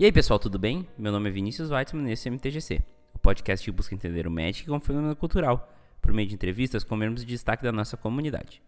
E 0.00 0.04
aí 0.04 0.12
pessoal, 0.12 0.38
tudo 0.38 0.60
bem? 0.60 0.86
Meu 0.96 1.10
nome 1.10 1.28
é 1.28 1.32
Vinícius 1.32 1.72
Weitzman 1.72 2.08
e 2.08 2.12
esse 2.12 2.28
é 2.28 2.30
o 2.30 2.34
MTGC, 2.34 2.80
o 3.12 3.18
podcast 3.18 3.64
que 3.64 3.76
busca 3.76 3.96
entender 3.96 4.28
o 4.28 4.30
Magic 4.30 4.64
como 4.64 4.78
fenômeno 4.78 5.16
cultural, 5.16 5.74
por 6.00 6.12
meio 6.12 6.28
de 6.28 6.36
entrevistas 6.36 6.84
com 6.84 6.94
membros 6.94 7.24
de 7.24 7.32
destaque 7.32 7.64
da 7.64 7.72
nossa 7.72 7.96
comunidade. 7.96 8.62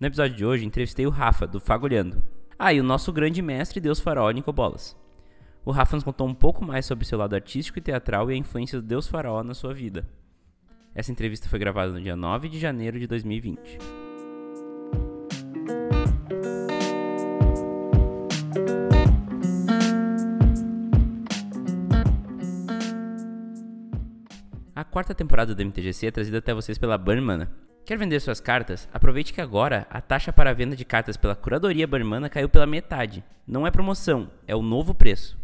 No 0.00 0.06
episódio 0.06 0.34
de 0.34 0.46
hoje, 0.46 0.64
entrevistei 0.64 1.06
o 1.06 1.10
Rafa, 1.10 1.46
do 1.46 1.60
Fagulhando. 1.60 2.22
Ah, 2.58 2.72
e 2.72 2.80
o 2.80 2.82
nosso 2.82 3.12
grande 3.12 3.42
mestre 3.42 3.78
Deus 3.78 4.00
Faraó, 4.00 4.30
Nico 4.30 4.54
Bolas. 4.54 4.96
O 5.66 5.70
Rafa 5.70 5.96
nos 5.96 6.04
contou 6.04 6.26
um 6.26 6.34
pouco 6.34 6.64
mais 6.64 6.86
sobre 6.86 7.04
seu 7.04 7.18
lado 7.18 7.34
artístico 7.34 7.78
e 7.78 7.82
teatral 7.82 8.30
e 8.30 8.34
a 8.34 8.38
influência 8.38 8.80
do 8.80 8.86
Deus 8.86 9.06
Faraó 9.06 9.42
na 9.42 9.52
sua 9.52 9.74
vida. 9.74 10.08
Essa 10.94 11.12
entrevista 11.12 11.46
foi 11.46 11.58
gravada 11.58 11.92
no 11.92 12.00
dia 12.00 12.16
9 12.16 12.48
de 12.48 12.58
janeiro 12.58 12.98
de 12.98 13.06
2020. 13.06 14.09
A 24.80 24.84
quarta 24.84 25.14
temporada 25.14 25.54
do 25.54 25.62
MTGC 25.62 26.06
é 26.06 26.10
trazida 26.10 26.38
até 26.38 26.54
vocês 26.54 26.78
pela 26.78 26.96
Burmana. 26.96 27.52
Quer 27.84 27.98
vender 27.98 28.18
suas 28.18 28.40
cartas? 28.40 28.88
Aproveite 28.94 29.30
que 29.30 29.40
agora 29.42 29.86
a 29.90 30.00
taxa 30.00 30.32
para 30.32 30.48
a 30.48 30.54
venda 30.54 30.74
de 30.74 30.86
cartas 30.86 31.18
pela 31.18 31.34
curadoria 31.34 31.86
Burmana 31.86 32.30
caiu 32.30 32.48
pela 32.48 32.64
metade. 32.64 33.22
Não 33.46 33.66
é 33.66 33.70
promoção, 33.70 34.30
é 34.46 34.56
o 34.56 34.62
novo 34.62 34.94
preço. 34.94 35.38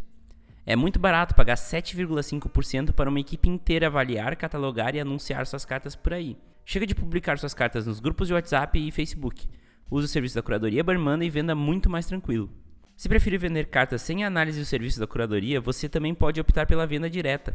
É 0.64 0.74
muito 0.74 0.98
barato 0.98 1.34
pagar 1.34 1.56
7,5% 1.56 2.92
para 2.92 3.10
uma 3.10 3.20
equipe 3.20 3.46
inteira 3.46 3.88
avaliar, 3.88 4.36
catalogar 4.36 4.94
e 4.94 5.00
anunciar 5.00 5.46
suas 5.46 5.66
cartas 5.66 5.94
por 5.94 6.14
aí. 6.14 6.38
Chega 6.64 6.86
de 6.86 6.94
publicar 6.94 7.38
suas 7.38 7.52
cartas 7.52 7.86
nos 7.86 8.00
grupos 8.00 8.28
de 8.28 8.32
WhatsApp 8.32 8.78
e 8.78 8.90
Facebook. 8.90 9.46
Use 9.90 10.06
o 10.06 10.08
serviço 10.08 10.36
da 10.36 10.42
curadoria 10.42 10.82
Burmana 10.82 11.26
e 11.26 11.28
venda 11.28 11.54
muito 11.54 11.90
mais 11.90 12.06
tranquilo. 12.06 12.48
Se 12.96 13.06
preferir 13.06 13.38
vender 13.38 13.66
cartas 13.66 14.00
sem 14.00 14.24
análise 14.24 14.58
do 14.58 14.64
serviço 14.64 14.98
da 14.98 15.06
curadoria, 15.06 15.60
você 15.60 15.90
também 15.90 16.14
pode 16.14 16.40
optar 16.40 16.64
pela 16.64 16.86
venda 16.86 17.10
direta. 17.10 17.54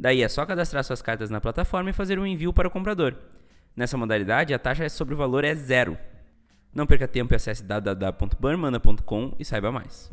Daí 0.00 0.22
é 0.22 0.28
só 0.30 0.46
cadastrar 0.46 0.82
suas 0.82 1.02
cartas 1.02 1.28
na 1.28 1.42
plataforma 1.42 1.90
e 1.90 1.92
fazer 1.92 2.18
um 2.18 2.26
envio 2.26 2.54
para 2.54 2.66
o 2.66 2.70
comprador. 2.70 3.14
Nessa 3.76 3.98
modalidade, 3.98 4.54
a 4.54 4.58
taxa 4.58 4.88
sobre 4.88 5.12
o 5.12 5.16
valor 5.16 5.44
é 5.44 5.54
zero. 5.54 5.98
Não 6.74 6.86
perca 6.86 7.06
tempo 7.06 7.34
e 7.34 7.36
acesse 7.36 7.62
www.burmana.com 7.62 9.34
e 9.38 9.44
saiba 9.44 9.70
mais. 9.70 10.10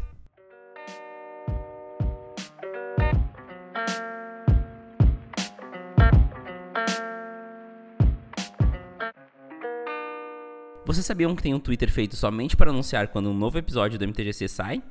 Vocês 10.85 11.05
sabiam 11.05 11.33
que 11.33 11.43
tem 11.43 11.53
um 11.53 11.61
Twitter 11.61 11.89
feito 11.89 12.17
somente 12.17 12.57
para 12.57 12.71
anunciar 12.71 13.07
quando 13.07 13.29
um 13.29 13.33
novo 13.33 13.57
episódio 13.57 13.97
do 13.97 14.05
MTGC 14.05 14.49
sai? 14.49 14.83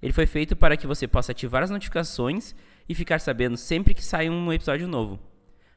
Ele 0.00 0.12
foi 0.12 0.26
feito 0.26 0.54
para 0.54 0.76
que 0.76 0.86
você 0.86 1.08
possa 1.08 1.32
ativar 1.32 1.64
as 1.64 1.70
notificações 1.70 2.54
e 2.88 2.94
ficar 2.94 3.20
sabendo 3.20 3.56
sempre 3.56 3.94
que 3.94 4.04
sai 4.04 4.28
um 4.28 4.52
episódio 4.52 4.86
novo. 4.86 5.18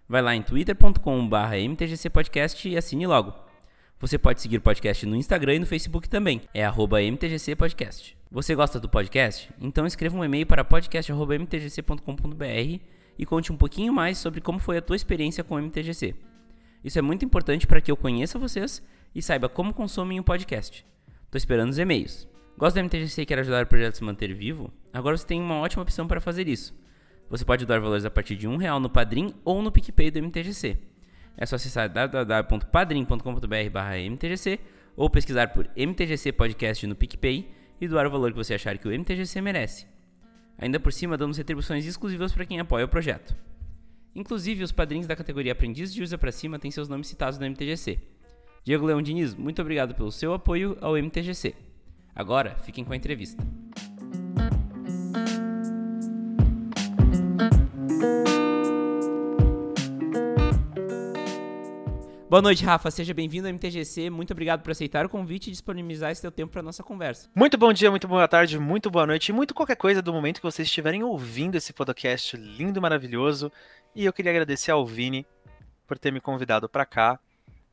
Vai 0.08 0.22
lá 0.22 0.36
em 0.36 0.42
twitter.com.br 0.42 1.56
mtgcpodcast 1.70 2.70
e 2.70 2.78
assine 2.78 3.06
logo. 3.06 3.34
Você 4.00 4.18
pode 4.18 4.42
seguir 4.42 4.58
o 4.58 4.62
podcast 4.62 5.06
no 5.06 5.16
Instagram 5.16 5.56
e 5.56 5.60
no 5.60 5.66
Facebook 5.66 6.08
também, 6.08 6.42
é 6.54 6.66
mtgcpodcast. 6.66 8.16
Você 8.30 8.56
gosta 8.56 8.80
do 8.80 8.88
podcast? 8.88 9.50
Então 9.60 9.88
escreva 9.88 10.16
um 10.16 10.24
e-mail 10.24 10.46
para 10.46 10.64
podcast.mtgc.com.br 10.64 12.80
e 13.18 13.26
conte 13.26 13.52
um 13.52 13.58
pouquinho 13.58 13.92
mais 13.92 14.18
sobre 14.18 14.40
como 14.40 14.60
foi 14.60 14.78
a 14.78 14.82
tua 14.82 14.96
experiência 14.96 15.44
com 15.44 15.56
o 15.56 15.62
MTGC. 15.62 16.14
Isso 16.84 17.00
é 17.00 17.02
muito 17.02 17.26
importante 17.26 17.66
para 17.66 17.82
que 17.82 17.92
eu 17.92 17.98
conheça 17.98 18.38
vocês 18.38 18.84
e 19.16 19.22
saiba 19.22 19.50
como 19.50 19.74
consomem 19.74 20.20
o 20.20 20.24
podcast. 20.24 20.86
Estou 21.26 21.38
esperando 21.38 21.72
os 21.72 21.80
e-mails. 21.80 22.28
Gosta 22.58 22.80
do 22.80 22.86
MTGC 22.86 23.24
e 23.24 23.26
quer 23.26 23.40
ajudar 23.40 23.66
o 23.66 23.68
projeto 23.68 23.94
a 23.94 23.96
se 23.96 24.04
manter 24.04 24.34
vivo? 24.34 24.72
Agora 24.94 25.18
você 25.18 25.26
tem 25.26 25.42
uma 25.42 25.56
ótima 25.56 25.84
opção 25.84 26.08
para 26.08 26.22
fazer 26.22 26.48
isso 26.48 26.74
você 27.30 27.44
pode 27.44 27.66
doar 27.66 27.82
valores 27.82 28.06
a 28.06 28.10
partir 28.10 28.36
de 28.36 28.48
um 28.48 28.56
real 28.58 28.80
no 28.80 28.90
Padrim 28.90 29.34
ou 29.44 29.62
no 29.62 29.70
PicPay 29.72 30.10
do 30.12 30.20
MTGC. 30.20 30.78
É 31.36 31.46
só 31.46 31.58
acessar 31.58 31.90
www.padrim.com.br/mtgc 31.90 34.60
ou 34.96 35.10
pesquisar 35.10 35.50
por 35.50 35.70
MTGC 35.76 36.32
Podcast 36.32 36.88
no 36.88 36.96
PicPay 36.96 37.52
e 37.80 37.88
doar 37.88 38.08
o 38.08 38.10
valor 38.10 38.32
que 38.32 38.38
você 38.38 38.56
achar 38.56 38.76
que 38.78 38.88
o 38.88 38.92
MTGC 38.92 39.42
merece. 39.42 39.86
Ainda 40.58 40.80
por 40.80 40.92
cima, 40.92 41.16
damos 41.16 41.38
retribuições 41.38 41.86
exclusivas 41.86 42.32
para 42.32 42.44
quem 42.46 42.60
apoia 42.60 42.86
o 42.86 42.90
projeto. 42.90 43.36
Inclusive, 44.16 44.64
os 44.64 44.72
padrinhos 44.72 45.06
da 45.06 45.16
categoria 45.16 45.52
Aprendiz 45.52 45.94
de 45.94 46.02
Usa 46.02 46.18
para 46.18 46.32
Cima 46.32 46.58
têm 46.58 46.72
seus 46.72 46.90
nomes 46.90 47.08
citados 47.08 47.38
no 47.38 47.46
MTGC. 47.46 48.00
Diego 48.64 48.88
Leão 48.88 49.00
Diniz, 49.02 49.36
muito 49.36 49.62
obrigado 49.62 49.94
pelo 49.94 50.12
seu 50.12 50.34
apoio 50.34 50.76
ao 50.82 50.98
MTGC. 50.98 51.54
Agora, 52.16 52.56
fiquem 52.56 52.84
com 52.84 52.94
a 52.94 52.98
entrevista. 52.98 53.44
Boa 62.30 62.42
noite, 62.42 62.64
Rafa. 62.64 62.92
Seja 62.92 63.14
bem-vindo 63.14 63.48
ao 63.48 63.54
MTGC. 63.54 64.10
Muito 64.10 64.32
obrigado 64.32 64.62
por 64.62 64.72
aceitar 64.72 65.06
o 65.06 65.10
convite 65.10 65.48
e 65.48 65.52
disponibilizar 65.52 66.12
esse 66.12 66.22
teu 66.22 66.32
tempo 66.32 66.52
para 66.52 66.62
nossa 66.62 66.84
conversa. 66.84 67.30
Muito 67.34 67.58
bom 67.58 67.72
dia, 67.72 67.90
muito 67.90 68.06
boa 68.06 68.28
tarde, 68.28 68.60
muito 68.60 68.92
boa 68.92 69.08
noite 69.08 69.30
e 69.30 69.34
muito 69.34 69.54
qualquer 69.54 69.78
coisa 69.78 70.02
do 70.02 70.12
momento 70.12 70.42
que 70.42 70.44
vocês 70.44 70.68
estiverem 70.68 71.04
ouvindo 71.04 71.56
esse 71.56 71.72
podcast 71.72 72.36
lindo 72.36 72.78
e 72.78 72.82
maravilhoso. 72.82 73.50
E 73.96 74.04
eu 74.04 74.12
queria 74.12 74.32
agradecer 74.32 74.72
ao 74.72 74.86
Vini 74.86 75.26
por 75.88 75.98
ter 75.98 76.12
me 76.12 76.20
convidado 76.20 76.68
para 76.68 76.86
cá. 76.86 77.18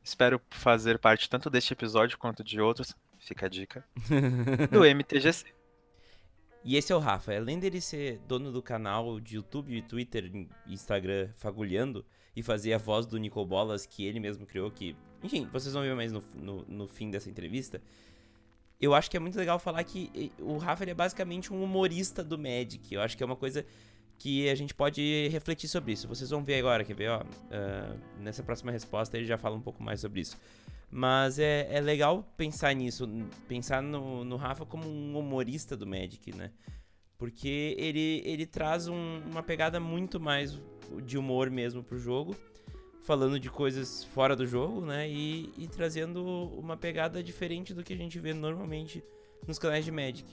Espero 0.01 0.41
fazer 0.49 0.99
parte 0.99 1.29
tanto 1.29 1.49
deste 1.49 1.73
episódio 1.73 2.17
quanto 2.17 2.41
de 2.41 2.61
outros. 2.61 2.95
Fica 3.19 3.47
a 3.47 3.49
dica. 3.49 3.83
do 4.71 4.85
MTGC. 4.85 5.45
E 6.65 6.75
esse 6.75 6.91
é 6.91 6.95
o 6.95 6.99
Rafa. 6.99 7.31
Além 7.37 7.59
dele 7.59 7.79
ser 7.79 8.17
dono 8.27 8.51
do 8.51 8.59
canal 8.59 9.19
de 9.19 9.35
YouTube, 9.35 9.83
Twitter 9.83 10.31
Instagram 10.67 11.29
Fagulhando, 11.35 12.03
e 12.35 12.41
fazer 12.41 12.73
a 12.73 12.77
voz 12.79 13.05
do 13.05 13.17
Nico 13.17 13.45
Bolas, 13.45 13.85
que 13.85 14.03
ele 14.03 14.19
mesmo 14.19 14.47
criou, 14.47 14.71
que, 14.71 14.95
enfim, 15.23 15.47
vocês 15.53 15.73
vão 15.73 15.83
ver 15.83 15.95
mais 15.95 16.11
no, 16.11 16.23
no, 16.33 16.65
no, 16.67 16.87
fim 16.87 17.11
dessa 17.11 17.29
entrevista. 17.29 17.79
Eu 18.81 18.95
acho 18.95 19.09
que 19.09 19.15
é 19.15 19.19
muito 19.19 19.37
legal 19.37 19.59
falar 19.59 19.83
que 19.83 20.31
o 20.39 20.57
Rafa 20.57 20.83
é 20.83 20.93
basicamente 20.93 21.53
um 21.53 21.63
humorista 21.63 22.23
do 22.23 22.37
Magic. 22.37 22.93
Eu 22.93 22.99
acho 22.99 23.15
que 23.15 23.21
é 23.21 23.25
uma 23.25 23.35
coisa 23.35 23.63
que 24.17 24.49
a 24.49 24.55
gente 24.55 24.73
pode 24.73 25.29
refletir 25.29 25.69
sobre 25.69 25.93
isso. 25.93 26.07
Vocês 26.07 26.31
vão 26.31 26.43
ver 26.43 26.59
agora, 26.59 26.83
quer 26.83 26.95
ver? 26.95 27.09
Ó, 27.09 27.21
uh, 27.21 27.99
nessa 28.19 28.41
próxima 28.41 28.71
resposta 28.71 29.15
ele 29.15 29.25
já 29.25 29.37
fala 29.37 29.55
um 29.55 29.61
pouco 29.61 29.83
mais 29.83 30.01
sobre 30.01 30.21
isso. 30.21 30.35
Mas 30.89 31.39
é, 31.39 31.67
é 31.69 31.81
legal 31.81 32.23
pensar 32.37 32.73
nisso, 32.73 33.07
pensar 33.47 33.81
no, 33.81 34.23
no 34.23 34.35
Rafa 34.35 34.65
como 34.65 34.87
um 34.87 35.17
humorista 35.17 35.75
do 35.75 35.85
Magic, 35.85 36.35
né? 36.35 36.51
Porque 37.17 37.75
ele, 37.77 38.21
ele 38.25 38.45
traz 38.45 38.87
um, 38.87 39.21
uma 39.29 39.41
pegada 39.41 39.79
muito 39.79 40.19
mais 40.19 40.59
de 41.03 41.17
humor 41.17 41.49
mesmo 41.49 41.83
pro 41.83 41.97
jogo, 41.97 42.35
falando 43.03 43.39
de 43.39 43.49
coisas 43.49 44.03
fora 44.03 44.35
do 44.35 44.45
jogo, 44.45 44.81
né? 44.81 45.09
E, 45.09 45.51
e 45.57 45.67
trazendo 45.67 46.23
uma 46.57 46.77
pegada 46.77 47.23
diferente 47.23 47.73
do 47.73 47.83
que 47.83 47.93
a 47.93 47.97
gente 47.97 48.19
vê 48.19 48.33
normalmente 48.33 49.03
nos 49.47 49.59
canais 49.59 49.85
de 49.85 49.91
Magic. 49.91 50.25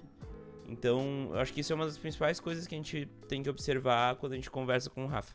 Então, 0.69 1.29
eu 1.33 1.39
acho 1.39 1.53
que 1.53 1.61
isso 1.61 1.73
é 1.73 1.77
uma 1.77 1.85
das 1.85 1.99
principais 1.99 2.41
coisas 2.41 2.67
que 2.67 2.75
a 2.75 2.79
gente 2.79 3.07
tem 3.29 3.43
que 3.43 3.51
observar 3.51 4.17
quando 4.17 4.33
a 4.33 4.37
gente 4.37 4.51
conversa 4.51 4.89
com 4.89 5.05
o 5.05 5.07
Rafa. 5.07 5.35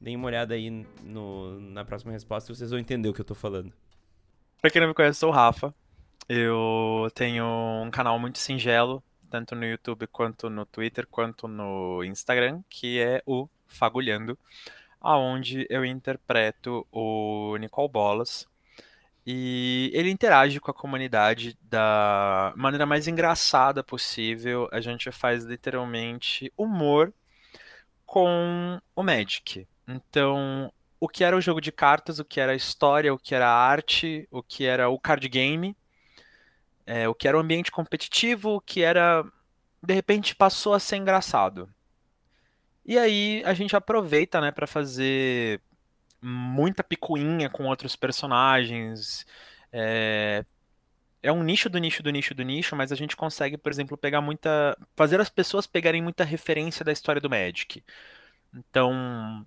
Deem 0.00 0.16
uma 0.16 0.26
olhada 0.26 0.54
aí 0.54 0.70
no, 1.02 1.60
na 1.60 1.84
próxima 1.84 2.12
resposta 2.12 2.50
e 2.50 2.56
vocês 2.56 2.70
vão 2.70 2.78
entender 2.78 3.08
o 3.08 3.12
que 3.12 3.20
eu 3.20 3.24
tô 3.24 3.34
falando. 3.34 3.72
Pra 4.60 4.70
quem 4.70 4.80
não 4.80 4.88
me 4.88 4.94
conhece, 4.94 5.20
sou 5.20 5.30
o 5.30 5.32
Rafa. 5.32 5.74
Eu 6.28 7.10
tenho 7.14 7.44
um 7.82 7.90
canal 7.90 8.18
muito 8.18 8.38
singelo, 8.38 9.02
tanto 9.30 9.54
no 9.54 9.64
YouTube 9.64 10.06
quanto 10.06 10.50
no 10.50 10.66
Twitter, 10.66 11.06
quanto 11.06 11.48
no 11.48 12.04
Instagram, 12.04 12.62
que 12.68 13.00
é 13.00 13.22
o 13.24 13.48
Fagulhando, 13.66 14.38
aonde 15.00 15.66
eu 15.70 15.82
interpreto 15.82 16.86
o 16.92 17.56
Nicole 17.56 17.88
Bolas. 17.88 18.46
E 19.26 19.90
ele 19.94 20.10
interage 20.10 20.60
com 20.60 20.70
a 20.70 20.74
comunidade 20.74 21.56
da 21.62 22.52
maneira 22.54 22.84
mais 22.84 23.08
engraçada 23.08 23.82
possível. 23.82 24.68
A 24.72 24.80
gente 24.82 25.10
faz 25.10 25.44
literalmente 25.44 26.52
humor 26.54 27.14
com 28.04 28.78
o 28.94 29.02
Magic. 29.02 29.66
Então, 29.88 30.70
o 31.00 31.08
que 31.08 31.24
era 31.24 31.36
o 31.36 31.40
jogo 31.40 31.60
de 31.60 31.72
cartas, 31.72 32.18
o 32.18 32.24
que 32.24 32.38
era 32.38 32.52
a 32.52 32.54
história, 32.54 33.12
o 33.12 33.18
que 33.18 33.34
era 33.34 33.48
a 33.48 33.54
arte, 33.54 34.28
o 34.30 34.42
que 34.42 34.66
era 34.66 34.90
o 34.90 34.98
card 35.00 35.26
game, 35.28 35.74
é, 36.86 37.08
o 37.08 37.14
que 37.14 37.26
era 37.26 37.36
o 37.36 37.40
ambiente 37.40 37.72
competitivo, 37.72 38.56
o 38.56 38.60
que 38.60 38.82
era. 38.82 39.24
De 39.82 39.94
repente 39.94 40.34
passou 40.36 40.74
a 40.74 40.80
ser 40.80 40.96
engraçado. 40.96 41.68
E 42.84 42.98
aí 42.98 43.42
a 43.44 43.54
gente 43.54 43.76
aproveita, 43.76 44.40
né, 44.40 44.50
para 44.50 44.66
fazer 44.66 45.60
muita 46.22 46.84
picuinha 46.84 47.48
com 47.50 47.66
outros 47.66 47.96
personagens. 47.96 49.26
É... 49.72 50.44
é 51.22 51.32
um 51.32 51.42
nicho 51.44 51.70
do 51.70 51.78
nicho 51.78 52.02
do 52.02 52.10
nicho 52.10 52.34
do 52.34 52.42
nicho, 52.42 52.76
mas 52.76 52.92
a 52.92 52.96
gente 52.96 53.16
consegue, 53.16 53.56
por 53.58 53.72
exemplo, 53.72 53.96
pegar 53.96 54.20
muita. 54.20 54.76
fazer 54.96 55.20
as 55.20 55.30
pessoas 55.30 55.66
pegarem 55.66 56.02
muita 56.02 56.24
referência 56.24 56.84
da 56.84 56.92
história 56.92 57.20
do 57.20 57.30
Magic. 57.30 57.84
Então, 58.54 59.46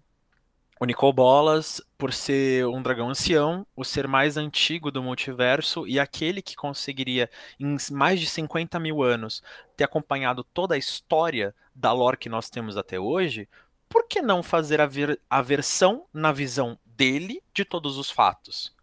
o 0.79 0.85
Nicol 0.85 1.13
Bolas, 1.13 1.81
por 1.97 2.11
ser 2.11 2.65
um 2.67 2.81
dragão 2.81 3.09
ancião, 3.09 3.65
o 3.75 3.83
ser 3.83 4.07
mais 4.07 4.37
antigo 4.37 4.91
do 4.91 5.03
multiverso 5.03 5.87
e 5.87 5.99
aquele 5.99 6.41
que 6.41 6.55
conseguiria, 6.55 7.29
em 7.59 7.77
mais 7.91 8.19
de 8.19 8.27
50 8.27 8.79
mil 8.79 9.03
anos, 9.03 9.41
ter 9.77 9.83
acompanhado 9.83 10.43
toda 10.43 10.75
a 10.75 10.77
história 10.77 11.55
da 11.73 11.91
lore 11.91 12.17
que 12.17 12.29
nós 12.29 12.49
temos 12.49 12.77
até 12.77 12.99
hoje, 12.99 13.47
por 13.87 14.07
que 14.07 14.21
não 14.21 14.41
fazer 14.41 14.81
a, 14.81 14.85
ver 14.87 15.19
a 15.29 15.41
versão 15.41 16.05
na 16.11 16.31
visão 16.31 16.77
dele 16.85 17.41
de 17.53 17.63
todos 17.63 17.97
os 17.97 18.09
fatos? 18.09 18.73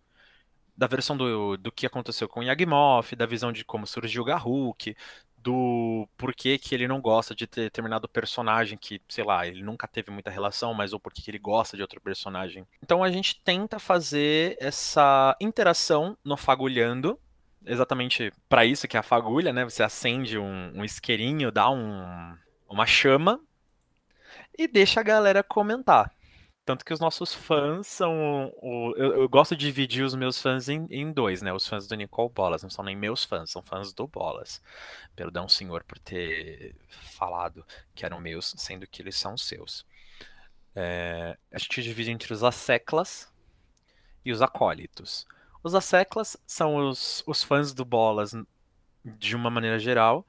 Da 0.77 0.87
versão 0.87 1.17
do, 1.17 1.57
do 1.57 1.73
que 1.73 1.85
aconteceu 1.85 2.29
com 2.29 2.43
Yagmoth, 2.43 3.15
da 3.17 3.27
visão 3.27 3.53
de 3.53 3.65
como 3.65 3.87
surgiu 3.87 4.25
Garruk, 4.25 4.97
do 5.43 6.07
porquê 6.17 6.59
que 6.59 6.75
ele 6.75 6.87
não 6.87 7.01
gosta 7.01 7.35
de 7.35 7.47
ter 7.47 7.63
determinado 7.63 8.09
personagem 8.09 8.77
que, 8.77 9.01
sei 9.09 9.25
lá, 9.25 9.47
ele 9.47 9.63
nunca 9.63 9.89
teve 9.89 10.11
muita 10.11 10.31
relação, 10.31 10.75
mas 10.75 10.93
ou 10.93 11.01
porque 11.01 11.23
ele 11.31 11.39
gosta 11.39 11.77
de 11.77 11.83
outro 11.83 12.01
personagem. 12.01 12.67
Então 12.83 13.03
a 13.03 13.11
gente 13.11 13.41
tenta 13.43 13.79
fazer 13.79 14.57
essa 14.61 15.37
interação 15.41 16.17
no 16.25 16.37
Fagulhando, 16.37 17.19
exatamente 17.65 18.33
para 18.49 18.65
isso 18.65 18.89
que 18.89 18.97
é 18.97 19.01
a 19.01 19.03
fagulha, 19.03 19.53
né? 19.53 19.65
Você 19.65 19.83
acende 19.83 20.39
um, 20.39 20.73
um 20.75 20.85
isqueirinho, 20.85 21.51
dá 21.51 21.71
um, 21.71 22.35
uma 22.69 22.87
chama 22.87 23.41
e 24.57 24.67
deixa 24.67 25.01
a 25.01 25.05
galera 25.05 25.43
comentar. 25.43 26.13
Tanto 26.71 26.85
que 26.85 26.95
os 26.95 27.01
nossos 27.01 27.35
fãs 27.35 27.89
são. 27.89 28.55
O, 28.63 28.95
eu, 28.97 29.23
eu, 29.23 29.29
gosto 29.29 29.57
de 29.57 29.67
dividir 29.67 30.05
os 30.05 30.15
meus 30.15 30.41
fãs 30.41 30.69
em, 30.69 30.87
em, 30.89 31.13
dois, 31.13 31.43
né? 31.43 31.53
Os 31.53 31.67
fãs 31.67 31.89
do 31.89 31.97
Nicole 31.97 32.31
Bolas. 32.33 32.63
Não 32.63 32.71
são 32.71 32.85
nem 32.85 32.95
meus 32.95 33.25
fãs, 33.25 33.51
são 33.51 33.61
fãs 33.61 33.93
do 33.93 34.07
Bolas. 34.07 34.63
Perdão, 35.17 35.49
senhor, 35.49 35.83
por 35.83 35.99
ter 35.99 36.77
falado 36.89 37.67
que 37.93 38.07
eram 38.07 38.21
meus, 38.21 38.55
sendo 38.57 38.87
que 38.87 39.03
eles 39.03 39.17
são 39.17 39.37
seus. 39.37 39.85
É, 40.77 41.37
a 41.53 41.59
gente 41.59 41.83
divide 41.83 42.13
entre 42.13 42.33
os 42.33 42.45
asseclas 42.45 43.29
e 44.25 44.31
os 44.31 44.41
acólitos. 44.41 45.27
Os 45.65 45.75
asseclas 45.75 46.37
são 46.47 46.77
os, 46.77 47.25
os 47.27 47.43
fãs 47.43 47.75
do 47.75 47.85
Bolas 47.85 48.33
de 49.05 49.35
uma 49.35 49.51
maneira 49.51 49.81
geral. 49.81 50.25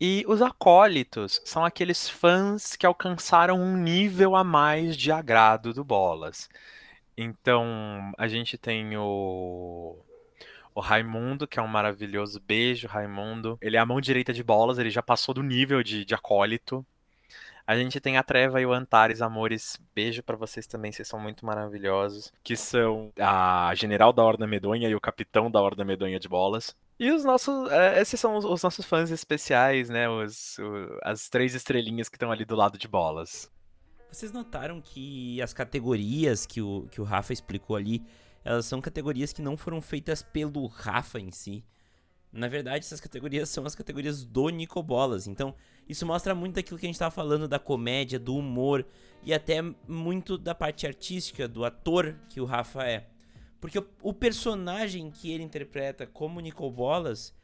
E 0.00 0.24
os 0.28 0.42
acólitos 0.42 1.40
são 1.44 1.64
aqueles 1.64 2.08
fãs 2.08 2.76
que 2.76 2.84
alcançaram 2.84 3.58
um 3.58 3.76
nível 3.76 4.36
a 4.36 4.44
mais 4.44 4.94
de 4.96 5.10
agrado 5.10 5.72
do 5.72 5.82
Bolas. 5.82 6.50
Então, 7.16 8.12
a 8.18 8.28
gente 8.28 8.58
tem 8.58 8.94
o, 8.96 9.96
o 10.74 10.80
Raimundo, 10.80 11.48
que 11.48 11.58
é 11.58 11.62
um 11.62 11.68
maravilhoso 11.68 12.38
beijo, 12.40 12.86
Raimundo. 12.86 13.56
Ele 13.60 13.76
é 13.78 13.80
a 13.80 13.86
mão 13.86 13.98
direita 13.98 14.34
de 14.34 14.42
Bolas, 14.42 14.78
ele 14.78 14.90
já 14.90 15.02
passou 15.02 15.34
do 15.34 15.42
nível 15.42 15.82
de, 15.82 16.04
de 16.04 16.14
acólito. 16.14 16.84
A 17.66 17.74
gente 17.76 17.98
tem 17.98 18.18
a 18.18 18.22
Treva 18.22 18.60
e 18.60 18.66
o 18.66 18.72
Antares, 18.72 19.22
amores. 19.22 19.80
Beijo 19.94 20.22
para 20.22 20.36
vocês 20.36 20.66
também, 20.66 20.92
vocês 20.92 21.08
são 21.08 21.18
muito 21.18 21.44
maravilhosos. 21.44 22.30
Que 22.44 22.54
são 22.54 23.10
a 23.18 23.72
General 23.74 24.12
da 24.12 24.22
Horda 24.22 24.46
Medonha 24.46 24.88
e 24.88 24.94
o 24.94 25.00
Capitão 25.00 25.50
da 25.50 25.60
Horda 25.60 25.84
Medonha 25.84 26.20
de 26.20 26.28
Bolas. 26.28 26.76
E 26.98 27.10
os 27.10 27.24
nossos. 27.24 27.70
É, 27.70 28.00
esses 28.00 28.18
são 28.18 28.36
os, 28.36 28.44
os 28.44 28.62
nossos 28.62 28.86
fãs 28.86 29.10
especiais, 29.10 29.88
né? 29.88 30.08
Os, 30.08 30.58
o, 30.58 30.98
as 31.02 31.28
três 31.28 31.54
estrelinhas 31.54 32.08
que 32.08 32.16
estão 32.16 32.32
ali 32.32 32.44
do 32.44 32.56
lado 32.56 32.78
de 32.78 32.88
bolas. 32.88 33.50
Vocês 34.10 34.32
notaram 34.32 34.80
que 34.80 35.42
as 35.42 35.52
categorias 35.52 36.46
que 36.46 36.62
o, 36.62 36.88
que 36.90 37.00
o 37.00 37.04
Rafa 37.04 37.32
explicou 37.32 37.76
ali, 37.76 38.02
elas 38.44 38.64
são 38.64 38.80
categorias 38.80 39.32
que 39.32 39.42
não 39.42 39.56
foram 39.56 39.80
feitas 39.80 40.22
pelo 40.22 40.66
Rafa 40.66 41.20
em 41.20 41.30
si. 41.30 41.64
Na 42.32 42.48
verdade, 42.48 42.84
essas 42.84 43.00
categorias 43.00 43.48
são 43.48 43.64
as 43.66 43.74
categorias 43.74 44.24
do 44.24 44.48
Nico 44.48 44.82
Bolas. 44.82 45.26
Então, 45.26 45.54
isso 45.88 46.06
mostra 46.06 46.34
muito 46.34 46.54
daquilo 46.54 46.78
que 46.78 46.86
a 46.86 46.88
gente 46.88 46.96
estava 46.96 47.10
falando 47.10 47.48
da 47.48 47.58
comédia, 47.58 48.18
do 48.18 48.36
humor 48.36 48.86
e 49.22 49.34
até 49.34 49.62
muito 49.86 50.36
da 50.36 50.54
parte 50.54 50.86
artística, 50.86 51.48
do 51.48 51.64
ator 51.64 52.14
que 52.28 52.40
o 52.40 52.44
Rafa 52.44 52.84
é. 52.84 53.06
Porque 53.60 53.78
o, 53.78 53.86
o 54.02 54.12
personagem 54.12 55.10
que 55.10 55.30
ele 55.30 55.42
interpreta 55.42 56.06
como 56.06 56.40
Nicol 56.40 56.70
Bolas, 56.70 57.34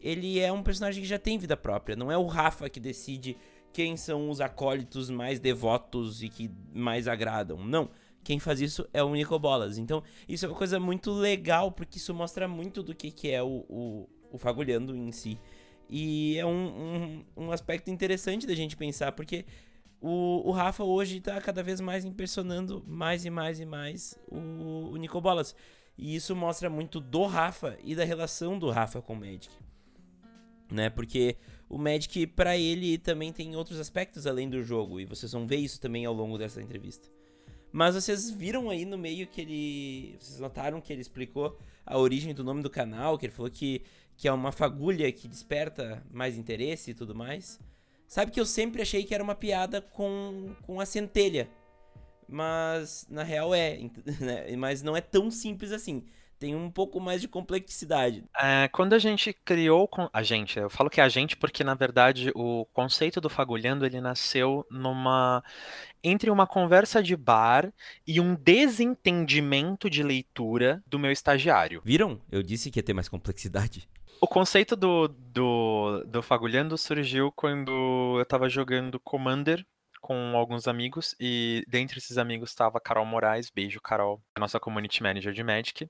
ele 0.00 0.38
é 0.38 0.52
um 0.52 0.62
personagem 0.62 1.02
que 1.02 1.08
já 1.08 1.18
tem 1.18 1.38
vida 1.38 1.56
própria. 1.56 1.96
Não 1.96 2.10
é 2.10 2.16
o 2.16 2.26
Rafa 2.26 2.68
que 2.68 2.80
decide 2.80 3.36
quem 3.72 3.96
são 3.96 4.30
os 4.30 4.40
acólitos 4.40 5.10
mais 5.10 5.38
devotos 5.38 6.22
e 6.22 6.28
que 6.28 6.50
mais 6.72 7.06
agradam. 7.06 7.64
Não. 7.64 7.90
Quem 8.24 8.38
faz 8.38 8.60
isso 8.60 8.86
é 8.92 9.02
o 9.02 9.14
Nicol 9.14 9.38
Bolas. 9.38 9.78
Então, 9.78 10.02
isso 10.28 10.44
é 10.44 10.48
uma 10.48 10.56
coisa 10.56 10.78
muito 10.78 11.10
legal, 11.10 11.72
porque 11.72 11.98
isso 11.98 12.12
mostra 12.12 12.46
muito 12.46 12.82
do 12.82 12.94
que, 12.94 13.10
que 13.10 13.30
é 13.30 13.42
o, 13.42 13.64
o, 13.68 14.08
o 14.32 14.38
Fagulhando 14.38 14.94
em 14.94 15.10
si. 15.12 15.38
E 15.88 16.36
é 16.36 16.44
um, 16.44 17.24
um, 17.36 17.44
um 17.44 17.52
aspecto 17.52 17.90
interessante 17.90 18.46
da 18.46 18.54
gente 18.54 18.76
pensar, 18.76 19.12
porque 19.12 19.46
o, 20.00 20.48
o 20.48 20.50
Rafa 20.52 20.84
hoje 20.84 21.20
tá 21.20 21.40
cada 21.40 21.62
vez 21.62 21.80
mais 21.80 22.04
impressionando 22.04 22.84
mais 22.86 23.24
e 23.24 23.30
mais 23.30 23.58
e 23.58 23.64
mais 23.64 24.18
o, 24.28 24.90
o 24.92 24.96
Nico 24.96 25.20
Bolas. 25.20 25.54
E 25.96 26.14
isso 26.14 26.36
mostra 26.36 26.70
muito 26.70 27.00
do 27.00 27.26
Rafa 27.26 27.76
e 27.82 27.94
da 27.94 28.04
relação 28.04 28.58
do 28.58 28.70
Rafa 28.70 29.02
com 29.02 29.14
o 29.14 29.16
Magic. 29.16 29.50
Né? 30.70 30.88
Porque 30.88 31.36
o 31.68 31.76
Magic, 31.76 32.26
para 32.28 32.56
ele, 32.56 32.96
também 32.98 33.32
tem 33.32 33.56
outros 33.56 33.80
aspectos 33.80 34.26
além 34.26 34.48
do 34.48 34.62
jogo. 34.62 35.00
E 35.00 35.04
vocês 35.04 35.32
vão 35.32 35.46
ver 35.46 35.56
isso 35.56 35.80
também 35.80 36.06
ao 36.06 36.14
longo 36.14 36.38
dessa 36.38 36.62
entrevista. 36.62 37.08
Mas 37.72 37.96
vocês 37.96 38.30
viram 38.30 38.70
aí 38.70 38.84
no 38.84 38.96
meio 38.96 39.26
que 39.26 39.40
ele. 39.40 40.16
Vocês 40.20 40.38
notaram 40.38 40.80
que 40.80 40.92
ele 40.92 41.02
explicou 41.02 41.58
a 41.84 41.98
origem 41.98 42.32
do 42.32 42.44
nome 42.44 42.62
do 42.62 42.70
canal, 42.70 43.18
que 43.18 43.26
ele 43.26 43.32
falou 43.32 43.50
que, 43.50 43.82
que 44.16 44.28
é 44.28 44.32
uma 44.32 44.52
fagulha 44.52 45.10
que 45.10 45.26
desperta 45.26 46.02
mais 46.10 46.38
interesse 46.38 46.92
e 46.92 46.94
tudo 46.94 47.14
mais. 47.14 47.58
Sabe 48.08 48.32
que 48.32 48.40
eu 48.40 48.46
sempre 48.46 48.80
achei 48.80 49.04
que 49.04 49.14
era 49.14 49.22
uma 49.22 49.34
piada 49.34 49.82
com, 49.82 50.54
com 50.62 50.80
a 50.80 50.86
centelha. 50.86 51.46
Mas 52.26 53.06
na 53.08 53.22
real 53.22 53.54
é, 53.54 53.78
né? 54.18 54.56
mas 54.56 54.82
não 54.82 54.96
é 54.96 55.00
tão 55.02 55.30
simples 55.30 55.70
assim. 55.72 56.06
Tem 56.38 56.54
um 56.54 56.70
pouco 56.70 57.00
mais 57.00 57.20
de 57.20 57.26
complexidade. 57.26 58.24
É, 58.40 58.68
quando 58.68 58.92
a 58.92 58.98
gente 58.98 59.32
criou 59.32 59.90
a 60.12 60.22
gente, 60.22 60.56
eu 60.58 60.70
falo 60.70 60.88
que 60.88 61.00
é 61.00 61.04
a 61.04 61.08
gente 61.08 61.36
porque 61.36 61.64
na 61.64 61.74
verdade 61.74 62.30
o 62.34 62.64
conceito 62.72 63.20
do 63.20 63.28
fagulhando 63.28 63.84
ele 63.84 64.00
nasceu 64.00 64.64
numa 64.70 65.42
entre 66.02 66.30
uma 66.30 66.46
conversa 66.46 67.02
de 67.02 67.16
bar 67.16 67.72
e 68.06 68.20
um 68.20 68.36
desentendimento 68.36 69.90
de 69.90 70.02
leitura 70.02 70.80
do 70.86 70.98
meu 70.98 71.10
estagiário. 71.10 71.82
Viram? 71.84 72.20
Eu 72.30 72.42
disse 72.42 72.70
que 72.70 72.78
ia 72.78 72.84
ter 72.84 72.94
mais 72.94 73.08
complexidade. 73.08 73.88
O 74.20 74.26
conceito 74.26 74.74
do, 74.74 75.06
do, 75.06 76.02
do 76.04 76.22
Fagulhando 76.22 76.76
surgiu 76.76 77.30
quando 77.30 78.16
eu 78.18 78.24
tava 78.26 78.48
jogando 78.48 78.98
Commander 78.98 79.64
com 80.00 80.36
alguns 80.36 80.66
amigos 80.66 81.14
e 81.20 81.64
dentre 81.68 81.98
esses 81.98 82.18
amigos 82.18 82.50
estava 82.50 82.80
Carol 82.80 83.06
Moraes, 83.06 83.48
beijo 83.48 83.80
Carol, 83.80 84.20
nossa 84.36 84.58
community 84.58 85.02
manager 85.04 85.32
de 85.32 85.44
Magic. 85.44 85.88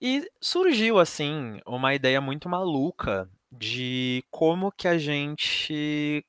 E 0.00 0.28
surgiu 0.38 0.98
assim 0.98 1.60
uma 1.64 1.94
ideia 1.94 2.20
muito 2.20 2.46
maluca 2.46 3.30
de 3.50 4.22
como 4.30 4.70
que 4.70 4.86
a 4.86 4.98
gente 4.98 6.24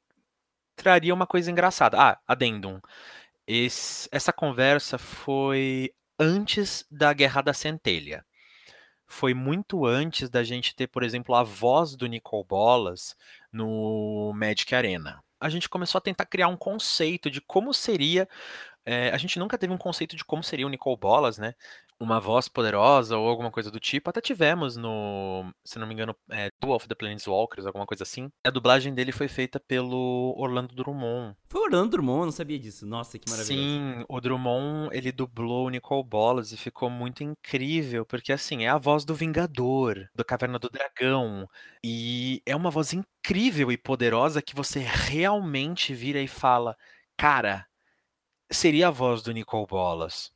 traria 0.77 1.13
uma 1.13 1.27
coisa 1.27 1.51
engraçada. 1.51 1.98
Ah, 2.00 2.20
adendum. 2.25 2.79
Esse, 3.46 4.08
essa 4.13 4.32
conversa 4.32 4.98
foi 4.98 5.91
antes 6.17 6.86
da 6.89 7.12
Guerra 7.12 7.41
da 7.41 7.53
Centelha 7.53 8.25
foi 9.13 9.34
muito 9.34 9.86
antes 9.86 10.27
da 10.27 10.43
gente 10.43 10.75
ter, 10.75 10.88
por 10.88 11.03
exemplo, 11.03 11.36
a 11.36 11.43
voz 11.43 11.96
do 11.96 12.08
Nicol 12.08 12.43
Bolas 12.43 13.15
no 13.51 14.34
Magic 14.36 14.74
Arena. 14.74 15.24
A 15.39 15.50
gente 15.50 15.70
começou 15.70 16.00
a 16.00 16.01
tentar 16.01 16.25
criar 16.25 16.48
um 16.48 16.58
conceito 16.58 17.29
de 17.29 17.39
como 17.39 17.74
seria. 17.74 18.27
É, 18.84 19.12
a 19.12 19.17
gente 19.17 19.38
nunca 19.38 19.58
teve 19.58 19.72
um 19.72 19.77
conceito 19.77 20.15
de 20.15 20.25
como 20.25 20.43
seria 20.43 20.65
o 20.65 20.70
Nicol 20.70 20.98
Bolas, 20.98 21.38
né? 21.38 21.53
Uma 22.00 22.19
voz 22.19 22.47
poderosa 22.47 23.17
ou 23.17 23.27
alguma 23.27 23.51
coisa 23.51 23.71
do 23.71 23.79
tipo. 23.79 24.09
Até 24.09 24.21
tivemos 24.21 24.75
no, 24.75 25.51
se 25.63 25.79
não 25.79 25.88
me 25.88 25.93
engano, 25.93 26.15
é, 26.29 26.50
Duel 26.62 26.75
of 26.75 26.88
the 26.88 26.95
Planeswalkers, 26.95 27.65
alguma 27.65 27.85
coisa 27.85 28.03
assim. 28.03 28.29
A 28.45 28.50
dublagem 28.50 28.93
dele 28.93 29.12
foi 29.12 29.27
feita 29.27 29.59
pelo 29.59 30.35
Orlando 30.38 30.75
Drummond. 30.75 31.35
Foi 31.47 31.62
o 31.62 31.63
Orlando 31.65 31.91
Drummond? 31.91 32.19
Eu 32.19 32.25
não 32.25 32.31
sabia 32.31 32.59
disso. 32.59 32.85
Nossa, 32.85 33.17
que 33.17 33.29
maravilha. 33.29 33.55
Sim, 33.55 34.05
o 34.07 34.19
Drummond, 34.19 34.89
ele 34.95 35.12
dublou 35.12 35.67
o 35.67 35.69
Nicole 35.69 36.03
Bolas 36.03 36.51
e 36.51 36.57
ficou 36.57 36.89
muito 36.89 37.23
incrível, 37.23 38.05
porque 38.05 38.33
assim, 38.33 38.65
é 38.65 38.69
a 38.69 38.77
voz 38.77 39.05
do 39.05 39.15
Vingador, 39.15 40.07
do 40.15 40.25
Caverna 40.25 40.59
do 40.59 40.69
Dragão. 40.69 41.47
E 41.83 42.41
é 42.45 42.55
uma 42.55 42.71
voz 42.71 42.93
incrível 42.93 43.71
e 43.71 43.77
poderosa 43.77 44.41
que 44.41 44.55
você 44.55 44.79
realmente 44.79 45.93
vira 45.93 46.19
e 46.19 46.27
fala, 46.27 46.75
cara, 47.17 47.65
seria 48.51 48.88
a 48.88 48.91
voz 48.91 49.21
do 49.21 49.31
Nicole 49.31 49.67
Bolas. 49.67 50.31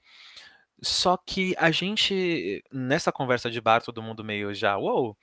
Só 0.81 1.17
que 1.17 1.55
a 1.57 1.71
gente, 1.71 2.63
nessa 2.71 3.11
conversa 3.11 3.49
de 3.49 3.59
bar, 3.59 3.81
todo 3.81 4.01
mundo 4.01 4.23
meio 4.23 4.53
já, 4.53 4.77
uou, 4.77 5.17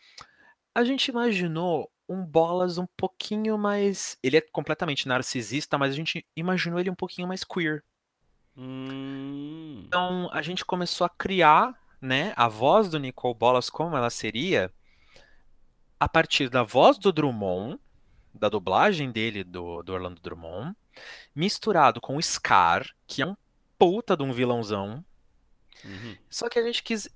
a 0.74 0.82
gente 0.84 1.08
imaginou 1.08 1.90
um 2.08 2.24
Bolas 2.24 2.78
um 2.78 2.86
pouquinho 2.96 3.56
mais. 3.56 4.18
Ele 4.22 4.36
é 4.36 4.40
completamente 4.40 5.08
narcisista, 5.08 5.78
mas 5.78 5.92
a 5.92 5.96
gente 5.96 6.26
imaginou 6.36 6.78
ele 6.78 6.90
um 6.90 6.94
pouquinho 6.94 7.28
mais 7.28 7.44
queer. 7.44 7.82
Hum. 8.56 9.82
Então 9.86 10.28
a 10.32 10.42
gente 10.42 10.64
começou 10.64 11.04
a 11.04 11.10
criar, 11.10 11.74
né, 12.00 12.32
a 12.36 12.48
voz 12.48 12.88
do 12.88 12.98
Nicole 12.98 13.34
Bolas 13.34 13.70
como 13.70 13.96
ela 13.96 14.10
seria 14.10 14.70
a 15.98 16.08
partir 16.08 16.48
da 16.48 16.62
voz 16.62 16.98
do 16.98 17.12
Drummond, 17.12 17.80
da 18.32 18.48
dublagem 18.48 19.10
dele 19.10 19.42
do, 19.42 19.82
do 19.82 19.92
Orlando 19.92 20.20
Drummond, 20.20 20.76
misturado 21.34 22.00
com 22.00 22.16
o 22.16 22.22
Scar, 22.22 22.86
que 23.06 23.22
é 23.22 23.26
um 23.26 23.36
puta 23.78 24.16
de 24.16 24.22
um 24.22 24.32
vilãozão. 24.32 25.04
Uhum. 25.84 26.16
Só 26.28 26.48
que 26.48 26.58
a 26.58 26.62
gente 26.62 26.82
quis. 26.82 27.08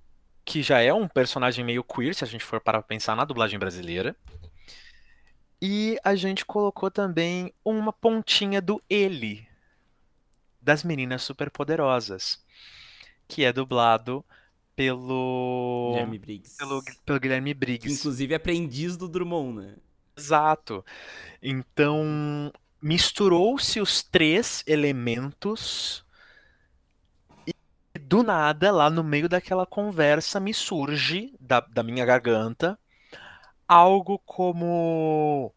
Que 0.45 0.63
já 0.63 0.81
é 0.81 0.93
um 0.95 1.07
personagem 1.07 1.63
meio 1.63 1.85
queer, 1.85 2.15
se 2.15 2.25
a 2.25 2.27
gente 2.27 2.43
for 2.45 2.59
para 2.59 2.81
pensar 2.81 3.15
na 3.15 3.25
dublagem 3.27 3.59
brasileira. 3.59 4.17
E 5.61 5.99
a 6.03 6.15
gente 6.15 6.45
colocou 6.45 6.91
também 6.91 7.53
uma 7.65 7.93
pontinha 7.93 8.61
do 8.63 8.83
ele, 8.89 9.47
das 10.61 10.83
meninas 10.85 11.23
superpoderosas, 11.23 12.43
que 13.27 13.45
é 13.45 13.53
dublado 13.53 14.25
pelo 14.77 15.91
Guilherme 15.91 16.19
Briggs. 16.19 16.57
pelo, 16.57 16.83
pelo 17.05 17.21
Guilherme 17.21 17.51
Que, 17.51 17.59
Briggs. 17.59 17.99
inclusive, 17.99 18.33
é 18.33 18.37
aprendiz 18.37 18.97
do 18.97 19.09
Drummond, 19.09 19.61
né? 19.61 19.75
Exato. 20.17 20.85
Então, 21.43 22.53
misturou-se 22.81 23.81
os 23.81 24.03
três 24.03 24.63
elementos 24.67 26.05
do 28.09 28.23
nada, 28.23 28.73
lá 28.73 28.89
no 28.89 29.05
meio 29.05 29.29
daquela 29.29 29.67
conversa, 29.67 30.41
me 30.41 30.55
surge 30.55 31.35
da, 31.39 31.61
da 31.61 31.83
minha 31.83 32.07
garganta 32.07 32.79
algo 33.69 34.19
como 34.21 35.53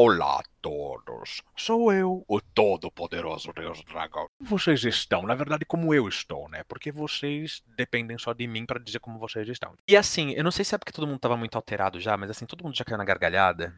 Olá 0.00 0.38
a 0.38 0.42
todos, 0.62 1.42
sou 1.56 1.92
eu, 1.92 2.24
o 2.28 2.40
todo-poderoso 2.40 3.52
Deus 3.52 3.82
Dragão. 3.82 4.28
Vocês 4.38 4.84
estão? 4.84 5.22
Na 5.22 5.34
verdade, 5.34 5.64
como 5.64 5.92
eu 5.92 6.06
estou, 6.06 6.48
né? 6.48 6.62
Porque 6.68 6.92
vocês 6.92 7.64
dependem 7.76 8.16
só 8.16 8.32
de 8.32 8.46
mim 8.46 8.64
pra 8.64 8.78
dizer 8.78 9.00
como 9.00 9.18
vocês 9.18 9.48
estão. 9.48 9.74
E 9.88 9.96
assim, 9.96 10.30
eu 10.34 10.44
não 10.44 10.52
sei 10.52 10.64
se 10.64 10.72
é 10.72 10.78
porque 10.78 10.92
todo 10.92 11.04
mundo 11.04 11.18
tava 11.18 11.36
muito 11.36 11.56
alterado 11.56 11.98
já, 11.98 12.16
mas 12.16 12.30
assim, 12.30 12.46
todo 12.46 12.62
mundo 12.62 12.76
já 12.76 12.84
caiu 12.84 12.96
na 12.96 13.04
gargalhada. 13.04 13.74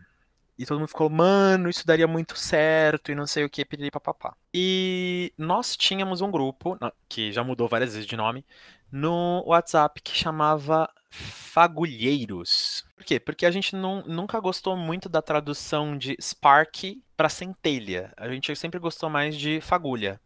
E 0.61 0.67
todo 0.67 0.79
mundo 0.79 0.89
ficou, 0.89 1.09
mano, 1.09 1.71
isso 1.71 1.87
daria 1.87 2.07
muito 2.07 2.37
certo 2.37 3.11
e 3.11 3.15
não 3.15 3.27
sei 3.27 3.45
o 3.45 3.49
que, 3.49 3.65
piriri 3.65 3.91
papapá. 3.91 4.37
E 4.53 5.33
nós 5.39 5.75
tínhamos 5.75 6.21
um 6.21 6.31
grupo, 6.31 6.79
que 7.09 7.33
já 7.33 7.43
mudou 7.43 7.67
várias 7.67 7.95
vezes 7.95 8.07
de 8.07 8.15
nome, 8.15 8.45
no 8.93 9.43
WhatsApp 9.47 10.03
que 10.03 10.15
chamava 10.15 10.87
Fagulheiros. 11.09 12.85
Por 12.95 13.07
quê? 13.07 13.19
Porque 13.19 13.47
a 13.47 13.51
gente 13.51 13.75
não- 13.75 14.03
nunca 14.03 14.39
gostou 14.39 14.77
muito 14.77 15.09
da 15.09 15.23
tradução 15.23 15.97
de 15.97 16.15
Spark 16.21 17.01
pra 17.17 17.31
centelha. 17.31 18.13
A 18.15 18.29
gente 18.29 18.55
sempre 18.55 18.79
gostou 18.79 19.09
mais 19.09 19.35
de 19.39 19.63
fagulha. 19.63 20.21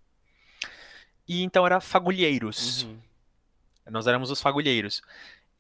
E 1.29 1.45
então 1.45 1.65
era 1.65 1.81
Fagulheiros. 1.81 2.83
Uhum. 2.83 2.99
Nós 3.89 4.09
éramos 4.09 4.33
os 4.33 4.41
fagulheiros. 4.41 5.01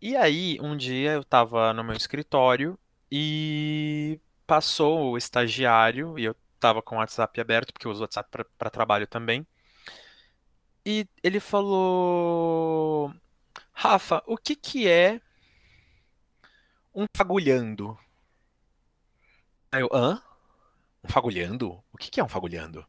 E 0.02 0.16
aí, 0.16 0.58
um 0.60 0.76
dia 0.76 1.12
eu 1.12 1.22
tava 1.22 1.72
no 1.72 1.84
meu 1.84 1.94
escritório 1.96 2.76
e 3.08 4.18
passou 4.46 5.12
o 5.12 5.18
estagiário, 5.18 6.18
e 6.18 6.24
eu 6.24 6.36
tava 6.60 6.82
com 6.82 6.96
o 6.96 6.98
WhatsApp 6.98 7.40
aberto, 7.40 7.72
porque 7.72 7.86
eu 7.86 7.90
uso 7.90 8.00
o 8.00 8.04
WhatsApp 8.04 8.30
pra 8.58 8.70
trabalho 8.70 9.06
também. 9.06 9.46
E 10.86 11.06
ele 11.22 11.40
falou: 11.40 13.12
Rafa, 13.72 14.22
o 14.26 14.36
que 14.36 14.54
que 14.56 14.88
é 14.88 15.20
um 16.94 17.06
fagulhando? 17.16 17.98
Aí 19.70 19.82
eu, 19.82 19.88
hã? 19.92 20.22
Um 21.04 21.08
fagulhando? 21.08 21.82
O 21.92 21.98
que 21.98 22.10
que 22.10 22.20
é 22.20 22.24
um 22.24 22.28
fagulhando? 22.28 22.86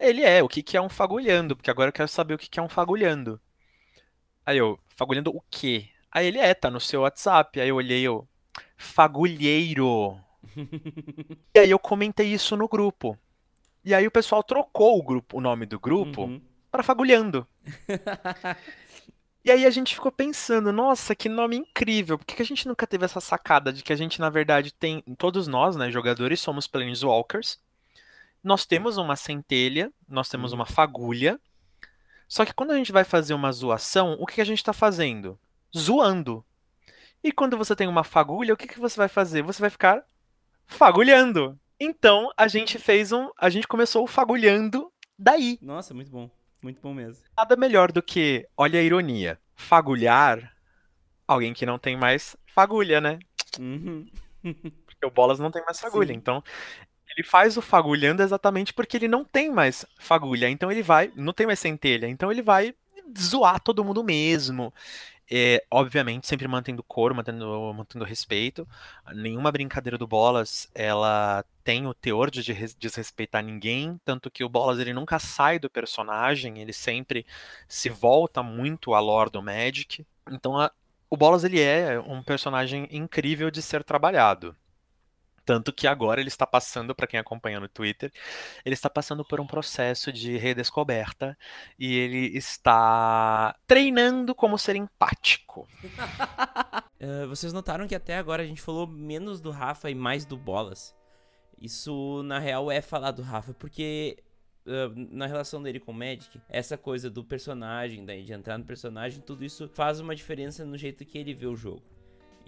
Ele 0.00 0.22
é, 0.24 0.42
o 0.42 0.48
que 0.48 0.62
que 0.62 0.76
é 0.76 0.80
um 0.80 0.88
fagulhando? 0.88 1.54
Porque 1.56 1.70
agora 1.70 1.88
eu 1.88 1.92
quero 1.92 2.08
saber 2.08 2.34
o 2.34 2.38
que 2.38 2.48
que 2.48 2.58
é 2.58 2.62
um 2.62 2.68
fagulhando. 2.68 3.40
Aí 4.44 4.58
eu, 4.58 4.78
fagulhando 4.96 5.30
o 5.34 5.42
quê? 5.50 5.88
Aí 6.10 6.26
ele 6.26 6.38
é, 6.38 6.54
tá 6.54 6.70
no 6.70 6.80
seu 6.80 7.02
WhatsApp. 7.02 7.60
Aí 7.60 7.68
eu 7.68 7.76
olhei, 7.76 8.02
eu, 8.02 8.26
fagulheiro. 8.76 10.18
E 11.54 11.58
aí 11.58 11.70
eu 11.70 11.78
comentei 11.78 12.26
isso 12.32 12.56
no 12.56 12.68
grupo. 12.68 13.18
E 13.84 13.94
aí 13.94 14.06
o 14.06 14.10
pessoal 14.10 14.42
trocou 14.42 14.98
o 14.98 15.02
grupo, 15.02 15.38
o 15.38 15.40
nome 15.40 15.64
do 15.66 15.78
grupo 15.78 16.22
Uhum. 16.22 16.40
pra 16.70 16.82
fagulhando. 16.82 17.46
E 19.44 19.50
aí 19.50 19.64
a 19.64 19.70
gente 19.70 19.94
ficou 19.94 20.12
pensando, 20.12 20.70
nossa, 20.72 21.14
que 21.14 21.26
nome 21.28 21.56
incrível. 21.56 22.18
Por 22.18 22.26
que 22.26 22.34
que 22.34 22.42
a 22.42 22.44
gente 22.44 22.68
nunca 22.68 22.86
teve 22.86 23.04
essa 23.06 23.20
sacada 23.20 23.72
de 23.72 23.82
que 23.82 23.92
a 23.92 23.96
gente, 23.96 24.20
na 24.20 24.28
verdade, 24.28 24.74
tem. 24.74 25.00
Todos 25.16 25.46
nós, 25.46 25.74
né, 25.74 25.90
jogadores, 25.90 26.38
somos 26.40 26.66
Planeswalkers. 26.66 27.58
Nós 28.44 28.66
temos 28.66 28.98
uma 28.98 29.16
centelha, 29.16 29.90
nós 30.06 30.28
temos 30.28 30.52
Hum. 30.52 30.56
uma 30.56 30.66
fagulha. 30.66 31.40
Só 32.26 32.44
que 32.44 32.52
quando 32.52 32.72
a 32.72 32.76
gente 32.76 32.92
vai 32.92 33.04
fazer 33.04 33.32
uma 33.32 33.50
zoação, 33.50 34.16
o 34.20 34.26
que 34.26 34.34
que 34.34 34.40
a 34.42 34.44
gente 34.44 34.62
tá 34.62 34.74
fazendo? 34.74 35.38
Zoando. 35.74 36.44
E 37.24 37.32
quando 37.32 37.56
você 37.56 37.74
tem 37.74 37.88
uma 37.88 38.04
fagulha, 38.04 38.52
o 38.52 38.56
que 38.56 38.66
que 38.68 38.78
você 38.78 38.96
vai 38.98 39.08
fazer? 39.08 39.40
Você 39.42 39.60
vai 39.62 39.70
ficar 39.70 40.04
fagulhando. 40.68 41.58
Então 41.80 42.30
a 42.36 42.46
gente 42.46 42.78
fez 42.78 43.10
um. 43.10 43.30
A 43.36 43.50
gente 43.50 43.66
começou 43.66 44.04
o 44.04 44.06
fagulhando 44.06 44.92
daí. 45.18 45.58
Nossa, 45.60 45.92
muito 45.92 46.10
bom. 46.10 46.30
Muito 46.62 46.80
bom 46.80 46.94
mesmo. 46.94 47.24
Nada 47.36 47.56
melhor 47.56 47.90
do 47.90 48.02
que, 48.02 48.46
olha 48.56 48.78
a 48.80 48.82
ironia, 48.82 49.38
fagulhar 49.54 50.54
alguém 51.26 51.52
que 51.52 51.66
não 51.66 51.78
tem 51.78 51.96
mais 51.96 52.36
fagulha, 52.46 53.00
né? 53.00 53.18
Uhum. 53.58 54.06
Porque 54.86 55.06
o 55.06 55.10
Bolas 55.10 55.38
não 55.38 55.50
tem 55.50 55.64
mais 55.64 55.78
fagulha. 55.78 56.08
Sim. 56.08 56.14
Então, 56.14 56.42
ele 57.16 57.26
faz 57.26 57.56
o 57.56 57.62
fagulhando 57.62 58.22
exatamente 58.22 58.74
porque 58.74 58.96
ele 58.96 59.06
não 59.08 59.24
tem 59.24 59.50
mais 59.50 59.86
fagulha. 59.98 60.48
Então, 60.48 60.70
ele 60.70 60.82
vai, 60.82 61.12
não 61.14 61.32
tem 61.32 61.46
mais 61.46 61.60
centelha. 61.60 62.08
Então, 62.08 62.32
ele 62.32 62.42
vai 62.42 62.74
zoar 63.16 63.60
todo 63.60 63.84
mundo 63.84 64.02
mesmo. 64.02 64.74
É, 65.30 65.62
obviamente, 65.70 66.26
sempre 66.26 66.48
mantendo 66.48 66.82
coro, 66.82 67.14
mantendo, 67.14 67.74
mantendo 67.74 68.04
respeito. 68.04 68.66
Nenhuma 69.14 69.52
brincadeira 69.52 69.98
do 69.98 70.06
Bolas, 70.06 70.70
ela 70.74 71.44
tem 71.62 71.86
o 71.86 71.92
teor 71.92 72.30
de 72.30 72.42
des- 72.42 72.74
desrespeitar 72.74 73.42
ninguém, 73.44 74.00
tanto 74.04 74.30
que 74.30 74.42
o 74.42 74.48
Bolas 74.48 74.78
ele 74.78 74.94
nunca 74.94 75.18
sai 75.18 75.58
do 75.58 75.68
personagem, 75.68 76.58
ele 76.60 76.72
sempre 76.72 77.26
se 77.68 77.90
volta 77.90 78.42
muito 78.42 78.94
à 78.94 79.00
lore 79.00 79.30
do 79.30 79.42
Magic. 79.42 80.06
Então, 80.30 80.58
a- 80.58 80.72
o 81.10 81.16
Bolas 81.16 81.44
ele 81.44 81.60
é 81.60 82.00
um 82.00 82.22
personagem 82.22 82.88
incrível 82.90 83.50
de 83.50 83.60
ser 83.60 83.84
trabalhado. 83.84 84.56
Tanto 85.48 85.72
que 85.72 85.86
agora 85.86 86.20
ele 86.20 86.28
está 86.28 86.46
passando, 86.46 86.94
para 86.94 87.06
quem 87.06 87.18
acompanha 87.18 87.58
no 87.58 87.70
Twitter, 87.70 88.12
ele 88.66 88.74
está 88.74 88.90
passando 88.90 89.24
por 89.24 89.40
um 89.40 89.46
processo 89.46 90.12
de 90.12 90.36
redescoberta 90.36 91.38
e 91.78 91.96
ele 91.96 92.36
está 92.36 93.56
treinando 93.66 94.34
como 94.34 94.58
ser 94.58 94.76
empático. 94.76 95.66
Ah, 97.00 97.24
vocês 97.30 97.50
notaram 97.50 97.88
que 97.88 97.94
até 97.94 98.18
agora 98.18 98.42
a 98.42 98.46
gente 98.46 98.60
falou 98.60 98.86
menos 98.86 99.40
do 99.40 99.50
Rafa 99.50 99.88
e 99.88 99.94
mais 99.94 100.26
do 100.26 100.36
Bolas. 100.36 100.94
Isso, 101.58 102.22
na 102.24 102.38
real, 102.38 102.70
é 102.70 102.82
falar 102.82 103.12
do 103.12 103.22
Rafa, 103.22 103.54
porque 103.54 104.22
ah, 104.66 104.92
na 104.94 105.26
relação 105.26 105.62
dele 105.62 105.80
com 105.80 105.92
o 105.92 105.94
Magic, 105.94 106.38
essa 106.50 106.76
coisa 106.76 107.08
do 107.08 107.24
personagem, 107.24 108.04
de 108.04 108.34
entrar 108.34 108.58
no 108.58 108.66
personagem, 108.66 109.22
tudo 109.22 109.46
isso 109.46 109.66
faz 109.66 109.98
uma 109.98 110.14
diferença 110.14 110.62
no 110.66 110.76
jeito 110.76 111.06
que 111.06 111.16
ele 111.16 111.32
vê 111.32 111.46
o 111.46 111.56
jogo. 111.56 111.97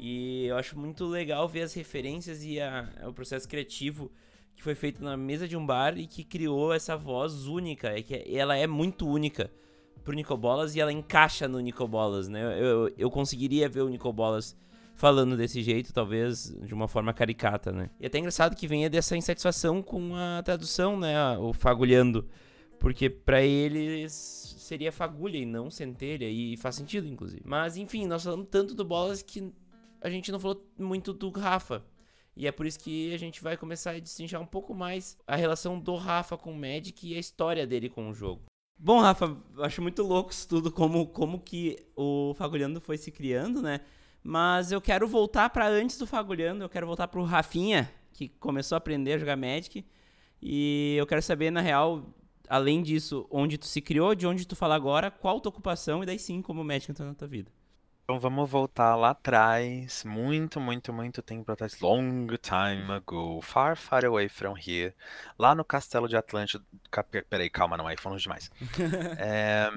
E 0.01 0.47
eu 0.47 0.57
acho 0.57 0.79
muito 0.79 1.05
legal 1.07 1.47
ver 1.47 1.63
as 1.63 1.75
referências 1.75 2.43
e 2.43 2.59
a- 2.59 2.89
o 3.07 3.13
processo 3.13 3.47
criativo 3.47 4.11
que 4.57 4.63
foi 4.63 4.75
feito 4.75 5.03
na 5.05 5.17
mesa 5.17 5.47
de 5.47 5.57
um 5.57 5.65
bar 5.65 5.99
e 5.99 6.07
que 6.07 6.25
criou 6.25 6.73
essa 6.73 6.97
voz 6.97 7.47
única. 7.47 7.89
É 7.89 8.03
que 8.03 8.15
ela 8.35 8.57
é 8.57 8.67
muito 8.67 9.07
única 9.07 9.51
pro 10.03 10.15
Nicobolas 10.15 10.75
e 10.75 10.81
ela 10.81 10.93
encaixa 10.93 11.47
no 11.47 11.61
Nicobolas, 11.61 12.29
né? 12.29 12.43
Eu, 12.43 12.51
eu, 12.89 12.95
eu 12.97 13.11
conseguiria 13.11 13.69
ver 13.69 13.83
o 13.83 13.89
Nicobolas 13.91 14.57
falando 14.95 15.37
desse 15.37 15.63
jeito, 15.63 15.93
talvez 15.93 16.55
de 16.63 16.75
uma 16.75 16.89
forma 16.89 17.13
caricata, 17.13 17.71
né? 17.73 17.91
E 18.01 18.07
até 18.07 18.19
engraçado 18.19 18.57
que 18.57 18.67
venha 18.67 18.89
dessa 18.91 19.17
insatisfação 19.17 19.83
com 19.83 20.15
a 20.15 20.43
tradução, 20.43 20.99
né? 20.99 21.37
O 21.39 21.53
fagulhando. 21.53 22.27
Porque 22.79 23.11
pra 23.11 23.43
eles 23.43 24.13
seria 24.59 24.91
fagulha 24.93 25.37
e 25.37 25.45
não 25.45 25.71
centelha, 25.71 26.29
e 26.29 26.57
faz 26.57 26.77
sentido, 26.77 27.07
inclusive. 27.09 27.43
Mas 27.45 27.77
enfim, 27.77 28.07
nós 28.07 28.25
falamos 28.25 28.47
tanto 28.51 28.75
do 28.75 28.85
Bolas 28.85 29.21
que 29.23 29.53
a 30.01 30.11
gente 30.11 30.33
não 30.33 30.41
falou 30.41 30.67
muito 30.79 31.13
do 31.13 31.31
Rafa. 31.31 31.85
E 32.37 32.47
é 32.47 32.53
por 32.53 32.65
isso 32.65 32.79
que 32.79 33.13
a 33.13 33.19
gente 33.19 33.43
vai 33.43 33.57
começar 33.57 33.91
a 33.91 33.99
destrinchar 33.99 34.41
um 34.41 34.47
pouco 34.47 34.75
mais 34.75 35.19
a 35.27 35.37
relação 35.37 35.79
do 35.79 35.95
Rafa 35.97 36.37
com 36.39 36.53
o 36.53 36.57
Magic 36.57 37.07
e 37.07 37.17
a 37.17 37.19
história 37.19 37.67
dele 37.67 37.89
com 37.89 38.09
o 38.09 38.15
jogo. 38.15 38.43
Bom, 38.79 39.01
Rafa, 39.01 39.37
acho 39.59 39.83
muito 39.83 40.03
louco 40.03 40.31
isso 40.31 40.49
tudo, 40.49 40.73
como, 40.73 41.07
como 41.07 41.39
que 41.39 41.77
o 41.95 42.33
Fagulhando 42.35 42.81
foi 42.81 42.97
se 42.97 43.11
criando, 43.11 43.61
né? 43.61 43.81
Mas 44.23 44.73
eu 44.73 44.81
quero 44.81 45.07
voltar 45.07 45.51
pra 45.51 45.69
antes 45.69 45.99
do 45.99 46.07
Fagulhando, 46.07 46.65
eu 46.65 46.69
quero 46.69 46.87
voltar 46.87 47.09
pro 47.09 47.23
Rafinha, 47.23 47.91
que 48.13 48.29
começou 48.29 48.77
a 48.77 48.79
aprender 48.79 49.15
a 49.15 49.19
jogar 49.19 49.37
Magic. 49.37 49.85
E 50.41 50.97
eu 50.99 51.07
quero 51.07 51.21
saber, 51.21 51.51
na 51.51 51.61
real, 51.61 52.15
além 52.49 52.83
disso, 52.83 53.27
onde 53.31 53.59
tu 53.59 53.67
se 53.67 53.83
criou, 53.83 54.15
de 54.15 54.27
onde 54.27 54.47
tu 54.47 54.57
fala 54.57 54.75
agora, 54.75 55.11
qual 55.11 55.41
tua 55.41 55.51
ocupação, 55.51 56.03
e 56.03 56.07
daí 56.07 56.19
sim 56.19 56.41
como 56.41 56.63
o 56.63 56.65
Magic 56.65 56.91
entrou 56.91 57.07
na 57.07 57.15
tua 57.15 57.29
vida. 57.29 57.51
Então 58.11 58.19
vamos 58.19 58.51
voltar 58.51 58.97
lá 58.97 59.11
atrás, 59.11 60.03
muito, 60.03 60.59
muito, 60.59 60.93
muito 60.93 61.23
tempo 61.23 61.53
atrás, 61.53 61.79
long 61.79 62.27
time 62.43 62.91
ago, 62.91 63.41
far, 63.41 63.77
far 63.77 64.05
away 64.05 64.29
from 64.29 64.57
here, 64.59 64.93
lá 65.39 65.55
no 65.55 65.65
castelo 65.65 66.09
de 66.09 66.17
Atlântida. 66.17 66.65
Peraí, 67.29 67.49
calma, 67.49 67.77
não, 67.77 67.87
aí 67.87 67.97
falamos 67.97 68.21
demais. 68.21 68.51
É, 69.17 69.71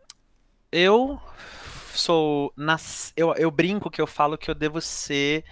eu 0.72 1.20
sou. 1.92 2.54
Nas, 2.56 3.12
eu, 3.14 3.34
eu 3.34 3.50
brinco 3.50 3.90
que 3.90 4.00
eu 4.00 4.06
falo 4.06 4.38
que 4.38 4.50
eu 4.50 4.54
devo 4.54 4.80
ser 4.80 5.44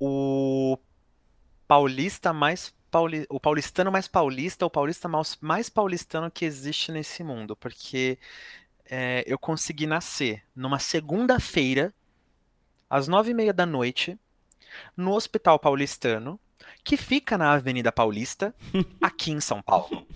o 0.00 0.76
paulista 1.68 2.32
mais 2.32 2.74
pauli 2.90 3.24
o 3.30 3.38
paulistano 3.38 3.92
mais 3.92 4.08
paulista, 4.08 4.66
o 4.66 4.70
paulista 4.70 5.08
mais, 5.08 5.38
mais 5.40 5.68
paulistano 5.68 6.28
que 6.28 6.44
existe 6.44 6.90
nesse 6.90 7.22
mundo, 7.22 7.54
porque 7.54 8.18
é, 8.90 9.24
eu 9.26 9.38
consegui 9.38 9.86
nascer 9.86 10.42
numa 10.54 10.78
segunda-feira, 10.78 11.92
às 12.88 13.08
nove 13.08 13.30
e 13.30 13.34
meia 13.34 13.52
da 13.52 13.66
noite, 13.66 14.18
no 14.96 15.12
Hospital 15.12 15.58
Paulistano, 15.58 16.38
que 16.84 16.96
fica 16.96 17.36
na 17.36 17.52
Avenida 17.52 17.90
Paulista, 17.90 18.54
aqui 19.00 19.32
em 19.32 19.40
São 19.40 19.60
Paulo. 19.60 20.06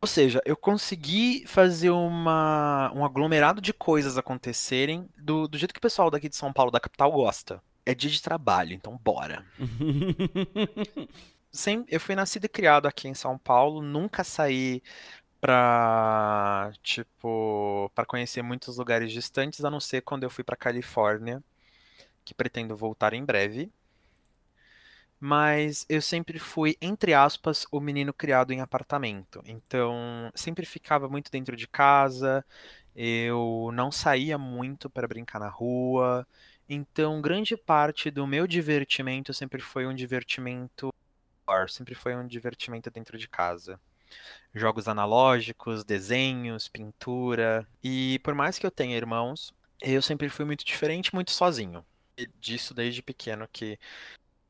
Ou 0.00 0.08
seja, 0.08 0.42
eu 0.44 0.56
consegui 0.56 1.44
fazer 1.46 1.90
uma, 1.90 2.90
um 2.92 3.04
aglomerado 3.04 3.60
de 3.60 3.72
coisas 3.72 4.18
acontecerem 4.18 5.08
do, 5.16 5.46
do 5.46 5.56
jeito 5.56 5.72
que 5.72 5.78
o 5.78 5.82
pessoal 5.82 6.10
daqui 6.10 6.28
de 6.28 6.34
São 6.34 6.52
Paulo, 6.52 6.72
da 6.72 6.80
capital, 6.80 7.12
gosta. 7.12 7.62
É 7.86 7.94
dia 7.94 8.10
de 8.10 8.20
trabalho, 8.20 8.72
então 8.72 8.98
bora. 9.02 9.44
Sem, 11.52 11.84
eu 11.88 12.00
fui 12.00 12.16
nascido 12.16 12.46
e 12.46 12.48
criado 12.48 12.86
aqui 12.86 13.06
em 13.06 13.14
São 13.14 13.38
Paulo, 13.38 13.80
nunca 13.82 14.24
saí 14.24 14.82
pra, 15.42 16.72
tipo, 16.84 17.90
para 17.96 18.06
conhecer 18.06 18.42
muitos 18.42 18.78
lugares 18.78 19.12
distantes, 19.12 19.64
a 19.66 19.70
não 19.70 19.80
ser 19.80 20.02
quando 20.02 20.24
eu 20.24 20.30
fui 20.30 20.44
pra 20.44 20.56
Califórnia, 20.56 21.44
que 22.24 22.34
pretendo 22.34 22.76
voltar 22.76 23.14
em 23.14 23.24
breve 23.24 23.72
mas 25.20 25.86
eu 25.88 26.02
sempre 26.02 26.38
fui, 26.38 26.76
entre 26.80 27.14
aspas, 27.14 27.64
o 27.70 27.80
menino 27.80 28.12
criado 28.12 28.52
em 28.52 28.60
apartamento. 28.60 29.40
Então, 29.46 29.94
sempre 30.34 30.66
ficava 30.66 31.08
muito 31.08 31.30
dentro 31.30 31.56
de 31.56 31.68
casa, 31.68 32.44
eu 32.94 33.70
não 33.72 33.92
saía 33.92 34.36
muito 34.36 34.90
para 34.90 35.06
brincar 35.06 35.38
na 35.38 35.48
rua. 35.48 36.26
Então, 36.68 37.20
grande 37.22 37.56
parte 37.56 38.10
do 38.10 38.26
meu 38.26 38.48
divertimento 38.48 39.32
sempre 39.32 39.60
foi 39.62 39.86
um 39.86 39.94
divertimento 39.94 40.90
sempre 41.68 41.94
foi 41.94 42.16
um 42.16 42.26
divertimento 42.26 42.90
dentro 42.90 43.18
de 43.18 43.28
casa. 43.28 43.78
Jogos 44.54 44.88
analógicos, 44.88 45.84
desenhos, 45.84 46.68
pintura. 46.68 47.66
E 47.82 48.18
por 48.20 48.34
mais 48.34 48.58
que 48.58 48.66
eu 48.66 48.70
tenha 48.70 48.96
irmãos, 48.96 49.52
eu 49.80 50.02
sempre 50.02 50.28
fui 50.28 50.44
muito 50.44 50.64
diferente, 50.64 51.14
muito 51.14 51.30
sozinho. 51.30 51.84
E 52.16 52.26
disso 52.38 52.74
desde 52.74 53.02
pequeno 53.02 53.48
que 53.50 53.78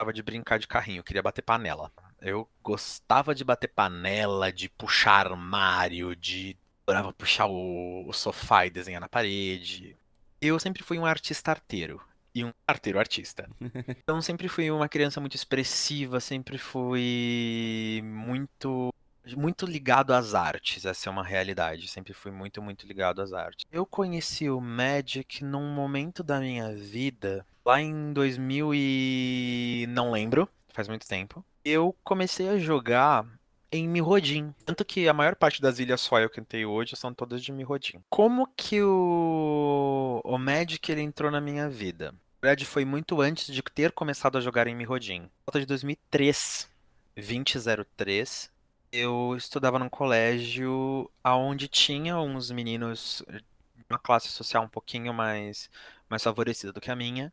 gostava 0.02 0.12
de 0.12 0.22
brincar 0.22 0.58
de 0.58 0.66
carrinho, 0.66 1.04
queria 1.04 1.22
bater 1.22 1.42
panela. 1.42 1.92
Eu 2.20 2.48
gostava 2.62 3.34
de 3.34 3.44
bater 3.44 3.68
panela, 3.68 4.52
de 4.52 4.68
puxar 4.68 5.26
armário, 5.26 6.14
de. 6.14 6.56
Adorava 6.86 7.12
puxar 7.12 7.46
o, 7.46 8.08
o 8.08 8.12
sofá 8.12 8.66
e 8.66 8.70
desenhar 8.70 9.00
na 9.00 9.08
parede. 9.08 9.96
Eu 10.40 10.58
sempre 10.58 10.82
fui 10.82 10.98
um 10.98 11.06
artista 11.06 11.52
arteiro. 11.52 12.00
E 12.34 12.44
um 12.44 12.52
arteiro 12.66 12.98
artista. 12.98 13.48
Então 14.02 14.20
sempre 14.20 14.48
fui 14.48 14.70
uma 14.70 14.88
criança 14.88 15.20
muito 15.20 15.36
expressiva, 15.36 16.18
sempre 16.18 16.58
fui 16.58 18.02
muito 18.04 18.92
muito 19.36 19.66
ligado 19.66 20.12
às 20.12 20.34
artes, 20.34 20.84
essa 20.84 21.08
é 21.08 21.10
uma 21.10 21.24
realidade. 21.24 21.88
Sempre 21.88 22.12
fui 22.12 22.30
muito, 22.30 22.60
muito 22.60 22.86
ligado 22.86 23.22
às 23.22 23.32
artes. 23.32 23.64
Eu 23.70 23.86
conheci 23.86 24.50
o 24.50 24.60
Magic 24.60 25.44
num 25.44 25.72
momento 25.72 26.22
da 26.22 26.40
minha 26.40 26.74
vida, 26.74 27.46
lá 27.64 27.80
em 27.80 28.12
2000 28.12 28.74
e 28.74 29.86
não 29.88 30.10
lembro, 30.10 30.48
faz 30.68 30.88
muito 30.88 31.06
tempo. 31.06 31.44
Eu 31.64 31.94
comecei 32.02 32.48
a 32.48 32.58
jogar 32.58 33.26
em 33.70 33.88
Mirrodin. 33.88 34.52
Tanto 34.64 34.84
que 34.84 35.08
a 35.08 35.14
maior 35.14 35.34
parte 35.34 35.62
das 35.62 35.78
ilhas 35.78 36.06
que 36.08 36.40
eu 36.40 36.44
tenho 36.44 36.70
hoje 36.70 36.94
são 36.96 37.14
todas 37.14 37.42
de 37.42 37.52
Mirrodin. 37.52 38.02
Como 38.10 38.46
que 38.56 38.82
o, 38.82 40.20
o 40.24 40.36
Magic 40.36 40.90
ele 40.90 41.00
entrou 41.00 41.30
na 41.30 41.40
minha 41.40 41.68
vida? 41.68 42.12
Na 42.12 42.48
verdade, 42.48 42.66
foi 42.66 42.84
muito 42.84 43.20
antes 43.20 43.46
de 43.46 43.62
ter 43.62 43.92
começado 43.92 44.36
a 44.36 44.40
jogar 44.40 44.66
em 44.66 44.74
Mirrodin. 44.74 45.30
Volta 45.46 45.60
de 45.60 45.66
2003, 45.66 46.68
2003 47.16 48.50
eu 48.92 49.34
estudava 49.36 49.78
num 49.78 49.88
colégio 49.88 51.10
onde 51.24 51.66
tinha 51.66 52.18
uns 52.18 52.50
meninos 52.50 53.24
de 53.28 53.42
uma 53.88 53.98
classe 53.98 54.28
social 54.28 54.64
um 54.64 54.68
pouquinho 54.68 55.14
mais, 55.14 55.70
mais 56.08 56.22
favorecida 56.22 56.72
do 56.72 56.80
que 56.80 56.90
a 56.90 56.96
minha, 56.96 57.32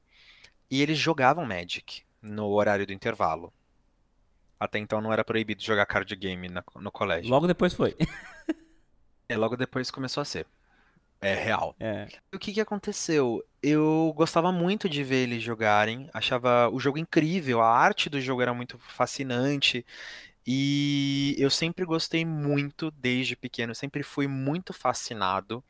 e 0.72 0.82
eles 0.82 0.98
jogavam 0.98 1.45
Magic 1.45 2.04
no 2.22 2.48
horário 2.48 2.88
do 2.88 2.93
intervalo. 2.93 3.52
Até 4.58 4.80
então 4.80 5.02
não 5.02 5.12
era 5.12 5.24
proibido 5.24 5.62
jogar 5.62 5.86
card 5.86 6.15
game 6.15 6.48
na, 6.48 6.63
no 6.76 6.91
colégio. 6.91 7.30
Logo 7.30 7.48
depois 7.48 7.74
foi. 7.74 7.95
é, 9.28 9.38
logo 9.38 9.56
depois 9.58 9.91
começou 9.91 10.22
a 10.22 10.26
ser. 10.26 10.48
É 11.22 11.34
real. 11.34 11.76
É. 11.80 12.08
O 12.34 12.39
que, 12.39 12.54
que 12.54 12.62
aconteceu? 12.62 13.43
Eu 13.62 14.13
gostava 14.15 14.52
muito 14.52 14.88
de 14.88 15.04
ver 15.04 15.24
eles 15.24 15.43
jogarem, 15.43 16.10
achava 16.13 16.69
o 16.69 16.80
jogo 16.80 16.98
incrível, 16.98 17.62
a 17.62 17.69
arte 17.69 18.10
do 18.10 18.22
jogo 18.22 18.41
era 18.41 18.54
muito 18.54 18.78
fascinante. 18.78 19.86
E 20.45 21.36
eu 21.38 21.49
sempre 21.49 21.86
gostei 21.86 22.25
muito, 22.25 22.91
desde 22.91 23.36
pequeno, 23.36 23.75
sempre 23.75 24.04
fui 24.04 24.28
muito 24.28 24.73
fascinado 24.73 25.63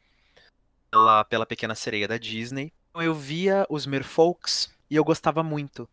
pela, 0.89 1.23
pela 1.25 1.45
Pequena 1.45 1.75
Sereia 1.75 2.07
da 2.07 2.17
Disney. 2.17 2.71
Então, 2.89 3.01
eu 3.01 3.13
via 3.13 3.65
os 3.69 3.85
Merfolks 3.85 4.73
e 4.89 4.95
eu 4.95 5.03
gostava 5.03 5.43
muito. 5.43 5.87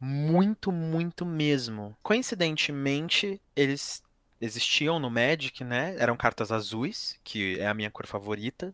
Muito, 0.00 0.70
muito 0.70 1.26
mesmo. 1.26 1.96
Coincidentemente, 2.02 3.40
eles 3.56 4.02
existiam 4.40 4.98
no 5.00 5.10
Magic, 5.10 5.64
né? 5.64 5.96
Eram 5.98 6.16
cartas 6.16 6.52
azuis, 6.52 7.18
que 7.24 7.58
é 7.58 7.66
a 7.66 7.74
minha 7.74 7.90
cor 7.90 8.06
favorita, 8.06 8.72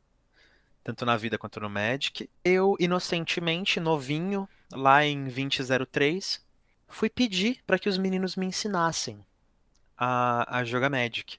tanto 0.83 1.07
na 1.07 1.17
vida 1.17 1.39
quanto 1.39 1.61
no 1.61 1.71
Magic. 1.71 2.29
Eu, 2.45 2.77
inocentemente, 2.79 3.81
novinho, 3.81 4.47
lá 4.71 5.05
em 5.05 5.25
2003, 5.25 6.45
fui 6.89 7.11
pedir 7.11 7.63
para 7.67 7.79
que 7.79 7.89
os 7.89 7.99
meninos 7.99 8.37
me 8.37 8.47
ensinassem 8.47 9.25
a, 9.97 10.59
a 10.59 10.65
jogar 10.65 10.91
Magic. 10.91 11.39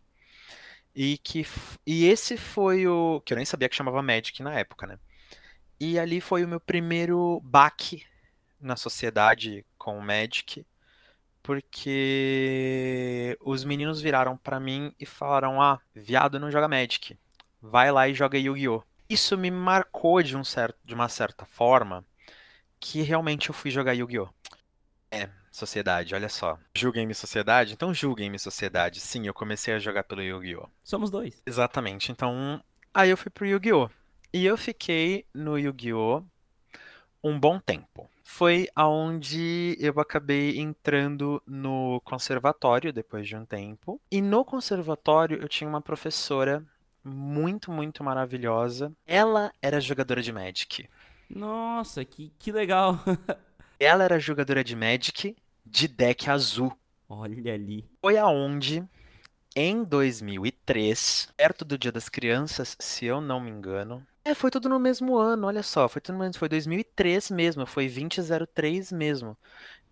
E, 0.95 1.17
que, 1.17 1.45
e 1.85 2.05
esse 2.05 2.37
foi 2.37 2.87
o. 2.87 3.21
que 3.25 3.33
eu 3.33 3.37
nem 3.37 3.45
sabia 3.45 3.67
que 3.67 3.75
chamava 3.75 4.01
Magic 4.01 4.41
na 4.41 4.53
época, 4.53 4.87
né? 4.87 4.97
E 5.79 5.99
ali 5.99 6.21
foi 6.21 6.43
o 6.45 6.47
meu 6.47 6.59
primeiro 6.59 7.41
baque 7.43 8.05
na 8.61 8.77
sociedade 8.77 9.65
com 9.77 9.97
o 9.97 10.01
Magic, 10.01 10.65
porque 11.43 13.37
os 13.41 13.65
meninos 13.65 13.99
viraram 14.01 14.37
para 14.37 14.59
mim 14.59 14.93
e 14.99 15.05
falaram: 15.05 15.61
Ah, 15.61 15.79
viado 15.93 16.39
não 16.39 16.49
joga 16.49 16.67
Magic, 16.67 17.17
vai 17.61 17.91
lá 17.91 18.07
e 18.07 18.13
joga 18.13 18.37
Yu-Gi-Oh! 18.37 18.81
Isso 19.09 19.37
me 19.37 19.51
marcou 19.51 20.23
de, 20.23 20.35
um 20.35 20.43
certo, 20.43 20.77
de 20.83 20.93
uma 20.95 21.09
certa 21.09 21.45
forma 21.45 22.03
que 22.79 23.01
realmente 23.01 23.49
eu 23.49 23.53
fui 23.53 23.69
jogar 23.69 23.93
Yu-Gi-Oh! 23.93 24.29
É, 25.11 25.29
sociedade, 25.51 26.13
olha 26.13 26.29
só. 26.29 26.57
Julguem-me 26.75 27.13
sociedade? 27.13 27.73
Então 27.73 27.93
julguem-me 27.93 28.39
sociedade. 28.39 28.99
Sim, 28.99 29.27
eu 29.27 29.33
comecei 29.33 29.73
a 29.73 29.79
jogar 29.79 30.03
pelo 30.03 30.21
Yu-Gi-Oh! 30.21 30.67
Somos 30.83 31.09
dois. 31.09 31.41
Exatamente. 31.45 32.11
Então, 32.11 32.63
aí 32.93 33.09
eu 33.09 33.17
fui 33.17 33.29
pro 33.29 33.45
Yu-Gi-Oh! 33.45 33.89
E 34.33 34.45
eu 34.45 34.57
fiquei 34.57 35.25
no 35.33 35.57
Yu-Gi-Oh! 35.57 36.23
um 37.25 37.39
bom 37.39 37.59
tempo. 37.59 38.07
Foi 38.23 38.67
aonde 38.75 39.75
eu 39.79 39.99
acabei 39.99 40.59
entrando 40.59 41.41
no 41.45 41.99
conservatório 42.05 42.93
depois 42.93 43.27
de 43.27 43.35
um 43.35 43.43
tempo. 43.43 43.99
E 44.11 44.21
no 44.21 44.45
conservatório 44.45 45.41
eu 45.41 45.49
tinha 45.49 45.67
uma 45.67 45.81
professora 45.81 46.63
muito, 47.03 47.71
muito 47.71 48.03
maravilhosa. 48.03 48.91
Ela 49.07 49.51
era 49.59 49.81
jogadora 49.81 50.21
de 50.21 50.31
Magic. 50.31 50.87
Nossa, 51.27 52.05
que, 52.05 52.31
que 52.37 52.51
legal! 52.51 52.99
Ela 53.79 54.03
era 54.03 54.19
jogadora 54.19 54.63
de 54.63 54.75
Magic 54.75 55.35
de 55.65 55.87
deck 55.87 56.29
azul. 56.29 56.75
Olha 57.09 57.53
ali. 57.53 57.85
Foi 58.01 58.17
aonde, 58.17 58.83
em 59.55 59.83
2003, 59.83 61.29
perto 61.35 61.65
do 61.65 61.77
Dia 61.77 61.91
das 61.91 62.09
Crianças, 62.09 62.75
se 62.79 63.05
eu 63.05 63.21
não 63.21 63.39
me 63.39 63.51
engano. 63.51 64.05
É, 64.23 64.33
foi 64.33 64.49
tudo 64.49 64.67
no 64.67 64.79
mesmo 64.79 65.17
ano, 65.17 65.47
olha 65.47 65.61
só. 65.61 65.87
Foi 65.87 66.01
tudo 66.01 66.15
no 66.15 66.23
mesmo, 66.23 66.39
foi 66.39 66.49
2003 66.49 67.29
mesmo, 67.29 67.65
foi 67.65 67.87
2003 67.87 68.91
mesmo. 68.91 69.37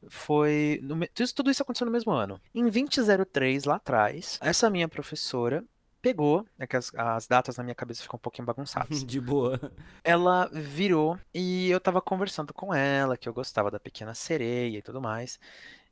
Foi. 0.10 0.80
No, 0.82 0.98
tudo 1.36 1.52
isso 1.52 1.62
aconteceu 1.62 1.86
no 1.86 1.92
mesmo 1.92 2.12
ano. 2.12 2.42
Em 2.54 2.68
2003, 2.68 3.66
lá 3.66 3.76
atrás, 3.76 4.40
essa 4.42 4.70
minha 4.70 4.88
professora 4.88 5.64
pegou, 6.04 6.46
é 6.60 6.68
que 6.68 6.76
as, 6.76 6.94
as, 6.94 7.26
datas 7.26 7.56
na 7.56 7.64
minha 7.64 7.74
cabeça 7.74 8.04
ficam 8.04 8.18
um 8.18 8.20
pouquinho 8.20 8.46
bagunçadas. 8.46 9.04
De 9.08 9.22
boa. 9.22 9.58
Ela 10.04 10.50
virou 10.52 11.18
e 11.34 11.70
eu 11.70 11.80
tava 11.80 12.02
conversando 12.02 12.54
com 12.54 12.74
ela, 12.74 13.16
que 13.16 13.28
eu 13.28 13.34
gostava 13.34 13.72
da 13.72 13.80
Pequena 13.80 14.14
Sereia 14.14 14.80
e 14.80 14.82
tudo 14.82 15.02
mais. 15.02 15.40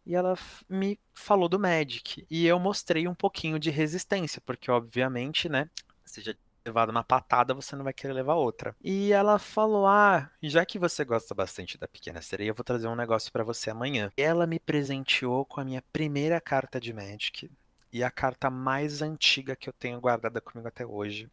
E 0.05 0.13
ela 0.13 0.37
me 0.67 0.99
falou 1.13 1.47
do 1.47 1.57
Magic. 1.57 2.25
E 2.29 2.45
eu 2.45 2.59
mostrei 2.59 3.07
um 3.07 3.15
pouquinho 3.15 3.57
de 3.57 3.69
resistência, 3.69 4.41
porque 4.45 4.69
obviamente, 4.69 5.47
né, 5.47 5.69
já 6.17 6.33
levado 6.65 6.89
uma 6.89 7.03
patada, 7.03 7.53
você 7.53 7.75
não 7.75 7.83
vai 7.83 7.93
querer 7.93 8.13
levar 8.13 8.35
outra. 8.35 8.75
E 8.83 9.11
ela 9.13 9.39
falou: 9.39 9.87
Ah, 9.87 10.29
já 10.43 10.65
que 10.65 10.77
você 10.77 11.03
gosta 11.05 11.33
bastante 11.33 11.77
da 11.77 11.87
Pequena 11.87 12.21
Sereia, 12.21 12.49
eu 12.49 12.55
vou 12.55 12.63
trazer 12.63 12.87
um 12.87 12.95
negócio 12.95 13.31
para 13.31 13.43
você 13.43 13.69
amanhã. 13.69 14.11
E 14.17 14.21
ela 14.21 14.45
me 14.45 14.59
presenteou 14.59 15.45
com 15.45 15.61
a 15.61 15.65
minha 15.65 15.81
primeira 15.93 16.39
carta 16.39 16.79
de 16.79 16.93
Magic, 16.93 17.49
e 17.91 18.03
a 18.03 18.11
carta 18.11 18.49
mais 18.49 19.01
antiga 19.01 19.55
que 19.55 19.67
eu 19.67 19.73
tenho 19.73 19.99
guardada 19.99 20.39
comigo 20.39 20.67
até 20.67 20.85
hoje. 20.85 21.29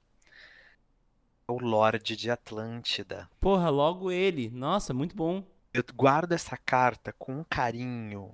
É 1.49 1.53
o 1.53 1.59
Lorde 1.59 2.17
de 2.17 2.31
Atlântida. 2.31 3.29
Porra, 3.41 3.71
logo 3.71 4.11
ele. 4.11 4.51
Nossa, 4.51 4.93
muito 4.93 5.17
bom. 5.17 5.45
Eu 5.73 5.85
guardo 5.95 6.33
essa 6.33 6.57
carta 6.57 7.13
com 7.13 7.41
um 7.41 7.45
carinho, 7.45 8.33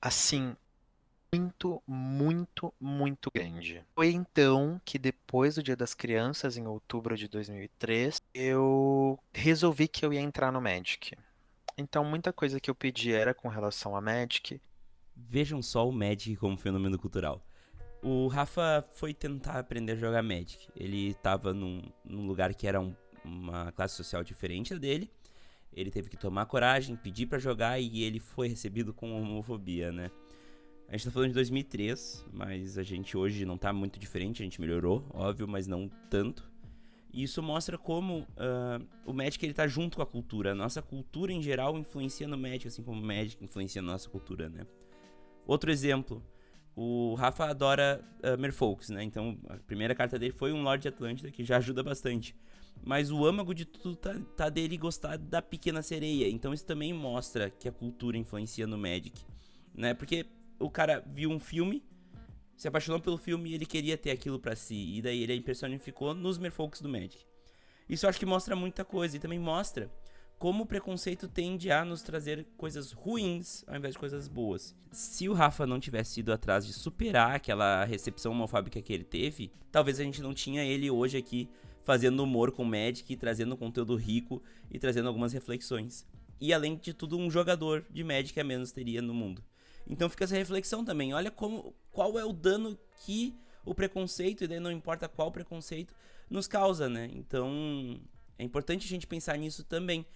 assim, 0.00 0.54
muito, 1.34 1.82
muito, 1.86 2.72
muito 2.80 3.30
grande. 3.30 3.84
Foi 3.94 4.12
então 4.12 4.80
que 4.84 4.98
depois 4.98 5.56
do 5.56 5.62
Dia 5.62 5.76
das 5.76 5.94
Crianças, 5.94 6.56
em 6.56 6.66
outubro 6.66 7.16
de 7.16 7.28
2003, 7.28 8.20
eu 8.32 9.18
resolvi 9.32 9.88
que 9.88 10.04
eu 10.04 10.12
ia 10.12 10.20
entrar 10.20 10.50
no 10.50 10.60
Magic. 10.60 11.16
Então 11.76 12.04
muita 12.04 12.32
coisa 12.32 12.58
que 12.58 12.70
eu 12.70 12.74
pedi 12.74 13.12
era 13.12 13.34
com 13.34 13.48
relação 13.48 13.94
a 13.94 14.00
Magic. 14.00 14.60
Vejam 15.20 15.60
só 15.60 15.88
o 15.88 15.92
Magic 15.92 16.36
como 16.36 16.56
fenômeno 16.56 16.98
cultural. 16.98 17.44
O 18.02 18.28
Rafa 18.28 18.84
foi 18.92 19.12
tentar 19.12 19.58
aprender 19.58 19.92
a 19.92 19.96
jogar 19.96 20.22
Magic. 20.22 20.68
Ele 20.76 21.08
estava 21.08 21.52
num, 21.52 21.82
num, 22.04 22.26
lugar 22.26 22.54
que 22.54 22.66
era 22.66 22.80
um, 22.80 22.94
uma 23.24 23.72
classe 23.72 23.96
social 23.96 24.22
diferente 24.22 24.78
dele. 24.78 25.10
Ele 25.72 25.90
teve 25.90 26.08
que 26.08 26.16
tomar 26.16 26.46
coragem, 26.46 26.96
pedir 26.96 27.26
para 27.26 27.38
jogar 27.38 27.80
e 27.80 28.02
ele 28.02 28.20
foi 28.20 28.48
recebido 28.48 28.94
com 28.94 29.20
homofobia, 29.20 29.92
né? 29.92 30.10
A 30.88 30.92
gente 30.92 31.04
tá 31.04 31.10
falando 31.10 31.28
de 31.28 31.34
2003, 31.34 32.24
mas 32.32 32.78
a 32.78 32.82
gente 32.82 33.16
hoje 33.16 33.44
não 33.44 33.58
tá 33.58 33.72
muito 33.72 33.98
diferente, 33.98 34.42
a 34.42 34.44
gente 34.44 34.58
melhorou, 34.58 35.04
óbvio, 35.12 35.46
mas 35.46 35.66
não 35.66 35.90
tanto. 36.08 36.50
E 37.12 37.22
isso 37.22 37.42
mostra 37.42 37.76
como 37.76 38.20
uh, 38.20 38.86
o 39.04 39.12
Magic 39.12 39.44
ele 39.44 39.52
tá 39.52 39.66
junto 39.66 39.96
com 39.96 40.02
a 40.02 40.06
cultura. 40.06 40.52
A 40.52 40.54
nossa 40.54 40.80
cultura 40.80 41.32
em 41.32 41.42
geral 41.42 41.76
influencia 41.76 42.26
no 42.26 42.38
Magic, 42.38 42.68
assim 42.68 42.82
como 42.82 43.00
o 43.00 43.04
Magic 43.04 43.42
influencia 43.44 43.82
na 43.82 43.92
nossa 43.92 44.08
cultura, 44.08 44.48
né? 44.48 44.66
Outro 45.48 45.70
exemplo, 45.70 46.22
o 46.76 47.14
Rafa 47.14 47.46
adora 47.46 48.04
uh, 48.22 48.38
Merfolks, 48.38 48.90
né? 48.90 49.02
Então 49.02 49.38
a 49.48 49.56
primeira 49.56 49.94
carta 49.94 50.18
dele 50.18 50.30
foi 50.30 50.52
um 50.52 50.62
Lord 50.62 50.86
Atlântida, 50.86 51.30
que 51.30 51.42
já 51.42 51.56
ajuda 51.56 51.82
bastante. 51.82 52.36
Mas 52.84 53.10
o 53.10 53.24
âmago 53.24 53.54
de 53.54 53.64
tudo 53.64 53.96
tá, 53.96 54.14
tá 54.36 54.50
dele 54.50 54.76
gostar 54.76 55.16
da 55.16 55.40
pequena 55.40 55.80
sereia. 55.80 56.28
Então 56.28 56.52
isso 56.52 56.66
também 56.66 56.92
mostra 56.92 57.48
que 57.48 57.66
a 57.66 57.72
cultura 57.72 58.18
influencia 58.18 58.66
no 58.66 58.76
Magic, 58.76 59.18
né? 59.74 59.94
Porque 59.94 60.26
o 60.58 60.68
cara 60.68 61.02
viu 61.06 61.30
um 61.30 61.40
filme, 61.40 61.82
se 62.54 62.68
apaixonou 62.68 63.00
pelo 63.00 63.16
filme 63.16 63.48
e 63.50 63.54
ele 63.54 63.64
queria 63.64 63.96
ter 63.96 64.10
aquilo 64.10 64.38
para 64.38 64.54
si. 64.54 64.98
E 64.98 65.00
daí 65.00 65.22
ele 65.22 65.40
personificou 65.40 66.12
nos 66.12 66.36
Merfolks 66.36 66.82
do 66.82 66.90
Magic. 66.90 67.24
Isso 67.88 68.04
eu 68.04 68.10
acho 68.10 68.18
que 68.18 68.26
mostra 68.26 68.54
muita 68.54 68.84
coisa 68.84 69.16
e 69.16 69.18
também 69.18 69.38
mostra 69.38 69.90
como 70.38 70.62
o 70.62 70.66
preconceito 70.66 71.26
tende 71.26 71.70
a 71.70 71.84
nos 71.84 72.00
trazer 72.00 72.46
coisas 72.56 72.92
ruins 72.92 73.64
ao 73.66 73.76
invés 73.76 73.94
de 73.94 73.98
coisas 73.98 74.28
boas. 74.28 74.74
Se 74.92 75.28
o 75.28 75.32
Rafa 75.32 75.66
não 75.66 75.80
tivesse 75.80 76.20
ido 76.20 76.32
atrás 76.32 76.64
de 76.64 76.72
superar 76.72 77.34
aquela 77.34 77.84
recepção 77.84 78.32
homofóbica 78.32 78.80
que 78.80 78.92
ele 78.92 79.04
teve, 79.04 79.50
talvez 79.72 79.98
a 79.98 80.04
gente 80.04 80.22
não 80.22 80.32
tinha 80.32 80.64
ele 80.64 80.90
hoje 80.90 81.16
aqui 81.16 81.48
fazendo 81.82 82.22
humor 82.22 82.52
com 82.52 82.64
Magic, 82.64 83.16
trazendo 83.16 83.56
conteúdo 83.56 83.96
rico 83.96 84.42
e 84.70 84.78
trazendo 84.78 85.08
algumas 85.08 85.32
reflexões. 85.32 86.06
E 86.40 86.52
além 86.52 86.76
de 86.76 86.94
tudo, 86.94 87.18
um 87.18 87.30
jogador 87.30 87.84
de 87.90 88.04
Magic 88.04 88.38
a 88.38 88.44
menos 88.44 88.70
teria 88.70 89.02
no 89.02 89.12
mundo. 89.12 89.42
Então 89.88 90.08
fica 90.08 90.24
essa 90.24 90.36
reflexão 90.36 90.84
também. 90.84 91.12
Olha 91.14 91.30
como 91.30 91.74
qual 91.90 92.18
é 92.18 92.24
o 92.24 92.32
dano 92.32 92.78
que 93.04 93.34
o 93.64 93.74
preconceito, 93.74 94.44
e 94.44 94.46
daí 94.46 94.60
não 94.60 94.70
importa 94.70 95.08
qual 95.08 95.32
preconceito, 95.32 95.94
nos 96.30 96.46
causa, 96.46 96.88
né? 96.88 97.10
Então 97.12 98.00
é 98.38 98.44
importante 98.44 98.86
a 98.86 98.88
gente 98.88 99.06
pensar 99.06 99.36
nisso 99.36 99.64
também. 99.64 100.06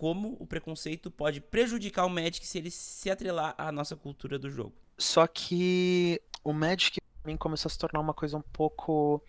Como 0.00 0.34
o 0.40 0.46
preconceito 0.46 1.10
pode 1.10 1.42
prejudicar 1.42 2.06
o 2.06 2.08
Magic 2.08 2.46
se 2.46 2.56
ele 2.56 2.70
se 2.70 3.10
atrelar 3.10 3.54
à 3.58 3.70
nossa 3.70 3.94
cultura 3.94 4.38
do 4.38 4.48
jogo. 4.48 4.72
Só 4.96 5.26
que 5.26 6.22
o 6.42 6.54
Magic 6.54 7.00
mim 7.22 7.36
começou 7.36 7.68
a 7.68 7.70
se 7.70 7.76
tornar 7.76 8.00
uma 8.00 8.14
coisa 8.14 8.38
um 8.38 8.40
pouco 8.40 9.22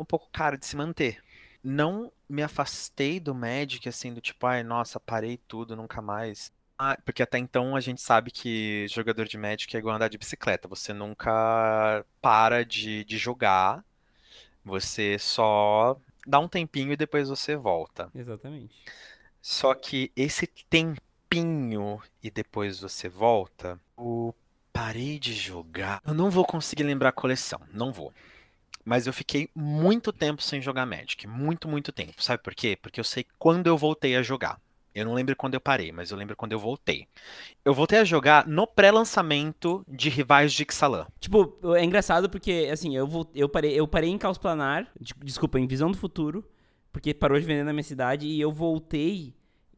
um 0.00 0.06
pouco 0.06 0.30
cara 0.32 0.56
de 0.56 0.64
se 0.64 0.74
manter. 0.74 1.22
Não 1.62 2.10
me 2.26 2.42
afastei 2.42 3.20
do 3.20 3.34
Magic 3.34 3.86
assim 3.86 4.14
do 4.14 4.22
tipo, 4.22 4.46
ai, 4.46 4.62
nossa, 4.62 4.98
parei 4.98 5.36
tudo, 5.36 5.76
nunca 5.76 6.00
mais. 6.00 6.50
Ah, 6.78 6.96
porque 7.04 7.22
até 7.22 7.36
então 7.36 7.76
a 7.76 7.80
gente 7.80 8.00
sabe 8.00 8.30
que 8.30 8.86
jogador 8.88 9.26
de 9.26 9.36
Magic 9.36 9.76
é 9.76 9.78
igual 9.78 9.96
andar 9.96 10.08
de 10.08 10.16
bicicleta. 10.16 10.66
Você 10.66 10.94
nunca 10.94 12.06
para 12.22 12.64
de, 12.64 13.04
de 13.04 13.18
jogar. 13.18 13.84
Você 14.64 15.18
só 15.18 16.00
dá 16.26 16.38
um 16.38 16.48
tempinho 16.48 16.92
e 16.92 16.96
depois 16.96 17.28
você 17.28 17.54
volta. 17.54 18.10
Exatamente. 18.14 18.74
Só 19.48 19.76
que 19.76 20.10
esse 20.16 20.44
tempinho 20.44 22.02
e 22.20 22.32
depois 22.32 22.80
você 22.80 23.08
volta, 23.08 23.78
o 23.96 24.34
parei 24.72 25.20
de 25.20 25.32
jogar. 25.32 26.02
Eu 26.04 26.14
não 26.14 26.28
vou 26.28 26.44
conseguir 26.44 26.82
lembrar 26.82 27.10
a 27.10 27.12
coleção, 27.12 27.60
não 27.72 27.92
vou. 27.92 28.12
Mas 28.84 29.06
eu 29.06 29.12
fiquei 29.12 29.48
muito 29.54 30.12
tempo 30.12 30.42
sem 30.42 30.60
jogar 30.60 30.84
Magic, 30.84 31.28
muito, 31.28 31.68
muito 31.68 31.92
tempo. 31.92 32.20
Sabe 32.20 32.42
por 32.42 32.56
quê? 32.56 32.76
Porque 32.82 32.98
eu 32.98 33.04
sei 33.04 33.24
quando 33.38 33.68
eu 33.68 33.78
voltei 33.78 34.16
a 34.16 34.22
jogar. 34.22 34.60
Eu 34.92 35.04
não 35.04 35.14
lembro 35.14 35.36
quando 35.36 35.54
eu 35.54 35.60
parei, 35.60 35.92
mas 35.92 36.10
eu 36.10 36.18
lembro 36.18 36.34
quando 36.34 36.50
eu 36.50 36.58
voltei. 36.58 37.06
Eu 37.64 37.72
voltei 37.72 38.00
a 38.00 38.04
jogar 38.04 38.48
no 38.48 38.66
pré-lançamento 38.66 39.84
de 39.86 40.08
Rivais 40.08 40.52
de 40.52 40.64
Ixalan. 40.64 41.06
Tipo, 41.20 41.56
é 41.76 41.84
engraçado 41.84 42.28
porque, 42.28 42.68
assim, 42.72 42.96
eu, 42.96 43.08
eu, 43.32 43.48
parei, 43.48 43.78
eu 43.78 43.86
parei 43.86 44.10
em 44.10 44.18
Caos 44.18 44.38
Planar, 44.38 44.90
desculpa, 45.22 45.60
em 45.60 45.68
Visão 45.68 45.92
do 45.92 45.96
Futuro, 45.96 46.44
porque 46.96 47.12
parou 47.12 47.38
de 47.38 47.44
vender 47.44 47.62
na 47.62 47.74
minha 47.74 47.82
cidade, 47.82 48.26
e 48.26 48.40
eu 48.40 48.50
voltei 48.50 49.34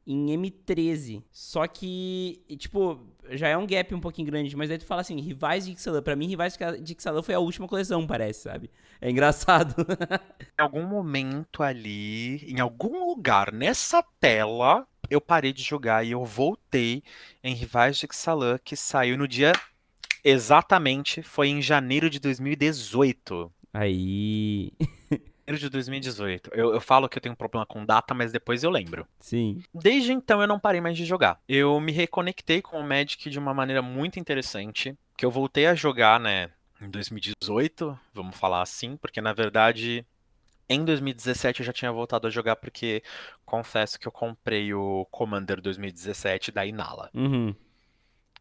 em 0.06 0.26
M13. 0.26 1.24
Só 1.32 1.66
que, 1.66 2.40
tipo, 2.56 3.04
já 3.30 3.48
é 3.48 3.56
um 3.56 3.66
gap 3.66 3.92
um 3.92 3.98
pouquinho 3.98 4.28
grande, 4.28 4.56
mas 4.56 4.70
aí 4.70 4.78
tu 4.78 4.86
fala 4.86 5.00
assim, 5.00 5.20
Rivais 5.20 5.66
de 5.66 5.72
Ixalan. 5.72 6.00
Pra 6.00 6.14
mim, 6.14 6.28
Rivais 6.28 6.56
de 6.80 6.92
Ixalan 6.92 7.20
foi 7.20 7.34
a 7.34 7.40
última 7.40 7.66
coleção, 7.66 8.06
parece, 8.06 8.42
sabe? 8.42 8.70
É 9.00 9.10
engraçado. 9.10 9.74
em 10.56 10.62
algum 10.62 10.86
momento 10.86 11.60
ali, 11.60 12.36
em 12.48 12.60
algum 12.60 13.08
lugar 13.08 13.52
nessa 13.52 14.00
tela, 14.20 14.86
eu 15.10 15.20
parei 15.20 15.52
de 15.52 15.64
jogar 15.64 16.06
e 16.06 16.12
eu 16.12 16.24
voltei 16.24 17.02
em 17.42 17.52
Rivais 17.52 17.98
de 17.98 18.06
Ixalan, 18.06 18.60
que 18.64 18.76
saiu 18.76 19.18
no 19.18 19.26
dia 19.26 19.50
exatamente, 20.22 21.20
foi 21.20 21.48
em 21.48 21.60
janeiro 21.60 22.08
de 22.08 22.20
2018. 22.20 23.50
Aí. 23.74 24.70
de 25.56 25.68
2018. 25.68 26.50
Eu, 26.52 26.74
eu 26.74 26.80
falo 26.80 27.08
que 27.08 27.16
eu 27.16 27.22
tenho 27.22 27.32
um 27.32 27.36
problema 27.36 27.64
com 27.64 27.84
data, 27.84 28.12
mas 28.12 28.32
depois 28.32 28.62
eu 28.62 28.70
lembro. 28.70 29.06
Sim. 29.20 29.62
Desde 29.72 30.12
então 30.12 30.40
eu 30.40 30.46
não 30.46 30.58
parei 30.58 30.80
mais 30.80 30.96
de 30.96 31.04
jogar. 31.04 31.40
Eu 31.48 31.80
me 31.80 31.92
reconectei 31.92 32.60
com 32.60 32.78
o 32.78 32.86
Magic 32.86 33.30
de 33.30 33.38
uma 33.38 33.54
maneira 33.54 33.80
muito 33.80 34.18
interessante, 34.18 34.96
que 35.16 35.24
eu 35.24 35.30
voltei 35.30 35.66
a 35.66 35.74
jogar, 35.74 36.18
né, 36.20 36.50
em 36.80 36.90
2018, 36.90 37.98
vamos 38.12 38.36
falar 38.36 38.62
assim, 38.62 38.96
porque 38.96 39.20
na 39.20 39.32
verdade 39.32 40.04
em 40.68 40.84
2017 40.84 41.60
eu 41.60 41.66
já 41.66 41.72
tinha 41.72 41.90
voltado 41.90 42.26
a 42.26 42.30
jogar 42.30 42.56
porque 42.56 43.02
confesso 43.44 43.98
que 43.98 44.06
eu 44.06 44.12
comprei 44.12 44.74
o 44.74 45.06
Commander 45.10 45.60
2017 45.60 46.52
da 46.52 46.66
Inala. 46.66 47.10
Uhum. 47.14 47.54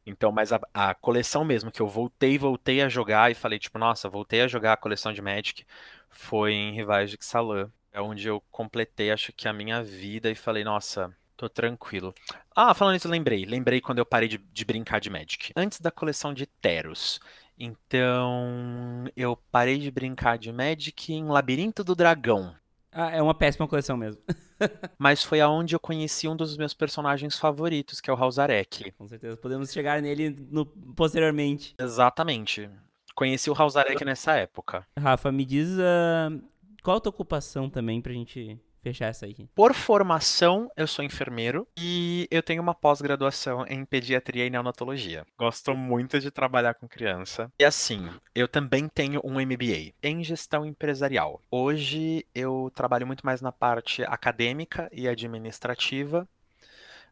Então, 0.08 0.32
mas 0.32 0.54
a, 0.54 0.62
a, 0.74 0.96
coleção 0.96 1.44
mesmo, 1.44 1.70
que 1.70 1.82
eu 1.82 1.88
voltei, 1.88 2.38
voltei 2.38 2.82
a 2.82 2.88
jogar 2.88 3.30
e 3.30 3.36
falei, 3.36 3.60
tipo, 3.60 3.78
nossa, 3.78 4.08
voltei 4.08 4.42
a 4.42 4.48
jogar 4.48 4.72
a 4.72 4.78
coleção 4.78 5.12
de 5.12 5.22
Magic, 5.22 5.66
foi 6.10 6.54
em 6.54 6.72
Rivais 6.74 7.12
de 7.12 7.18
Xalã. 7.22 7.70
É 7.92 8.00
onde 8.00 8.26
eu 8.26 8.42
completei, 8.50 9.12
acho 9.12 9.34
que 9.34 9.50
a 9.50 9.54
minha 9.54 9.84
vida 9.84 10.32
e 10.32 10.36
falei, 10.36 10.64
nossa, 10.64 11.14
tô 11.36 11.50
tranquilo. 11.50 12.14
Ah, 12.56 12.74
falando 12.74 12.96
isso, 12.96 13.10
lembrei. 13.10 13.44
Lembrei 13.44 13.82
quando 13.82 13.98
eu 14.00 14.06
parei 14.06 14.30
de, 14.30 14.38
de 14.38 14.66
brincar 14.66 15.02
de 15.02 15.10
Magic. 15.10 15.52
Antes 15.56 15.82
da 15.82 15.92
coleção 15.92 16.34
de 16.34 16.46
Teros. 16.46 17.20
Então, 17.60 19.06
eu 19.16 19.36
parei 19.52 19.78
de 19.78 19.92
brincar 19.92 20.38
de 20.38 20.54
Magic 20.54 21.12
em 21.12 21.26
Labirinto 21.26 21.84
do 21.84 21.96
Dragão. 21.96 22.56
Ah, 23.00 23.12
é 23.12 23.22
uma 23.22 23.36
péssima 23.36 23.68
coleção 23.68 23.96
mesmo. 23.96 24.20
Mas 24.98 25.24
foi 25.24 25.40
aonde 25.40 25.76
eu 25.76 25.80
conheci 25.80 26.28
um 26.28 26.36
dos 26.36 26.58
meus 26.58 26.74
personagens 26.74 27.38
favoritos, 27.38 28.02
que 28.02 28.10
é 28.10 28.14
o 28.14 28.16
Hausarek. 28.16 28.92
Com 28.94 29.08
certeza, 29.08 29.38
podemos 29.38 29.72
chegar 29.72 30.02
nele 30.02 30.36
no, 30.50 30.66
posteriormente. 30.66 31.76
Exatamente. 31.80 32.68
Conheci 33.14 33.52
o 33.52 33.54
Hausarek 33.54 34.04
nessa 34.04 34.34
época. 34.34 34.84
Rafa, 34.98 35.32
me 35.32 35.46
diz 35.46 35.70
uh, 35.70 36.42
qual 36.82 36.98
a 36.98 37.00
tua 37.00 37.12
ocupação 37.12 37.70
também 37.70 38.02
pra 38.02 38.14
gente 38.14 38.60
fechar 38.88 39.08
essa 39.08 39.26
aí. 39.26 39.36
Por 39.54 39.74
formação, 39.74 40.70
eu 40.76 40.88
sou 40.88 41.04
enfermeiro 41.04 41.68
e 41.78 42.28
eu 42.32 42.42
tenho 42.42 42.62
uma 42.62 42.74
pós-graduação 42.74 43.66
em 43.68 43.84
pediatria 43.84 44.46
e 44.46 44.50
neonatologia. 44.50 45.26
Gosto 45.38 45.76
muito 45.76 46.20
de 46.20 46.32
trabalhar 46.32 46.74
com 46.76 46.88
criança. 46.88 47.52
E 47.60 47.66
assim, 47.66 48.10
eu 48.34 48.48
também 48.48 48.88
tenho 48.88 49.20
um 49.24 49.34
MBA 49.34 49.94
em 50.02 50.24
gestão 50.24 50.66
empresarial. 50.66 51.42
Hoje 51.52 52.26
eu 52.34 52.72
trabalho 52.74 53.06
muito 53.06 53.26
mais 53.26 53.42
na 53.42 53.52
parte 53.52 54.04
acadêmica 54.04 54.90
e 54.92 55.08
administrativa 55.08 56.28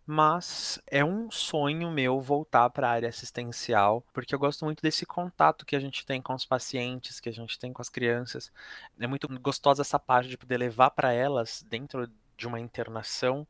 mas 0.06 0.80
é 0.88 1.04
um 1.04 1.32
sonho 1.32 1.92
meu 1.92 2.22
voltar 2.22 2.70
para 2.70 2.88
a 2.88 2.92
área 2.92 3.10
assistencial, 3.10 4.04
porque 4.14 4.36
eu 4.36 4.40
gosto 4.40 4.64
muito 4.64 4.82
desse 4.82 5.06
contato 5.06 5.66
que 5.66 5.76
a 5.76 5.80
gente 5.80 6.06
tem 6.06 6.22
com 6.22 6.34
os 6.34 6.46
pacientes, 6.46 7.20
que 7.20 7.30
a 7.30 7.34
gente 7.34 7.58
tem 7.58 7.74
com 7.74 7.82
as 7.82 7.90
crianças. 7.90 8.52
É 9.00 9.08
muito 9.08 9.28
gostosa 9.40 9.82
essa 9.82 9.98
parte 9.98 10.30
de 10.30 10.38
poder 10.38 10.58
levar 10.58 10.92
para 10.92 11.12
elas, 11.12 11.66
dentro 11.68 12.08
de 12.38 12.48
uma 12.48 12.60
internação, 12.60 13.48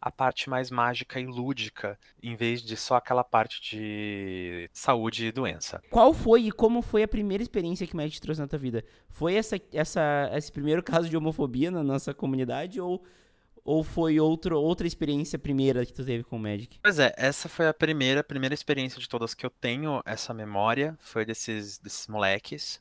a 0.00 0.10
parte 0.10 0.48
mais 0.48 0.70
mágica 0.70 1.18
e 1.18 1.26
lúdica, 1.26 1.98
em 2.22 2.36
vez 2.36 2.62
de 2.62 2.76
só 2.76 2.96
aquela 2.96 3.24
parte 3.24 3.60
de 3.62 4.70
saúde 4.72 5.26
e 5.26 5.32
doença. 5.32 5.82
Qual 5.90 6.12
foi 6.12 6.42
e 6.42 6.52
como 6.52 6.82
foi 6.82 7.02
a 7.02 7.08
primeira 7.08 7.42
experiência 7.42 7.86
que 7.86 7.94
o 7.94 7.96
médico 7.96 8.22
trouxe 8.22 8.40
na 8.40 8.46
tua 8.46 8.58
vida? 8.58 8.84
Foi 9.08 9.34
essa, 9.34 9.58
essa, 9.72 10.30
esse 10.34 10.52
primeiro 10.52 10.82
caso 10.82 11.08
de 11.08 11.16
homofobia 11.16 11.70
na 11.70 11.82
nossa 11.82 12.12
comunidade 12.12 12.80
ou 12.80 13.02
Ou 13.66 13.82
foi 13.82 14.20
outro, 14.20 14.56
outra 14.60 14.86
experiência 14.86 15.36
primeira 15.36 15.84
que 15.84 15.92
tu 15.92 16.04
teve 16.04 16.22
com 16.22 16.36
o 16.36 16.38
Magic? 16.38 16.78
Pois 16.80 17.00
é, 17.00 17.12
essa 17.16 17.48
foi 17.48 17.66
a 17.66 17.74
primeira, 17.74 18.22
primeira 18.22 18.54
experiência 18.54 19.00
de 19.00 19.08
todas 19.08 19.34
que 19.34 19.44
eu 19.44 19.50
tenho 19.50 20.00
essa 20.06 20.32
memória. 20.32 20.96
Foi 21.00 21.24
desses, 21.24 21.76
desses 21.78 22.06
moleques 22.06 22.80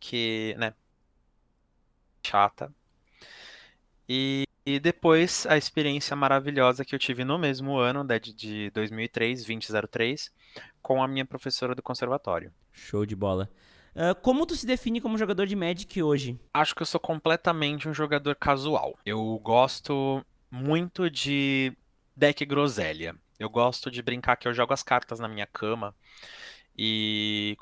que, 0.00 0.56
né, 0.58 0.74
chata. 2.26 2.74
E, 4.08 4.42
e 4.66 4.80
depois 4.80 5.46
a 5.46 5.56
experiência 5.56 6.16
maravilhosa 6.16 6.84
que 6.84 6.92
eu 6.92 6.98
tive 6.98 7.24
no 7.24 7.38
mesmo 7.38 7.76
ano, 7.76 8.02
né, 8.02 8.18
de, 8.18 8.34
de 8.34 8.70
2003, 8.72 9.44
2003, 9.44 10.32
com 10.82 11.00
a 11.00 11.06
minha 11.06 11.24
professora 11.24 11.72
do 11.72 11.82
conservatório. 11.84 12.52
Show 12.72 13.06
de 13.06 13.14
bola. 13.14 13.48
Uh, 13.96 14.14
como 14.20 14.44
tu 14.44 14.54
se 14.54 14.66
define 14.66 15.00
como 15.00 15.16
jogador 15.16 15.46
de 15.46 15.56
Magic 15.56 16.02
hoje? 16.02 16.38
Acho 16.52 16.74
que 16.74 16.82
eu 16.82 16.86
sou 16.86 17.00
completamente 17.00 17.88
um 17.88 17.94
jogador 17.94 18.36
casual. 18.36 18.94
Eu 19.06 19.40
gosto 19.42 20.22
muito 20.50 21.08
de 21.08 21.72
deck 22.14 22.44
groselha. 22.44 23.16
Eu 23.38 23.48
gosto 23.48 23.90
de 23.90 24.02
brincar 24.02 24.36
que 24.36 24.46
eu 24.46 24.52
jogo 24.52 24.74
as 24.74 24.82
cartas 24.82 25.18
na 25.18 25.26
minha 25.26 25.46
cama 25.46 25.94
e 26.76 27.56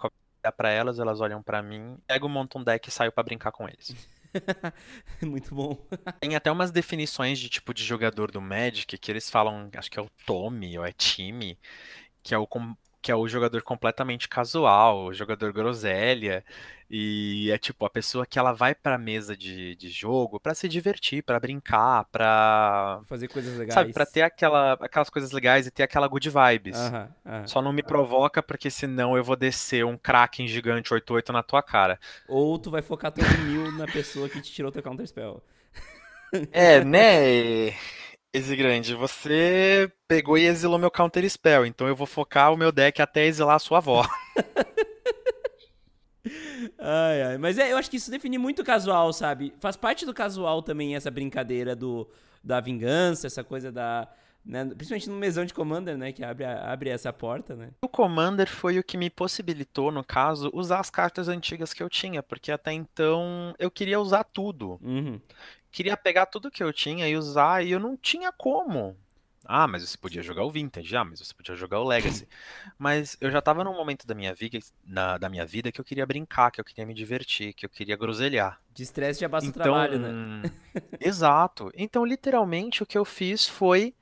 para 0.57 0.70
elas, 0.70 0.99
elas 0.99 1.20
olham 1.20 1.40
para 1.40 1.62
mim, 1.62 1.97
pego, 2.07 2.29
monto 2.29 2.59
um 2.59 2.64
deck 2.64 2.88
e 2.88 2.92
saio 2.92 3.12
para 3.12 3.23
brincar 3.23 3.53
com 3.53 3.68
eles. 3.68 3.94
Muito 5.23 5.55
bom. 5.55 5.87
Tem 6.20 6.35
até 6.35 6.51
umas 6.51 6.73
definições 6.73 7.38
de 7.38 7.49
tipo 7.49 7.73
de 7.73 7.85
jogador 7.85 8.33
do 8.33 8.40
Magic 8.40 8.99
que 8.99 9.11
eles 9.11 9.31
falam, 9.31 9.70
acho 9.73 9.90
que 9.90 9.99
é 10.01 10.03
o 10.03 10.11
Tommy 10.27 10.77
ou 10.77 10.85
é 10.85 10.92
time, 10.92 11.57
que 12.23 12.35
é 12.35 12.38
o 12.38 12.47
que 13.05 13.12
é 13.12 13.14
o 13.14 13.29
jogador 13.29 13.61
completamente 13.61 14.27
casual, 14.31 15.05
o 15.05 15.12
jogador 15.12 15.53
groselha, 15.53 16.43
e 16.88 17.51
é 17.51 17.59
tipo 17.59 17.85
a 17.85 17.90
pessoa 17.90 18.25
que 18.25 18.38
ela 18.38 18.51
vai 18.51 18.75
pra 18.75 18.97
mesa 18.97 19.37
de, 19.37 19.77
de 19.77 19.90
jogo 19.90 20.40
para 20.40 20.55
se 20.55 20.67
divertir, 20.67 21.23
para 21.23 21.38
brincar, 21.38 22.07
pra. 22.07 23.03
Fazer 23.05 23.29
coisas 23.29 23.59
legais. 23.59 23.75
Sabe, 23.75 23.93
pra 23.93 24.07
ter 24.07 24.23
aquela, 24.23 24.73
aquelas 24.81 25.11
coisas 25.11 25.33
legais 25.33 25.67
e 25.67 25.71
ter 25.71 25.83
aquela 25.83 26.09
good 26.09 26.31
vibes. 26.31 26.79
Só 27.45 27.61
não 27.61 27.75
me 27.75 27.83
provoca, 27.83 28.43
porque 28.43 28.71
senão 28.71 29.14
eu 29.14 29.23
vou 29.23 29.37
descer 29.37 29.85
um 29.85 29.99
Kraken 29.99 30.49
gigante 30.49 30.88
8-8 30.88 31.29
na 31.29 31.43
tua 31.43 31.62
cara. 31.62 32.01
Ou 32.27 32.59
tu 32.59 32.71
vai 32.71 32.81
focar 32.81 33.12
todo 33.12 33.27
mil 33.40 33.71
na 33.73 33.85
pessoa 33.85 34.31
que 34.31 34.40
te 34.40 34.51
tirou 34.51 34.73
teu 34.73 34.83
counter 34.83 35.07
spell. 35.07 35.43
É, 36.53 36.83
né? 36.83 37.75
Esse 38.35 38.57
grande, 38.57 38.97
você 38.97 39.88
pegou 40.09 40.37
e 40.37 40.44
exilou 40.44 40.77
meu 40.77 40.90
Counter 40.90 41.25
Spell, 41.31 41.64
então 41.64 41.87
eu 41.87 41.94
vou 41.94 42.05
focar 42.05 42.53
o 42.53 42.57
meu 42.57 42.73
deck 42.73 43.01
até 43.01 43.27
exilar 43.27 43.55
a 43.55 43.61
sua 43.61 43.79
avó. 43.79 44.05
ai, 46.77 47.23
ai. 47.23 47.38
Mas 47.38 47.59
é, 47.59 47.70
eu 47.70 47.77
acho 47.77 47.88
que 47.88 47.97
isso 47.97 48.11
define 48.11 48.37
muito 48.37 48.64
casual, 48.64 49.12
sabe? 49.12 49.55
Faz 49.61 49.77
parte 49.77 50.05
do 50.05 50.12
casual 50.12 50.62
também 50.62 50.97
essa 50.97 51.12
brincadeira 51.12 51.77
do, 51.77 52.11
da 52.42 52.59
vingança, 52.59 53.29
essa 53.29 53.44
coisa 53.44 53.70
da. 53.70 54.09
Né? 54.44 54.64
Principalmente 54.64 55.09
no 55.09 55.16
mesão 55.16 55.44
de 55.44 55.55
Commander, 55.55 55.97
né? 55.97 56.11
Que 56.11 56.25
abre, 56.25 56.44
abre 56.44 56.90
essa 56.90 57.12
porta, 57.12 57.55
né? 57.55 57.70
O 57.83 57.88
Commander 57.88 58.51
foi 58.51 58.81
o 58.81 58.85
que 58.85 58.97
me 58.97 59.11
possibilitou, 59.11 59.92
no 59.92 60.03
caso, 60.03 60.51
usar 60.53 60.81
as 60.81 60.90
cartas 60.90 61.29
antigas 61.29 61.73
que 61.73 61.85
eu 61.85 61.88
tinha, 61.88 62.20
porque 62.20 62.51
até 62.51 62.73
então 62.73 63.55
eu 63.61 63.70
queria 63.70 64.01
usar 64.01 64.25
tudo. 64.25 64.77
Uhum 64.83 65.20
queria 65.74 65.96
pegar 65.96 66.26
tudo 66.26 66.50
que 66.50 66.62
eu 66.62 66.72
tinha 66.72 67.08
e 67.08 67.16
usar, 67.16 67.64
e 67.64 67.72
eu 67.72 67.80
não 67.80 67.96
tinha 67.96 68.30
como. 68.30 68.96
Ah, 69.44 69.66
mas 69.66 69.82
você 69.82 69.98
podia 69.98 70.22
jogar 70.22 70.44
o 70.44 70.50
Vintage, 70.50 70.96
ah, 70.96 71.04
mas 71.04 71.18
você 71.18 71.34
podia 71.34 71.54
jogar 71.54 71.80
o 71.80 71.84
Legacy. 71.84 72.26
mas 72.78 73.16
eu 73.20 73.30
já 73.30 73.42
tava 73.42 73.64
num 73.64 73.74
momento 73.74 74.06
da 74.06 74.14
minha 74.14 74.32
vida, 74.32 74.58
na, 74.87 75.18
da 75.18 75.28
minha 75.28 75.44
vida 75.44 75.72
que 75.72 75.80
eu 75.80 75.84
queria 75.84 76.06
brincar, 76.06 76.50
que 76.50 76.60
eu 76.60 76.64
queria 76.64 76.87
me 76.87 76.94
divertir, 76.94 77.52
que 77.52 77.66
eu 77.66 77.68
queria 77.68 77.96
groselhar. 77.96 78.58
De 78.72 78.84
estresse 78.84 79.20
já 79.20 79.28
basta 79.28 79.50
então, 79.50 79.60
o 79.60 79.64
trabalho, 79.64 79.98
né? 79.98 80.50
exato. 81.00 81.70
Então, 81.74 82.04
literalmente, 82.06 82.82
o 82.82 82.87
que 82.87 82.96
eu 82.96 83.04
fiz 83.04 83.46
foi 83.46 83.94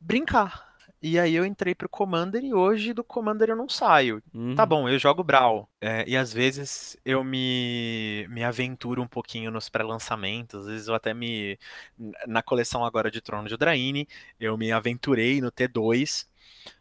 brincar. 0.00 0.69
E 1.02 1.18
aí 1.18 1.34
eu 1.34 1.46
entrei 1.46 1.74
pro 1.74 1.88
Commander 1.88 2.44
e 2.44 2.52
hoje 2.52 2.92
do 2.92 3.02
Commander 3.02 3.48
eu 3.48 3.56
não 3.56 3.68
saio. 3.68 4.22
Uhum. 4.34 4.54
Tá 4.54 4.66
bom, 4.66 4.86
eu 4.86 4.98
jogo 4.98 5.24
Brawl. 5.24 5.66
É, 5.80 6.04
e 6.06 6.14
às 6.14 6.30
vezes 6.30 6.96
eu 7.04 7.24
me, 7.24 8.26
me 8.28 8.44
aventuro 8.44 9.02
um 9.02 9.06
pouquinho 9.08 9.50
nos 9.50 9.70
pré-lançamentos. 9.70 10.60
Às 10.60 10.66
vezes 10.66 10.88
eu 10.88 10.94
até 10.94 11.14
me. 11.14 11.58
Na 12.26 12.42
coleção 12.42 12.84
agora 12.84 13.10
de 13.10 13.20
Trono 13.22 13.48
de 13.48 13.56
Draine, 13.56 14.06
eu 14.38 14.58
me 14.58 14.70
aventurei 14.72 15.40
no 15.40 15.50
T2 15.50 16.29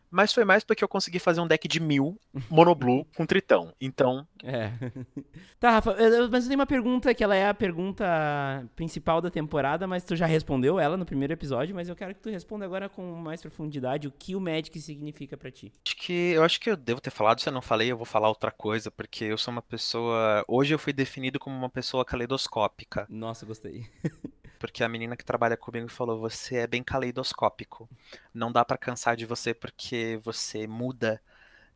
mas 0.10 0.34
foi 0.34 0.44
mais 0.44 0.64
porque 0.64 0.84
eu 0.84 0.88
consegui 0.88 1.20
fazer 1.20 1.42
um 1.42 1.48
deck 1.48 1.68
de 1.68 1.80
mil 1.80 2.20
monoblue 2.50 3.06
com 3.16 3.26
tritão. 3.26 3.74
Então. 3.80 4.28
É. 4.44 4.72
tá, 5.60 5.72
Rafa, 5.72 5.96
mas 6.32 6.44
eu 6.44 6.50
tenho 6.50 6.60
uma 6.60 6.66
pergunta 6.66 7.14
que 7.14 7.24
ela 7.24 7.36
é 7.36 7.48
a 7.48 7.54
pergunta 7.54 8.06
principal 8.76 9.22
da 9.22 9.30
temporada, 9.30 9.88
mas 9.88 10.04
tu 10.04 10.16
já 10.16 10.26
respondeu 10.26 10.80
ela 10.80 10.98
no 10.98 11.06
primeiro 11.06 11.34
episódio, 11.34 11.76
mas 11.76 11.90
eu 11.90 11.96
quero 11.96 12.14
que 12.14 12.22
tu 12.22 12.30
responda 12.30 12.66
agora 12.66 12.90
com 12.90 13.16
mais 13.16 13.42
profundidade 13.42 14.08
o 14.08 14.12
que 14.12 14.36
o 14.36 14.42
Magic 14.42 14.80
significa 14.80 15.38
para 15.38 15.52
ti. 15.52 15.72
Acho 15.86 15.96
que 15.96 16.14
eu 16.32 16.44
acho 16.44 16.60
que 16.60 16.70
eu 16.70 16.78
devo 16.78 17.02
ter 17.02 17.12
falado, 17.12 17.42
se 17.42 17.50
eu 17.50 17.54
não 17.54 17.62
falei, 17.62 17.92
eu 17.92 17.98
vou 17.98 18.06
falar 18.06 18.30
outra 18.30 18.52
coisa, 18.52 18.90
porque 18.90 19.26
eu 19.26 19.38
sou 19.38 19.52
uma 19.52 19.62
pessoa. 19.62 20.44
Hoje 20.48 20.74
eu 20.74 20.80
fui 20.80 20.94
definido 20.94 21.40
como 21.40 21.56
uma 21.56 21.70
pessoa 21.70 22.06
caleidoscópica. 22.06 23.06
Nossa, 23.10 23.46
gostei. 23.46 23.88
porque 24.60 24.84
a 24.84 24.90
menina 24.90 25.16
que 25.16 25.26
trabalha 25.26 25.58
comigo 25.58 25.90
falou: 25.90 26.20
você 26.20 26.58
é 26.58 26.68
bem 26.68 26.84
caleidoscópico. 26.84 27.90
Não 28.34 28.52
dá 28.52 28.64
para 28.64 28.78
cansar 28.78 29.16
de 29.16 29.26
você 29.26 29.54
porque 29.54 30.20
você 30.24 30.68
muda. 30.68 31.22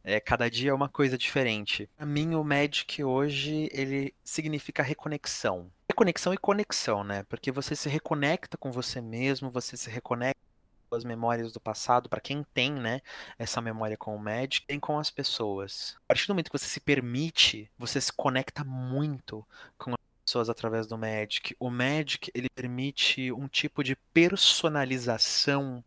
É, 0.04 0.20
cada 0.20 0.50
dia 0.50 0.72
é 0.72 0.74
uma 0.74 0.90
coisa 0.90 1.18
diferente. 1.18 1.90
Para 1.96 2.06
mim, 2.06 2.36
o 2.36 2.44
Magic 2.44 3.02
hoje 3.02 3.70
ele 3.72 4.14
significa 4.22 4.84
reconexão. 4.84 5.72
Reconexão 5.90 6.34
e 6.34 6.38
conexão, 6.38 7.06
né? 7.06 7.24
Porque 7.24 7.52
você 7.54 7.74
se 7.74 7.88
reconecta 7.88 8.58
com 8.58 8.70
você 8.70 9.00
mesmo, 9.00 9.50
você 9.50 9.78
se 9.78 9.90
reconecta 9.90 10.44
com 10.90 10.98
as 10.98 11.06
memórias 11.06 11.54
do 11.54 11.60
passado, 11.60 12.10
para 12.10 12.20
quem 12.20 12.44
tem, 12.54 12.72
né, 12.72 13.02
essa 13.40 13.60
memória 13.60 13.98
com 13.98 14.16
o 14.16 14.20
Magic, 14.20 14.68
tem 14.68 14.80
com 14.80 15.00
as 15.00 15.10
pessoas. 15.10 15.96
A 16.04 16.08
partir 16.10 16.28
do 16.28 16.34
momento 16.34 16.52
que 16.52 16.58
você 16.60 16.68
se 16.68 16.80
permite, 16.80 17.72
você 17.80 18.00
se 18.00 18.14
conecta 18.14 18.64
muito 18.64 19.44
com 19.76 19.96
pessoas 20.26 20.50
através 20.50 20.88
do 20.88 20.98
Magic. 20.98 21.56
O 21.60 21.70
Magic 21.70 22.32
ele 22.34 22.50
permite 22.50 23.32
um 23.32 23.48
tipo 23.48 23.84
de 23.84 23.96
personalização 24.14 25.84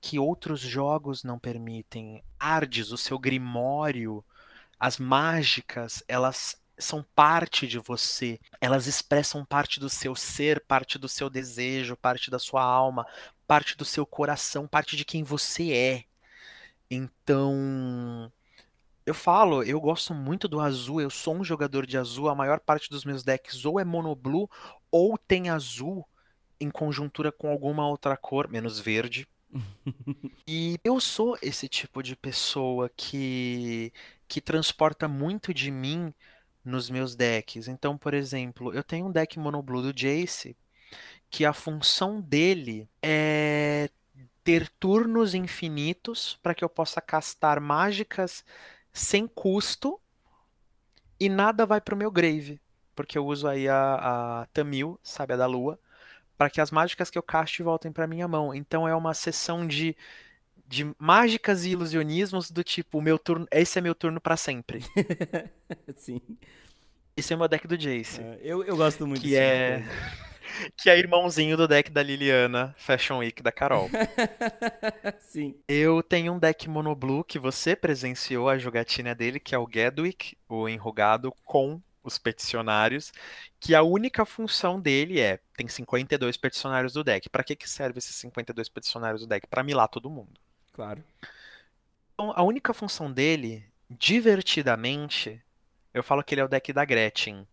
que 0.00 0.18
outros 0.18 0.60
jogos 0.60 1.24
não 1.24 1.38
permitem. 1.38 2.22
Ardes, 2.38 2.92
o 2.92 2.98
seu 2.98 3.18
grimório, 3.18 4.24
as 4.78 4.98
mágicas, 4.98 6.02
elas 6.06 6.56
são 6.78 7.04
parte 7.14 7.66
de 7.66 7.78
você. 7.78 8.38
Elas 8.60 8.86
expressam 8.86 9.44
parte 9.44 9.80
do 9.80 9.88
seu 9.88 10.14
ser, 10.14 10.60
parte 10.60 10.98
do 10.98 11.08
seu 11.08 11.30
desejo, 11.30 11.96
parte 11.96 12.30
da 12.30 12.38
sua 12.38 12.62
alma, 12.62 13.06
parte 13.46 13.76
do 13.76 13.84
seu 13.84 14.04
coração, 14.06 14.68
parte 14.68 14.96
de 14.96 15.04
quem 15.04 15.22
você 15.22 15.72
é. 15.72 16.04
Então, 16.90 18.30
eu 19.06 19.14
falo, 19.14 19.62
eu 19.62 19.80
gosto 19.80 20.12
muito 20.12 20.48
do 20.48 20.60
azul, 20.60 21.00
eu 21.00 21.08
sou 21.10 21.36
um 21.36 21.44
jogador 21.44 21.86
de 21.86 21.96
azul, 21.96 22.28
a 22.28 22.34
maior 22.34 22.58
parte 22.58 22.90
dos 22.90 23.04
meus 23.04 23.22
decks 23.22 23.64
ou 23.64 23.78
é 23.78 23.84
monoblue 23.84 24.48
ou 24.90 25.16
tem 25.16 25.48
azul 25.48 26.06
em 26.60 26.70
conjuntura 26.70 27.30
com 27.30 27.48
alguma 27.48 27.88
outra 27.88 28.16
cor, 28.16 28.48
menos 28.48 28.80
verde. 28.80 29.28
e 30.46 30.78
eu 30.82 30.98
sou 31.00 31.38
esse 31.40 31.68
tipo 31.68 32.02
de 32.02 32.16
pessoa 32.16 32.90
que 32.96 33.92
que 34.28 34.40
transporta 34.40 35.06
muito 35.06 35.54
de 35.54 35.70
mim 35.70 36.12
nos 36.64 36.90
meus 36.90 37.14
decks. 37.14 37.68
Então, 37.68 37.96
por 37.96 38.12
exemplo, 38.12 38.74
eu 38.74 38.82
tenho 38.82 39.06
um 39.06 39.12
deck 39.12 39.38
monoblue 39.38 39.82
do 39.82 39.92
Jace 39.92 40.56
que 41.30 41.44
a 41.44 41.52
função 41.52 42.20
dele 42.20 42.88
é 43.02 43.88
ter 44.44 44.68
turnos 44.78 45.34
infinitos 45.34 46.38
para 46.42 46.54
que 46.54 46.64
eu 46.64 46.68
possa 46.68 47.00
castar 47.00 47.60
mágicas 47.60 48.44
sem 48.96 49.26
custo 49.26 50.00
e 51.20 51.28
nada 51.28 51.66
vai 51.66 51.80
pro 51.80 51.96
meu 51.96 52.10
grave, 52.10 52.60
porque 52.94 53.18
eu 53.18 53.26
uso 53.26 53.46
aí 53.46 53.68
a, 53.68 54.42
a 54.42 54.46
Tamil, 54.46 54.98
sabe, 55.02 55.34
a 55.34 55.36
da 55.36 55.46
lua, 55.46 55.78
para 56.36 56.50
que 56.50 56.60
as 56.60 56.70
mágicas 56.70 57.10
que 57.10 57.18
eu 57.18 57.22
caste 57.22 57.62
voltem 57.62 57.92
para 57.92 58.06
minha 58.06 58.26
mão. 58.26 58.54
Então 58.54 58.88
é 58.88 58.94
uma 58.94 59.14
sessão 59.14 59.66
de 59.66 59.96
de 60.68 60.92
mágicas 60.98 61.64
e 61.64 61.70
ilusionismos 61.70 62.50
do 62.50 62.64
tipo, 62.64 63.00
meu 63.00 63.20
turno, 63.20 63.46
esse 63.52 63.78
é 63.78 63.82
meu 63.82 63.94
turno 63.94 64.20
para 64.20 64.36
sempre. 64.36 64.80
Sim. 65.94 66.20
Esse 67.16 67.32
é 67.32 67.36
o 67.36 67.38
meu 67.38 67.48
deck 67.48 67.66
do 67.66 67.78
Jace. 67.78 68.20
É, 68.20 68.38
eu, 68.42 68.62
eu 68.62 68.76
gosto 68.76 69.06
muito 69.06 69.22
que 69.22 69.36
é 69.36 69.82
que 70.76 70.90
é 70.90 70.98
irmãozinho 70.98 71.56
do 71.56 71.66
deck 71.66 71.90
da 71.90 72.02
Liliana 72.02 72.74
Fashion 72.78 73.18
Week 73.18 73.42
da 73.42 73.52
Carol. 73.52 73.88
Sim. 75.20 75.54
Eu 75.68 76.02
tenho 76.02 76.32
um 76.34 76.38
deck 76.38 76.68
monoblue 76.68 77.24
que 77.24 77.38
você 77.38 77.74
presenciou 77.74 78.48
a 78.48 78.58
jogatina 78.58 79.14
dele, 79.14 79.40
que 79.40 79.54
é 79.54 79.58
o 79.58 79.68
Gedwick, 79.70 80.36
o 80.48 80.68
enrugado 80.68 81.32
com 81.44 81.80
os 82.02 82.18
peticionários, 82.18 83.12
que 83.58 83.74
a 83.74 83.82
única 83.82 84.24
função 84.24 84.80
dele 84.80 85.18
é, 85.20 85.40
tem 85.56 85.66
52 85.66 86.36
peticionários 86.36 86.92
do 86.92 87.02
deck. 87.02 87.28
Para 87.28 87.42
que 87.42 87.56
que 87.56 87.68
serve 87.68 87.98
esses 87.98 88.14
52 88.16 88.68
peticionários 88.68 89.22
do 89.22 89.26
deck? 89.26 89.46
Para 89.46 89.64
milar 89.64 89.88
todo 89.88 90.10
mundo. 90.10 90.40
Claro. 90.72 91.02
Então, 92.14 92.32
a 92.34 92.42
única 92.42 92.72
função 92.72 93.10
dele, 93.10 93.64
divertidamente, 93.90 95.42
eu 95.98 96.02
falo 96.02 96.22
que 96.22 96.34
ele 96.34 96.40
é 96.40 96.44
o 96.44 96.48
deck 96.48 96.72
da 96.72 96.84
Gretchen 96.84 97.46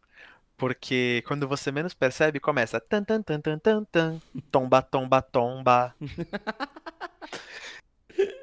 Porque 0.57 1.23
quando 1.27 1.47
você 1.47 1.71
menos 1.71 1.93
percebe, 1.93 2.39
começa 2.39 2.79
tan 2.79 3.03
tan 3.03 3.21
tan 3.21 3.39
tan 3.41 3.59
tan 3.59 3.83
tan, 3.85 4.19
tomba 4.51 4.81
tomba 4.81 5.21
tomba. 5.21 5.95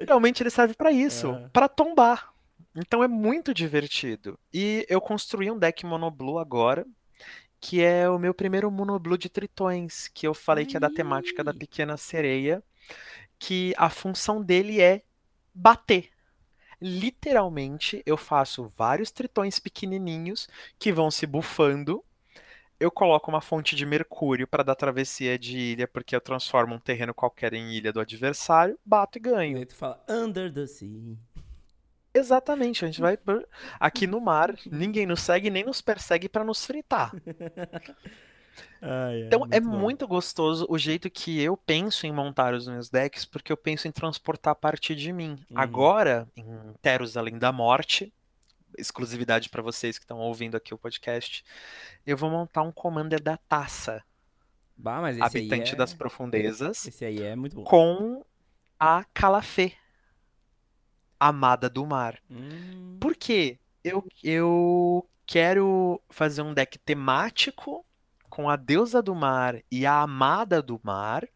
Realmente 0.05 0.43
ele 0.43 0.49
serve 0.49 0.73
pra 0.73 0.91
isso, 0.91 1.31
Ah. 1.31 1.49
pra 1.53 1.67
tombar. 1.69 2.33
Então 2.75 3.03
é 3.03 3.07
muito 3.07 3.53
divertido. 3.53 4.37
E 4.53 4.85
eu 4.89 4.99
construí 5.01 5.49
um 5.51 5.57
deck 5.57 5.85
monoblue 5.85 6.37
agora, 6.39 6.85
que 7.59 7.81
é 7.81 8.09
o 8.09 8.17
meu 8.19 8.33
primeiro 8.33 8.69
monoblue 8.71 9.17
de 9.17 9.29
tritões, 9.29 10.07
que 10.09 10.27
eu 10.27 10.33
falei 10.33 10.65
que 10.65 10.75
é 10.77 10.79
da 10.79 10.89
temática 10.89 11.43
da 11.43 11.53
pequena 11.53 11.95
sereia, 11.97 12.61
que 13.39 13.73
a 13.77 13.89
função 13.89 14.41
dele 14.43 14.81
é 14.81 15.03
bater. 15.53 16.10
Literalmente, 16.81 18.01
eu 18.05 18.17
faço 18.17 18.67
vários 18.77 19.11
tritões 19.11 19.59
pequenininhos 19.59 20.47
que 20.79 20.91
vão 20.91 21.11
se 21.11 21.25
bufando. 21.27 22.03
Eu 22.79 22.91
coloco 22.91 23.29
uma 23.31 23.41
fonte 23.41 23.75
de 23.75 23.85
mercúrio 23.85 24.47
para 24.47 24.63
dar 24.63 24.75
travessia 24.75 25.39
de 25.39 25.57
ilha, 25.57 25.87
porque 25.87 26.15
eu 26.15 26.21
transformo 26.21 26.75
um 26.75 26.79
terreno 26.79 27.13
qualquer 27.13 27.53
em 27.53 27.73
ilha 27.73 27.93
do 27.93 27.99
adversário, 28.01 28.79
bato 28.85 29.17
e 29.17 29.21
E 29.21 29.21
ganho. 29.21 29.57
aí 29.57 29.65
tu 29.65 29.75
fala 29.75 30.03
Under 30.09 30.51
the 30.53 30.65
Sea. 30.67 31.17
Exatamente, 32.13 32.83
a 32.83 32.87
gente 32.87 32.99
vai 33.01 33.15
por- 33.17 33.47
aqui 33.79 34.05
no 34.07 34.19
mar, 34.19 34.53
ninguém 34.69 35.05
nos 35.05 35.21
segue 35.21 35.49
nem 35.49 35.63
nos 35.63 35.81
persegue 35.81 36.27
para 36.27 36.43
nos 36.43 36.65
fritar. 36.65 37.15
Então 39.27 39.47
é 39.51 39.59
muito 39.59 40.07
gostoso 40.07 40.65
o 40.69 40.77
jeito 40.77 41.09
que 41.09 41.39
eu 41.41 41.55
penso 41.55 42.07
em 42.07 42.11
montar 42.11 42.53
os 42.53 42.67
meus 42.67 42.89
decks, 42.89 43.25
porque 43.25 43.51
eu 43.51 43.57
penso 43.57 43.87
em 43.87 43.91
transportar 43.91 44.55
parte 44.55 44.95
de 44.95 45.13
mim. 45.13 45.37
Uhum. 45.49 45.57
Agora, 45.57 46.27
em 46.35 46.45
Teros 46.81 47.15
Além 47.15 47.37
da 47.37 47.51
Morte, 47.51 48.11
exclusividade 48.77 49.49
para 49.49 49.61
vocês 49.61 49.97
que 49.97 50.03
estão 50.03 50.19
ouvindo 50.19 50.55
aqui 50.55 50.73
o 50.73 50.77
podcast, 50.77 51.43
eu 52.05 52.17
vou 52.17 52.29
montar 52.29 52.61
um 52.63 52.71
Commander 52.71 53.21
da 53.21 53.37
Taça, 53.37 54.03
Bah, 54.75 54.99
Habitante 55.21 55.73
é... 55.73 55.77
das 55.77 55.93
Profundezas, 55.93 56.87
Esse 56.87 57.05
aí 57.05 57.21
é 57.21 57.35
muito 57.35 57.57
bom. 57.57 57.63
com 57.63 58.25
a 58.79 59.05
Calafé, 59.13 59.73
Amada 61.19 61.69
do 61.69 61.85
Mar. 61.85 62.17
Hum, 62.29 62.97
Por 62.99 63.15
quê? 63.15 63.59
Eu, 63.83 64.03
eu 64.23 65.07
quero 65.25 66.01
fazer 66.09 66.41
um 66.41 66.53
deck 66.53 66.79
temático 66.79 67.85
com 68.31 68.49
a 68.49 68.55
deusa 68.55 69.01
do 69.01 69.13
mar 69.13 69.61
e 69.69 69.85
a 69.85 70.01
amada 70.01 70.61
do 70.61 70.79
mar 70.81 71.27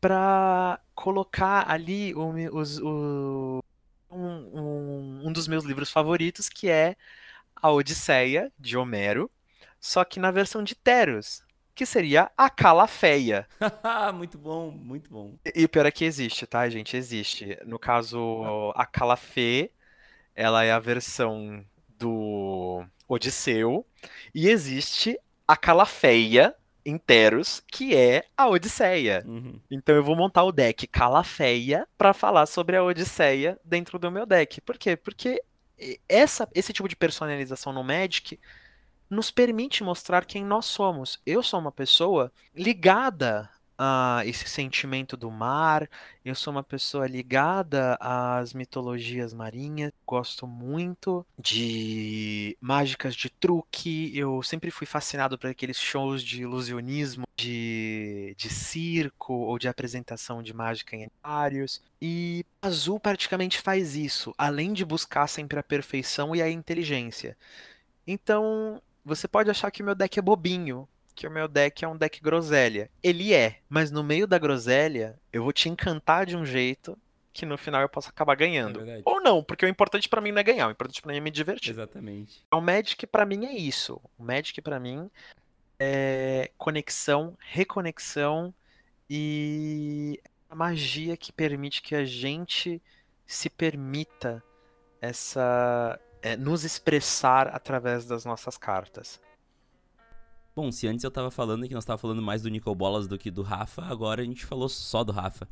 pra 0.00 0.80
colocar 0.94 1.70
ali 1.70 2.14
o 2.14 2.32
os- 2.56 2.78
o- 2.80 3.60
um, 4.10 4.24
um- 4.24 5.28
um 5.28 5.32
dos 5.32 5.46
meus 5.46 5.62
livros 5.64 5.90
favoritos, 5.90 6.48
que 6.48 6.68
é 6.68 6.96
a 7.54 7.70
Odisseia, 7.70 8.50
de 8.58 8.76
Homero, 8.78 9.30
só 9.78 10.04
que 10.04 10.18
na 10.18 10.30
versão 10.30 10.64
de 10.64 10.74
Teros, 10.74 11.44
que 11.74 11.84
seria 11.84 12.30
a 12.36 12.48
Calafeia. 12.48 13.46
muito 14.14 14.38
bom, 14.38 14.70
muito 14.70 15.10
bom. 15.10 15.36
E 15.44 15.60
e 15.62 15.64
o 15.64 15.68
pior 15.68 15.84
é 15.86 15.90
que 15.90 16.04
existe, 16.04 16.46
tá, 16.46 16.66
gente? 16.70 16.96
Existe. 16.96 17.58
No 17.66 17.78
caso, 17.78 18.72
a 18.74 18.86
Calafé, 18.86 19.70
ela 20.34 20.64
é 20.64 20.72
a 20.72 20.78
versão 20.78 21.62
do 21.98 22.84
Odisseu, 23.06 23.86
e 24.34 24.48
existe 24.48 25.18
a 25.52 25.56
Calafeia 25.56 26.54
em 26.82 26.96
Teros, 26.96 27.62
que 27.70 27.94
é 27.94 28.24
a 28.34 28.48
Odisseia. 28.48 29.22
Uhum. 29.26 29.60
Então 29.70 29.94
eu 29.94 30.02
vou 30.02 30.16
montar 30.16 30.44
o 30.44 30.50
deck 30.50 30.86
Calafeia 30.86 31.86
pra 31.98 32.14
falar 32.14 32.46
sobre 32.46 32.74
a 32.74 32.82
Odisseia 32.82 33.60
dentro 33.62 33.98
do 33.98 34.10
meu 34.10 34.24
deck. 34.24 34.62
Por 34.62 34.78
quê? 34.78 34.96
Porque 34.96 35.44
essa, 36.08 36.48
esse 36.54 36.72
tipo 36.72 36.88
de 36.88 36.96
personalização 36.96 37.70
no 37.70 37.84
Magic 37.84 38.40
nos 39.10 39.30
permite 39.30 39.84
mostrar 39.84 40.24
quem 40.24 40.42
nós 40.42 40.64
somos. 40.64 41.20
Eu 41.26 41.42
sou 41.42 41.60
uma 41.60 41.70
pessoa 41.70 42.32
ligada 42.54 43.50
a 43.78 44.22
esse 44.24 44.48
sentimento 44.48 45.16
do 45.16 45.30
mar, 45.30 45.88
eu 46.24 46.34
sou 46.34 46.52
uma 46.52 46.62
pessoa 46.62 47.06
ligada 47.06 47.96
às 48.00 48.52
mitologias 48.52 49.32
marinhas, 49.34 49.92
gosto 50.06 50.46
muito 50.46 51.26
de 51.38 52.56
mágicas 52.60 53.14
de 53.14 53.28
truque, 53.28 54.16
eu 54.16 54.42
sempre 54.42 54.70
fui 54.70 54.86
fascinado 54.86 55.38
por 55.38 55.50
aqueles 55.50 55.78
shows 55.78 56.22
de 56.22 56.42
ilusionismo, 56.42 57.26
de, 57.36 58.34
de 58.36 58.48
circo 58.48 59.32
ou 59.32 59.58
de 59.58 59.68
apresentação 59.68 60.42
de 60.42 60.54
mágica 60.54 60.94
em 60.96 61.08
anuários. 61.24 61.82
E 62.00 62.44
Azul 62.60 63.00
praticamente 63.00 63.60
faz 63.60 63.96
isso, 63.96 64.34
além 64.38 64.72
de 64.72 64.84
buscar 64.84 65.26
sempre 65.26 65.58
a 65.58 65.62
perfeição 65.62 66.34
e 66.34 66.42
a 66.42 66.50
inteligência. 66.50 67.36
Então, 68.06 68.80
você 69.04 69.26
pode 69.26 69.50
achar 69.50 69.70
que 69.70 69.82
o 69.82 69.84
meu 69.84 69.94
deck 69.94 70.18
é 70.18 70.22
bobinho, 70.22 70.88
que 71.14 71.26
o 71.26 71.30
meu 71.30 71.48
deck 71.48 71.84
é 71.84 71.88
um 71.88 71.96
deck 71.96 72.20
groselha. 72.20 72.90
Ele 73.02 73.34
é, 73.34 73.58
mas 73.68 73.90
no 73.90 74.02
meio 74.02 74.26
da 74.26 74.38
groselha, 74.38 75.18
eu 75.32 75.42
vou 75.42 75.52
te 75.52 75.68
encantar 75.68 76.26
de 76.26 76.36
um 76.36 76.44
jeito 76.44 76.98
que 77.32 77.46
no 77.46 77.56
final 77.56 77.80
eu 77.80 77.88
posso 77.88 78.10
acabar 78.10 78.34
ganhando. 78.34 78.88
É. 78.88 79.00
Ou 79.04 79.20
não, 79.20 79.42
porque 79.42 79.64
o 79.64 79.68
importante 79.68 80.08
pra 80.08 80.20
mim 80.20 80.32
não 80.32 80.40
é 80.40 80.44
ganhar, 80.44 80.68
o 80.68 80.70
importante 80.70 81.00
pra 81.00 81.12
mim 81.12 81.18
é 81.18 81.20
me 81.20 81.30
divertir. 81.30 81.70
Exatamente. 81.70 82.44
O 82.52 82.60
Magic 82.60 83.06
pra 83.06 83.24
mim 83.24 83.46
é 83.46 83.52
isso. 83.52 84.00
O 84.18 84.22
Magic 84.22 84.60
pra 84.60 84.78
mim 84.78 85.10
é 85.78 86.50
conexão, 86.58 87.36
reconexão 87.40 88.54
e 89.08 90.20
a 90.48 90.54
magia 90.54 91.16
que 91.16 91.32
permite 91.32 91.80
que 91.82 91.94
a 91.94 92.04
gente 92.04 92.80
se 93.26 93.48
permita 93.48 94.42
essa 95.00 95.98
é, 96.20 96.36
nos 96.36 96.64
expressar 96.64 97.48
através 97.48 98.04
das 98.04 98.24
nossas 98.24 98.56
cartas. 98.56 99.20
Bom, 100.54 100.70
se 100.70 100.86
antes 100.86 101.02
eu 101.02 101.10
tava 101.10 101.30
falando 101.30 101.66
que 101.66 101.72
nós 101.72 101.84
tava 101.84 101.96
falando 101.96 102.20
mais 102.20 102.42
do 102.42 102.50
Nicol 102.50 102.74
Bolas 102.74 103.06
do 103.08 103.18
que 103.18 103.30
do 103.30 103.40
Rafa, 103.40 103.82
agora 103.82 104.20
a 104.20 104.24
gente 104.24 104.44
falou 104.44 104.68
só 104.68 105.02
do 105.02 105.10
Rafa. 105.10 105.48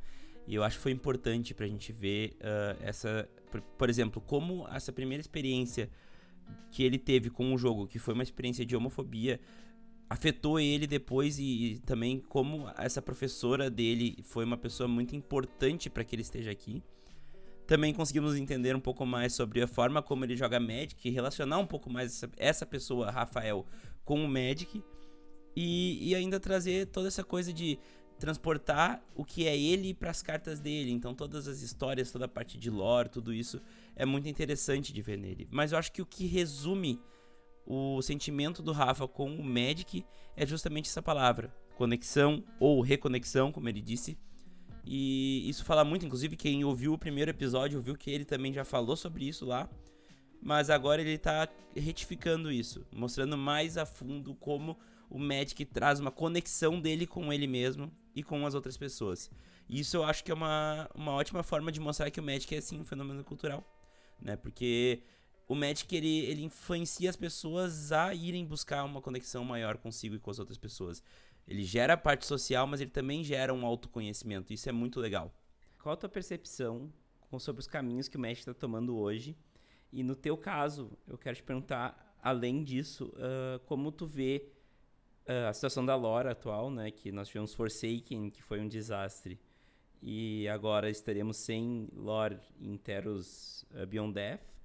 E 0.46 0.54
eu 0.54 0.62
acho 0.62 0.76
que 0.76 0.82
foi 0.82 0.92
importante 0.92 1.54
pra 1.54 1.66
gente 1.66 1.90
ver 1.90 2.36
ah, 2.42 2.76
essa. 2.80 3.28
Por, 3.50 3.62
por 3.62 3.88
exemplo, 3.88 4.20
como 4.20 4.68
essa 4.68 4.92
primeira 4.92 5.20
experiência 5.20 5.88
que 6.70 6.82
ele 6.82 6.98
teve 6.98 7.30
com 7.30 7.54
o 7.54 7.58
jogo, 7.58 7.86
que 7.86 7.98
foi 7.98 8.12
uma 8.12 8.22
experiência 8.22 8.66
de 8.66 8.76
homofobia, 8.76 9.40
afetou 10.08 10.60
ele 10.60 10.86
depois 10.86 11.38
e, 11.38 11.44
e 11.44 11.78
também 11.78 12.18
como 12.18 12.70
essa 12.76 13.00
professora 13.00 13.70
dele 13.70 14.18
foi 14.22 14.44
uma 14.44 14.58
pessoa 14.58 14.86
muito 14.88 15.16
importante 15.16 15.88
pra 15.88 16.04
que 16.04 16.14
ele 16.14 16.22
esteja 16.22 16.50
aqui. 16.50 16.82
Também 17.66 17.94
conseguimos 17.94 18.34
entender 18.34 18.74
um 18.74 18.80
pouco 18.80 19.06
mais 19.06 19.32
sobre 19.32 19.62
a 19.62 19.66
forma 19.68 20.02
como 20.02 20.24
ele 20.24 20.36
joga 20.36 20.58
Magic 20.58 21.08
e 21.08 21.12
relacionar 21.12 21.58
um 21.58 21.66
pouco 21.66 21.88
mais 21.88 22.12
essa, 22.12 22.30
essa 22.36 22.66
pessoa, 22.66 23.12
Rafael, 23.12 23.64
com 24.10 24.24
o 24.24 24.28
Magic 24.28 24.82
e, 25.54 26.10
e 26.10 26.16
ainda 26.16 26.40
trazer 26.40 26.86
toda 26.86 27.06
essa 27.06 27.22
coisa 27.22 27.52
de 27.52 27.78
transportar 28.18 29.00
o 29.14 29.24
que 29.24 29.46
é 29.46 29.56
ele 29.56 29.94
para 29.94 30.10
as 30.10 30.20
cartas 30.20 30.58
dele. 30.58 30.90
Então 30.90 31.14
todas 31.14 31.46
as 31.46 31.62
histórias, 31.62 32.10
toda 32.10 32.24
a 32.24 32.28
parte 32.28 32.58
de 32.58 32.68
lore, 32.68 33.08
tudo 33.08 33.32
isso 33.32 33.62
é 33.94 34.04
muito 34.04 34.28
interessante 34.28 34.92
de 34.92 35.00
ver 35.00 35.16
nele. 35.16 35.46
Mas 35.48 35.70
eu 35.70 35.78
acho 35.78 35.92
que 35.92 36.02
o 36.02 36.06
que 36.06 36.26
resume 36.26 37.00
o 37.64 38.02
sentimento 38.02 38.64
do 38.64 38.72
Rafa 38.72 39.06
com 39.06 39.32
o 39.32 39.44
Magic 39.44 40.04
é 40.36 40.44
justamente 40.44 40.88
essa 40.88 41.00
palavra, 41.00 41.54
conexão 41.76 42.42
ou 42.58 42.80
reconexão, 42.80 43.52
como 43.52 43.68
ele 43.68 43.80
disse. 43.80 44.18
E 44.84 45.48
isso 45.48 45.64
fala 45.64 45.84
muito, 45.84 46.04
inclusive 46.04 46.36
quem 46.36 46.64
ouviu 46.64 46.94
o 46.94 46.98
primeiro 46.98 47.30
episódio 47.30 47.78
ouviu 47.78 47.94
que 47.94 48.10
ele 48.10 48.24
também 48.24 48.52
já 48.52 48.64
falou 48.64 48.96
sobre 48.96 49.28
isso 49.28 49.46
lá. 49.46 49.70
Mas 50.42 50.70
agora 50.70 51.02
ele 51.02 51.18
tá 51.18 51.48
retificando 51.76 52.50
isso, 52.50 52.86
mostrando 52.92 53.36
mais 53.36 53.76
a 53.76 53.84
fundo 53.84 54.34
como 54.34 54.78
o 55.08 55.18
Magic 55.18 55.64
traz 55.66 56.00
uma 56.00 56.10
conexão 56.10 56.80
dele 56.80 57.06
com 57.06 57.32
ele 57.32 57.46
mesmo 57.46 57.92
e 58.14 58.22
com 58.22 58.46
as 58.46 58.54
outras 58.54 58.76
pessoas. 58.76 59.30
Isso 59.68 59.96
eu 59.96 60.04
acho 60.04 60.24
que 60.24 60.30
é 60.30 60.34
uma, 60.34 60.88
uma 60.94 61.12
ótima 61.12 61.42
forma 61.42 61.70
de 61.70 61.78
mostrar 61.78 62.10
que 62.10 62.20
o 62.20 62.22
Magic 62.22 62.54
é 62.54 62.60
sim 62.60 62.80
um 62.80 62.84
fenômeno 62.84 63.22
cultural, 63.22 63.64
né? 64.20 64.34
Porque 64.36 65.02
o 65.46 65.54
Magic 65.54 65.94
ele, 65.94 66.20
ele 66.26 66.44
influencia 66.44 67.10
as 67.10 67.16
pessoas 67.16 67.92
a 67.92 68.14
irem 68.14 68.46
buscar 68.46 68.84
uma 68.84 69.02
conexão 69.02 69.44
maior 69.44 69.76
consigo 69.76 70.14
e 70.14 70.18
com 70.18 70.30
as 70.30 70.38
outras 70.38 70.56
pessoas. 70.56 71.02
Ele 71.46 71.64
gera 71.64 71.94
a 71.94 71.96
parte 71.96 72.24
social, 72.24 72.66
mas 72.66 72.80
ele 72.80 72.90
também 72.90 73.24
gera 73.24 73.52
um 73.52 73.66
autoconhecimento. 73.66 74.52
Isso 74.52 74.68
é 74.68 74.72
muito 74.72 75.00
legal. 75.00 75.34
Qual 75.82 75.92
a 75.92 75.96
tua 75.96 76.08
percepção 76.08 76.92
sobre 77.38 77.60
os 77.60 77.66
caminhos 77.66 78.08
que 78.08 78.16
o 78.16 78.20
Magic 78.20 78.40
está 78.40 78.54
tomando 78.54 78.96
hoje? 78.96 79.36
E 79.92 80.02
no 80.02 80.14
teu 80.14 80.36
caso, 80.36 80.90
eu 81.08 81.18
quero 81.18 81.36
te 81.36 81.42
perguntar, 81.42 82.16
além 82.22 82.62
disso, 82.62 83.12
uh, 83.16 83.58
como 83.66 83.90
tu 83.90 84.06
vê 84.06 84.48
uh, 85.28 85.48
a 85.48 85.52
situação 85.52 85.84
da 85.84 85.96
lore 85.96 86.28
atual, 86.28 86.70
né? 86.70 86.90
Que 86.90 87.10
nós 87.10 87.28
tivemos 87.28 87.54
Forsaken, 87.54 88.30
que 88.30 88.42
foi 88.42 88.60
um 88.60 88.68
desastre. 88.68 89.40
E 90.02 90.48
agora 90.48 90.88
estaremos 90.88 91.36
sem 91.36 91.88
lore 91.94 92.38
em 92.60 92.76
Teros 92.76 93.66
uh, 93.74 93.86
Beyond 93.86 94.14
Death. 94.14 94.60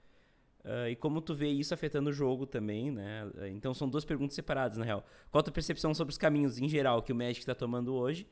Uh, 0.64 0.90
e 0.90 0.96
como 0.96 1.22
tu 1.22 1.36
vê 1.36 1.48
isso 1.48 1.74
afetando 1.74 2.10
o 2.10 2.14
jogo 2.14 2.46
também, 2.46 2.92
né? 2.92 3.30
Então 3.52 3.74
são 3.74 3.90
duas 3.90 4.06
perguntas 4.06 4.36
separadas, 4.36 4.78
na 4.78 4.86
real. 4.86 5.06
Qual 5.32 5.40
a 5.40 5.44
tua 5.44 5.54
percepção 5.54 5.94
sobre 5.94 6.12
os 6.12 6.18
caminhos 6.18 6.60
em 6.60 6.70
geral 6.70 7.02
que 7.02 7.12
o 7.12 7.16
Magic 7.16 7.40
está 7.40 7.54
tomando 7.54 7.94
hoje? 7.94 8.28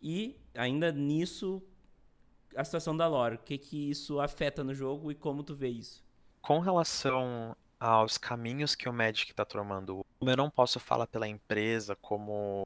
E 0.00 0.36
ainda 0.54 0.92
nisso, 0.92 1.62
a 2.54 2.64
situação 2.64 2.96
da 2.96 3.06
lore. 3.06 3.36
O 3.36 3.38
que 3.38 3.58
que 3.58 3.90
isso 3.90 4.20
afeta 4.20 4.62
no 4.62 4.74
jogo 4.74 5.10
e 5.10 5.14
como 5.14 5.42
tu 5.42 5.54
vê 5.54 5.68
isso? 5.68 6.05
Com 6.46 6.60
relação 6.60 7.56
aos 7.80 8.16
caminhos 8.16 8.76
que 8.76 8.88
o 8.88 8.92
Magic 8.92 9.32
está 9.32 9.44
tomando 9.44 10.06
Como 10.16 10.30
eu 10.30 10.36
não 10.36 10.48
posso 10.48 10.78
falar 10.78 11.08
pela 11.08 11.26
empresa, 11.26 11.96
como 11.96 12.64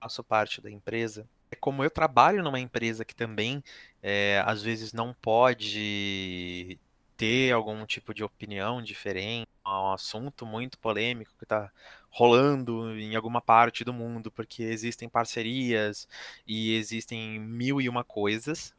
faço 0.00 0.24
parte 0.24 0.60
da 0.60 0.68
empresa, 0.68 1.24
é 1.48 1.54
como 1.54 1.84
eu 1.84 1.90
trabalho 1.92 2.42
numa 2.42 2.58
empresa 2.58 3.04
que 3.04 3.14
também 3.14 3.62
é, 4.02 4.42
às 4.44 4.64
vezes 4.64 4.92
não 4.92 5.14
pode 5.14 6.76
ter 7.16 7.52
algum 7.52 7.86
tipo 7.86 8.12
de 8.12 8.24
opinião 8.24 8.82
diferente, 8.82 9.48
é 9.64 9.68
um 9.68 9.92
assunto 9.92 10.44
muito 10.44 10.76
polêmico 10.76 11.32
que 11.38 11.44
está 11.44 11.70
rolando 12.10 12.98
em 12.98 13.14
alguma 13.14 13.40
parte 13.40 13.84
do 13.84 13.92
mundo, 13.92 14.32
porque 14.32 14.64
existem 14.64 15.08
parcerias 15.08 16.08
e 16.44 16.74
existem 16.74 17.38
mil 17.38 17.80
e 17.80 17.88
uma 17.88 18.02
coisas. 18.02 18.74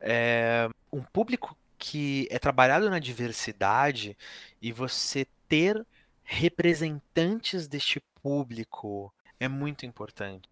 É, 0.00 0.66
um 0.90 1.02
público 1.02 1.54
que 1.80 2.28
é 2.30 2.38
trabalhado 2.38 2.90
na 2.90 2.98
diversidade 2.98 4.16
e 4.60 4.70
você 4.70 5.26
ter 5.48 5.84
representantes 6.22 7.66
deste 7.66 8.00
público 8.22 9.12
é 9.40 9.48
muito 9.48 9.86
importante. 9.86 10.46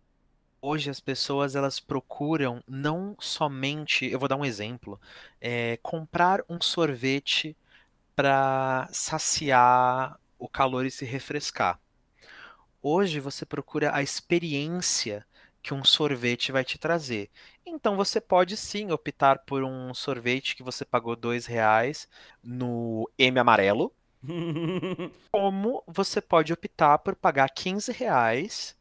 Hoje 0.61 0.89
as 0.89 0.99
pessoas 0.99 1.55
elas 1.55 1.79
procuram 1.79 2.65
não 2.67 3.15
somente, 3.21 4.07
eu 4.07 4.19
vou 4.19 4.27
dar 4.27 4.37
um 4.37 4.45
exemplo, 4.45 4.99
é, 5.39 5.79
comprar 5.83 6.43
um 6.49 6.61
sorvete 6.61 7.55
para 8.17 8.89
saciar 8.91 10.19
o 10.39 10.49
calor 10.49 10.87
e 10.87 10.91
se 10.91 11.05
refrescar. 11.05 11.79
Hoje 12.83 13.21
você 13.21 13.45
procura 13.45 13.95
a 13.95 14.03
experiência 14.03 15.27
que 15.69 15.75
um 15.75 15.85
sorvete 15.85 16.51
vai 16.51 16.65
te 16.65 16.79
trazer. 16.79 17.29
Então 17.67 17.95
você 17.95 18.23
pode 18.23 18.57
sim 18.57 18.91
optar 18.91 19.41
por 19.41 19.63
um 19.63 19.93
sorvete 19.93 20.57
que 20.57 20.63
você 20.63 20.83
pagou 20.83 21.15
dois 21.15 21.45
reais 21.45 22.09
no 22.43 23.07
M 23.19 23.39
amarelo, 23.39 23.93
como 25.31 25.85
você 25.87 26.23
pode 26.23 26.55
optar 26.55 26.97
por 27.01 27.15
pagar 27.15 27.51
15 27.51 27.93
reais 27.93 28.75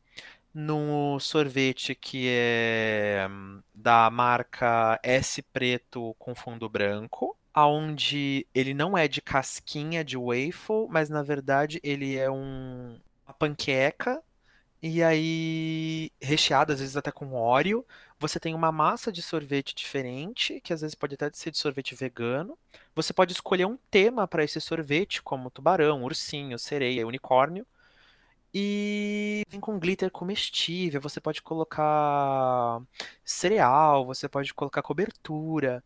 no 0.54 1.20
sorvete 1.20 1.94
que 1.94 2.30
é 2.30 3.28
da 3.76 4.10
marca 4.10 4.98
S 5.04 5.42
Preto 5.42 6.16
com 6.18 6.34
fundo 6.34 6.70
branco, 6.70 7.38
aonde 7.54 8.48
ele 8.56 8.74
não 8.74 8.98
é 8.98 9.10
de 9.10 9.22
casquinha 9.22 10.06
de 10.06 10.16
waffle, 10.16 10.88
mas 10.90 11.10
na 11.10 11.22
verdade 11.22 11.82
ele 11.84 12.16
é 12.16 12.32
um, 12.32 12.98
uma 13.26 13.34
panqueca 13.34 14.24
e 14.82 15.04
aí 15.04 16.12
recheado 16.22 16.74
às 16.74 16.80
vezes 16.80 16.98
até 16.98 17.12
com 17.12 17.34
óleo. 17.34 17.86
Você 18.20 18.40
tem 18.40 18.54
uma 18.56 18.72
massa 18.72 19.12
de 19.12 19.22
sorvete 19.22 19.76
diferente, 19.76 20.60
que 20.62 20.74
às 20.74 20.82
vezes 20.82 20.96
pode 20.96 21.16
até 21.16 21.30
ser 21.34 21.52
de 21.52 21.58
sorvete 21.58 21.96
vegano. 21.96 22.58
Você 22.96 23.14
pode 23.14 23.34
escolher 23.34 23.66
um 23.66 23.78
tema 23.92 24.28
para 24.28 24.44
esse 24.44 24.60
sorvete, 24.60 25.22
como 25.22 25.52
tubarão, 25.52 26.04
ursinho, 26.04 26.58
sereia, 26.58 27.06
unicórnio. 27.06 27.66
E 28.54 29.44
vem 29.50 29.60
com 29.60 29.78
glitter 29.80 30.10
comestível, 30.10 31.02
você 31.02 31.20
pode 31.22 31.42
colocar 31.42 32.82
cereal, 33.24 34.06
você 34.06 34.28
pode 34.28 34.54
colocar 34.54 34.82
cobertura. 34.82 35.84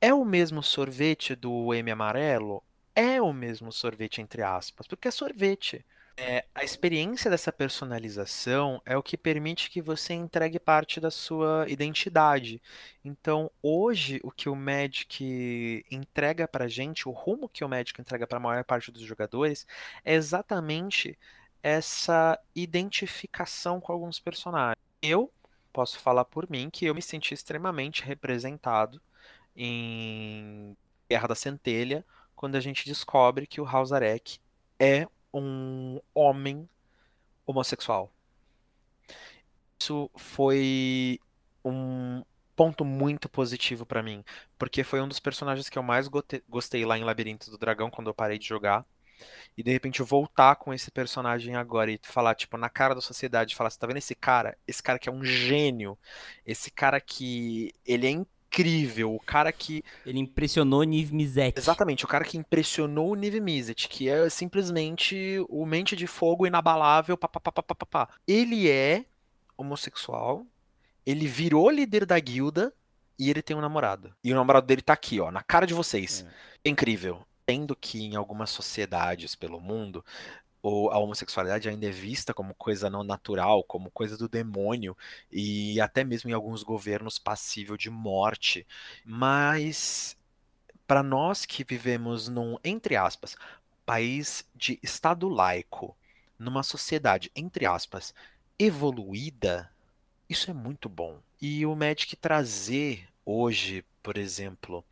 É 0.00 0.14
o 0.14 0.24
mesmo 0.24 0.62
sorvete 0.62 1.34
do 1.34 1.74
M 1.74 1.90
amarelo? 1.90 2.62
É 2.94 3.20
o 3.20 3.32
mesmo 3.32 3.72
sorvete, 3.72 4.20
entre 4.20 4.42
aspas, 4.42 4.86
porque 4.86 5.08
é 5.08 5.10
sorvete. 5.10 5.84
É, 6.16 6.44
a 6.54 6.62
experiência 6.62 7.28
dessa 7.28 7.52
personalização 7.52 8.80
é 8.86 8.96
o 8.96 9.02
que 9.02 9.16
permite 9.16 9.68
que 9.68 9.82
você 9.82 10.14
entregue 10.14 10.60
parte 10.60 11.00
da 11.00 11.10
sua 11.10 11.66
identidade. 11.68 12.62
Então, 13.04 13.50
hoje, 13.60 14.20
o 14.22 14.30
que 14.30 14.48
o 14.48 14.54
Magic 14.54 15.84
entrega 15.90 16.46
pra 16.46 16.68
gente, 16.68 17.08
o 17.08 17.12
rumo 17.12 17.48
que 17.48 17.64
o 17.64 17.68
Magic 17.68 18.00
entrega 18.00 18.28
para 18.28 18.36
a 18.38 18.40
maior 18.40 18.64
parte 18.64 18.92
dos 18.92 19.02
jogadores, 19.02 19.66
é 20.04 20.14
exatamente 20.14 21.18
essa 21.62 22.38
identificação 22.54 23.80
com 23.80 23.92
alguns 23.92 24.20
personagens. 24.20 24.78
Eu 25.02 25.32
posso 25.72 25.98
falar 25.98 26.24
por 26.24 26.48
mim 26.48 26.70
que 26.70 26.86
eu 26.86 26.94
me 26.94 27.02
senti 27.02 27.34
extremamente 27.34 28.04
representado 28.04 29.02
em 29.56 30.76
Guerra 31.10 31.28
da 31.28 31.34
Centelha 31.34 32.04
quando 32.36 32.56
a 32.56 32.60
gente 32.60 32.86
descobre 32.86 33.46
que 33.46 33.60
o 33.60 33.66
Hausarek 33.66 34.38
é 34.78 35.08
um 35.34 35.83
homem 36.14 36.68
homossexual. 37.46 38.10
Isso 39.78 40.10
foi 40.16 41.18
um 41.64 42.22
ponto 42.56 42.84
muito 42.84 43.28
positivo 43.28 43.84
para 43.84 44.02
mim, 44.02 44.24
porque 44.58 44.84
foi 44.84 45.00
um 45.00 45.08
dos 45.08 45.20
personagens 45.20 45.68
que 45.68 45.78
eu 45.78 45.82
mais 45.82 46.08
gostei 46.48 46.84
lá 46.84 46.96
em 46.96 47.04
Labirinto 47.04 47.50
do 47.50 47.58
Dragão 47.58 47.90
quando 47.90 48.08
eu 48.08 48.14
parei 48.14 48.38
de 48.38 48.46
jogar 48.46 48.86
e 49.56 49.62
de 49.62 49.70
repente 49.70 50.02
voltar 50.02 50.56
com 50.56 50.72
esse 50.72 50.90
personagem 50.90 51.56
agora 51.56 51.90
e 51.90 52.00
falar, 52.02 52.34
tipo, 52.34 52.56
na 52.56 52.68
cara 52.68 52.94
da 52.94 53.00
sociedade, 53.00 53.54
falar, 53.54 53.70
você 53.70 53.78
tá 53.78 53.86
vendo 53.86 53.98
esse 53.98 54.14
cara? 54.14 54.56
Esse 54.66 54.82
cara 54.82 54.98
que 54.98 55.08
é 55.08 55.12
um 55.12 55.24
gênio, 55.24 55.98
esse 56.46 56.70
cara 56.70 57.00
que 57.00 57.72
ele 57.84 58.06
é 58.06 58.10
incrível, 58.54 59.14
o 59.14 59.20
cara 59.20 59.52
que... 59.52 59.82
Ele 60.06 60.18
impressionou 60.18 60.80
o 60.80 60.84
Niv 60.84 61.12
Mizzet. 61.12 61.58
Exatamente, 61.58 62.04
o 62.04 62.08
cara 62.08 62.24
que 62.24 62.38
impressionou 62.38 63.10
o 63.10 63.14
Niv 63.14 63.40
Mizzet, 63.40 63.88
que 63.88 64.08
é 64.08 64.28
simplesmente 64.30 65.44
o 65.48 65.66
mente 65.66 65.96
de 65.96 66.06
fogo 66.06 66.46
inabalável, 66.46 67.16
papapá. 67.16 68.08
Ele 68.26 68.70
é 68.70 69.04
homossexual, 69.56 70.46
ele 71.04 71.26
virou 71.26 71.70
líder 71.70 72.06
da 72.06 72.18
guilda 72.18 72.72
e 73.18 73.30
ele 73.30 73.42
tem 73.42 73.56
um 73.56 73.60
namorado. 73.60 74.12
E 74.22 74.32
o 74.32 74.36
namorado 74.36 74.66
dele 74.66 74.82
tá 74.82 74.92
aqui, 74.92 75.20
ó, 75.20 75.30
na 75.30 75.42
cara 75.42 75.66
de 75.66 75.74
vocês. 75.74 76.24
É. 76.64 76.70
Incrível 76.70 77.24
Tendo 77.46 77.76
que 77.76 78.02
em 78.02 78.16
algumas 78.16 78.48
sociedades 78.48 79.34
pelo 79.34 79.60
mundo 79.60 80.02
a 80.68 80.98
homossexualidade 80.98 81.68
ainda 81.68 81.86
é 81.86 81.90
vista 81.90 82.32
como 82.32 82.54
coisa 82.54 82.88
não 82.88 83.04
natural, 83.04 83.62
como 83.64 83.90
coisa 83.90 84.16
do 84.16 84.28
demônio 84.28 84.96
e 85.30 85.80
até 85.80 86.04
mesmo 86.04 86.30
em 86.30 86.32
alguns 86.32 86.62
governos 86.62 87.18
passível 87.18 87.76
de 87.76 87.90
morte. 87.90 88.66
Mas 89.04 90.16
para 90.86 91.02
nós 91.02 91.44
que 91.46 91.64
vivemos 91.64 92.28
num 92.28 92.56
entre 92.64 92.96
aspas 92.96 93.36
país 93.84 94.44
de 94.54 94.78
estado 94.82 95.28
laico, 95.28 95.96
numa 96.38 96.62
sociedade 96.62 97.30
entre 97.36 97.66
aspas 97.66 98.14
evoluída, 98.58 99.70
isso 100.28 100.50
é 100.50 100.54
muito 100.54 100.88
bom. 100.88 101.20
E 101.40 101.66
o 101.66 101.74
Magic 101.76 102.16
trazer 102.16 103.08
hoje, 103.24 103.84
por 104.02 104.16
exemplo, 104.16 104.84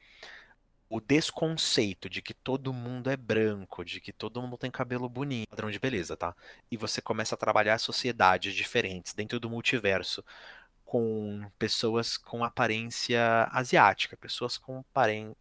o 0.92 1.00
desconceito 1.00 2.06
de 2.10 2.20
que 2.20 2.34
todo 2.34 2.70
mundo 2.70 3.08
é 3.08 3.16
branco, 3.16 3.82
de 3.82 3.98
que 3.98 4.12
todo 4.12 4.42
mundo 4.42 4.58
tem 4.58 4.70
cabelo 4.70 5.08
bonito, 5.08 5.48
padrão 5.48 5.70
de 5.70 5.78
beleza, 5.78 6.18
tá? 6.18 6.36
E 6.70 6.76
você 6.76 7.00
começa 7.00 7.34
a 7.34 7.38
trabalhar 7.38 7.78
sociedades 7.78 8.54
diferentes 8.54 9.14
dentro 9.14 9.40
do 9.40 9.48
multiverso 9.48 10.22
com 10.84 11.50
pessoas 11.58 12.18
com 12.18 12.44
aparência 12.44 13.48
asiática, 13.50 14.18
pessoas 14.18 14.58
com 14.58 14.84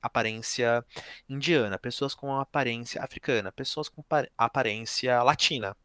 aparência 0.01 0.85
indiana, 1.27 1.77
pessoas 1.77 2.15
com 2.15 2.33
aparência 2.39 3.03
africana, 3.03 3.51
pessoas 3.51 3.89
com 3.89 4.01
aparência 4.37 5.21
latina. 5.21 5.75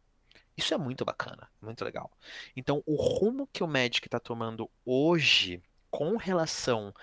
Isso 0.56 0.74
é 0.74 0.78
muito 0.78 1.04
bacana, 1.04 1.50
muito 1.60 1.84
legal. 1.84 2.08
Então, 2.54 2.84
o 2.86 2.94
rumo 2.94 3.48
que 3.52 3.64
o 3.64 3.66
Magic 3.66 4.06
está 4.06 4.20
tomando 4.20 4.70
hoje 4.84 5.60
com 5.90 6.16
relação 6.16 6.94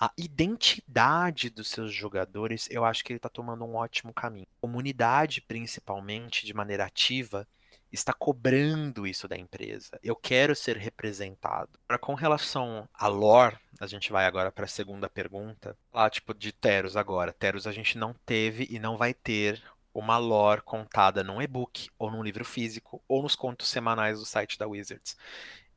à 0.00 0.10
identidade 0.16 1.50
dos 1.50 1.68
seus 1.68 1.92
jogadores, 1.92 2.66
eu 2.70 2.86
acho 2.86 3.04
que 3.04 3.12
ele 3.12 3.18
está 3.18 3.28
tomando 3.28 3.66
um 3.66 3.74
ótimo 3.74 4.14
caminho. 4.14 4.46
A 4.58 4.60
comunidade, 4.62 5.42
principalmente, 5.42 6.46
de 6.46 6.54
maneira 6.54 6.86
ativa, 6.86 7.46
está 7.92 8.14
cobrando 8.14 9.06
isso 9.06 9.28
da 9.28 9.36
empresa. 9.36 9.98
Eu 10.02 10.16
quero 10.16 10.56
ser 10.56 10.78
representado. 10.78 11.78
Agora, 11.86 11.98
com 11.98 12.14
relação 12.14 12.88
a 12.94 13.08
lore, 13.08 13.58
a 13.78 13.86
gente 13.86 14.10
vai 14.10 14.24
agora 14.24 14.50
para 14.50 14.64
a 14.64 14.68
segunda 14.68 15.10
pergunta. 15.10 15.76
Lá, 15.92 16.08
tipo, 16.08 16.32
de 16.32 16.50
Teros 16.50 16.96
agora. 16.96 17.32
Teros 17.32 17.66
a 17.66 17.72
gente 17.72 17.98
não 17.98 18.14
teve 18.24 18.66
e 18.70 18.78
não 18.78 18.96
vai 18.96 19.12
ter 19.12 19.62
uma 19.92 20.16
lore 20.16 20.62
contada 20.62 21.22
num 21.22 21.42
e-book, 21.42 21.90
ou 21.98 22.10
num 22.10 22.22
livro 22.22 22.44
físico, 22.44 23.02
ou 23.06 23.22
nos 23.22 23.34
contos 23.34 23.68
semanais 23.68 24.18
do 24.18 24.24
site 24.24 24.58
da 24.58 24.66
Wizards. 24.66 25.16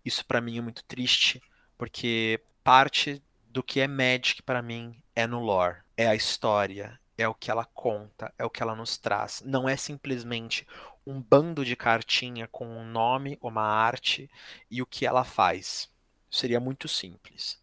Isso 0.05 0.25
para 0.25 0.39
mim 0.39 0.59
é 0.59 0.61
muito 0.61 0.83
triste, 0.85 1.41
porque 1.77 2.39
parte 2.63 3.21
do 3.53 3.61
que 3.61 3.79
é 3.79 3.87
Magic 3.87 4.41
para 4.41 4.63
mim 4.63 4.99
é 5.15 5.27
no 5.27 5.39
lore, 5.39 5.77
é 5.95 6.07
a 6.07 6.15
história, 6.15 6.99
é 7.15 7.27
o 7.27 7.35
que 7.35 7.51
ela 7.51 7.65
conta, 7.65 8.33
é 8.35 8.43
o 8.43 8.49
que 8.49 8.63
ela 8.63 8.75
nos 8.75 8.97
traz. 8.97 9.43
Não 9.45 9.69
é 9.69 9.77
simplesmente 9.77 10.67
um 11.05 11.21
bando 11.21 11.63
de 11.63 11.75
cartinha 11.75 12.47
com 12.47 12.65
um 12.65 12.83
nome, 12.83 13.37
uma 13.39 13.61
arte 13.61 14.27
e 14.71 14.81
o 14.81 14.87
que 14.87 15.05
ela 15.05 15.23
faz. 15.23 15.87
Seria 16.31 16.59
muito 16.59 16.87
simples. 16.87 17.61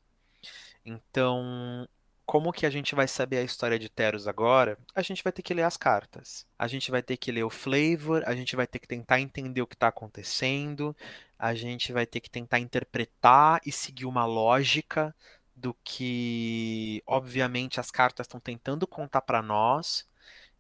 Então, 0.87 1.89
como 2.25 2.53
que 2.53 2.67
a 2.67 2.71
gente 2.71 2.95
vai 2.95 3.09
saber 3.09 3.39
a 3.39 3.43
história 3.43 3.77
de 3.77 3.89
Teros 3.89 4.29
agora? 4.29 4.79
A 4.95 5.03
gente 5.03 5.25
vai 5.25 5.33
ter 5.33 5.43
que 5.43 5.53
ler 5.53 5.65
as 5.65 5.77
cartas. 5.77 6.47
A 6.57 6.69
gente 6.69 6.89
vai 6.89 7.03
ter 7.03 7.17
que 7.17 7.33
ler 7.33 7.43
o 7.43 7.51
flavor, 7.51 8.23
a 8.25 8.37
gente 8.37 8.55
vai 8.55 8.69
ter 8.69 8.79
que 8.79 8.87
tentar 8.87 9.21
entender 9.21 9.61
o 9.61 9.67
que 9.67 9.75
está 9.75 9.89
acontecendo, 9.89 10.97
a 11.37 11.53
gente 11.53 11.93
vai 11.93 12.07
ter 12.07 12.21
que 12.21 12.31
tentar 12.31 12.61
interpretar 12.61 13.61
e 13.67 13.73
seguir 13.73 14.07
uma 14.07 14.25
lógica 14.25 15.13
do 15.61 15.75
que, 15.85 17.03
obviamente, 17.07 17.79
as 17.79 17.91
cartas 17.91 18.25
estão 18.25 18.41
tentando 18.41 18.87
contar 18.87 19.21
para 19.21 19.43
nós. 19.43 20.09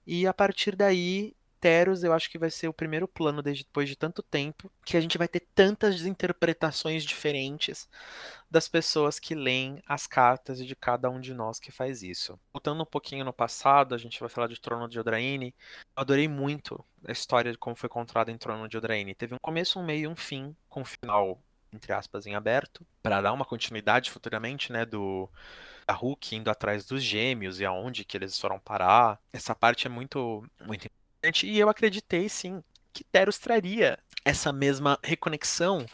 E 0.06 0.26
a 0.26 0.34
partir 0.34 0.76
daí, 0.76 1.34
Teros 1.60 2.02
eu 2.02 2.12
acho 2.12 2.30
que 2.30 2.38
vai 2.38 2.50
ser 2.50 2.68
o 2.68 2.72
primeiro 2.72 3.06
plano 3.06 3.42
depois 3.42 3.88
de 3.88 3.94
tanto 3.94 4.22
tempo 4.22 4.72
que 4.84 4.96
a 4.96 5.00
gente 5.00 5.18
vai 5.18 5.28
ter 5.28 5.40
tantas 5.54 6.06
interpretações 6.06 7.04
diferentes 7.04 7.88
das 8.50 8.66
pessoas 8.66 9.18
que 9.18 9.34
leem 9.34 9.82
as 9.86 10.06
cartas 10.06 10.60
e 10.60 10.64
de 10.64 10.74
cada 10.74 11.10
um 11.10 11.20
de 11.20 11.34
nós 11.34 11.60
que 11.60 11.70
faz 11.70 12.02
isso. 12.02 12.40
Voltando 12.52 12.82
um 12.82 12.86
pouquinho 12.86 13.24
no 13.24 13.32
passado, 13.32 13.94
a 13.94 13.98
gente 13.98 14.18
vai 14.18 14.28
falar 14.28 14.48
de 14.48 14.60
Trono 14.60 14.88
de 14.88 14.98
Eldraine. 14.98 15.54
Eu 15.96 16.00
adorei 16.02 16.28
muito 16.28 16.82
a 17.06 17.12
história 17.12 17.52
de 17.52 17.58
como 17.58 17.76
foi 17.76 17.88
contada 17.88 18.30
em 18.30 18.38
Trono 18.38 18.68
de 18.68 18.76
Eldraine. 18.76 19.14
Teve 19.14 19.34
um 19.34 19.38
começo, 19.40 19.78
um 19.78 19.84
meio 19.84 20.04
e 20.04 20.08
um 20.08 20.16
fim, 20.16 20.56
com 20.68 20.80
um 20.80 20.84
final 20.84 21.40
entre 21.72 21.92
aspas 21.92 22.26
em 22.26 22.34
aberto, 22.34 22.84
para 23.02 23.20
dar 23.20 23.32
uma 23.32 23.44
continuidade 23.44 24.10
futuramente, 24.10 24.72
né, 24.72 24.84
do 24.84 25.28
da 25.86 25.94
Hulk 25.94 26.36
indo 26.36 26.50
atrás 26.50 26.84
dos 26.84 27.02
gêmeos 27.02 27.60
e 27.60 27.64
aonde 27.64 28.04
que 28.04 28.16
eles 28.16 28.38
foram 28.38 28.58
parar. 28.58 29.18
Essa 29.32 29.54
parte 29.54 29.86
é 29.86 29.90
muito 29.90 30.44
muito 30.64 30.88
e 31.42 31.58
eu 31.58 31.68
acreditei 31.68 32.28
sim 32.28 32.62
que 32.92 33.04
Teros 33.04 33.38
traria 33.38 33.98
essa 34.24 34.52
mesma 34.52 34.98
reconexão 35.02 35.84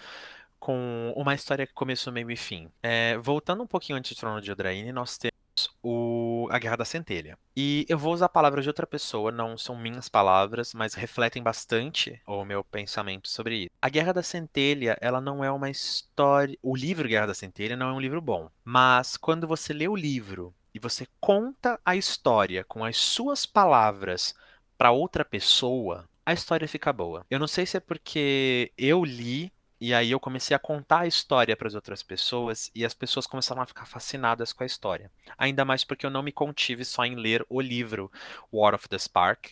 com 0.58 1.12
uma 1.16 1.34
história 1.34 1.66
que 1.66 1.72
começou 1.72 2.12
meio 2.12 2.30
e 2.30 2.36
fim. 2.36 2.70
É, 2.82 3.16
voltando 3.18 3.62
um 3.62 3.66
pouquinho 3.66 3.98
antes 3.98 4.12
do 4.12 4.18
Trono 4.18 4.40
de 4.40 4.50
Eldraine, 4.50 4.92
nós 4.92 5.18
temos 5.18 5.36
o, 5.82 6.25
a 6.50 6.58
Guerra 6.58 6.76
da 6.76 6.84
Centelha. 6.84 7.38
E 7.56 7.86
eu 7.88 7.98
vou 7.98 8.12
usar 8.12 8.28
palavras 8.28 8.64
de 8.64 8.70
outra 8.70 8.86
pessoa, 8.86 9.32
não 9.32 9.56
são 9.56 9.76
minhas 9.76 10.08
palavras, 10.08 10.74
mas 10.74 10.94
refletem 10.94 11.42
bastante 11.42 12.20
o 12.26 12.44
meu 12.44 12.62
pensamento 12.62 13.28
sobre 13.28 13.56
isso. 13.64 13.70
A 13.80 13.88
Guerra 13.88 14.12
da 14.12 14.22
Centelha, 14.22 14.96
ela 15.00 15.20
não 15.20 15.42
é 15.42 15.50
uma 15.50 15.70
história. 15.70 16.56
O 16.62 16.76
livro 16.76 17.08
Guerra 17.08 17.28
da 17.28 17.34
Centelha 17.34 17.76
não 17.76 17.88
é 17.88 17.92
um 17.92 18.00
livro 18.00 18.20
bom. 18.20 18.50
Mas 18.64 19.16
quando 19.16 19.46
você 19.46 19.72
lê 19.72 19.88
o 19.88 19.96
livro 19.96 20.54
e 20.74 20.78
você 20.78 21.06
conta 21.20 21.80
a 21.84 21.96
história 21.96 22.64
com 22.64 22.84
as 22.84 22.96
suas 22.96 23.46
palavras 23.46 24.34
para 24.76 24.90
outra 24.90 25.24
pessoa, 25.24 26.06
a 26.24 26.32
história 26.32 26.68
fica 26.68 26.92
boa. 26.92 27.24
Eu 27.30 27.38
não 27.38 27.46
sei 27.46 27.64
se 27.64 27.76
é 27.76 27.80
porque 27.80 28.72
eu 28.76 29.04
li 29.04 29.52
e 29.80 29.92
aí 29.92 30.10
eu 30.10 30.20
comecei 30.20 30.54
a 30.56 30.58
contar 30.58 31.00
a 31.00 31.06
história 31.06 31.56
para 31.56 31.68
as 31.68 31.74
outras 31.74 32.02
pessoas 32.02 32.70
e 32.74 32.84
as 32.84 32.94
pessoas 32.94 33.26
começaram 33.26 33.60
a 33.60 33.66
ficar 33.66 33.86
fascinadas 33.86 34.52
com 34.52 34.62
a 34.62 34.66
história. 34.66 35.10
Ainda 35.36 35.64
mais 35.64 35.84
porque 35.84 36.06
eu 36.06 36.10
não 36.10 36.22
me 36.22 36.32
contive 36.32 36.84
só 36.84 37.04
em 37.04 37.14
ler 37.14 37.44
o 37.48 37.60
livro 37.60 38.10
War 38.52 38.74
of 38.74 38.88
the 38.88 38.98
Spark. 38.98 39.50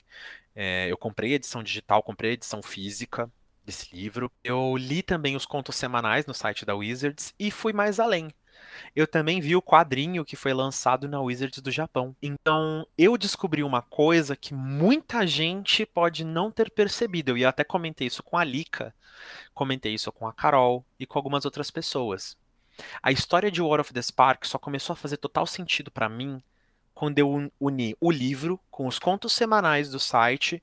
É, 0.54 0.90
eu 0.90 0.96
comprei 0.96 1.32
a 1.32 1.36
edição 1.36 1.62
digital, 1.62 2.02
comprei 2.02 2.30
a 2.30 2.34
edição 2.34 2.62
física 2.62 3.30
desse 3.64 3.94
livro. 3.94 4.30
Eu 4.42 4.76
li 4.76 5.02
também 5.02 5.36
os 5.36 5.44
contos 5.46 5.76
semanais 5.76 6.26
no 6.26 6.34
site 6.34 6.64
da 6.64 6.74
Wizards 6.74 7.34
e 7.38 7.50
fui 7.50 7.72
mais 7.72 8.00
além. 8.00 8.30
Eu 8.94 9.06
também 9.06 9.40
vi 9.40 9.56
o 9.56 9.62
quadrinho 9.62 10.24
que 10.24 10.36
foi 10.36 10.52
lançado 10.52 11.08
na 11.08 11.20
Wizards 11.20 11.60
do 11.60 11.70
Japão. 11.70 12.14
Então, 12.22 12.86
eu 12.96 13.16
descobri 13.16 13.62
uma 13.62 13.82
coisa 13.82 14.36
que 14.36 14.54
muita 14.54 15.26
gente 15.26 15.84
pode 15.86 16.24
não 16.24 16.50
ter 16.50 16.70
percebido. 16.70 17.36
Eu 17.36 17.48
até 17.48 17.64
comentei 17.64 18.06
isso 18.06 18.22
com 18.22 18.36
a 18.36 18.44
Lika, 18.44 18.94
comentei 19.52 19.94
isso 19.94 20.10
com 20.12 20.26
a 20.26 20.32
Carol 20.32 20.84
e 20.98 21.06
com 21.06 21.18
algumas 21.18 21.44
outras 21.44 21.70
pessoas. 21.70 22.36
A 23.02 23.12
história 23.12 23.50
de 23.50 23.62
War 23.62 23.80
of 23.80 23.92
the 23.92 24.02
Spark 24.02 24.44
só 24.44 24.58
começou 24.58 24.94
a 24.94 24.96
fazer 24.96 25.16
total 25.16 25.46
sentido 25.46 25.90
para 25.90 26.08
mim 26.08 26.42
quando 26.92 27.18
eu 27.18 27.50
uni 27.60 27.96
o 28.00 28.10
livro 28.10 28.58
com 28.70 28.86
os 28.86 28.98
contos 28.98 29.32
semanais 29.32 29.90
do 29.90 29.98
site 29.98 30.62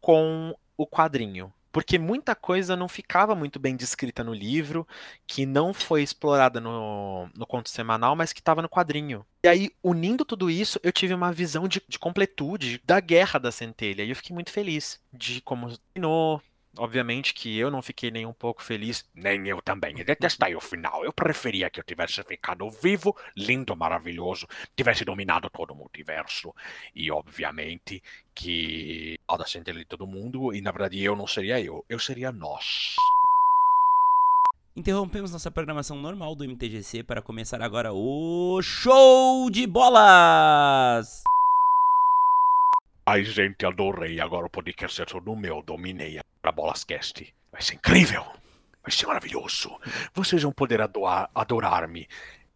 com 0.00 0.54
o 0.76 0.86
quadrinho 0.86 1.52
porque 1.76 1.98
muita 1.98 2.34
coisa 2.34 2.74
não 2.74 2.88
ficava 2.88 3.34
muito 3.34 3.58
bem 3.58 3.76
descrita 3.76 4.24
no 4.24 4.32
livro, 4.32 4.88
que 5.26 5.44
não 5.44 5.74
foi 5.74 6.02
explorada 6.02 6.58
no, 6.58 7.28
no 7.36 7.46
conto 7.46 7.68
semanal, 7.68 8.16
mas 8.16 8.32
que 8.32 8.40
estava 8.40 8.62
no 8.62 8.68
quadrinho. 8.68 9.26
E 9.44 9.48
aí, 9.48 9.70
unindo 9.84 10.24
tudo 10.24 10.48
isso, 10.48 10.80
eu 10.82 10.90
tive 10.90 11.12
uma 11.12 11.30
visão 11.30 11.68
de, 11.68 11.82
de 11.86 11.98
completude 11.98 12.80
da 12.82 12.98
Guerra 12.98 13.38
da 13.38 13.52
Centelha, 13.52 14.02
e 14.02 14.08
eu 14.08 14.16
fiquei 14.16 14.32
muito 14.32 14.50
feliz 14.50 14.98
de 15.12 15.42
como 15.42 15.68
terminou, 15.92 16.40
Obviamente 16.78 17.32
que 17.32 17.56
eu 17.58 17.70
não 17.70 17.80
fiquei 17.80 18.10
nem 18.10 18.26
um 18.26 18.32
pouco 18.32 18.62
feliz. 18.62 19.04
Nem 19.14 19.46
eu 19.48 19.62
também. 19.62 19.98
Eu 19.98 20.04
detestei 20.04 20.54
o 20.54 20.60
final. 20.60 21.04
Eu 21.04 21.12
preferia 21.12 21.70
que 21.70 21.80
eu 21.80 21.84
tivesse 21.84 22.22
ficado 22.24 22.68
vivo, 22.70 23.16
lindo, 23.36 23.74
maravilhoso, 23.74 24.46
tivesse 24.76 25.04
dominado 25.04 25.48
todo 25.50 25.72
o 25.72 25.76
multiverso. 25.76 26.54
E, 26.94 27.10
obviamente, 27.10 28.02
que 28.34 29.18
a 29.26 29.46
centelha 29.46 29.78
de 29.78 29.84
todo 29.84 30.06
mundo, 30.06 30.54
e 30.54 30.60
na 30.60 30.70
verdade 30.70 31.02
eu 31.02 31.16
não 31.16 31.26
seria 31.26 31.60
eu, 31.60 31.84
eu 31.88 31.98
seria 31.98 32.30
nós. 32.32 32.96
Interrompemos 34.76 35.32
nossa 35.32 35.50
programação 35.50 35.96
normal 35.96 36.34
do 36.34 36.44
MTGC 36.44 37.02
para 37.02 37.22
começar 37.22 37.62
agora 37.62 37.94
o 37.94 38.60
Show 38.62 39.50
de 39.50 39.66
Bolas! 39.66 41.22
Ai, 43.08 43.24
gente, 43.24 43.64
adorei. 43.64 44.20
Agora 44.20 44.46
o 44.46 44.50
podcast 44.50 45.00
é 45.00 45.04
todo 45.04 45.36
meu. 45.36 45.62
Dominei 45.62 46.18
para 46.46 46.52
Bolascast. 46.52 47.34
Vai 47.50 47.60
ser 47.60 47.74
incrível. 47.74 48.24
Vai 48.80 48.92
ser 48.92 49.06
maravilhoso. 49.06 49.76
Vocês 50.14 50.44
vão 50.44 50.52
poder 50.52 50.80
adorar-me. 51.34 52.06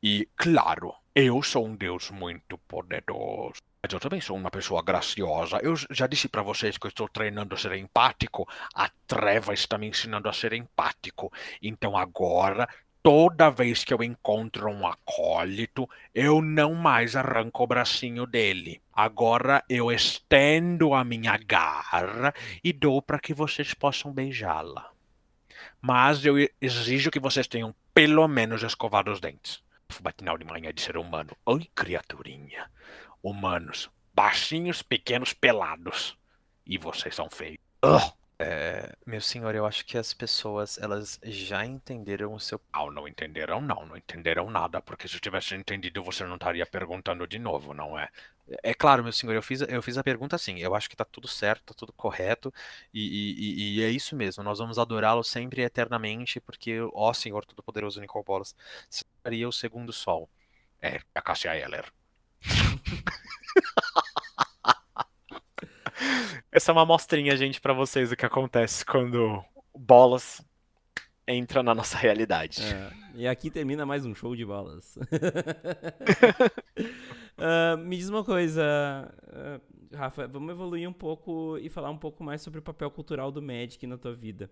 E, 0.01 0.29
claro, 0.37 0.95
eu 1.13 1.43
sou 1.43 1.67
um 1.67 1.75
deus 1.75 2.09
muito 2.11 2.57
poderoso. 2.57 3.61
Mas 3.83 3.93
eu 3.93 3.99
também 3.99 4.21
sou 4.21 4.37
uma 4.37 4.51
pessoa 4.51 4.81
graciosa. 4.81 5.59
Eu 5.61 5.75
já 5.91 6.07
disse 6.07 6.29
para 6.29 6.43
vocês 6.43 6.79
que 6.79 6.87
eu 6.87 6.91
estou 6.91 7.09
treinando 7.09 7.57
a 7.57 7.59
ser 7.59 7.73
empático. 7.73 8.49
A 8.73 8.89
treva 9.09 9.53
está 9.53 9.77
me 9.77 9.89
ensinando 9.89 10.29
a 10.29 10.33
ser 10.33 10.53
empático. 10.53 11.33
Então 11.61 11.97
agora 11.97 12.69
toda 13.03 13.51
vez 13.51 13.83
que 13.83 13.95
eu 13.95 14.03
encontro 14.03 14.69
um 14.69 14.87
acólito, 14.87 15.89
eu 16.15 16.43
não 16.43 16.75
mais 16.75 17.17
arranco 17.17 17.65
o 17.65 17.67
bracinho 17.67 18.27
dele. 18.27 18.81
Agora 19.03 19.65
eu 19.67 19.91
estendo 19.91 20.93
a 20.93 21.03
minha 21.03 21.35
garra 21.39 22.35
e 22.63 22.71
dou 22.71 23.01
para 23.01 23.19
que 23.19 23.33
vocês 23.33 23.73
possam 23.73 24.13
beijá-la. 24.13 24.91
Mas 25.81 26.23
eu 26.27 26.35
exijo 26.61 27.11
que 27.11 27.19
vocês 27.19 27.47
tenham 27.47 27.75
pelo 27.95 28.29
menos 28.29 28.63
escovado 28.63 29.11
os 29.11 29.19
dentes. 29.19 29.63
Matinal 30.05 30.37
de 30.37 30.45
manhã 30.45 30.71
de 30.71 30.83
ser 30.83 30.99
humano. 30.99 31.35
Oi, 31.47 31.67
criaturinha. 31.75 32.71
Humanos, 33.23 33.89
baixinhos, 34.13 34.83
pequenos, 34.83 35.33
pelados. 35.33 36.15
E 36.67 36.77
vocês 36.77 37.15
são 37.15 37.31
feios. 37.31 37.57
Ugh. 37.83 38.13
É, 38.43 38.97
meu 39.05 39.21
senhor, 39.21 39.55
eu 39.55 39.67
acho 39.67 39.85
que 39.85 39.99
as 39.99 40.15
pessoas, 40.15 40.79
elas 40.79 41.21
já 41.23 41.63
entenderam 41.67 42.33
o 42.33 42.41
seu... 42.41 42.59
Não, 42.75 42.91
não 42.91 43.07
entenderam 43.07 43.61
não, 43.61 43.85
não 43.85 43.95
entenderam 43.99 44.49
nada, 44.51 44.81
porque 44.81 45.07
se 45.07 45.21
tivesse 45.21 45.55
entendido 45.55 46.03
você 46.03 46.25
não 46.25 46.37
estaria 46.37 46.65
perguntando 46.65 47.27
de 47.27 47.39
novo, 47.39 47.75
não 47.75 47.99
é? 47.99 48.09
É 48.63 48.75
claro, 48.75 49.03
meu 49.03 49.13
senhor, 49.13 49.35
eu 49.35 49.43
fiz, 49.43 49.61
eu 49.61 49.83
fiz 49.83 49.97
a 49.97 50.03
pergunta 50.03 50.37
assim, 50.37 50.59
eu 50.59 50.75
acho 50.75 50.91
que 50.91 50.97
tá 50.97 51.05
tudo 51.05 51.29
certo, 51.29 51.67
tá 51.67 51.75
tudo 51.75 51.93
correto, 51.93 52.53
e, 52.93 53.37
e, 53.39 53.79
e 53.79 53.83
é 53.83 53.91
isso 53.91 54.17
mesmo, 54.17 54.43
nós 54.43 54.59
vamos 54.59 54.79
adorá-lo 54.79 55.23
sempre 55.23 55.63
e 55.63 55.65
eternamente, 55.65 56.41
porque, 56.41 56.81
ó 56.93 57.13
Senhor 57.13 57.45
Todo-Poderoso 57.45 58.01
Nicobolas, 58.01 58.55
seria 59.25 59.49
o 59.49 59.53
segundo 59.53 59.93
sol. 59.93 60.29
É, 60.83 61.01
a 61.15 61.23
Cassia 61.23 61.55
Eller. 61.57 61.85
Essa 66.51 66.71
é 66.71 66.73
uma 66.73 66.83
amostrinha, 66.83 67.37
gente, 67.37 67.61
para 67.61 67.73
vocês 67.73 68.11
do 68.11 68.17
que 68.17 68.27
acontece 68.27 68.85
quando 68.85 69.45
bolas 69.75 70.43
entra 71.27 71.63
na 71.63 71.75
nossa 71.75 71.97
realidade. 71.97 72.63
É, 72.63 72.93
e 73.15 73.27
aqui 73.27 73.51
termina 73.51 73.87
mais 73.87 74.05
um 74.05 74.15
show 74.15 74.35
de 74.35 74.45
bolas. 74.45 74.97
uh, 77.37 77.79
me 77.85 77.97
diz 77.97 78.09
uma 78.09 78.25
coisa, 78.25 78.63
uh, 79.25 79.97
Rafa, 79.97 80.27
vamos 80.27 80.51
evoluir 80.51 80.89
um 80.89 80.93
pouco 80.93 81.59
e 81.59 81.69
falar 81.69 81.91
um 81.91 81.99
pouco 81.99 82.25
mais 82.25 82.43
sobre 82.43 82.59
o 82.59 82.63
papel 82.63 82.91
cultural 82.91 83.31
do 83.31 83.43
Magic 83.43 83.87
na 83.87 83.99
tua 83.99 84.15
vida. 84.15 84.51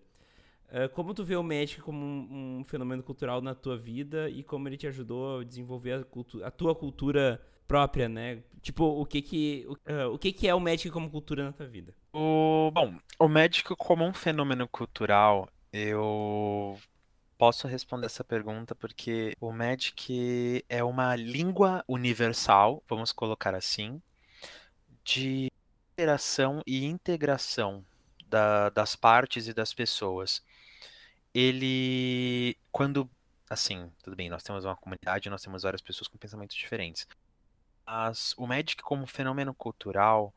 Uh, 0.69 0.89
como 0.91 1.15
tu 1.15 1.25
vê 1.25 1.35
o 1.35 1.43
Magic 1.43 1.81
como 1.81 2.05
um, 2.05 2.59
um, 2.59 2.65
fenômeno 2.65 3.03
cultural 3.03 3.41
na 3.41 3.55
tua 3.55 3.77
vida 3.77 4.29
e 4.29 4.43
como 4.43 4.69
ele 4.69 4.77
te 4.77 4.87
ajudou 4.87 5.41
a 5.41 5.45
desenvolver 5.45 5.93
a, 5.93 6.47
a 6.47 6.51
tua 6.51 6.75
cultura 6.75 7.41
própria, 7.67 8.09
né? 8.09 8.43
Tipo, 8.61 8.85
o 8.85 9.07
que 9.07 9.23
que, 9.23 9.67
uh, 9.69 10.13
o 10.13 10.19
que 10.19 10.33
que 10.33 10.47
é 10.49 10.55
o 10.55 10.61
Magic 10.61 10.91
como 10.91 11.11
cultura 11.11 11.45
na 11.45 11.53
tua 11.53 11.67
vida? 11.67 11.95
O, 12.13 12.71
bom, 12.73 12.97
o 13.19 13.29
Magic 13.29 13.75
como 13.77 14.05
um 14.05 14.13
fenômeno 14.13 14.69
cultural, 14.69 15.49
eu 15.73 16.79
posso 17.37 17.69
responder 17.69 18.07
essa 18.07 18.25
pergunta 18.25 18.75
porque 18.75 19.37
o 19.41 19.53
Magic 19.53 20.65
é 20.69 20.83
uma 20.83 21.15
língua 21.15 21.85
universal, 21.87 22.83
vamos 22.89 23.13
colocar 23.13 23.55
assim, 23.55 24.03
de 25.05 25.51
interação 25.93 26.63
e 26.67 26.85
integração 26.85 27.85
da, 28.27 28.71
das 28.71 28.97
partes 28.97 29.47
e 29.47 29.55
das 29.55 29.73
pessoas. 29.73 30.43
Ele, 31.33 32.57
quando, 32.73 33.09
assim, 33.49 33.91
tudo 34.03 34.17
bem, 34.17 34.29
nós 34.29 34.43
temos 34.43 34.65
uma 34.65 34.77
comunidade, 34.77 35.31
nós 35.31 35.43
temos 35.43 35.63
várias 35.63 35.83
pessoas 35.83 36.09
com 36.09 36.19
pensamentos 36.19 36.57
diferentes. 36.57 37.07
Mas 37.87 38.35
o 38.37 38.47
Magic 38.47 38.83
como 38.83 39.07
fenômeno 39.07 39.55
cultural, 39.55 40.35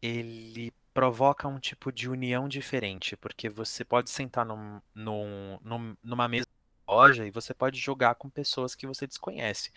ele 0.00 0.72
provoca 0.96 1.46
um 1.46 1.58
tipo 1.58 1.92
de 1.92 2.08
união 2.08 2.48
diferente, 2.48 3.18
porque 3.18 3.50
você 3.50 3.84
pode 3.84 4.08
sentar 4.08 4.46
num, 4.46 4.80
num, 4.94 5.58
num, 5.62 5.94
numa 6.02 6.26
mesa 6.26 6.46
de 6.46 6.90
loja 6.90 7.26
e 7.26 7.30
você 7.30 7.52
pode 7.52 7.78
jogar 7.78 8.14
com 8.14 8.30
pessoas 8.30 8.74
que 8.74 8.86
você 8.86 9.06
desconhece. 9.06 9.70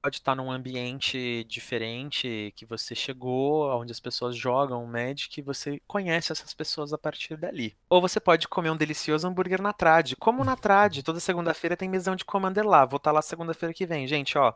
pode 0.00 0.16
estar 0.16 0.34
num 0.34 0.50
ambiente 0.50 1.44
diferente 1.44 2.50
que 2.56 2.64
você 2.64 2.94
chegou, 2.94 3.78
onde 3.78 3.92
as 3.92 4.00
pessoas 4.00 4.34
jogam 4.34 4.86
Magic, 4.86 5.38
e 5.38 5.42
você 5.42 5.82
conhece 5.86 6.32
essas 6.32 6.54
pessoas 6.54 6.94
a 6.94 6.98
partir 6.98 7.36
dali. 7.36 7.76
Ou 7.90 8.00
você 8.00 8.18
pode 8.18 8.48
comer 8.48 8.70
um 8.70 8.76
delicioso 8.76 9.28
hambúrguer 9.28 9.60
na 9.60 9.74
Trad. 9.74 10.14
Como 10.18 10.42
na 10.42 10.56
Trad, 10.56 11.02
toda 11.02 11.20
segunda-feira 11.20 11.76
tem 11.76 11.90
mesão 11.90 12.16
de 12.16 12.24
Commander 12.24 12.66
lá. 12.66 12.86
Vou 12.86 12.96
estar 12.96 13.12
lá 13.12 13.20
segunda-feira 13.20 13.74
que 13.74 13.84
vem. 13.84 14.06
Gente, 14.06 14.38
ó, 14.38 14.54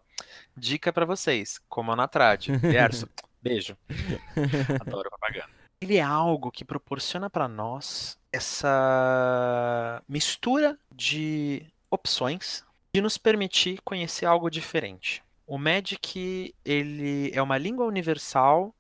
dica 0.57 0.91
para 0.91 1.05
vocês, 1.05 1.61
comam 1.69 1.95
na 1.95 2.09
Trad. 2.09 2.47
Gerson, 2.73 3.09
beijo. 3.43 3.77
Adoro 4.81 5.11
propaganda. 5.11 5.58
Ele 5.81 5.97
é 5.97 6.03
algo 6.03 6.51
que 6.51 6.65
proporciona 6.65 7.31
para 7.31 7.47
nós 7.47 8.19
essa 8.33 10.03
mistura 10.09 10.79
de 10.95 11.65
opções 11.91 12.65
de 12.93 13.01
nos 13.01 13.17
permitir 13.17 13.81
conhecer 13.83 14.27
algo 14.27 14.51
diferente. 14.51 15.23
O 15.47 15.57
Magic, 15.57 16.55
ele 16.65 17.31
é 17.33 17.41
uma 17.41 17.57
língua 17.57 17.87
universal 17.87 18.75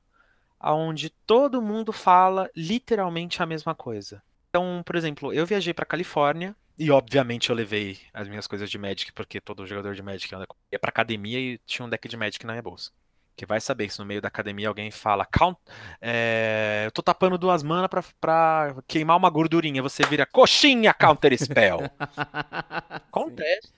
onde 0.61 1.11
todo 1.11 1.63
mundo 1.63 1.93
fala 1.93 2.51
literalmente 2.55 3.43
a 3.43 3.47
mesma 3.47 3.75
coisa. 3.75 4.21
Então, 4.51 4.83
por 4.85 4.97
exemplo, 4.97 5.33
eu 5.33 5.47
viajei 5.47 5.73
para 5.73 5.87
Califórnia 5.87 6.55
e 6.79 6.91
obviamente 6.91 7.51
eu 7.51 7.57
levei 7.57 7.99
as 8.13 8.29
minhas 8.29 8.47
coisas 8.47 8.69
de 8.71 8.79
Magic 8.79 9.13
porque 9.13 9.41
todo 9.41 9.67
jogador 9.67 9.95
de 9.95 10.03
Magic 10.03 10.33
ia 10.73 10.79
para 10.79 10.91
academia 10.91 11.39
e 11.39 11.59
tinha 11.59 11.87
um 11.87 11.89
deck 11.89 12.09
de 12.09 12.17
Magic 12.17 12.45
na 12.45 12.55
minha 12.55 12.63
bolsa. 12.63 12.91
Que 13.39 13.47
vai 13.47 13.61
saber 13.61 13.89
se 13.89 14.01
no 14.01 14.05
meio 14.05 14.21
da 14.21 14.27
academia 14.27 14.67
alguém 14.67 14.91
fala, 14.91 15.25
Count, 15.25 15.57
é, 16.03 16.83
eu 16.87 16.91
tô 16.91 17.01
tapando 17.01 17.39
duas 17.39 17.63
manas 17.63 17.89
pra, 17.89 18.03
pra 18.21 18.75
queimar 18.89 19.17
uma 19.17 19.31
gordurinha. 19.31 19.81
Você 19.81 20.03
vira 20.05 20.27
coxinha 20.27 20.93
counter 20.93 21.33
spell. 21.41 21.79
Acontece. 23.07 23.73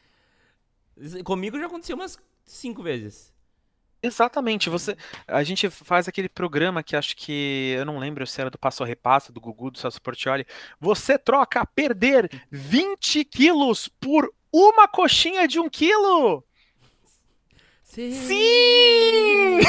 Comigo 1.23 1.59
já 1.59 1.67
aconteceu 1.67 1.95
umas 1.95 2.19
cinco 2.47 2.83
vezes. 2.83 3.35
Exatamente, 4.03 4.71
você, 4.71 4.97
a 5.29 5.43
gente 5.43 5.69
faz 5.69 6.09
aquele 6.09 6.29
programa 6.29 6.83
que 6.83 6.97
acho 6.97 7.15
que, 7.15 7.75
eu 7.77 7.85
não 7.85 7.99
lembro 7.99 8.27
se 8.27 8.41
era 8.41 8.49
do 8.49 8.59
Passo 8.59 8.83
a 8.83 8.87
Repasso, 8.87 9.31
do 9.31 9.43
Gugu, 9.43 9.71
do 9.71 9.79
Celso 9.79 10.01
Portioli. 10.01 10.47
Você 10.81 11.19
troca 11.19 11.61
a 11.61 11.67
perder 11.67 12.31
20 12.51 13.27
quilos 13.27 13.89
por 13.89 14.33
uma 14.51 14.89
coxinha 14.89 15.47
de 15.47 15.61
um 15.61 15.69
quilo! 15.69 16.43
Sim! 17.91 18.13
Sim! 18.13 19.59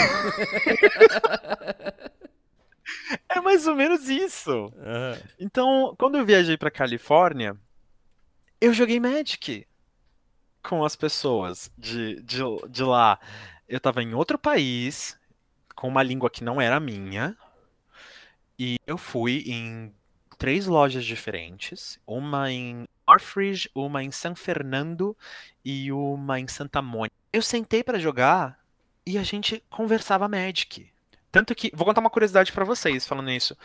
é 3.28 3.42
mais 3.42 3.66
ou 3.66 3.76
menos 3.76 4.08
isso. 4.08 4.52
Uhum. 4.52 5.18
Então, 5.40 5.96
quando 5.98 6.20
eu 6.20 6.26
viajei 6.26 6.56
para 6.56 6.70
Califórnia, 6.70 7.58
eu 8.60 8.76
joguei 8.76 9.00
Magic 9.00 9.66
com 10.62 10.86
as 10.86 10.96
pessoas 10.96 11.72
de, 11.76 12.22
de, 12.22 12.42
de 12.70 12.84
lá. 12.84 13.20
Eu 13.68 13.80
tava 13.80 14.04
em 14.04 14.14
outro 14.14 14.38
país, 14.38 15.20
com 15.76 15.88
uma 15.88 16.04
língua 16.04 16.30
que 16.30 16.44
não 16.44 16.62
era 16.62 16.80
minha, 16.80 17.36
e 18.60 18.78
eu 18.86 19.00
fui 19.00 19.46
em 19.48 19.92
três 20.38 20.68
lojas 20.68 21.04
diferentes, 21.04 22.00
uma 22.06 22.52
em 22.52 22.88
Northridge, 23.12 23.70
uma 23.76 24.04
em 24.04 24.12
San 24.12 24.36
Fernando 24.36 25.16
e 25.64 25.92
uma 25.92 26.40
em 26.40 26.48
Santa 26.48 26.82
Mônica. 26.82 27.14
Eu 27.32 27.42
sentei 27.42 27.84
para 27.84 28.00
jogar 28.00 28.58
e 29.06 29.18
a 29.18 29.24
gente 29.24 29.62
conversava 29.70 30.28
Magic. 30.28 30.90
Tanto 31.32 31.56
que, 31.56 31.72
vou 31.74 31.86
contar 31.86 32.02
uma 32.02 32.10
curiosidade 32.10 32.52
para 32.52 32.66
vocês 32.66 33.08
falando 33.08 33.32
isso. 33.32 33.56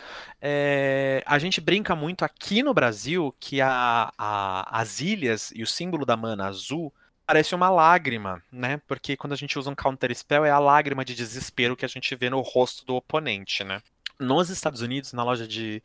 É, 0.41 1.23
a 1.27 1.39
gente 1.39 1.61
brinca 1.61 1.97
muito 1.97 2.25
aqui 2.25 2.63
no 2.63 2.73
Brasil 2.73 3.35
que 3.41 3.61
a, 3.61 4.13
a, 4.17 4.81
as 4.81 5.01
ilhas 5.01 5.53
e 5.55 5.63
o 5.63 5.67
símbolo 5.67 6.07
da 6.07 6.17
mana 6.17 6.47
azul 6.47 6.93
parece 7.27 7.57
uma 7.57 7.69
lágrima, 7.69 8.41
né? 8.53 8.81
Porque 8.87 9.17
quando 9.17 9.33
a 9.33 9.37
gente 9.37 9.59
usa 9.59 9.69
um 9.69 9.75
counter 9.75 10.15
spell 10.15 10.45
é 10.45 10.51
a 10.51 10.61
lágrima 10.61 11.05
de 11.05 11.13
desespero 11.13 11.77
que 11.77 11.85
a 11.85 11.89
gente 11.89 12.15
vê 12.15 12.31
no 12.31 12.41
rosto 12.41 12.87
do 12.87 12.95
oponente, 12.95 13.65
né? 13.65 13.83
Nos 14.19 14.49
Estados 14.49 14.81
Unidos, 14.81 15.13
na 15.13 15.25
loja 15.25 15.47
de, 15.47 15.83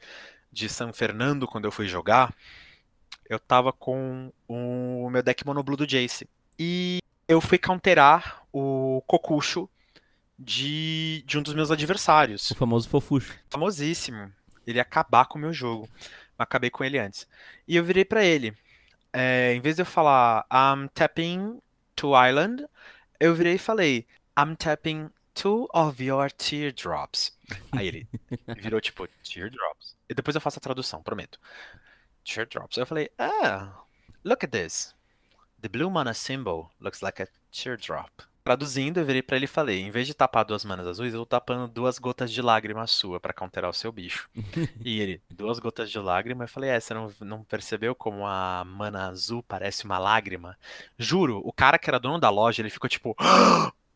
de 0.52 0.70
San 0.70 0.94
Fernando, 0.94 1.48
quando 1.48 1.66
eu 1.66 1.72
fui 1.72 1.88
jogar, 1.88 2.32
eu 3.32 3.40
tava 3.40 3.72
com 3.72 4.30
o 4.46 5.10
meu 5.10 5.24
deck 5.24 5.46
monoblue 5.46 5.78
do 5.78 5.88
Jace. 5.88 6.28
E 6.60 7.00
eu 7.30 7.40
fui 7.40 7.58
counterar 7.58 8.44
o 8.52 9.02
Kokusho 9.08 9.70
de, 10.38 11.24
de 11.26 11.38
um 11.38 11.42
dos 11.42 11.54
meus 11.54 11.72
adversários. 11.72 12.52
O 12.52 12.56
famoso 12.56 12.90
fofucho. 12.90 13.40
Famosíssimo. 13.50 14.30
Ele 14.68 14.80
ia 14.80 14.82
acabar 14.82 15.26
com 15.28 15.38
o 15.38 15.42
meu 15.42 15.54
jogo. 15.54 15.88
Acabei 16.38 16.70
com 16.70 16.84
ele 16.84 17.00
antes. 17.00 17.26
E 17.66 17.78
eu 17.78 17.86
virei 17.86 18.04
para 18.04 18.22
ele. 18.22 18.54
É, 19.14 19.54
em 19.54 19.62
vez 19.62 19.78
de 19.78 19.82
eu 19.82 19.86
falar 19.86 20.46
I'm 20.52 20.90
tapping 20.94 21.62
to 21.96 22.12
island, 22.14 22.66
eu 23.18 23.34
virei 23.34 23.56
e 23.56 23.60
falei 23.60 24.06
I'm 24.38 24.56
tapping 24.58 25.10
two 25.34 25.70
of 25.74 26.04
your 26.04 26.30
teardrops. 26.32 27.32
Aí 27.72 27.88
ele 27.88 28.08
virou 28.60 28.82
tipo 28.82 29.08
teardrops. 29.24 29.96
E 30.10 30.14
depois 30.14 30.36
eu 30.36 30.42
faço 30.42 30.60
a 30.60 30.62
tradução, 30.62 31.02
prometo. 31.02 31.40
Teardrops. 32.34 32.78
Eu 32.78 32.86
falei, 32.86 33.10
ah, 33.18 33.70
look 34.24 34.46
at 34.46 34.52
this. 34.52 34.96
The 35.62 35.70
blue 35.70 35.90
mana 35.90 36.14
symbol 36.14 36.72
looks 36.80 37.02
like 37.02 37.22
a 37.22 37.28
teardrop. 37.52 38.10
Traduzindo, 38.44 39.00
eu 39.00 39.06
virei 39.06 39.22
para 39.22 39.36
ele 39.36 39.46
e 39.46 39.48
falei: 39.48 39.80
em 39.82 39.92
vez 39.92 40.08
de 40.08 40.16
tapar 40.16 40.44
duas 40.44 40.66
manas 40.66 40.88
azuis, 40.88 41.14
eu 41.14 41.20
tô 41.20 41.26
tapando 41.28 41.68
duas 41.68 42.00
gotas 42.00 42.32
de 42.32 42.42
lágrima 42.42 42.88
sua 42.88 43.20
para 43.20 43.34
counterar 43.34 43.70
o 43.70 43.74
seu 43.74 43.92
bicho. 43.92 44.28
e 44.84 45.00
ele, 45.00 45.22
duas 45.30 45.60
gotas 45.60 45.92
de 45.92 46.00
lágrima, 46.00 46.46
eu 46.46 46.48
falei: 46.48 46.72
é, 46.72 46.80
você 46.80 46.94
não, 46.96 47.14
não 47.20 47.44
percebeu 47.44 47.94
como 47.94 48.26
a 48.26 48.64
mana 48.66 49.10
azul 49.10 49.44
parece 49.44 49.86
uma 49.86 50.00
lágrima? 50.00 50.58
Juro, 50.98 51.40
o 51.46 51.54
cara 51.54 51.78
que 51.78 51.88
era 51.88 52.00
dono 52.00 52.18
da 52.18 52.32
loja, 52.32 52.64
ele 52.64 52.72
ficou 52.72 52.90
tipo. 52.90 53.16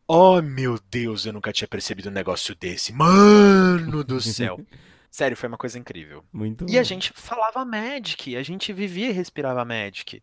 Oh 0.06 0.40
meu 0.40 0.78
Deus, 0.88 1.26
eu 1.26 1.32
nunca 1.32 1.52
tinha 1.52 1.66
percebido 1.66 2.08
um 2.08 2.12
negócio 2.12 2.54
desse. 2.54 2.92
Mano 2.92 4.04
do 4.04 4.20
céu. 4.20 4.60
Sério, 5.16 5.34
foi 5.34 5.48
uma 5.48 5.56
coisa 5.56 5.78
incrível. 5.78 6.22
Muito 6.30 6.66
E 6.68 6.72
bom. 6.74 6.78
a 6.78 6.82
gente 6.82 7.10
falava 7.14 7.64
Magic, 7.64 8.36
a 8.36 8.42
gente 8.42 8.70
vivia 8.70 9.08
e 9.08 9.12
respirava 9.12 9.64
Magic. 9.64 10.22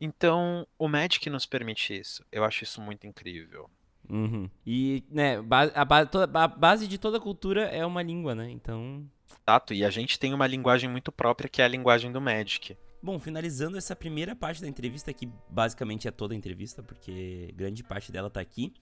Então, 0.00 0.66
o 0.78 0.88
Magic 0.88 1.28
nos 1.28 1.44
permite 1.44 1.92
isso. 2.00 2.24
Eu 2.32 2.42
acho 2.42 2.64
isso 2.64 2.80
muito 2.80 3.06
incrível. 3.06 3.68
Uhum. 4.08 4.48
E, 4.66 5.04
né, 5.10 5.36
a, 5.74 5.84
ba- 5.84 6.06
toda- 6.06 6.42
a 6.42 6.48
base 6.48 6.88
de 6.88 6.96
toda 6.96 7.20
cultura 7.20 7.64
é 7.64 7.84
uma 7.84 8.02
língua, 8.02 8.34
né? 8.34 8.48
Então. 8.50 9.06
Exato, 9.46 9.74
e 9.74 9.84
a 9.84 9.90
gente 9.90 10.18
tem 10.18 10.32
uma 10.32 10.46
linguagem 10.46 10.88
muito 10.88 11.12
própria 11.12 11.46
que 11.46 11.60
é 11.60 11.66
a 11.66 11.68
linguagem 11.68 12.10
do 12.10 12.18
Magic. 12.18 12.78
Bom, 13.02 13.18
finalizando 13.18 13.76
essa 13.76 13.94
primeira 13.94 14.34
parte 14.34 14.62
da 14.62 14.68
entrevista, 14.68 15.12
que 15.12 15.28
basicamente 15.50 16.08
é 16.08 16.10
toda 16.10 16.32
a 16.32 16.36
entrevista, 16.36 16.82
porque 16.82 17.52
grande 17.54 17.84
parte 17.84 18.10
dela 18.10 18.30
tá 18.30 18.40
aqui. 18.40 18.72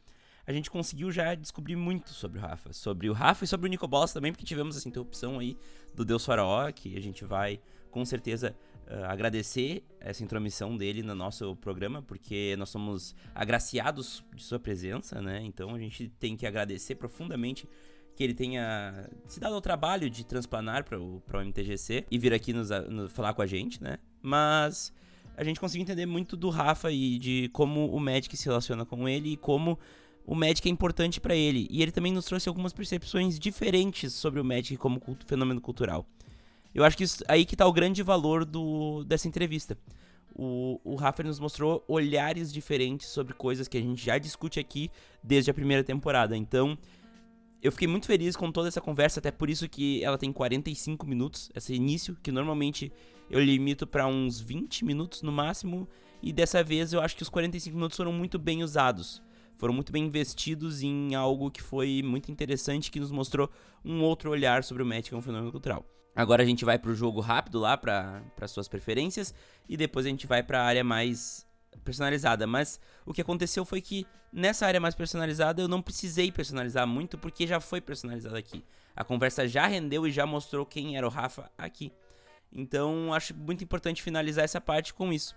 A 0.48 0.52
gente 0.54 0.70
conseguiu 0.70 1.12
já 1.12 1.34
descobrir 1.34 1.76
muito 1.76 2.08
sobre 2.08 2.38
o 2.38 2.40
Rafa. 2.40 2.72
Sobre 2.72 3.10
o 3.10 3.12
Rafa 3.12 3.44
e 3.44 3.46
sobre 3.46 3.66
o 3.66 3.70
Nicobolas 3.70 4.14
também, 4.14 4.32
porque 4.32 4.46
tivemos 4.46 4.78
essa 4.78 4.88
interrupção 4.88 5.38
aí 5.38 5.58
do 5.94 6.06
Deus 6.06 6.24
Faraó, 6.24 6.72
que 6.72 6.96
a 6.96 7.02
gente 7.02 7.22
vai 7.22 7.60
com 7.90 8.02
certeza 8.02 8.56
ah, 8.86 9.12
agradecer 9.12 9.84
essa 10.00 10.24
intromissão 10.24 10.74
dele 10.74 11.02
no 11.02 11.14
nosso 11.14 11.54
programa, 11.56 12.00
porque 12.00 12.56
nós 12.56 12.70
somos 12.70 13.14
agraciados 13.34 14.24
de 14.34 14.42
sua 14.42 14.58
presença, 14.58 15.20
né? 15.20 15.42
Então 15.44 15.74
a 15.74 15.78
gente 15.78 16.08
tem 16.18 16.34
que 16.34 16.46
agradecer 16.46 16.94
profundamente 16.94 17.68
que 18.16 18.24
ele 18.24 18.32
tenha 18.32 19.06
se 19.26 19.38
dado 19.38 19.54
ao 19.54 19.60
trabalho 19.60 20.08
de 20.08 20.24
transplanar 20.24 20.82
para 20.82 20.98
o 20.98 21.22
MTGC 21.44 22.06
e 22.10 22.18
vir 22.18 22.32
aqui 22.32 22.54
nos, 22.54 22.70
nos 22.88 23.12
falar 23.12 23.34
com 23.34 23.42
a 23.42 23.46
gente, 23.46 23.82
né? 23.82 23.98
Mas 24.22 24.94
a 25.36 25.44
gente 25.44 25.60
conseguiu 25.60 25.82
entender 25.82 26.06
muito 26.06 26.38
do 26.38 26.48
Rafa 26.48 26.90
e 26.90 27.18
de 27.18 27.50
como 27.52 27.90
o 27.94 28.00
Magic 28.00 28.34
se 28.34 28.46
relaciona 28.46 28.86
com 28.86 29.06
ele 29.06 29.34
e 29.34 29.36
como 29.36 29.78
o 30.28 30.34
Magic 30.34 30.68
é 30.68 30.70
importante 30.70 31.22
para 31.22 31.34
ele. 31.34 31.66
E 31.70 31.80
ele 31.80 31.90
também 31.90 32.12
nos 32.12 32.26
trouxe 32.26 32.50
algumas 32.50 32.70
percepções 32.70 33.38
diferentes 33.38 34.12
sobre 34.12 34.38
o 34.38 34.44
Magic 34.44 34.76
como 34.76 35.00
fenômeno 35.26 35.58
cultural. 35.58 36.06
Eu 36.74 36.84
acho 36.84 36.98
que 36.98 37.02
isso, 37.02 37.24
aí 37.26 37.46
que 37.46 37.56
tá 37.56 37.66
o 37.66 37.72
grande 37.72 38.02
valor 38.02 38.44
do, 38.44 39.04
dessa 39.04 39.26
entrevista. 39.26 39.78
O, 40.34 40.78
o 40.84 40.96
Rafa 40.96 41.22
nos 41.22 41.40
mostrou 41.40 41.82
olhares 41.88 42.52
diferentes 42.52 43.08
sobre 43.08 43.32
coisas 43.32 43.68
que 43.68 43.78
a 43.78 43.80
gente 43.80 44.04
já 44.04 44.18
discute 44.18 44.60
aqui 44.60 44.90
desde 45.24 45.50
a 45.50 45.54
primeira 45.54 45.82
temporada. 45.82 46.36
Então, 46.36 46.76
eu 47.62 47.72
fiquei 47.72 47.88
muito 47.88 48.06
feliz 48.06 48.36
com 48.36 48.52
toda 48.52 48.68
essa 48.68 48.82
conversa, 48.82 49.20
até 49.20 49.30
por 49.30 49.48
isso 49.48 49.66
que 49.66 50.04
ela 50.04 50.18
tem 50.18 50.30
45 50.30 51.06
minutos, 51.06 51.50
esse 51.54 51.72
início, 51.72 52.14
que 52.22 52.30
normalmente 52.30 52.92
eu 53.30 53.40
limito 53.40 53.86
para 53.86 54.06
uns 54.06 54.38
20 54.38 54.84
minutos 54.84 55.22
no 55.22 55.32
máximo, 55.32 55.88
e 56.22 56.34
dessa 56.34 56.62
vez 56.62 56.92
eu 56.92 57.00
acho 57.00 57.16
que 57.16 57.22
os 57.22 57.30
45 57.30 57.74
minutos 57.74 57.96
foram 57.96 58.12
muito 58.12 58.38
bem 58.38 58.62
usados. 58.62 59.22
Foram 59.58 59.74
muito 59.74 59.92
bem 59.92 60.04
investidos 60.04 60.82
em 60.82 61.16
algo 61.16 61.50
que 61.50 61.60
foi 61.60 62.00
muito 62.02 62.30
interessante, 62.30 62.90
que 62.92 63.00
nos 63.00 63.10
mostrou 63.10 63.50
um 63.84 64.02
outro 64.02 64.30
olhar 64.30 64.62
sobre 64.62 64.82
o 64.82 64.86
Magic 64.86 65.10
como 65.10 65.20
fenômeno 65.20 65.50
cultural. 65.50 65.84
Agora 66.14 66.42
a 66.42 66.46
gente 66.46 66.64
vai 66.64 66.78
pro 66.78 66.94
jogo 66.94 67.20
rápido 67.20 67.58
lá, 67.58 67.76
para 67.76 68.22
suas 68.46 68.68
preferências, 68.68 69.34
e 69.68 69.76
depois 69.76 70.06
a 70.06 70.08
gente 70.08 70.26
vai 70.26 70.42
pra 70.42 70.62
área 70.62 70.84
mais 70.84 71.44
personalizada. 71.84 72.46
Mas 72.46 72.80
o 73.04 73.12
que 73.12 73.20
aconteceu 73.20 73.64
foi 73.64 73.80
que 73.80 74.06
nessa 74.32 74.64
área 74.64 74.80
mais 74.80 74.94
personalizada 74.94 75.60
eu 75.60 75.68
não 75.68 75.82
precisei 75.82 76.30
personalizar 76.30 76.86
muito 76.86 77.18
porque 77.18 77.46
já 77.46 77.58
foi 77.58 77.80
personalizado 77.80 78.36
aqui. 78.36 78.64
A 78.94 79.04
conversa 79.04 79.46
já 79.46 79.66
rendeu 79.66 80.06
e 80.06 80.12
já 80.12 80.24
mostrou 80.24 80.64
quem 80.64 80.96
era 80.96 81.06
o 81.06 81.10
Rafa 81.10 81.50
aqui. 81.58 81.92
Então 82.52 83.12
acho 83.12 83.34
muito 83.34 83.62
importante 83.62 84.02
finalizar 84.02 84.44
essa 84.44 84.60
parte 84.60 84.94
com 84.94 85.12
isso. 85.12 85.36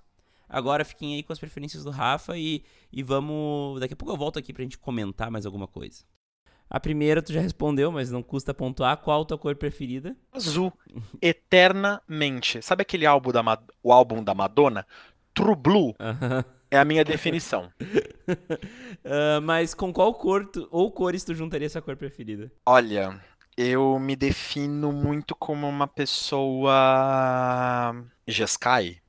Agora 0.51 0.83
fiquem 0.83 1.15
aí 1.15 1.23
com 1.23 1.31
as 1.31 1.39
preferências 1.39 1.83
do 1.83 1.91
Rafa 1.91 2.37
e, 2.37 2.63
e 2.91 3.01
vamos. 3.01 3.79
Daqui 3.79 3.93
a 3.93 3.97
pouco 3.97 4.13
eu 4.13 4.17
volto 4.17 4.37
aqui 4.37 4.51
pra 4.51 4.63
gente 4.63 4.77
comentar 4.77 5.31
mais 5.31 5.45
alguma 5.45 5.67
coisa. 5.67 6.03
A 6.69 6.79
primeira 6.79 7.21
tu 7.21 7.33
já 7.33 7.41
respondeu, 7.41 7.91
mas 7.91 8.11
não 8.11 8.21
custa 8.21 8.53
pontuar. 8.53 8.97
Qual 8.97 9.21
a 9.21 9.25
tua 9.25 9.37
cor 9.37 9.55
preferida? 9.55 10.15
Azul. 10.31 10.71
Eternamente. 11.21 12.61
Sabe 12.61 12.81
aquele 12.83 13.05
álbum 13.05 13.31
da, 13.31 13.43
Ma- 13.43 13.61
o 13.83 13.91
álbum 13.91 14.23
da 14.23 14.33
Madonna? 14.33 14.85
True 15.33 15.55
Blue 15.55 15.95
Aham. 15.99 16.43
é 16.69 16.77
a 16.77 16.85
minha 16.85 17.03
definição. 17.05 17.71
Ah, 19.03 19.41
mas 19.41 19.73
com 19.73 19.91
qual 19.91 20.13
cor 20.13 20.45
tu, 20.45 20.67
ou 20.71 20.91
cores 20.91 21.23
tu 21.23 21.33
juntaria 21.33 21.65
essa 21.65 21.81
cor 21.81 21.97
preferida? 21.97 22.51
Olha, 22.65 23.19
eu 23.57 23.97
me 23.99 24.15
defino 24.15 24.91
muito 24.91 25.35
como 25.35 25.67
uma 25.67 25.87
pessoa 25.87 26.71
Jeskai. 28.27 29.00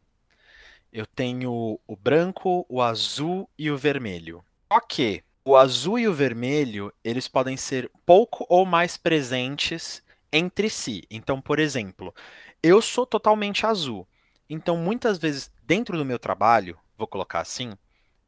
Eu 0.93 1.07
tenho 1.07 1.80
o 1.86 1.97
branco, 1.97 2.66
o 2.68 2.82
azul 2.82 3.49
e 3.59 3.70
o 3.70 3.78
vermelho. 3.78 4.45
Só 4.70 4.78
que 4.80 5.24
o 5.43 5.57
azul 5.57 5.99
e 5.99 6.07
o 6.07 6.12
vermelho, 6.12 6.93
eles 7.03 7.26
podem 7.26 7.57
ser 7.57 7.90
pouco 8.05 8.45
ou 8.49 8.66
mais 8.66 8.99
presentes 8.99 10.03
entre 10.30 10.68
si. 10.68 11.03
Então, 11.11 11.40
por 11.40 11.59
exemplo, 11.59 12.14
eu 12.62 12.82
sou 12.82 13.07
totalmente 13.07 13.64
azul. 13.64 14.07
Então, 14.51 14.76
muitas 14.76 15.16
vezes, 15.16 15.51
dentro 15.64 15.97
do 15.97 16.05
meu 16.05 16.18
trabalho, 16.18 16.78
vou 16.97 17.07
colocar 17.07 17.40
assim, 17.40 17.72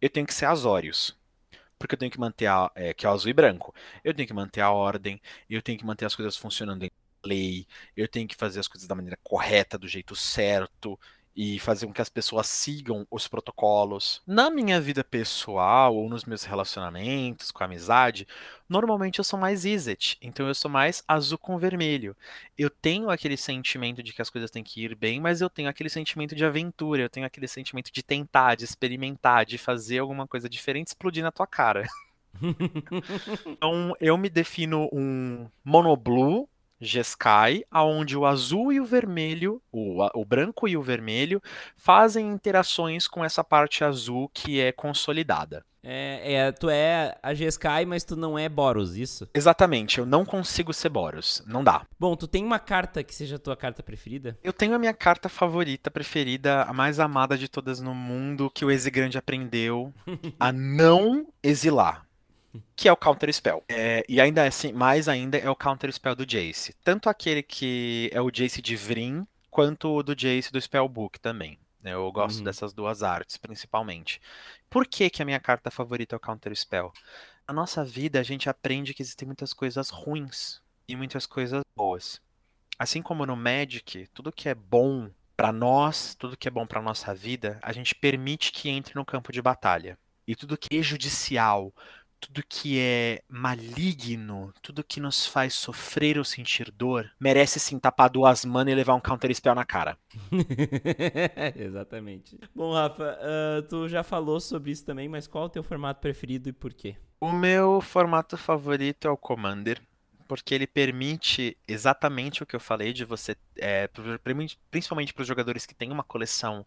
eu 0.00 0.08
tenho 0.08 0.26
que 0.26 0.34
ser 0.34 0.46
azórios. 0.46 1.14
Porque 1.78 1.94
eu 1.94 1.98
tenho 1.98 2.10
que 2.10 2.18
manter 2.18 2.46
a, 2.46 2.70
é, 2.74 2.94
que 2.94 3.04
é 3.04 3.10
o 3.10 3.12
azul 3.12 3.30
e 3.30 3.34
branco. 3.34 3.74
Eu 4.02 4.14
tenho 4.14 4.26
que 4.26 4.34
manter 4.34 4.62
a 4.62 4.70
ordem, 4.70 5.20
eu 5.50 5.60
tenho 5.60 5.78
que 5.78 5.84
manter 5.84 6.06
as 6.06 6.14
coisas 6.14 6.34
funcionando 6.34 6.82
em 6.82 6.90
lei, 7.24 7.66
eu 7.96 8.08
tenho 8.08 8.26
que 8.26 8.34
fazer 8.34 8.60
as 8.60 8.68
coisas 8.68 8.88
da 8.88 8.94
maneira 8.94 9.18
correta, 9.22 9.78
do 9.78 9.88
jeito 9.88 10.16
certo, 10.16 10.98
e 11.36 11.58
fazer 11.58 11.86
com 11.86 11.92
que 11.92 12.02
as 12.02 12.08
pessoas 12.08 12.46
sigam 12.46 13.06
os 13.10 13.26
protocolos. 13.26 14.22
Na 14.26 14.50
minha 14.50 14.80
vida 14.80 15.02
pessoal 15.02 15.96
ou 15.96 16.08
nos 16.08 16.24
meus 16.24 16.44
relacionamentos 16.44 17.50
com 17.50 17.62
a 17.62 17.66
amizade, 17.66 18.26
normalmente 18.68 19.18
eu 19.18 19.24
sou 19.24 19.38
mais 19.38 19.64
Izet, 19.64 20.16
então 20.22 20.46
eu 20.46 20.54
sou 20.54 20.70
mais 20.70 21.02
azul 21.08 21.38
com 21.38 21.58
vermelho. 21.58 22.16
Eu 22.56 22.70
tenho 22.70 23.10
aquele 23.10 23.36
sentimento 23.36 24.02
de 24.02 24.12
que 24.12 24.22
as 24.22 24.30
coisas 24.30 24.50
têm 24.50 24.62
que 24.62 24.84
ir 24.84 24.94
bem, 24.94 25.20
mas 25.20 25.40
eu 25.40 25.50
tenho 25.50 25.68
aquele 25.68 25.88
sentimento 25.88 26.34
de 26.34 26.44
aventura, 26.44 27.02
eu 27.02 27.10
tenho 27.10 27.26
aquele 27.26 27.48
sentimento 27.48 27.90
de 27.92 28.02
tentar, 28.02 28.54
de 28.54 28.64
experimentar, 28.64 29.44
de 29.44 29.58
fazer 29.58 29.98
alguma 29.98 30.26
coisa 30.26 30.48
diferente 30.48 30.88
explodir 30.88 31.22
na 31.22 31.32
tua 31.32 31.46
cara. 31.46 31.86
Então, 33.46 33.94
eu 34.00 34.18
me 34.18 34.28
defino 34.28 34.88
um 34.92 35.48
monoblue 35.64 36.48
Jeskai, 36.80 37.64
aonde 37.70 38.16
o 38.16 38.26
azul 38.26 38.72
e 38.72 38.80
o 38.80 38.84
vermelho, 38.84 39.62
o, 39.72 40.02
o 40.14 40.24
branco 40.24 40.68
e 40.68 40.76
o 40.76 40.82
vermelho, 40.82 41.40
fazem 41.76 42.30
interações 42.30 43.06
com 43.06 43.24
essa 43.24 43.42
parte 43.42 43.84
azul 43.84 44.30
que 44.32 44.60
é 44.60 44.72
consolidada. 44.72 45.64
É, 45.86 46.32
é, 46.32 46.52
tu 46.52 46.70
é 46.70 47.14
a 47.22 47.34
Jeskai, 47.34 47.84
mas 47.84 48.04
tu 48.04 48.16
não 48.16 48.38
é 48.38 48.48
Boros, 48.48 48.96
isso? 48.96 49.28
Exatamente, 49.34 49.98
eu 49.98 50.06
não 50.06 50.24
consigo 50.24 50.72
ser 50.72 50.88
Boros, 50.88 51.42
não 51.46 51.62
dá. 51.62 51.86
Bom, 52.00 52.16
tu 52.16 52.26
tem 52.26 52.42
uma 52.42 52.58
carta 52.58 53.04
que 53.04 53.14
seja 53.14 53.36
a 53.36 53.38
tua 53.38 53.54
carta 53.54 53.82
preferida? 53.82 54.38
Eu 54.42 54.52
tenho 54.52 54.74
a 54.74 54.78
minha 54.78 54.94
carta 54.94 55.28
favorita, 55.28 55.90
preferida, 55.90 56.62
a 56.62 56.72
mais 56.72 56.98
amada 56.98 57.36
de 57.36 57.48
todas 57.48 57.80
no 57.80 57.94
mundo, 57.94 58.50
que 58.50 58.64
o 58.64 58.70
Exigrande 58.70 59.18
aprendeu 59.18 59.92
a 60.40 60.50
não 60.50 61.26
exilar. 61.42 62.06
Que 62.76 62.88
é 62.88 62.92
o 62.92 62.96
Counter 62.96 63.32
Spell. 63.32 63.62
É, 63.68 64.04
e 64.08 64.20
ainda 64.20 64.46
assim, 64.46 64.72
mais 64.72 65.08
ainda 65.08 65.38
é 65.38 65.48
o 65.48 65.56
Counter 65.56 65.92
Spell 65.92 66.14
do 66.14 66.26
Jace. 66.26 66.74
Tanto 66.84 67.08
aquele 67.08 67.42
que 67.42 68.10
é 68.12 68.20
o 68.20 68.30
Jace 68.30 68.60
de 68.62 68.76
Vrin, 68.76 69.26
quanto 69.50 69.88
o 69.88 70.02
do 70.02 70.14
Jace 70.14 70.52
do 70.52 70.60
Spellbook 70.60 71.18
também. 71.20 71.58
né? 71.82 71.92
Eu 71.92 72.10
gosto 72.10 72.38
Uhum. 72.38 72.44
dessas 72.44 72.72
duas 72.72 73.02
artes, 73.02 73.36
principalmente. 73.36 74.18
Por 74.70 74.86
que, 74.86 75.10
que 75.10 75.20
a 75.20 75.24
minha 75.26 75.38
carta 75.38 75.70
favorita 75.70 76.14
é 76.14 76.18
o 76.18 76.20
Counter 76.20 76.56
Spell? 76.56 76.90
Na 77.46 77.52
nossa 77.52 77.84
vida, 77.84 78.18
a 78.18 78.22
gente 78.22 78.48
aprende 78.48 78.94
que 78.94 79.02
existem 79.02 79.26
muitas 79.26 79.52
coisas 79.52 79.90
ruins 79.90 80.62
e 80.88 80.96
muitas 80.96 81.26
coisas 81.26 81.60
boas. 81.76 82.22
Assim 82.78 83.02
como 83.02 83.26
no 83.26 83.36
Magic, 83.36 84.06
tudo 84.14 84.32
que 84.32 84.48
é 84.48 84.54
bom 84.54 85.10
pra 85.36 85.52
nós, 85.52 86.14
tudo 86.14 86.38
que 86.38 86.48
é 86.48 86.50
bom 86.50 86.66
pra 86.66 86.80
nossa 86.80 87.14
vida, 87.14 87.58
a 87.62 87.70
gente 87.70 87.94
permite 87.94 88.50
que 88.50 88.70
entre 88.70 88.94
no 88.94 89.04
campo 89.04 89.30
de 89.30 89.42
batalha. 89.42 89.98
E 90.26 90.34
tudo 90.34 90.56
que 90.56 90.78
é 90.78 90.82
judicial, 90.82 91.70
tudo 92.24 92.42
que 92.48 92.80
é 92.80 93.22
maligno, 93.28 94.52
tudo 94.62 94.82
que 94.82 94.98
nos 94.98 95.26
faz 95.26 95.52
sofrer 95.52 96.16
ou 96.16 96.24
sentir 96.24 96.70
dor, 96.70 97.10
merece 97.20 97.60
sim 97.60 97.78
tapar 97.78 98.08
duas 98.08 98.44
manas 98.44 98.72
e 98.72 98.74
levar 98.74 98.94
um 98.94 99.00
counter 99.00 99.34
spell 99.34 99.54
na 99.54 99.64
cara. 99.64 99.98
Exatamente. 101.54 102.38
Bom, 102.54 102.72
Rafa, 102.72 103.18
ah, 103.20 103.62
tu 103.68 103.88
já 103.88 104.02
falou 104.02 104.40
sobre 104.40 104.70
isso 104.70 104.84
também, 104.86 105.08
mas 105.08 105.26
qual 105.26 105.44
é 105.44 105.46
o 105.48 105.50
teu 105.50 105.62
formato 105.62 106.00
preferido 106.00 106.48
e 106.48 106.52
por 106.52 106.72
quê? 106.72 106.96
O 107.20 107.30
meu 107.30 107.80
formato 107.80 108.36
favorito 108.38 109.06
é 109.06 109.10
o 109.10 109.16
Commander, 109.16 109.80
porque 110.26 110.54
ele 110.54 110.66
permite 110.66 111.56
exatamente 111.68 112.42
o 112.42 112.46
que 112.46 112.56
eu 112.56 112.60
falei 112.60 112.92
de 112.92 113.04
você, 113.04 113.36
é, 113.56 113.88
principalmente 114.70 115.12
para 115.12 115.22
os 115.22 115.28
jogadores 115.28 115.66
que 115.66 115.74
têm 115.74 115.92
uma 115.92 116.02
coleção 116.02 116.64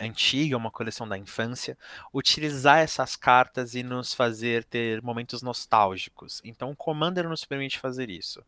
antiga, 0.00 0.56
uma 0.56 0.70
coleção 0.70 1.08
da 1.08 1.18
infância, 1.18 1.76
utilizar 2.12 2.78
essas 2.78 3.16
cartas 3.16 3.74
e 3.74 3.82
nos 3.82 4.14
fazer 4.14 4.64
ter 4.64 5.02
momentos 5.02 5.42
nostálgicos. 5.42 6.40
Então, 6.44 6.70
o 6.70 6.76
Commander 6.76 7.28
nos 7.28 7.44
permite 7.44 7.78
fazer 7.78 8.10
isso. 8.10 8.42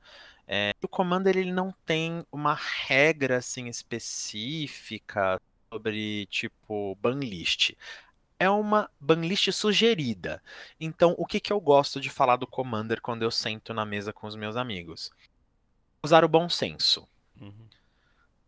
É, 0.46 0.74
o 0.82 0.88
Commander 0.88 1.36
ele 1.36 1.52
não 1.52 1.72
tem 1.86 2.26
uma 2.32 2.54
regra 2.54 3.38
assim 3.38 3.68
específica 3.68 5.40
sobre 5.72 6.26
tipo 6.26 6.96
banlist. 6.96 7.76
É 8.38 8.50
uma 8.50 8.90
banlist 8.98 9.52
sugerida. 9.52 10.42
Então, 10.80 11.14
o 11.18 11.26
que 11.26 11.38
que 11.38 11.52
eu 11.52 11.60
gosto 11.60 12.00
de 12.00 12.10
falar 12.10 12.36
do 12.36 12.46
Commander 12.46 13.00
quando 13.00 13.22
eu 13.22 13.30
sento 13.30 13.72
na 13.72 13.84
mesa 13.84 14.12
com 14.12 14.26
os 14.26 14.34
meus 14.34 14.56
amigos? 14.56 15.10
Usar 16.02 16.24
o 16.24 16.28
bom 16.28 16.48
senso. 16.48 17.06
Uhum. 17.40 17.68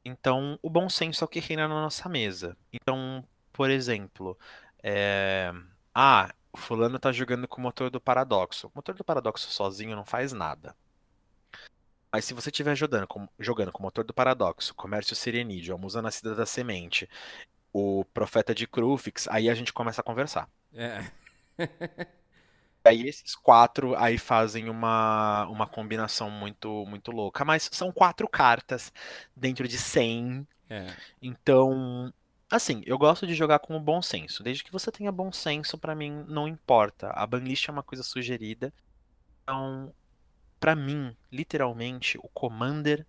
Então, 0.04 0.58
o 0.62 0.68
bom 0.68 0.88
senso 0.88 1.22
é 1.22 1.26
o 1.26 1.28
que 1.28 1.40
reina 1.40 1.68
na 1.68 1.74
nossa 1.74 2.08
mesa. 2.08 2.56
Então, 2.72 3.24
por 3.52 3.70
exemplo, 3.70 4.38
é, 4.82 5.52
ah, 5.94 6.32
fulano 6.56 6.98
tá 6.98 7.12
jogando 7.12 7.46
com 7.46 7.60
o 7.60 7.62
motor 7.62 7.90
do 7.90 8.00
paradoxo. 8.00 8.68
O 8.68 8.72
motor 8.74 8.94
do 8.94 9.04
paradoxo 9.04 9.50
sozinho 9.50 9.94
não 9.94 10.04
faz 10.04 10.32
nada. 10.32 10.74
Mas 12.10 12.24
se 12.24 12.34
você 12.34 12.50
estiver 12.50 12.74
jogando 12.76 13.06
com, 13.06 13.26
jogando 13.38 13.72
com 13.72 13.78
o 13.78 13.82
motor 13.82 14.04
do 14.04 14.12
paradoxo, 14.12 14.74
comércio 14.74 15.16
serenídeo, 15.16 15.74
a 15.74 15.78
musa 15.78 16.02
nascida 16.02 16.34
da 16.34 16.44
semente, 16.44 17.08
o 17.72 18.04
profeta 18.12 18.54
de 18.54 18.66
Crufix, 18.66 19.26
aí 19.28 19.48
a 19.48 19.54
gente 19.54 19.72
começa 19.72 20.02
a 20.02 20.04
conversar. 20.04 20.48
É. 20.74 21.04
Aí 22.84 23.08
esses 23.08 23.34
quatro 23.34 23.96
aí 23.96 24.18
fazem 24.18 24.68
uma, 24.68 25.46
uma 25.46 25.66
combinação 25.66 26.30
muito 26.30 26.84
muito 26.86 27.10
louca. 27.10 27.44
Mas 27.44 27.68
são 27.72 27.92
quatro 27.92 28.28
cartas 28.28 28.92
dentro 29.36 29.68
de 29.68 29.78
100. 29.78 30.46
É. 30.68 30.86
Então, 31.20 32.12
assim, 32.50 32.82
eu 32.86 32.98
gosto 32.98 33.26
de 33.26 33.34
jogar 33.34 33.58
com 33.60 33.76
o 33.76 33.80
bom 33.80 34.02
senso. 34.02 34.42
Desde 34.42 34.64
que 34.64 34.72
você 34.72 34.90
tenha 34.90 35.12
bom 35.12 35.32
senso, 35.32 35.78
pra 35.78 35.94
mim 35.94 36.24
não 36.28 36.48
importa. 36.48 37.10
A 37.10 37.26
banlist 37.26 37.68
é 37.68 37.72
uma 37.72 37.82
coisa 37.82 38.02
sugerida. 38.02 38.72
Então, 39.42 39.94
pra 40.60 40.74
mim, 40.76 41.16
literalmente, 41.30 42.18
o 42.18 42.28
Commander, 42.28 43.06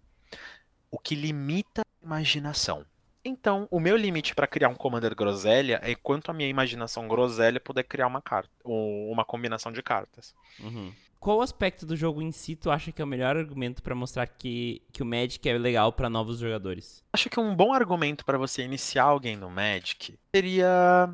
o 0.92 1.00
que 1.00 1.16
limita 1.16 1.82
a 1.82 2.06
imaginação. 2.06 2.86
Então, 3.26 3.68
o 3.72 3.80
meu 3.80 3.96
limite 3.96 4.36
pra 4.36 4.48
criar 4.48 4.70
um 4.70 4.76
Commander 4.76 5.16
groselha 5.16 5.80
é 5.82 5.96
quanto 5.96 6.30
a 6.30 6.34
minha 6.34 6.50
imaginação 6.50 7.08
groselha 7.08 7.60
puder 7.60 7.84
criar 7.84 8.08
uma 8.08 8.22
carta, 8.22 8.52
ou 8.64 9.10
uma 9.10 9.24
combinação 9.24 9.72
de 9.72 9.82
cartas. 9.82 10.36
Uhum. 10.60 10.92
Qual 11.22 11.42
aspecto 11.42 11.86
do 11.86 11.96
jogo 11.96 12.22
em 12.22 12.34
si 12.34 12.54
tu 12.54 12.70
acha 12.70 12.92
que 12.92 13.02
é 13.02 13.06
o 13.06 13.08
melhor 13.08 13.38
argumento 13.38 13.82
pra 13.82 13.96
mostrar 13.96 14.28
que, 14.28 14.82
que 14.92 15.02
o 15.02 15.06
Magic 15.06 15.48
é 15.48 15.58
legal 15.58 15.94
pra 15.94 16.10
novos 16.10 16.40
jogadores? 16.40 17.02
Acho 17.14 17.30
que 17.30 17.40
um 17.40 17.56
bom 17.56 17.74
argumento 17.74 18.26
para 18.26 18.38
você 18.38 18.62
iniciar 18.64 19.06
alguém 19.06 19.38
no 19.38 19.50
Magic 19.50 20.20
seria 20.36 21.10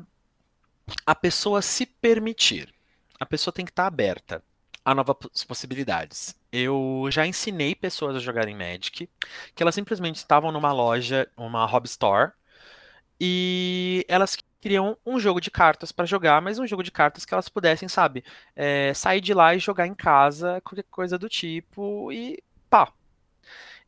a 1.06 1.14
pessoa 1.14 1.62
se 1.62 1.86
permitir. 1.86 2.74
A 3.20 3.24
pessoa 3.24 3.54
tem 3.54 3.64
que 3.64 3.70
estar 3.70 3.86
aberta 3.86 4.42
a 4.84 4.96
novas 4.96 5.44
possibilidades. 5.46 6.34
Eu 6.52 7.06
já 7.10 7.26
ensinei 7.26 7.74
pessoas 7.74 8.16
a 8.16 8.20
jogarem 8.20 8.56
Magic, 8.56 9.08
que 9.54 9.62
elas 9.62 9.74
simplesmente 9.74 10.16
estavam 10.16 10.50
numa 10.52 10.72
loja, 10.72 11.30
uma 11.36 11.64
hobby 11.66 11.88
store, 11.88 12.32
e 13.20 14.04
elas 14.08 14.36
queriam 14.60 14.96
um 15.06 15.18
jogo 15.18 15.40
de 15.40 15.50
cartas 15.50 15.92
para 15.92 16.06
jogar, 16.06 16.40
mas 16.42 16.58
um 16.58 16.66
jogo 16.66 16.82
de 16.82 16.90
cartas 16.90 17.24
que 17.24 17.32
elas 17.34 17.48
pudessem, 17.48 17.88
sabe, 17.88 18.24
é, 18.56 18.92
sair 18.94 19.20
de 19.20 19.34
lá 19.34 19.54
e 19.54 19.58
jogar 19.58 19.86
em 19.86 19.94
casa, 19.94 20.60
qualquer 20.62 20.84
coisa 20.90 21.18
do 21.18 21.28
tipo, 21.28 22.12
e 22.12 22.42
pá. 22.68 22.92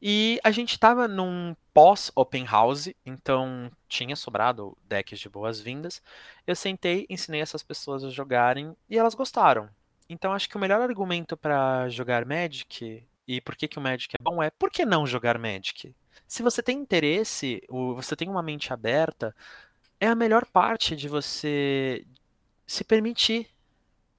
E 0.00 0.40
a 0.42 0.50
gente 0.50 0.78
tava 0.78 1.06
num 1.06 1.54
pós-open 1.72 2.44
house, 2.44 2.88
então 3.06 3.70
tinha 3.88 4.16
sobrado 4.16 4.76
decks 4.84 5.20
de 5.20 5.28
boas-vindas. 5.28 6.02
Eu 6.46 6.56
sentei, 6.56 7.06
ensinei 7.08 7.40
essas 7.40 7.62
pessoas 7.62 8.02
a 8.04 8.10
jogarem 8.10 8.76
e 8.90 8.98
elas 8.98 9.14
gostaram. 9.14 9.68
Então 10.08 10.32
acho 10.32 10.48
que 10.48 10.56
o 10.56 10.60
melhor 10.60 10.80
argumento 10.80 11.36
para 11.36 11.88
jogar 11.88 12.24
Magic 12.26 13.04
e 13.26 13.40
por 13.40 13.56
que, 13.56 13.68
que 13.68 13.78
o 13.78 13.82
Magic 13.82 14.14
é 14.14 14.22
bom 14.22 14.42
é 14.42 14.50
por 14.50 14.70
que 14.70 14.84
não 14.84 15.06
jogar 15.06 15.38
Magic? 15.38 15.94
Se 16.26 16.42
você 16.42 16.62
tem 16.62 16.78
interesse, 16.78 17.62
o- 17.68 17.94
você 17.94 18.16
tem 18.16 18.28
uma 18.28 18.42
mente 18.42 18.72
aberta, 18.72 19.34
é 20.00 20.08
a 20.08 20.14
melhor 20.16 20.46
parte 20.46 20.96
de 20.96 21.08
você 21.08 22.06
se 22.66 22.84
permitir. 22.84 23.48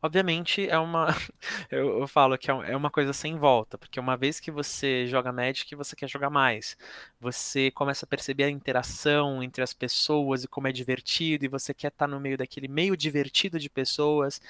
Obviamente 0.03 0.67
é 0.69 0.77
uma. 0.77 1.07
Eu, 1.71 2.01
eu 2.01 2.07
falo 2.07 2.37
que 2.37 2.51
é, 2.51 2.53
é 2.71 2.77
uma 2.77 2.91
coisa 2.91 3.13
sem 3.13 3.37
volta, 3.37 3.77
porque 3.77 3.99
uma 3.99 4.17
vez 4.17 4.39
que 4.39 4.51
você 4.51 5.07
joga 5.07 5.31
Magic, 5.31 5.73
você 5.75 5.95
quer 5.95 6.09
jogar 6.09 6.29
mais. 6.29 6.77
Você 7.19 7.71
começa 7.71 8.05
a 8.05 8.07
perceber 8.07 8.43
a 8.43 8.49
interação 8.49 9.41
entre 9.41 9.63
as 9.63 9.73
pessoas 9.73 10.43
e 10.43 10.47
como 10.47 10.67
é 10.67 10.71
divertido, 10.73 11.45
e 11.45 11.47
você 11.47 11.73
quer 11.73 11.87
estar 11.87 12.07
no 12.07 12.19
meio 12.19 12.37
daquele 12.37 12.67
meio 12.67 12.97
divertido 12.97 13.57
de 13.59 13.69
pessoas. 13.69 14.41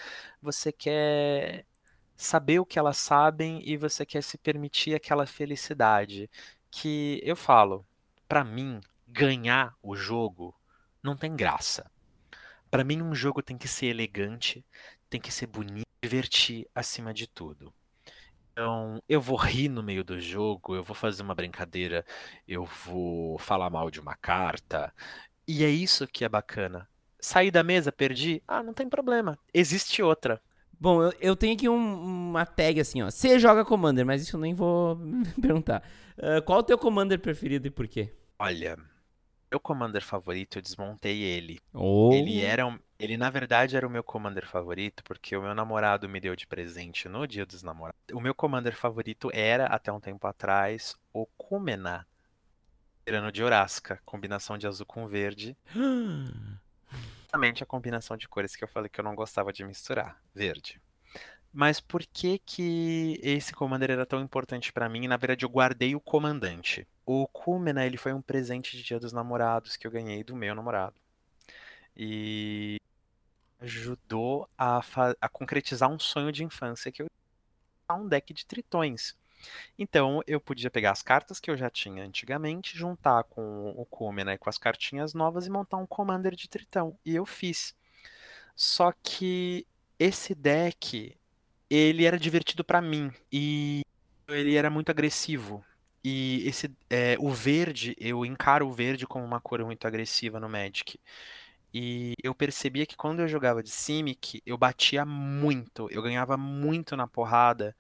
Você 0.42 0.72
quer 0.72 1.66
saber 2.16 2.60
o 2.60 2.66
que 2.66 2.80
elas 2.80 2.98
sabem 2.98 3.62
e 3.66 3.78
você 3.78 4.06
quer 4.06 4.24
se 4.24 4.38
permitir 4.38 4.96
aquela 4.96 5.26
felicidade. 5.28 6.30
Que 6.72 7.22
eu 7.24 7.36
falo, 7.36 7.86
para 8.28 8.44
mim, 8.44 8.82
ganhar 9.08 9.76
o 9.84 9.96
jogo 9.96 10.56
não 11.04 11.16
tem 11.16 11.36
graça. 11.36 11.90
Para 12.72 12.84
mim, 12.84 13.02
um 13.04 13.14
jogo 13.14 13.44
tem 13.44 13.58
que 13.58 13.68
ser 13.68 13.88
elegante, 13.88 14.66
tem 15.14 15.22
que 15.22 15.32
ser 15.32 15.46
bonito, 15.46 15.86
divertir 16.04 16.68
acima 16.74 17.14
de 17.14 17.28
tudo. 17.28 17.72
Então, 18.52 19.00
eu 19.08 19.22
vou 19.22 19.38
rir 19.38 19.70
no 19.70 19.84
meio 19.84 20.04
do 20.04 20.20
jogo, 20.20 20.76
eu 20.76 20.82
vou 20.82 20.96
fazer 20.96 21.22
uma 21.22 21.36
brincadeira, 21.36 22.04
eu 22.48 22.66
vou 22.66 23.38
falar 23.38 23.70
mal 23.70 23.92
de 23.92 24.00
uma 24.00 24.16
carta. 24.16 24.92
E 25.48 25.64
é 25.64 25.70
isso 25.70 26.08
que 26.08 26.26
é 26.26 26.30
bacana. 26.30 26.88
Sair 27.20 27.52
da 27.52 27.64
mesa, 27.64 27.92
perdi? 27.92 28.42
Ah, 28.48 28.64
não 28.64 28.74
tem 28.74 28.90
problema. 28.90 29.38
Existe 29.54 30.02
outra. 30.02 30.42
Bom, 30.80 31.04
eu, 31.04 31.14
eu 31.22 31.36
tenho 31.36 31.54
aqui 31.54 31.70
um, 31.70 32.30
uma 32.30 32.46
tag 32.46 32.80
assim, 32.80 33.04
ó. 33.04 33.12
Você 33.12 33.38
joga 33.38 33.64
Commander, 33.64 34.06
mas 34.06 34.24
isso 34.24 34.36
eu 34.36 34.40
nem 34.40 34.54
vou 34.56 34.98
perguntar. 35.40 35.84
Uh, 36.18 36.42
qual 36.44 36.60
o 36.60 36.64
teu 36.64 36.78
Commander 36.78 37.20
preferido 37.20 37.68
e 37.68 37.72
por 37.72 37.88
quê? 37.88 38.12
Olha, 38.40 38.78
meu 39.52 39.60
Commander 39.60 40.04
favorito, 40.04 40.58
eu 40.58 40.62
desmontei 40.62 41.22
ele. 41.22 41.60
Oh. 41.72 42.12
Ele 42.12 42.42
era 42.42 42.66
um, 42.66 42.80
ele 43.04 43.18
na 43.18 43.30
verdade 43.30 43.76
era 43.76 43.86
o 43.86 43.90
meu 43.90 44.02
Commander 44.02 44.48
favorito 44.48 45.04
porque 45.04 45.36
o 45.36 45.42
meu 45.42 45.54
namorado 45.54 46.08
me 46.08 46.22
deu 46.22 46.38
de 46.38 46.48
presente 46.48 47.10
no 47.10 47.28
Dia 47.28 47.46
dos 47.46 47.62
Namorados. 47.62 48.00
O 48.14 48.22
meu 48.22 48.34
Commander 48.34 48.74
favorito 48.74 49.30
era 49.34 49.66
até 49.66 49.92
um 49.92 50.00
tempo 50.00 50.26
atrás 50.26 50.96
o 51.12 51.26
Kumena, 51.38 52.08
tirano 53.06 53.30
de 53.30 53.44
Orasca, 53.44 54.00
combinação 54.06 54.58
de 54.58 54.66
azul 54.68 54.86
com 54.86 55.06
verde. 55.06 55.58
Exatamente 57.24 57.62
a 57.62 57.66
combinação 57.66 58.16
de 58.16 58.30
cores 58.30 58.56
que 58.56 58.64
eu 58.64 58.70
falei 58.70 58.88
que 58.88 59.02
eu 59.02 59.04
não 59.04 59.16
gostava 59.16 59.52
de 59.52 59.66
misturar, 59.66 60.22
verde. 60.34 60.80
Mas 61.52 61.82
por 61.82 62.06
que 62.06 62.40
que 62.40 63.20
esse 63.22 63.54
commander 63.54 63.92
era 63.92 64.06
tão 64.06 64.22
importante 64.22 64.72
para 64.72 64.88
mim? 64.88 65.08
Na 65.08 65.18
verdade, 65.18 65.44
eu 65.44 65.50
guardei 65.50 65.94
o 65.94 66.00
comandante. 66.00 66.88
O 67.06 67.28
Kumena, 67.28 67.86
ele 67.86 67.98
foi 67.98 68.14
um 68.14 68.22
presente 68.22 68.78
de 68.78 68.84
Dia 68.84 69.00
dos 69.00 69.12
Namorados 69.12 69.76
que 69.76 69.86
eu 69.86 69.92
ganhei 69.92 70.24
do 70.24 70.36
meu 70.36 70.56
namorado. 70.56 70.96
E 71.96 72.78
ajudou 73.64 74.50
a, 74.58 74.82
a 75.22 75.30
concretizar 75.30 75.90
um 75.90 75.98
sonho 75.98 76.32
de 76.32 76.44
infância 76.44 76.92
que 76.92 77.02
eu 77.02 77.08
um 77.92 78.08
deck 78.08 78.34
de 78.34 78.46
tritões. 78.46 79.16
Então 79.78 80.22
eu 80.26 80.40
podia 80.40 80.72
pegar 80.72 80.92
as 80.92 81.02
cartas 81.02 81.40
que 81.40 81.52
eu 81.52 81.58
já 81.58 81.70
tinha 81.70 82.04
antigamente, 82.04 82.78
juntar 82.78 83.24
com 83.26 83.70
o 83.76 83.86
Kumena 83.86 84.32
né, 84.32 84.36
e 84.36 84.38
com 84.38 84.50
as 84.50 84.58
cartinhas 84.58 85.14
novas 85.14 85.46
e 85.46 85.50
montar 85.50 85.78
um 85.78 85.86
Commander 85.86 86.36
de 86.36 86.50
Tritão. 86.50 86.98
E 87.06 87.16
eu 87.16 87.26
fiz. 87.26 87.76
Só 88.56 88.92
que 89.04 89.68
esse 90.00 90.34
deck, 90.34 91.16
ele 91.70 92.06
era 92.06 92.18
divertido 92.18 92.64
para 92.64 92.82
mim 92.82 93.12
e 93.32 93.82
ele 94.28 94.56
era 94.56 94.70
muito 94.70 94.90
agressivo. 94.90 95.64
E 96.04 96.46
esse, 96.48 96.70
é, 96.90 97.16
o 97.20 97.30
verde, 97.30 97.96
eu 97.98 98.26
encaro 98.26 98.68
o 98.68 98.74
verde 98.74 99.08
como 99.08 99.24
uma 99.24 99.40
cor 99.40 99.64
muito 99.64 99.88
agressiva 99.88 100.40
no 100.40 100.50
Magic. 100.50 101.00
E 101.74 102.14
eu 102.24 102.36
percebia 102.36 102.86
que 102.86 102.96
quando 102.96 103.22
eu 103.22 103.28
jogava 103.28 103.64
de 103.64 103.72
Simic, 103.72 104.44
eu 104.46 104.56
batia 104.56 105.04
muito, 105.06 105.90
eu 105.90 106.04
ganhava 106.04 106.38
muito 106.38 106.96
na 106.96 107.08
porrada 107.08 107.76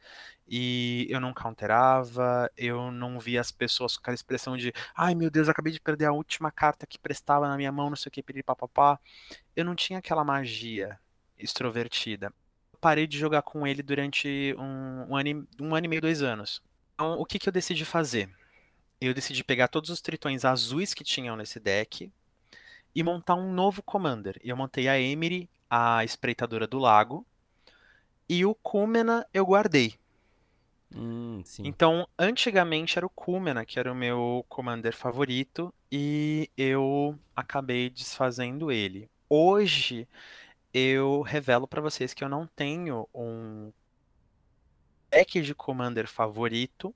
e 0.47 1.05
eu 1.09 1.19
não 1.19 1.31
counterava, 1.31 2.49
eu 2.57 2.91
não 2.91 3.19
via 3.19 3.39
as 3.39 3.51
pessoas 3.51 3.95
com 3.95 4.01
aquela 4.01 4.15
expressão 4.15 4.57
de 4.57 4.73
ai 4.95 5.13
meu 5.13 5.29
Deus, 5.29 5.47
acabei 5.47 5.71
de 5.71 5.79
perder 5.79 6.05
a 6.05 6.11
última 6.11 6.51
carta 6.51 6.87
que 6.87 6.97
prestava 6.97 7.47
na 7.47 7.55
minha 7.55 7.71
mão, 7.71 7.89
não 7.89 7.95
sei 7.95 8.09
o 8.09 8.11
que, 8.11 8.23
papapá. 8.43 8.99
Eu 9.55 9.63
não 9.63 9.75
tinha 9.75 9.99
aquela 9.99 10.23
magia 10.23 10.99
extrovertida. 11.37 12.33
Eu 12.73 12.79
parei 12.79 13.05
de 13.05 13.19
jogar 13.19 13.43
com 13.43 13.67
ele 13.67 13.83
durante 13.83 14.55
um, 14.57 15.11
um, 15.11 15.15
ano, 15.15 15.47
um 15.59 15.75
ano 15.75 15.85
e 15.85 15.89
meio, 15.89 16.01
dois 16.01 16.23
anos. 16.23 16.63
Então, 16.95 17.19
o 17.19 17.25
que, 17.25 17.37
que 17.37 17.47
eu 17.47 17.53
decidi 17.53 17.85
fazer? 17.85 18.27
Eu 18.99 19.13
decidi 19.13 19.43
pegar 19.43 19.67
todos 19.67 19.91
os 19.91 20.01
tritões 20.01 20.45
azuis 20.45 20.95
que 20.95 21.03
tinham 21.03 21.35
nesse 21.35 21.59
deck 21.59 22.11
e 22.95 23.03
montar 23.03 23.35
um 23.35 23.51
novo 23.51 23.81
commander. 23.81 24.39
Eu 24.43 24.55
montei 24.55 24.87
a 24.87 24.99
Emery, 24.99 25.49
a 25.69 26.03
espreitadora 26.03 26.67
do 26.67 26.79
lago, 26.79 27.25
e 28.27 28.45
o 28.45 28.55
Kumena 28.55 29.25
eu 29.33 29.45
guardei. 29.45 29.95
Hum, 30.95 31.41
então, 31.59 32.07
antigamente 32.17 32.97
era 32.99 33.05
o 33.05 33.09
Kumena, 33.09 33.65
que 33.65 33.79
era 33.79 33.91
o 33.91 33.95
meu 33.95 34.45
commander 34.47 34.95
favorito, 34.95 35.73
e 35.91 36.49
eu 36.55 37.17
acabei 37.35 37.89
desfazendo 37.89 38.71
ele. 38.71 39.09
Hoje, 39.27 40.07
eu 40.73 41.21
revelo 41.21 41.67
para 41.67 41.81
vocês 41.81 42.13
que 42.13 42.23
eu 42.23 42.29
não 42.29 42.47
tenho 42.47 43.07
um 43.13 43.71
deck 45.09 45.41
de 45.41 45.53
commander 45.53 46.07
favorito. 46.07 46.93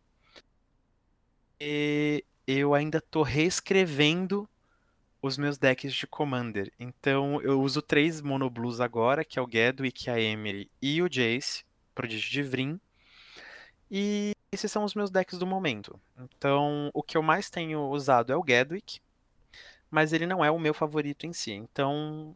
E 1.60 2.24
eu 2.45 2.74
ainda 2.74 3.00
tô 3.00 3.22
reescrevendo 3.22 4.50
os 5.28 5.38
meus 5.38 5.57
decks 5.57 5.93
de 5.93 6.07
commander. 6.07 6.71
Então, 6.80 7.41
eu 7.41 7.61
uso 7.61 7.82
três 7.82 8.21
monoblues 8.21 8.80
agora, 8.80 9.23
que 9.23 9.38
é 9.38 9.41
o 9.41 9.49
Gedwick, 9.49 10.09
a 10.09 10.19
Emery 10.19 10.71
e 10.82 11.01
o 11.01 11.09
Jace, 11.09 11.63
prodígio 11.93 12.32
de 12.32 12.41
Vrim. 12.41 12.80
E 13.91 14.32
esses 14.51 14.71
são 14.71 14.84
os 14.84 14.95
meus 14.95 15.11
decks 15.11 15.38
do 15.38 15.45
momento. 15.45 15.99
Então, 16.17 16.89
o 16.93 17.03
que 17.03 17.17
eu 17.17 17.21
mais 17.21 17.49
tenho 17.49 17.89
usado 17.89 18.32
é 18.32 18.36
o 18.36 18.43
Gedwick, 18.45 18.99
mas 19.91 20.13
ele 20.13 20.25
não 20.25 20.43
é 20.43 20.49
o 20.49 20.59
meu 20.59 20.73
favorito 20.73 21.25
em 21.25 21.34
si. 21.34 21.51
Então, 21.51 22.36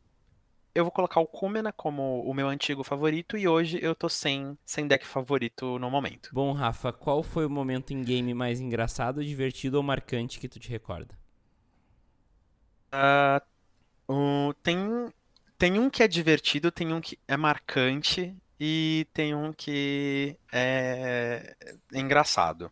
eu 0.73 0.83
vou 0.83 0.91
colocar 0.91 1.19
o 1.19 1.27
Kumena 1.27 1.71
como 1.71 2.21
o 2.21 2.33
meu 2.33 2.47
antigo 2.47 2.83
favorito 2.83 3.37
e 3.37 3.47
hoje 3.47 3.79
eu 3.81 3.93
tô 3.93 4.07
sem, 4.07 4.57
sem 4.65 4.87
deck 4.87 5.05
favorito 5.05 5.77
no 5.77 5.89
momento. 5.89 6.29
Bom, 6.31 6.53
Rafa, 6.53 6.93
qual 6.93 7.21
foi 7.23 7.45
o 7.45 7.49
momento 7.49 7.91
em 7.91 8.01
game 8.01 8.33
mais 8.33 8.59
engraçado, 8.59 9.23
divertido 9.23 9.77
ou 9.77 9.83
marcante 9.83 10.39
que 10.39 10.47
tu 10.47 10.59
te 10.59 10.69
recorda? 10.69 11.20
Uh, 12.93 13.41
um, 14.13 14.53
tem, 14.61 14.77
tem 15.57 15.79
um 15.79 15.89
que 15.89 16.03
é 16.03 16.07
divertido, 16.07 16.71
tem 16.71 16.93
um 16.93 16.99
que 16.99 17.17
é 17.27 17.37
marcante 17.37 18.35
e 18.59 19.07
tem 19.13 19.33
um 19.33 19.51
que 19.53 20.35
é, 20.51 21.55
engraçado. 21.93 22.71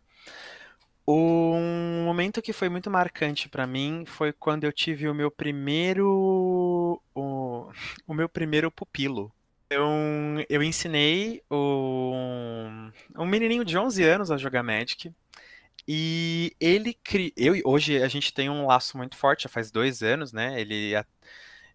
Um 1.06 2.04
momento 2.04 2.40
que 2.40 2.52
foi 2.52 2.68
muito 2.68 2.88
marcante 2.90 3.48
para 3.48 3.66
mim 3.66 4.04
foi 4.06 4.32
quando 4.32 4.62
eu 4.64 4.72
tive 4.72 5.08
o 5.08 5.14
meu 5.14 5.30
primeiro 5.30 7.02
o, 7.14 7.70
o 8.06 8.14
meu 8.14 8.28
primeiro 8.28 8.70
pupilo. 8.70 9.32
Eu, 9.68 9.84
eu 10.48 10.62
ensinei 10.62 11.42
um, 11.50 12.90
um 13.16 13.24
menininho 13.24 13.64
de 13.64 13.76
11 13.78 14.04
anos 14.04 14.30
a 14.30 14.36
jogar 14.36 14.62
Magic. 14.62 15.12
E 15.86 16.54
ele 16.60 16.94
criou. 16.94 17.32
Eu, 17.36 17.60
hoje 17.64 18.02
a 18.02 18.08
gente 18.08 18.32
tem 18.32 18.48
um 18.48 18.66
laço 18.66 18.96
muito 18.96 19.16
forte, 19.16 19.44
já 19.44 19.48
faz 19.48 19.70
dois 19.70 20.02
anos, 20.02 20.32
né? 20.32 20.60
Ele 20.60 20.94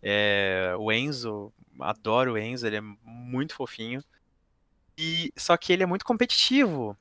é, 0.02 0.76
o 0.78 0.92
Enzo, 0.92 1.52
adoro 1.80 2.34
o 2.34 2.38
Enzo, 2.38 2.68
ele 2.68 2.78
é 2.78 2.82
muito 3.04 3.56
fofinho. 3.56 4.04
E 4.98 5.34
só 5.36 5.58
que 5.58 5.74
ele 5.74 5.84
é 5.84 5.86
muito 5.86 6.06
competitivo. 6.06 6.98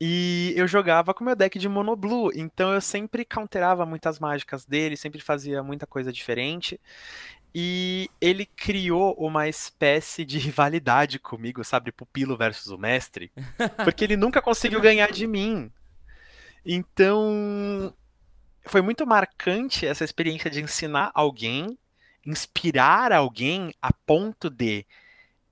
E 0.00 0.52
eu 0.56 0.66
jogava 0.66 1.14
com 1.14 1.22
meu 1.24 1.36
deck 1.36 1.58
de 1.58 1.68
Mono 1.68 1.94
Blue, 1.94 2.32
então 2.34 2.72
eu 2.72 2.80
sempre 2.80 3.24
counterava 3.24 3.86
muitas 3.86 4.18
mágicas 4.18 4.64
dele, 4.64 4.96
sempre 4.96 5.20
fazia 5.20 5.62
muita 5.62 5.86
coisa 5.86 6.12
diferente. 6.12 6.80
E 7.54 8.10
ele 8.20 8.44
criou 8.44 9.14
uma 9.18 9.48
espécie 9.48 10.24
de 10.24 10.38
rivalidade 10.40 11.18
comigo, 11.18 11.62
sabe? 11.62 11.92
Pupilo 11.92 12.36
versus 12.36 12.72
o 12.72 12.78
mestre. 12.78 13.30
Porque 13.84 14.04
ele 14.04 14.16
nunca 14.16 14.42
conseguiu 14.42 14.80
ganhar 14.80 15.12
de 15.12 15.26
mim. 15.26 15.70
Então, 16.64 17.94
foi 18.66 18.80
muito 18.80 19.06
marcante 19.06 19.86
essa 19.86 20.04
experiência 20.04 20.50
de 20.50 20.60
ensinar 20.60 21.10
alguém, 21.14 21.78
inspirar 22.24 23.12
alguém 23.12 23.74
a 23.82 23.92
ponto 23.92 24.48
de 24.48 24.86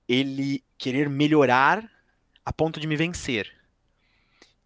ele 0.07 0.63
querer 0.77 1.09
melhorar 1.09 1.89
a 2.45 2.53
ponto 2.53 2.79
de 2.79 2.87
me 2.87 2.95
vencer. 2.95 3.51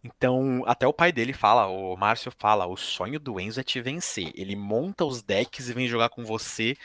Então, 0.03 0.63
até 0.67 0.85
o 0.85 0.93
pai 0.93 1.11
dele 1.11 1.33
fala, 1.33 1.65
o 1.65 1.97
Márcio 1.97 2.31
fala, 2.37 2.67
o 2.67 2.77
sonho 2.77 3.19
do 3.19 3.39
Enzo 3.39 3.59
é 3.59 3.63
te 3.63 3.81
vencer. 3.81 4.31
Ele 4.35 4.55
monta 4.55 5.03
os 5.03 5.23
decks 5.23 5.67
e 5.67 5.73
vem 5.73 5.87
jogar 5.87 6.09
com 6.09 6.23
você 6.23 6.77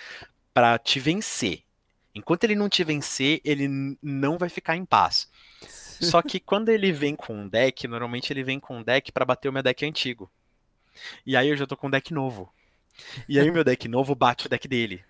para 0.54 0.78
te 0.78 0.98
vencer. 0.98 1.62
Enquanto 2.14 2.44
ele 2.44 2.56
não 2.56 2.68
te 2.68 2.82
vencer, 2.82 3.40
ele 3.44 3.68
não 4.02 4.38
vai 4.38 4.48
ficar 4.48 4.74
em 4.74 4.86
paz. 4.86 5.29
Só 6.00 6.22
que 6.22 6.40
quando 6.40 6.68
ele 6.70 6.92
vem 6.92 7.14
com 7.14 7.34
um 7.34 7.48
deck, 7.48 7.86
normalmente 7.86 8.32
ele 8.32 8.42
vem 8.42 8.58
com 8.58 8.78
um 8.78 8.82
deck 8.82 9.12
para 9.12 9.24
bater 9.24 9.48
o 9.48 9.52
meu 9.52 9.62
deck 9.62 9.84
antigo. 9.84 10.30
E 11.26 11.36
aí 11.36 11.48
eu 11.48 11.56
já 11.56 11.66
tô 11.66 11.76
com 11.76 11.86
um 11.86 11.90
deck 11.90 12.12
novo. 12.12 12.52
E 13.28 13.38
aí 13.38 13.48
o 13.48 13.52
meu 13.52 13.64
deck 13.64 13.86
novo 13.88 14.14
bate 14.14 14.46
o 14.46 14.50
deck 14.50 14.66
dele. 14.66 15.04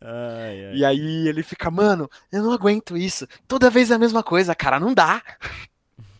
Ai, 0.00 0.66
ai. 0.66 0.76
E 0.76 0.84
aí 0.84 1.28
ele 1.28 1.42
fica, 1.42 1.70
mano, 1.70 2.10
eu 2.32 2.42
não 2.42 2.52
aguento 2.52 2.96
isso. 2.96 3.26
Toda 3.46 3.70
vez 3.70 3.90
é 3.90 3.94
a 3.94 3.98
mesma 3.98 4.22
coisa, 4.22 4.54
cara, 4.54 4.80
não 4.80 4.94
dá. 4.94 5.22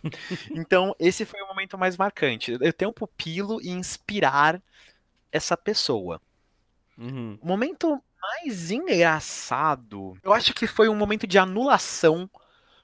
então, 0.50 0.94
esse 0.98 1.24
foi 1.24 1.40
o 1.42 1.46
momento 1.46 1.78
mais 1.78 1.96
marcante. 1.96 2.56
Eu 2.60 2.72
tenho 2.72 2.90
um 2.90 2.94
pupilo 2.94 3.60
e 3.62 3.70
inspirar 3.70 4.62
essa 5.32 5.56
pessoa. 5.56 6.20
Uhum. 6.98 7.38
O 7.40 7.46
momento 7.46 8.02
mais 8.20 8.70
engraçado, 8.70 10.16
eu 10.22 10.32
acho 10.32 10.52
que 10.52 10.66
foi 10.66 10.88
um 10.88 10.94
momento 10.94 11.26
de 11.26 11.38
anulação 11.38 12.28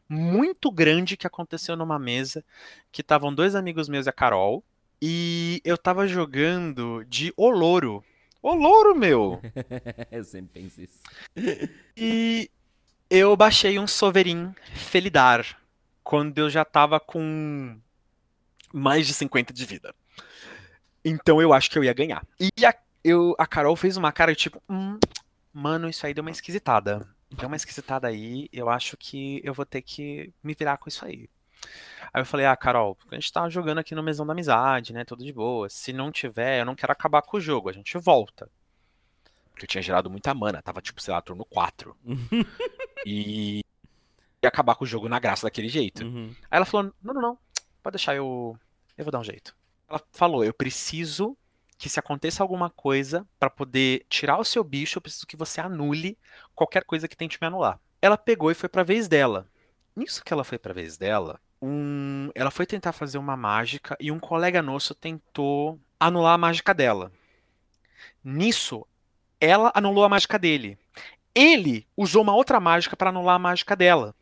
muito 0.09 0.71
grande 0.71 1.17
que 1.17 1.27
aconteceu 1.27 1.77
numa 1.77 1.99
mesa 1.99 2.45
que 2.93 3.01
estavam 3.01 3.35
dois 3.35 3.55
amigos 3.55 3.89
meus 3.89 4.07
e 4.07 4.09
a 4.09 4.13
Carol. 4.13 4.65
E 5.01 5.61
eu 5.65 5.77
tava 5.77 6.07
jogando 6.07 7.05
de 7.05 7.33
Olouro. 7.37 8.03
Olouro, 8.43 8.95
meu! 8.95 9.41
eu 10.11 10.25
sempre 10.25 10.63
penso 10.63 10.83
isso. 10.83 11.01
E 11.99 12.51
eu 13.09 13.37
baixei 13.37 13.79
um 13.79 13.87
Sovereign 13.87 14.55
Felidar 14.75 15.59
quando 16.05 16.39
eu 16.39 16.51
já 16.51 16.65
tava 16.65 17.01
com 17.01 17.79
mais 18.73 19.07
de 19.07 19.15
50 19.15 19.53
de 19.53 19.65
vida. 19.65 19.95
Então 21.05 21.41
eu 21.41 21.53
acho 21.53 21.71
que 21.71 21.79
eu 21.79 21.85
ia 21.85 21.95
ganhar. 21.95 22.25
E 22.39 22.65
a, 22.65 22.75
eu, 23.03 23.35
a 23.39 23.47
Carol 23.47 23.75
fez 23.77 23.97
uma 23.97 24.13
cara 24.13 24.35
tipo, 24.35 24.63
hum, 24.69 24.99
mano, 25.53 25.89
isso 25.89 26.07
aí 26.07 26.13
deu 26.13 26.23
uma 26.23 26.31
esquisitada. 26.31 27.09
Deu 27.37 27.49
uma 27.49 27.57
esquisitada 27.57 28.09
aí, 28.09 28.49
eu 28.53 28.68
acho 28.68 28.97
que 28.97 29.41
eu 29.45 29.53
vou 29.53 29.66
ter 29.66 29.82
que 29.82 30.32
me 30.43 30.55
virar 30.55 30.78
com 30.78 30.89
isso 30.89 31.05
aí. 31.05 31.28
Aí 32.12 32.20
eu 32.20 32.26
falei, 32.26 32.47
ah, 32.47 32.57
Carol, 32.57 32.97
a 33.11 33.14
gente 33.14 33.32
tá 33.32 33.49
jogando 33.49 33.78
aqui 33.78 33.95
no 33.95 34.03
Mesão 34.03 34.26
da 34.26 34.32
Amizade, 34.32 34.93
né? 34.93 35.05
Tudo 35.05 35.24
de 35.24 35.32
boa. 35.32 35.68
Se 35.68 35.93
não 35.93 36.11
tiver, 36.11 36.61
eu 36.61 36.64
não 36.64 36.74
quero 36.74 36.93
acabar 36.93 37.22
com 37.22 37.37
o 37.37 37.41
jogo, 37.41 37.68
a 37.68 37.72
gente 37.72 37.97
volta. 37.99 38.49
Porque 39.51 39.64
eu 39.64 39.68
tinha 39.68 39.82
gerado 39.82 40.11
muita 40.11 40.34
mana, 40.34 40.62
tava 40.62 40.80
tipo, 40.80 41.01
sei 41.01 41.12
lá, 41.12 41.20
turno 41.20 41.45
4. 41.45 41.97
e 43.07 43.61
ia 44.43 44.49
acabar 44.49 44.74
com 44.74 44.84
o 44.84 44.87
jogo 44.87 45.09
na 45.09 45.18
graça 45.18 45.47
daquele 45.47 45.68
jeito. 45.68 46.05
Uhum. 46.05 46.28
Aí 46.51 46.57
ela 46.57 46.66
falou, 46.66 46.93
não, 47.03 47.14
não, 47.14 47.22
não, 47.22 47.39
pode 47.82 47.97
deixar, 47.97 48.14
eu, 48.14 48.59
eu 48.97 49.05
vou 49.05 49.12
dar 49.12 49.20
um 49.20 49.24
jeito. 49.24 49.57
Ela 49.89 50.01
falou, 50.12 50.45
eu 50.45 50.53
preciso 50.53 51.37
que 51.79 51.89
se 51.89 52.01
aconteça 52.01 52.43
alguma 52.43 52.70
coisa 52.70 53.27
para 53.39 53.51
poder 53.51 54.07
tirar 54.09 54.39
o 54.39 54.45
seu 54.45 54.64
bicho, 54.64 54.99
eu 54.99 55.03
preciso 55.03 55.27
que 55.27 55.37
você 55.37 55.61
anule 55.61 56.18
qualquer 56.55 56.85
coisa 56.85 57.07
que 57.07 57.16
tente 57.16 57.39
me 57.41 57.47
anular. 57.47 57.79
Ela 58.01 58.16
pegou 58.16 58.51
e 58.51 58.55
foi 58.55 58.68
pra 58.68 58.83
vez 58.83 59.09
dela. 59.09 59.47
Nisso 59.95 60.24
que 60.24 60.33
ela 60.33 60.45
foi 60.45 60.59
pra 60.59 60.74
vez 60.74 60.97
dela, 60.97 61.41
um... 61.61 62.31
ela 62.35 62.51
foi 62.51 62.66
tentar 62.66 62.93
fazer 62.93 63.18
uma 63.18 63.37
mágica 63.37 63.97
e 63.99 64.11
um 64.11 64.18
colega 64.18 64.62
nosso 64.62 64.95
tentou 64.95 65.79
anular 65.99 66.35
a 66.35 66.39
mágica 66.39 66.74
dela. 66.74 67.11
Nisso, 68.22 68.87
ela 69.41 69.72
anulou 69.74 70.05
a 70.05 70.09
mágica 70.09 70.39
dele. 70.39 70.79
Ele 71.35 71.87
usou 71.97 72.22
uma 72.22 72.35
outra 72.35 72.61
mágica 72.61 72.97
para 72.97 73.11
anular 73.11 73.37
a 73.37 73.39
mágica 73.39 73.77
dela. 73.77 74.14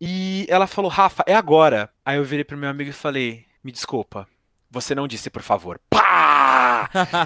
E 0.00 0.46
ela 0.48 0.66
falou: 0.66 0.90
Rafa, 0.90 1.24
é 1.26 1.34
agora. 1.34 1.90
Aí 2.04 2.16
eu 2.16 2.24
virei 2.24 2.44
pro 2.44 2.56
meu 2.56 2.68
amigo 2.68 2.90
e 2.90 2.92
falei: 2.92 3.44
Me 3.62 3.72
desculpa, 3.72 4.28
você 4.70 4.94
não 4.94 5.08
disse 5.08 5.30
por 5.30 5.42
favor. 5.42 5.80
Pá! 5.90 6.43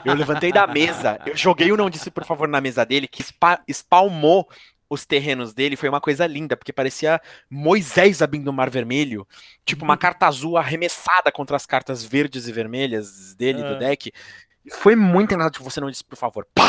Eu 0.05 0.15
levantei 0.15 0.53
da 0.53 0.67
mesa, 0.67 1.19
eu 1.27 1.37
joguei 1.37 1.71
o 1.73 1.77
não 1.77 1.91
disse 1.91 2.11
por 2.11 2.25
favor 2.25 2.47
na 2.49 2.61
mesa 2.61 2.85
dele, 2.85 3.07
que 3.09 3.23
spa 3.23 3.61
espalmou 3.69 4.49
os 4.91 5.05
terrenos 5.05 5.53
dele. 5.53 5.77
Foi 5.77 5.89
uma 5.89 6.01
coisa 6.01 6.27
linda, 6.27 6.57
porque 6.57 6.73
parecia 6.73 7.21
Moisés 7.51 8.23
abrindo 8.23 8.49
o 8.49 8.53
Mar 8.53 8.71
Vermelho. 8.71 9.27
Tipo 9.65 9.85
uma 9.85 9.97
carta 9.97 10.27
azul 10.27 10.57
arremessada 10.57 11.31
contra 11.31 11.57
as 11.57 11.67
cartas 11.67 12.03
verdes 12.05 12.49
e 12.49 12.53
vermelhas 12.53 13.35
dele, 13.35 13.63
Ah. 13.63 13.73
do 13.73 13.79
deck. 13.79 14.11
Foi 14.73 14.97
muito 14.97 15.33
engraçado 15.35 15.59
que 15.59 15.63
você 15.63 15.81
não 15.81 15.91
disse 15.91 16.05
por 16.05 16.17
favor. 16.17 16.47
Pá! 16.55 16.65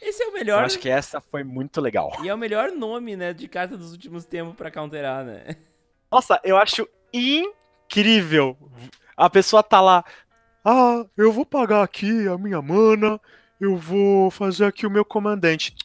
Esse 0.00 0.22
é 0.22 0.26
o 0.26 0.28
Eu 0.28 0.32
melhor. 0.34 0.64
acho 0.64 0.78
que 0.78 0.88
essa 0.88 1.20
foi 1.20 1.42
muito 1.42 1.80
legal. 1.80 2.12
E 2.22 2.28
é 2.28 2.34
o 2.34 2.38
melhor 2.38 2.70
nome, 2.70 3.16
né, 3.16 3.32
de 3.32 3.48
carta 3.48 3.76
dos 3.76 3.92
últimos 3.92 4.24
tempos 4.24 4.54
pra 4.54 4.70
counterar, 4.70 5.24
né? 5.24 5.56
Nossa, 6.12 6.40
eu 6.44 6.56
acho 6.56 6.86
incrível. 7.12 8.56
A 9.16 9.28
pessoa 9.30 9.62
tá 9.62 9.80
lá. 9.80 10.04
Ah, 10.68 11.06
eu 11.16 11.30
vou 11.30 11.46
pagar 11.46 11.84
aqui 11.84 12.26
a 12.26 12.36
minha 12.36 12.60
mana. 12.60 13.20
Eu 13.60 13.76
vou 13.76 14.32
fazer 14.32 14.64
aqui 14.64 14.84
o 14.84 14.90
meu 14.90 15.04
comandante. 15.04 15.76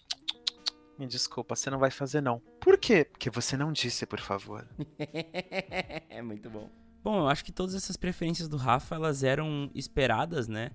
Me 0.97 1.05
desculpa, 1.05 1.55
você 1.55 1.69
não 1.69 1.77
vai 1.77 1.91
fazer 1.91 2.19
não. 2.19 2.41
Por 2.59 2.79
quê? 2.79 3.05
Porque 3.05 3.29
você 3.29 3.55
não 3.55 3.71
disse, 3.71 4.07
por 4.07 4.19
favor. 4.19 4.67
é 6.09 6.19
muito 6.23 6.49
bom. 6.49 6.67
Bom, 7.03 7.19
eu 7.19 7.27
acho 7.27 7.45
que 7.45 7.51
todas 7.51 7.75
essas 7.75 7.95
preferências 7.95 8.49
do 8.49 8.57
Rafa, 8.57 8.95
elas 8.95 9.21
eram 9.21 9.69
esperadas, 9.75 10.47
né? 10.47 10.71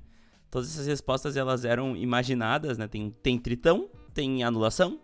Todas 0.52 0.70
essas 0.70 0.86
respostas, 0.86 1.36
elas 1.36 1.64
eram 1.64 1.96
imaginadas, 1.96 2.78
né? 2.78 2.86
Tem, 2.86 3.11
tem 3.11 3.36
tritão, 3.36 3.90
tem 4.14 4.44
anulação, 4.44 5.00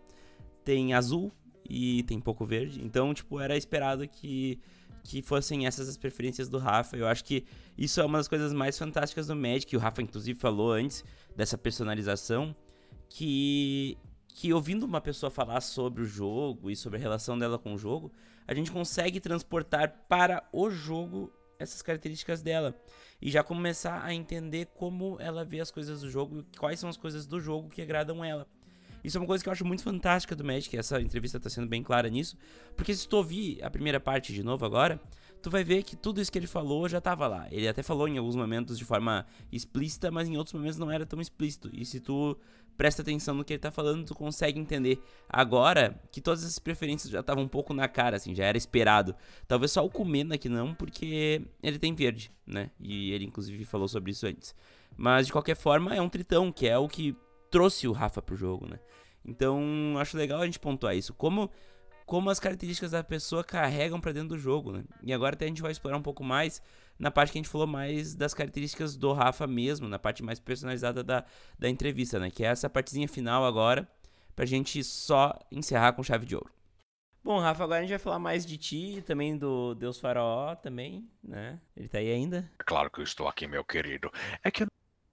tem 0.64 0.94
azul 0.94 1.32
e 1.68 2.04
tem 2.04 2.20
pouco 2.20 2.46
verde. 2.46 2.80
Então, 2.80 3.12
tipo, 3.12 3.40
era 3.40 3.56
esperado 3.56 4.06
que, 4.06 4.60
que 5.02 5.22
fossem 5.22 5.66
essas 5.66 5.88
as 5.88 5.96
preferências 5.96 6.48
do 6.48 6.58
Rafa. 6.58 6.96
Eu 6.96 7.06
acho 7.06 7.24
que 7.24 7.44
isso 7.76 8.00
é 8.00 8.04
uma 8.04 8.18
das 8.18 8.28
coisas 8.28 8.52
mais 8.52 8.78
fantásticas 8.78 9.26
do 9.26 9.36
Magic. 9.36 9.74
O 9.76 9.80
Rafa, 9.80 10.02
inclusive, 10.02 10.38
falou 10.38 10.72
antes 10.72 11.04
dessa 11.34 11.58
personalização 11.58 12.54
que 13.08 13.98
que 14.34 14.50
ouvindo 14.52 14.84
uma 14.84 15.00
pessoa 15.00 15.30
falar 15.30 15.60
sobre 15.60 16.02
o 16.02 16.06
jogo 16.06 16.70
e 16.70 16.76
sobre 16.76 16.98
a 16.98 17.02
relação 17.02 17.38
dela 17.38 17.58
com 17.58 17.74
o 17.74 17.78
jogo, 17.78 18.10
a 18.46 18.54
gente 18.54 18.72
consegue 18.72 19.20
transportar 19.20 20.06
para 20.08 20.48
o 20.50 20.70
jogo 20.70 21.30
essas 21.58 21.82
características 21.82 22.42
dela 22.42 22.74
e 23.20 23.30
já 23.30 23.42
começar 23.42 24.02
a 24.02 24.12
entender 24.12 24.66
como 24.74 25.16
ela 25.20 25.44
vê 25.44 25.60
as 25.60 25.70
coisas 25.70 26.00
do 26.00 26.10
jogo 26.10 26.40
e 26.40 26.56
quais 26.56 26.80
são 26.80 26.88
as 26.88 26.96
coisas 26.96 27.26
do 27.26 27.40
jogo 27.40 27.68
que 27.68 27.82
agradam 27.82 28.24
ela. 28.24 28.46
Isso 29.02 29.16
é 29.16 29.20
uma 29.20 29.26
coisa 29.26 29.42
que 29.42 29.48
eu 29.48 29.52
acho 29.52 29.64
muito 29.64 29.82
fantástica 29.82 30.34
do 30.36 30.44
Magic, 30.44 30.76
essa 30.76 31.00
entrevista 31.00 31.40
tá 31.40 31.50
sendo 31.50 31.66
bem 31.66 31.82
clara 31.82 32.08
nisso, 32.08 32.36
porque 32.76 32.94
se 32.94 33.08
tu 33.08 33.16
ouvir 33.16 33.62
a 33.62 33.70
primeira 33.70 33.98
parte 33.98 34.32
de 34.32 34.42
novo 34.42 34.64
agora, 34.64 35.00
tu 35.42 35.50
vai 35.50 35.64
ver 35.64 35.82
que 35.82 35.96
tudo 35.96 36.20
isso 36.20 36.30
que 36.30 36.38
ele 36.38 36.46
falou 36.46 36.88
já 36.88 37.00
tava 37.00 37.26
lá. 37.26 37.48
Ele 37.50 37.66
até 37.66 37.82
falou 37.82 38.06
em 38.06 38.16
alguns 38.16 38.36
momentos 38.36 38.78
de 38.78 38.84
forma 38.84 39.26
explícita, 39.50 40.10
mas 40.10 40.28
em 40.28 40.36
outros 40.36 40.54
momentos 40.54 40.78
não 40.78 40.90
era 40.90 41.04
tão 41.04 41.20
explícito. 41.20 41.68
E 41.72 41.84
se 41.84 42.00
tu 42.00 42.38
presta 42.76 43.02
atenção 43.02 43.34
no 43.34 43.44
que 43.44 43.52
ele 43.52 43.60
tá 43.60 43.70
falando, 43.70 44.06
tu 44.06 44.14
consegue 44.14 44.58
entender 44.58 45.02
agora 45.28 46.00
que 46.10 46.20
todas 46.20 46.42
essas 46.42 46.58
preferências 46.58 47.10
já 47.10 47.20
estavam 47.20 47.44
um 47.44 47.48
pouco 47.48 47.74
na 47.74 47.88
cara, 47.88 48.16
assim, 48.16 48.34
já 48.34 48.44
era 48.44 48.56
esperado. 48.56 49.14
Talvez 49.46 49.72
só 49.72 49.84
o 49.84 49.90
Kumena 49.90 50.38
que 50.38 50.48
não, 50.48 50.74
porque 50.74 51.42
ele 51.62 51.78
tem 51.78 51.94
verde, 51.94 52.32
né? 52.46 52.70
E 52.80 53.12
ele 53.12 53.24
inclusive 53.24 53.64
falou 53.64 53.88
sobre 53.88 54.12
isso 54.12 54.26
antes. 54.26 54.54
Mas 54.96 55.26
de 55.26 55.32
qualquer 55.32 55.56
forma, 55.56 55.94
é 55.94 56.00
um 56.00 56.08
tritão, 56.08 56.52
que 56.52 56.68
é 56.68 56.78
o 56.78 56.88
que 56.88 57.16
trouxe 57.52 57.86
o 57.86 57.92
Rafa 57.92 58.20
pro 58.20 58.34
jogo, 58.34 58.66
né? 58.66 58.80
Então, 59.24 59.94
acho 59.98 60.16
legal 60.16 60.40
a 60.40 60.44
gente 60.44 60.58
pontuar 60.58 60.96
isso. 60.96 61.14
Como 61.14 61.48
como 62.04 62.28
as 62.28 62.40
características 62.40 62.90
da 62.90 63.04
pessoa 63.04 63.44
carregam 63.44 64.00
pra 64.00 64.12
dentro 64.12 64.30
do 64.30 64.38
jogo, 64.38 64.72
né? 64.72 64.84
E 65.02 65.12
agora 65.12 65.34
até 65.34 65.44
a 65.44 65.48
gente 65.48 65.62
vai 65.62 65.70
explorar 65.70 65.96
um 65.96 66.02
pouco 66.02 66.24
mais 66.24 66.60
na 66.98 67.10
parte 67.10 67.32
que 67.32 67.38
a 67.38 67.40
gente 67.40 67.48
falou 67.48 67.66
mais 67.66 68.14
das 68.14 68.34
características 68.34 68.96
do 68.96 69.12
Rafa 69.12 69.46
mesmo, 69.46 69.88
na 69.88 69.98
parte 70.00 70.22
mais 70.22 70.40
personalizada 70.40 71.02
da, 71.02 71.24
da 71.56 71.68
entrevista, 71.68 72.18
né? 72.18 72.28
Que 72.28 72.44
é 72.44 72.48
essa 72.48 72.68
partezinha 72.68 73.08
final 73.08 73.44
agora, 73.44 73.88
pra 74.34 74.44
gente 74.44 74.82
só 74.82 75.38
encerrar 75.50 75.92
com 75.92 76.02
chave 76.02 76.26
de 76.26 76.34
ouro. 76.34 76.50
Bom, 77.24 77.38
Rafa, 77.38 77.62
agora 77.62 77.78
a 77.78 77.82
gente 77.82 77.90
vai 77.90 78.00
falar 78.00 78.18
mais 78.18 78.44
de 78.44 78.58
ti 78.58 78.98
e 78.98 79.02
também 79.02 79.38
do 79.38 79.74
Deus 79.76 79.98
Faraó 79.98 80.56
também, 80.56 81.08
né? 81.22 81.60
Ele 81.76 81.88
tá 81.88 81.98
aí 81.98 82.10
ainda? 82.10 82.50
Claro 82.58 82.90
que 82.90 82.98
eu 82.98 83.04
estou 83.04 83.28
aqui, 83.28 83.46
meu 83.46 83.64
querido. 83.64 84.10
É 84.42 84.50
que 84.50 84.64
eu 84.64 84.71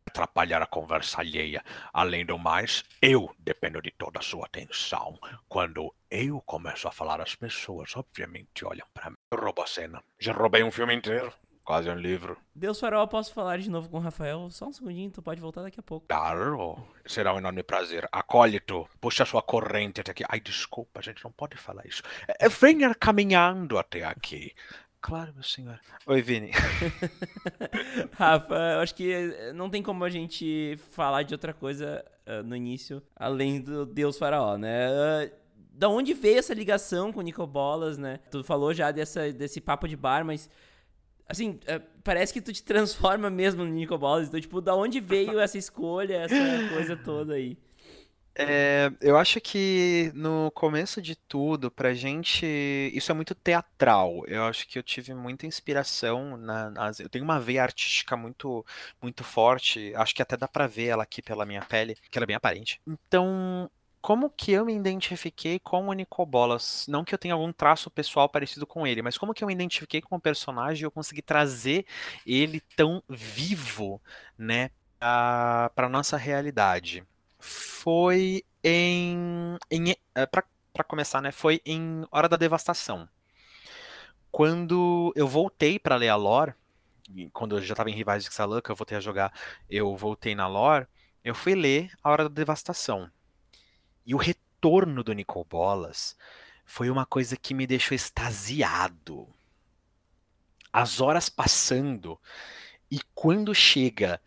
atrapalhar 0.10 0.62
a 0.62 0.68
conversa 0.68 1.22
alheia. 1.22 1.64
Além 1.94 2.26
do 2.26 2.38
mais, 2.38 2.84
eu 3.02 3.34
dependo 3.40 3.82
de 3.82 3.92
toda 3.92 4.20
a 4.20 4.24
sua 4.24 4.46
atenção. 4.46 5.18
Quando 5.48 5.94
eu 6.12 6.42
começo 6.42 6.88
a 6.88 6.92
falar, 6.92 7.22
as 7.22 7.36
pessoas 7.36 7.96
obviamente 7.96 8.66
olham 8.66 8.86
para 8.94 9.10
mim. 9.10 9.18
Eu 9.32 9.40
roubo 9.40 9.62
a 9.62 9.68
cena. 9.68 10.04
Já 10.20 10.34
roubei 10.34 10.64
um 10.64 10.72
filme 10.72 10.94
inteiro. 10.94 11.32
Quase 11.70 11.88
um 11.88 11.94
livro. 11.94 12.36
Deus 12.56 12.80
Faraó, 12.80 13.06
posso 13.06 13.32
falar 13.32 13.60
de 13.60 13.70
novo 13.70 13.88
com 13.90 13.98
o 13.98 14.02
Rafael? 14.02 14.50
Só 14.50 14.66
um 14.66 14.74
segundinho, 14.74 15.12
tu 15.12 15.22
pode 15.22 15.40
voltar 15.40 15.62
daqui 15.62 15.80
a 15.80 15.84
pouco. 15.84 16.08
Claro, 16.08 16.84
será 17.06 17.32
um 17.32 17.38
enorme 17.38 17.62
prazer. 17.62 18.10
Acólito, 18.12 18.90
puxa 19.00 19.24
sua 19.24 19.44
corrente 19.44 20.02
até 20.02 20.10
aqui. 20.10 20.24
Ai, 20.28 20.40
desculpa, 20.40 21.00
a 21.00 21.04
gente 21.04 21.24
não 21.24 21.32
pode 21.32 21.58
falar 21.58 21.86
isso. 21.86 22.02
É, 22.40 22.50
Venha 22.50 22.96
caminhando 22.96 23.78
até 23.78 24.04
aqui. 24.04 24.52
Claro, 25.02 25.34
meu 25.34 25.44
senhor. 25.44 25.80
Oi, 26.06 26.22
Vini. 26.22 26.52
Rafa, 28.12 28.54
eu 28.54 28.80
acho 28.80 28.94
que 28.94 29.12
eh, 29.12 29.54
não 29.54 29.70
tem 29.70 29.82
como 29.82 30.04
a 30.04 30.10
gente 30.10 30.78
falar 30.92 31.24
de 31.24 31.34
outra 31.34 31.54
coisa 31.54 32.04
eh, 32.26 32.42
no 32.44 32.56
início, 32.56 33.02
além 33.16 33.62
do 33.62 33.86
Deus 33.86 34.18
Faraó, 34.18 34.58
né? 34.58 34.90
Eh, 35.24 35.34
da 35.72 35.88
onde 35.88 36.14
veio 36.14 36.40
essa 36.40 36.54
ligação 36.54 37.14
com 37.14 37.22
o 37.22 37.24
Nico 37.24 37.48
Bolas, 37.48 37.98
né? 37.98 38.20
Tu 38.30 38.44
falou 38.44 38.74
já 38.74 38.92
dessa, 38.92 39.32
desse 39.32 39.62
papo 39.62 39.88
de 39.88 39.96
bar, 39.96 40.26
mas 40.26 40.50
assim, 41.26 41.60
parece 42.04 42.34
que 42.34 42.42
tu 42.42 42.52
te 42.52 42.62
transforma 42.62 43.30
mesmo 43.30 43.64
no 43.64 43.72
Nico 43.72 43.98
Bolas. 43.98 44.28
Então, 44.28 44.42
tipo, 44.42 44.60
da 44.60 44.76
onde 44.76 45.00
veio 45.00 45.40
essa 45.40 45.58
escolha, 45.58 46.18
essa 46.18 46.36
coisa 46.74 46.98
toda 46.98 47.36
aí? 47.36 47.58
É, 48.36 48.90
eu 49.02 49.18
acho 49.18 49.42
que 49.42 50.12
no 50.16 50.50
começo 50.52 51.02
de 51.02 51.16
tudo, 51.16 51.70
pra 51.70 51.94
gente, 51.94 52.46
isso 52.94 53.12
é 53.12 53.16
muito 53.16 53.36
teatral. 53.36 54.24
Eu 54.28 54.46
acho 54.46 54.66
que 54.68 54.80
eu 54.80 54.84
tive 54.84 55.14
muita 55.14 55.46
inspiração 55.46 56.38
na, 56.38 56.70
nas- 56.70 57.00
eu 57.02 57.10
tenho 57.10 57.26
uma 57.26 57.40
veia 57.40 57.64
artística 57.64 58.16
muito, 58.16 58.66
muito 59.02 59.24
forte. 59.26 59.94
Acho 59.96 60.16
que 60.16 60.22
até 60.22 60.38
dá 60.38 60.48
pra 60.48 60.68
ver 60.68 60.86
ela 60.88 61.04
aqui 61.04 61.22
pela 61.22 61.46
minha 61.46 61.62
pele, 61.66 61.96
que 62.10 62.18
ela 62.18 62.24
é 62.24 62.28
bem 62.28 62.36
aparente. 62.38 62.80
Então, 62.88 63.70
como 64.02 64.30
que 64.30 64.52
eu 64.54 64.66
me 64.66 64.74
identifiquei 64.74 65.60
com 65.60 65.88
o 65.90 65.94
Nicobolas? 65.94 66.86
Não 66.88 67.04
que 67.04 67.14
eu 67.14 67.18
tenha 67.20 67.34
algum 67.34 67.52
traço 67.52 67.92
pessoal 67.92 68.30
parecido 68.30 68.66
com 68.66 68.88
ele, 68.88 69.02
mas 69.02 69.18
como 69.18 69.34
que 69.34 69.44
eu 69.44 69.48
me 69.48 69.54
identifiquei 69.54 70.02
com 70.02 70.16
o 70.16 70.22
personagem 70.22 70.84
e 70.84 70.86
eu 70.86 70.92
consegui 70.92 71.22
trazer 71.22 71.86
ele 72.26 72.62
tão 72.78 73.04
vivo, 73.10 74.02
né, 74.38 74.70
para 75.00 75.90
nossa 75.90 76.16
realidade? 76.18 77.04
Foi 77.40 78.44
em, 78.64 79.58
em 79.72 79.96
eh, 80.14 80.26
para 80.26 80.44
começar, 80.88 81.22
né, 81.22 81.32
foi 81.32 81.62
em 81.66 82.06
Hora 82.12 82.30
da 82.30 82.38
Devastação. 82.38 83.08
Quando 84.32 85.12
eu 85.16 85.28
voltei 85.28 85.80
para 85.80 85.96
ler 85.96 86.10
a 86.10 86.16
lore, 86.16 86.54
quando 87.34 87.58
eu 87.58 87.62
já 87.62 87.74
estava 87.74 87.90
em 87.90 87.96
Rivais 87.96 88.24
de 88.24 88.32
Xalã, 88.32 88.62
que 88.62 88.70
eu 88.70 88.76
voltei 88.76 88.98
a 88.98 89.02
jogar, 89.02 89.34
eu 89.70 89.96
voltei 89.96 90.36
na 90.36 90.48
lore, 90.48 90.88
eu 91.24 91.34
fui 91.34 91.56
ler 91.56 91.92
A 92.04 92.12
Hora 92.12 92.24
da 92.24 92.30
Devastação. 92.30 93.10
E 94.06 94.14
o 94.14 94.18
retorno 94.18 95.04
do 95.04 95.14
Nicol 95.14 95.44
Bolas 95.44 96.16
foi 96.66 96.90
uma 96.90 97.06
coisa 97.06 97.36
que 97.36 97.54
me 97.54 97.66
deixou 97.66 97.96
extasiado. 97.96 99.28
As 100.72 101.02
horas 101.02 101.30
passando 101.30 102.20
e 102.92 103.00
quando 103.16 103.54
chega 103.56 104.22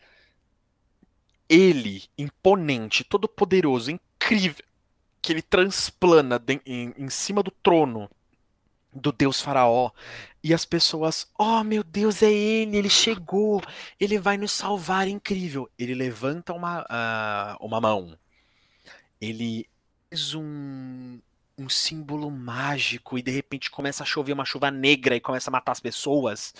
ele, 1.53 2.05
imponente, 2.17 3.05
todo 3.05 3.29
poderoso, 3.29 3.91
incrível, 3.91 4.65
que 5.21 5.33
ele 5.33 5.43
transplana 5.43 6.43
em, 6.65 6.95
em 6.97 7.09
cima 7.11 7.43
do 7.43 7.51
trono 7.51 8.11
do 8.95 9.13
deus 9.13 9.41
faraó 9.41 9.91
e 10.43 10.53
as 10.53 10.65
pessoas, 10.65 11.31
oh 11.39 11.63
meu 11.63 11.85
Deus, 11.85 12.23
é 12.23 12.33
ele, 12.33 12.77
ele 12.77 12.91
chegou, 12.91 13.63
ele 14.01 14.19
vai 14.19 14.37
nos 14.37 14.51
salvar, 14.53 15.07
incrível. 15.07 15.71
Ele 15.79 15.95
levanta 15.95 16.53
uma, 16.53 16.83
uh, 16.83 17.65
uma 17.65 17.81
mão, 17.81 18.19
ele 19.21 19.69
um, 20.35 21.21
um 21.57 21.69
símbolo 21.69 22.31
mágico 22.31 23.17
e 23.17 23.23
de 23.23 23.31
repente 23.31 23.71
começa 23.71 24.03
a 24.03 24.07
chover 24.07 24.33
uma 24.33 24.45
chuva 24.45 24.71
negra 24.71 25.15
e 25.15 25.21
começa 25.21 25.49
a 25.49 25.53
matar 25.53 25.73
as 25.73 25.81
pessoas. 25.81 26.55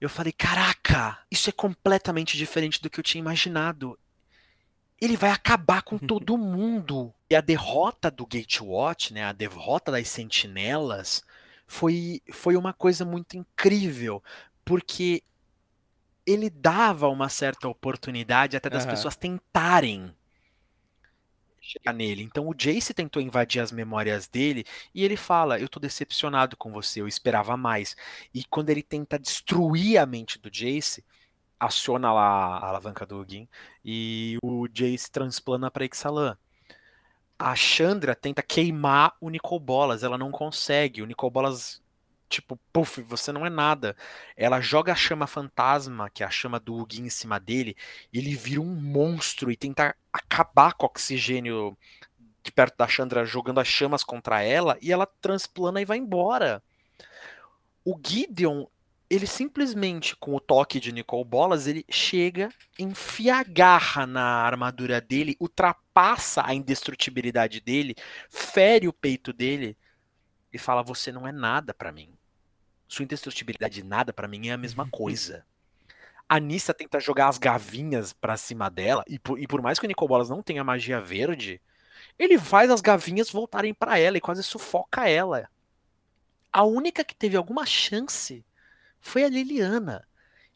Eu 0.00 0.08
falei, 0.08 0.32
caraca, 0.32 1.18
isso 1.30 1.50
é 1.50 1.52
completamente 1.52 2.36
diferente 2.36 2.80
do 2.80 2.88
que 2.88 3.00
eu 3.00 3.04
tinha 3.04 3.20
imaginado. 3.20 3.98
Ele 5.00 5.16
vai 5.16 5.30
acabar 5.30 5.82
com 5.82 5.98
todo 5.98 6.38
mundo. 6.38 7.12
E 7.28 7.34
a 7.34 7.40
derrota 7.40 8.10
do 8.10 8.26
Gatewatch, 8.26 9.12
né, 9.12 9.24
a 9.24 9.32
derrota 9.32 9.92
das 9.92 10.08
sentinelas, 10.08 11.22
foi, 11.66 12.22
foi 12.32 12.56
uma 12.56 12.72
coisa 12.72 13.04
muito 13.04 13.36
incrível, 13.36 14.22
porque 14.64 15.22
ele 16.24 16.50
dava 16.50 17.08
uma 17.08 17.28
certa 17.28 17.68
oportunidade 17.68 18.56
até 18.56 18.68
das 18.68 18.84
uhum. 18.84 18.90
pessoas 18.90 19.16
tentarem 19.16 20.14
chegar 21.60 21.92
nele. 21.92 22.22
Então 22.22 22.48
o 22.48 22.54
Jace 22.54 22.94
tentou 22.94 23.20
invadir 23.20 23.60
as 23.60 23.72
memórias 23.72 24.28
dele 24.28 24.64
e 24.94 25.04
ele 25.04 25.16
fala: 25.16 25.58
Eu 25.58 25.68
tô 25.68 25.80
decepcionado 25.80 26.56
com 26.56 26.70
você, 26.70 27.00
eu 27.00 27.08
esperava 27.08 27.56
mais. 27.56 27.96
E 28.32 28.44
quando 28.44 28.70
ele 28.70 28.82
tenta 28.82 29.18
destruir 29.18 29.98
a 29.98 30.06
mente 30.06 30.38
do 30.38 30.50
Jace, 30.50 31.04
aciona 31.58 32.12
lá 32.12 32.58
a 32.58 32.68
alavanca 32.68 33.06
do 33.06 33.24
Gin 33.26 33.48
e 33.84 34.38
o 34.42 34.68
Jace 34.68 35.10
transplana 35.10 35.70
para 35.70 35.84
Ixalan. 35.84 36.36
A 37.38 37.54
Chandra 37.54 38.14
tenta 38.14 38.42
queimar 38.42 39.14
o 39.20 39.28
Nicol 39.28 39.60
Bolas, 39.60 40.02
ela 40.02 40.16
não 40.16 40.30
consegue. 40.30 41.02
O 41.02 41.06
Nicol 41.06 41.30
Bolas 41.30 41.82
tipo, 42.28 42.58
puf, 42.72 43.02
você 43.02 43.32
não 43.32 43.46
é 43.46 43.50
nada. 43.50 43.96
Ela 44.36 44.60
joga 44.60 44.92
a 44.92 44.96
chama 44.96 45.26
fantasma, 45.26 46.10
que 46.10 46.22
é 46.22 46.26
a 46.26 46.30
chama 46.30 46.58
do 46.58 46.74
Ugi 46.74 47.02
em 47.02 47.10
cima 47.10 47.38
dele, 47.38 47.76
e 48.12 48.18
ele 48.18 48.34
vira 48.34 48.60
um 48.60 48.74
monstro 48.74 49.50
e 49.50 49.56
tenta 49.56 49.94
acabar 50.12 50.74
com 50.74 50.86
o 50.86 50.88
oxigênio 50.88 51.76
de 52.42 52.52
perto 52.52 52.76
da 52.76 52.86
Chandra, 52.86 53.24
jogando 53.24 53.60
as 53.60 53.66
chamas 53.66 54.04
contra 54.04 54.42
ela, 54.42 54.78
e 54.80 54.92
ela 54.92 55.06
transplana 55.06 55.80
e 55.80 55.84
vai 55.84 55.98
embora. 55.98 56.62
O 57.84 57.98
Gideon, 58.04 58.66
ele 59.08 59.26
simplesmente, 59.26 60.16
com 60.16 60.34
o 60.34 60.40
toque 60.40 60.80
de 60.80 60.90
Nicole 60.90 61.24
Bolas, 61.24 61.66
ele 61.66 61.84
chega, 61.88 62.48
enfia 62.78 63.36
a 63.36 63.44
garra 63.44 64.06
na 64.06 64.22
armadura 64.22 65.00
dele, 65.00 65.36
ultrapassa 65.40 66.42
a 66.44 66.52
indestrutibilidade 66.52 67.60
dele, 67.60 67.94
fere 68.28 68.88
o 68.88 68.92
peito 68.92 69.32
dele, 69.32 69.76
e 70.52 70.58
fala: 70.58 70.82
Você 70.82 71.12
não 71.12 71.26
é 71.26 71.30
nada 71.30 71.72
para 71.72 71.92
mim. 71.92 72.08
Sua 72.88 73.04
indestrutibilidade 73.04 73.76
de 73.76 73.84
nada 73.84 74.12
para 74.12 74.28
mim 74.28 74.48
é 74.48 74.52
a 74.52 74.58
mesma 74.58 74.88
coisa. 74.90 75.44
A 76.28 76.40
Nissa 76.40 76.74
tenta 76.74 76.98
jogar 76.98 77.28
as 77.28 77.38
gavinhas 77.38 78.12
para 78.12 78.36
cima 78.36 78.68
dela, 78.68 79.04
e 79.06 79.18
por, 79.20 79.38
e 79.38 79.46
por 79.46 79.62
mais 79.62 79.78
que 79.78 79.84
o 79.84 79.88
Nicobolas 79.88 80.28
não 80.28 80.42
tenha 80.42 80.64
magia 80.64 81.00
verde, 81.00 81.60
ele 82.18 82.36
faz 82.38 82.68
as 82.70 82.80
gavinhas 82.80 83.30
voltarem 83.30 83.72
para 83.72 83.98
ela 84.00 84.16
e 84.16 84.20
quase 84.20 84.42
sufoca 84.42 85.08
ela. 85.08 85.48
A 86.52 86.64
única 86.64 87.04
que 87.04 87.14
teve 87.14 87.36
alguma 87.36 87.64
chance 87.64 88.44
foi 89.06 89.24
a 89.24 89.28
Liliana. 89.28 90.06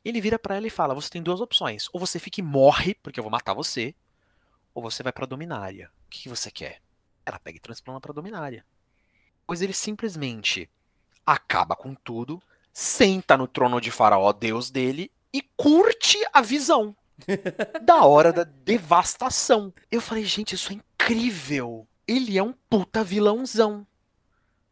Ele 0.04 0.20
vira 0.20 0.38
para 0.38 0.56
ela 0.56 0.66
e 0.66 0.70
fala: 0.70 0.94
Você 0.94 1.10
tem 1.10 1.22
duas 1.22 1.40
opções. 1.40 1.88
Ou 1.92 2.00
você 2.00 2.18
fica 2.18 2.40
e 2.40 2.44
morre, 2.44 2.94
porque 2.94 3.18
eu 3.18 3.24
vou 3.24 3.30
matar 3.30 3.54
você, 3.54 3.94
ou 4.74 4.82
você 4.82 5.02
vai 5.02 5.12
pra 5.12 5.26
Dominária. 5.26 5.90
O 6.06 6.10
que, 6.10 6.22
que 6.22 6.28
você 6.28 6.50
quer? 6.50 6.80
Ela 7.24 7.38
pega 7.38 7.56
e 7.56 7.60
transplana 7.60 8.00
pra 8.00 8.12
Dominária. 8.12 8.64
Pois 9.46 9.62
ele 9.62 9.72
simplesmente 9.72 10.70
acaba 11.24 11.76
com 11.76 11.94
tudo, 11.94 12.42
senta 12.72 13.36
no 13.36 13.46
trono 13.46 13.80
de 13.80 13.90
Faraó, 13.90 14.32
deus 14.32 14.70
dele, 14.70 15.10
e 15.32 15.42
curte 15.56 16.18
a 16.32 16.40
visão 16.40 16.96
da 17.82 18.04
hora 18.04 18.32
da 18.32 18.44
devastação. 18.44 19.72
Eu 19.90 20.00
falei, 20.00 20.24
gente, 20.24 20.54
isso 20.54 20.72
é 20.72 20.76
incrível. 20.76 21.86
Ele 22.06 22.38
é 22.38 22.42
um 22.42 22.54
puta 22.68 23.04
vilãozão. 23.04 23.86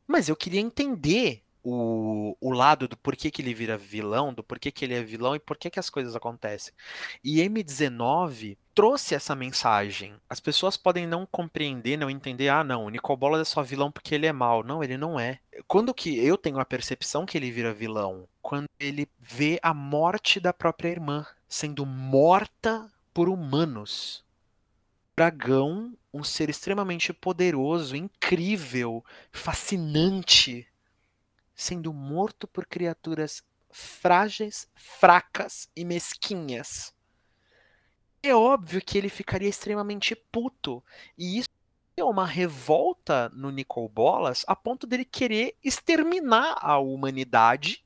Mas 0.06 0.28
eu 0.28 0.34
queria 0.34 0.60
entender 0.60 1.44
o, 1.62 2.36
o 2.40 2.50
lado 2.50 2.88
do 2.88 2.96
porquê 2.96 3.30
que 3.30 3.42
ele 3.42 3.54
vira 3.54 3.76
vilão, 3.76 4.32
do 4.32 4.42
porquê 4.42 4.70
que 4.70 4.84
ele 4.84 4.94
é 4.94 5.02
vilão 5.02 5.34
e 5.34 5.38
porquê 5.40 5.70
que 5.70 5.78
as 5.78 5.90
coisas 5.90 6.14
acontecem. 6.14 6.72
E 7.22 7.38
M19 7.40 8.56
trouxe 8.74 9.14
essa 9.14 9.34
mensagem. 9.34 10.14
As 10.28 10.40
pessoas 10.40 10.76
podem 10.76 11.06
não 11.06 11.26
compreender, 11.26 11.96
não 11.96 12.08
entender, 12.08 12.48
ah 12.48 12.62
não, 12.62 12.84
o 12.84 12.90
Nicobolas 12.90 13.40
é 13.40 13.44
só 13.44 13.62
vilão 13.62 13.90
porque 13.90 14.14
ele 14.14 14.26
é 14.26 14.32
mal. 14.32 14.62
Não, 14.62 14.82
ele 14.84 14.96
não 14.96 15.18
é. 15.18 15.40
Quando 15.66 15.92
que 15.92 16.18
eu 16.18 16.36
tenho 16.36 16.60
a 16.60 16.64
percepção 16.64 17.26
que 17.26 17.36
ele 17.36 17.50
vira 17.50 17.74
vilão? 17.74 18.28
Quando 18.40 18.68
ele 18.78 19.08
vê 19.18 19.58
a 19.62 19.74
morte 19.74 20.38
da 20.38 20.52
própria 20.52 20.88
irmã 20.88 21.26
sendo 21.48 21.84
morta 21.84 22.90
por 23.12 23.28
humanos. 23.28 24.24
Dragão, 25.16 25.92
um 26.14 26.22
ser 26.22 26.48
extremamente 26.48 27.12
poderoso, 27.12 27.96
incrível, 27.96 29.04
fascinante, 29.32 30.68
sendo 31.58 31.92
morto 31.92 32.46
por 32.46 32.64
criaturas 32.64 33.42
frágeis, 33.68 34.68
fracas 34.76 35.68
e 35.74 35.84
mesquinhas. 35.84 36.94
É 38.22 38.34
óbvio 38.34 38.80
que 38.80 38.96
ele 38.96 39.08
ficaria 39.08 39.48
extremamente 39.48 40.14
puto. 40.14 40.82
E 41.18 41.38
isso 41.38 41.48
é 41.96 42.04
uma 42.04 42.24
revolta 42.24 43.28
no 43.30 43.50
Nicol 43.50 43.88
Bolas 43.88 44.44
a 44.46 44.54
ponto 44.54 44.86
dele 44.86 45.04
querer 45.04 45.56
exterminar 45.62 46.56
a 46.60 46.78
humanidade 46.78 47.84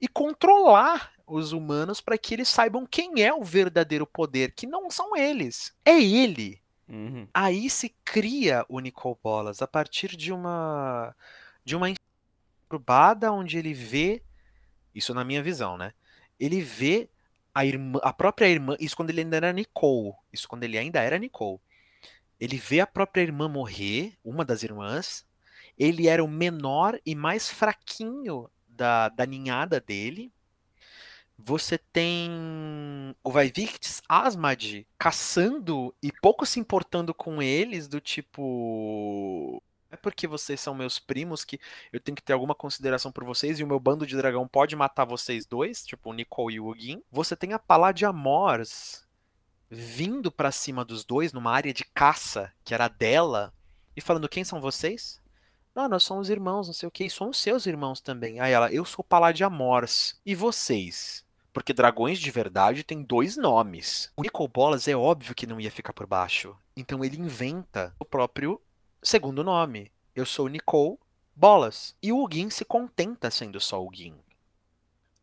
e 0.00 0.08
controlar 0.08 1.12
os 1.26 1.52
humanos 1.52 2.00
para 2.00 2.16
que 2.16 2.34
eles 2.34 2.48
saibam 2.48 2.86
quem 2.86 3.22
é 3.22 3.34
o 3.34 3.42
verdadeiro 3.42 4.06
poder, 4.06 4.52
que 4.52 4.66
não 4.66 4.90
são 4.90 5.14
eles. 5.14 5.74
É 5.84 6.02
ele. 6.02 6.58
Uhum. 6.88 7.28
Aí 7.34 7.68
se 7.68 7.94
cria 8.02 8.64
o 8.68 8.80
Nicol 8.80 9.18
Bolas 9.22 9.60
a 9.60 9.66
partir 9.66 10.16
de 10.16 10.32
uma 10.32 11.14
de 11.64 11.76
uma 11.76 11.88
perturbada 12.74 13.32
onde 13.32 13.58
ele 13.58 13.72
vê, 13.72 14.22
isso 14.94 15.14
na 15.14 15.24
minha 15.24 15.42
visão, 15.42 15.76
né? 15.76 15.92
Ele 16.38 16.60
vê 16.60 17.08
a 17.54 17.64
irmã, 17.64 18.00
a 18.02 18.12
própria 18.12 18.48
irmã, 18.48 18.76
isso 18.80 18.96
quando 18.96 19.10
ele 19.10 19.20
ainda 19.20 19.36
era 19.36 19.52
Nicole, 19.52 20.14
isso 20.32 20.48
quando 20.48 20.64
ele 20.64 20.76
ainda 20.76 21.00
era 21.00 21.18
Nicole. 21.18 21.60
Ele 22.40 22.56
vê 22.56 22.80
a 22.80 22.86
própria 22.86 23.22
irmã 23.22 23.48
morrer, 23.48 24.14
uma 24.24 24.44
das 24.44 24.62
irmãs. 24.62 25.24
Ele 25.78 26.08
era 26.08 26.22
o 26.22 26.28
menor 26.28 26.98
e 27.06 27.14
mais 27.14 27.48
fraquinho 27.48 28.50
da, 28.68 29.08
da 29.08 29.24
ninhada 29.24 29.80
dele. 29.80 30.32
Você 31.38 31.78
tem 31.78 32.30
o 33.22 33.30
Vaivictis 33.30 34.02
Asmad 34.08 34.86
caçando 34.98 35.94
e 36.02 36.12
pouco 36.12 36.46
se 36.46 36.60
importando 36.60 37.12
com 37.12 37.42
eles, 37.42 37.88
do 37.88 38.00
tipo 38.00 39.62
é 39.94 39.96
porque 39.96 40.26
vocês 40.26 40.60
são 40.60 40.74
meus 40.74 40.98
primos 40.98 41.44
que 41.44 41.58
eu 41.92 42.00
tenho 42.00 42.16
que 42.16 42.22
ter 42.22 42.32
alguma 42.32 42.54
consideração 42.54 43.12
por 43.12 43.24
vocês 43.24 43.58
e 43.58 43.64
o 43.64 43.66
meu 43.66 43.78
bando 43.78 44.06
de 44.06 44.16
dragão 44.16 44.46
pode 44.46 44.74
matar 44.74 45.04
vocês 45.04 45.46
dois, 45.46 45.86
tipo 45.86 46.10
o 46.10 46.12
Nicole 46.12 46.56
e 46.56 46.60
o 46.60 46.74
Gin. 46.74 47.02
Você 47.10 47.36
tem 47.36 47.52
a 47.52 47.58
Palladia 47.58 48.12
Mors 48.12 49.06
vindo 49.70 50.30
para 50.30 50.52
cima 50.52 50.84
dos 50.84 51.04
dois 51.04 51.32
numa 51.32 51.52
área 51.52 51.72
de 51.72 51.84
caça 51.84 52.52
que 52.64 52.74
era 52.74 52.88
dela 52.88 53.54
e 53.96 54.00
falando 54.00 54.28
quem 54.28 54.44
são 54.44 54.60
vocês? 54.60 55.22
Ah, 55.76 55.88
nós 55.88 56.02
somos 56.04 56.28
irmãos, 56.28 56.66
não 56.66 56.74
sei 56.74 56.88
o 56.88 56.92
que, 56.92 57.08
somos 57.08 57.38
seus 57.38 57.66
irmãos 57.66 58.00
também. 58.00 58.40
Aí 58.40 58.52
ela, 58.52 58.72
eu 58.72 58.84
sou 58.84 59.04
Palladia 59.04 59.48
Mors. 59.48 60.20
E 60.24 60.34
vocês? 60.34 61.24
Porque 61.52 61.72
dragões 61.72 62.18
de 62.18 62.30
verdade 62.32 62.82
têm 62.82 63.02
dois 63.02 63.36
nomes. 63.36 64.12
O 64.16 64.22
Nicol 64.22 64.48
Bolas 64.48 64.88
é 64.88 64.96
óbvio 64.96 65.34
que 65.34 65.46
não 65.46 65.60
ia 65.60 65.70
ficar 65.70 65.92
por 65.92 66.06
baixo. 66.06 66.56
Então 66.76 67.04
ele 67.04 67.16
inventa 67.16 67.94
o 67.98 68.04
próprio 68.04 68.60
segundo 69.04 69.44
nome. 69.44 69.92
Eu 70.14 70.24
sou 70.24 70.48
Nicole 70.48 70.98
Bolas. 71.34 71.96
E 72.02 72.12
o 72.12 72.28
Gin 72.30 72.50
se 72.50 72.64
contenta 72.64 73.30
sendo 73.30 73.60
só 73.60 73.84
o 73.84 73.90
Gin. 73.92 74.14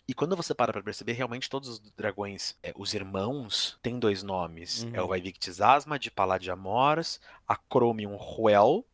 E 0.07 0.13
quando 0.13 0.35
você 0.35 0.53
para 0.53 0.73
pra 0.73 0.83
perceber, 0.83 1.13
realmente 1.13 1.49
todos 1.49 1.69
os 1.69 1.79
dragões, 1.91 2.57
é, 2.61 2.73
os 2.75 2.93
irmãos, 2.93 3.79
têm 3.81 3.97
dois 3.97 4.23
nomes. 4.23 4.83
É 4.93 4.99
o 4.99 5.03
Uhum. 5.03 5.07
Vaivictis 5.09 5.61
Asma, 5.61 5.97
de 5.97 6.11
Paladiamors, 6.11 7.21
a 7.47 7.57
Chromium 7.71 8.17
Ruel, 8.17 8.85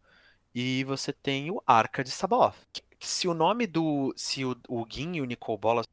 e 0.53 0.84
você 0.84 1.11
tem 1.11 1.49
o 1.49 1.61
Arca 1.65 2.03
de 2.03 2.11
Sabaoth. 2.11 2.55
Que 2.99 3.07
Se 3.07 3.27
o 3.27 3.34
nome 3.34 3.65
do... 3.65 4.14
Se 4.15 4.45
o, 4.45 4.55
o 4.68 4.85
Gin 4.88 5.15
e 5.15 5.22
o 5.22 5.26
Nicol 5.26 5.57
Bolas 5.57 5.88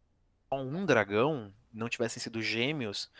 são 0.50 0.66
um 0.68 0.84
dragão, 0.84 1.52
não 1.72 1.88
tivessem 1.88 2.22
sido 2.22 2.42
gêmeos, 2.42 3.10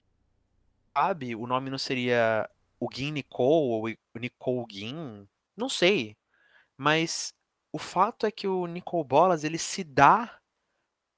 sabe? 0.95 1.35
O 1.35 1.47
nome 1.47 1.71
não 1.71 1.79
seria 1.79 2.49
o 2.79 2.89
Gin 2.93 3.13
Nicol 3.13 3.71
ou 3.71 3.89
o 3.89 4.19
Nicol 4.19 4.67
Gin? 4.71 5.27
Não 5.57 5.69
sei. 5.69 6.17
Mas 6.77 7.33
o 7.73 7.79
fato 7.79 8.27
é 8.27 8.31
que 8.31 8.47
o 8.47 8.67
Nicol 8.67 9.05
Bolas, 9.05 9.45
ele 9.45 9.59
se 9.59 9.85
dá 9.85 10.39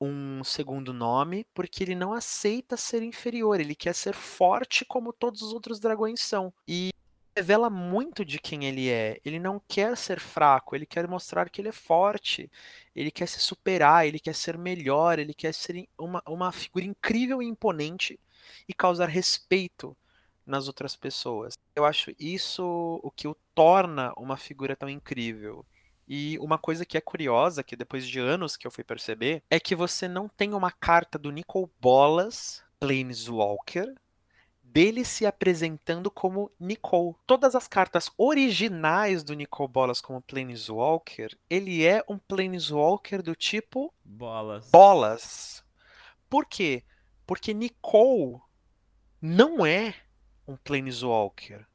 um 0.01 0.45
segundo 0.45 0.93
nome 0.93 1.47
porque 1.55 1.83
ele 1.83 1.95
não 1.95 2.13
aceita 2.13 2.77
ser 2.77 3.03
inferior, 3.03 3.59
ele 3.61 3.75
quer 3.75 3.95
ser 3.95 4.15
forte 4.15 4.85
como 4.85 5.13
todos 5.13 5.41
os 5.43 5.53
outros 5.53 5.81
dragões 5.81 6.21
são. 6.21 6.53
E 6.69 6.91
revela 7.37 7.69
muito 7.69 8.25
de 8.25 8.39
quem 8.39 8.65
ele 8.65 8.89
é. 8.89 9.21
Ele 9.25 9.39
não 9.39 9.61
quer 9.69 9.97
ser 9.97 10.19
fraco, 10.19 10.75
ele 10.75 10.87
quer 10.87 11.07
mostrar 11.07 11.51
que 11.51 11.61
ele 11.61 11.69
é 11.69 11.73
forte. 11.73 12.51
Ele 12.95 13.11
quer 13.11 13.27
se 13.29 13.39
superar, 13.39 14.07
ele 14.07 14.19
quer 14.19 14.35
ser 14.35 14.57
melhor, 14.57 15.19
ele 15.19 15.35
quer 15.35 15.53
ser 15.53 15.87
uma, 15.99 16.23
uma 16.27 16.51
figura 16.51 16.87
incrível 16.87 17.43
e 17.43 17.47
imponente 17.47 18.19
e 18.67 18.73
causar 18.73 19.09
respeito 19.09 19.97
nas 20.47 20.69
outras 20.69 20.95
pessoas. 20.95 21.55
Eu 21.75 21.85
acho 21.85 22.13
isso 22.19 23.01
o 23.03 23.11
que 23.11 23.27
o 23.27 23.37
torna 23.55 24.13
uma 24.17 24.37
figura 24.37 24.77
tão 24.77 24.89
incrível. 24.89 25.65
E 26.09 26.39
uma 26.39 26.57
coisa 26.57 26.87
que 26.87 26.97
é 26.97 27.01
curiosa, 27.01 27.65
que 27.65 27.75
depois 27.75 28.07
de 28.07 28.21
anos 28.21 28.57
que 28.57 28.67
eu 28.67 28.71
fui 28.71 28.85
perceber, 28.85 29.43
é 29.51 29.59
que 29.59 29.75
você 29.75 30.07
não 30.07 30.29
tem 30.29 30.55
uma 30.55 30.71
carta 30.71 31.19
do 31.19 31.33
Nicol 31.33 31.69
Bolas, 31.81 32.63
Planeswalker, 32.79 33.93
dele 34.63 35.05
se 35.05 35.27
apresentando 35.27 36.11
como 36.11 36.51
Nicol. 36.61 37.19
Todas 37.27 37.55
as 37.55 37.67
cartas 37.67 38.11
originais 38.17 39.25
do 39.25 39.35
Nicol 39.35 39.67
Bolas 39.67 40.01
como 40.01 40.23
Planeswalker, 40.23 41.37
ele 41.49 41.85
é 41.85 42.05
um 42.09 42.19
Planeswalker 42.19 43.23
do 43.23 43.35
tipo 43.35 43.93
Bolas. 44.05 44.71
Bolas. 44.71 45.65
Por 46.29 46.47
quê? 46.47 46.85
Porque 47.27 47.53
Nicol 47.53 48.43
não 49.21 49.67
é 49.67 49.95
um 50.47 50.57
Planeswalker. 50.57 51.67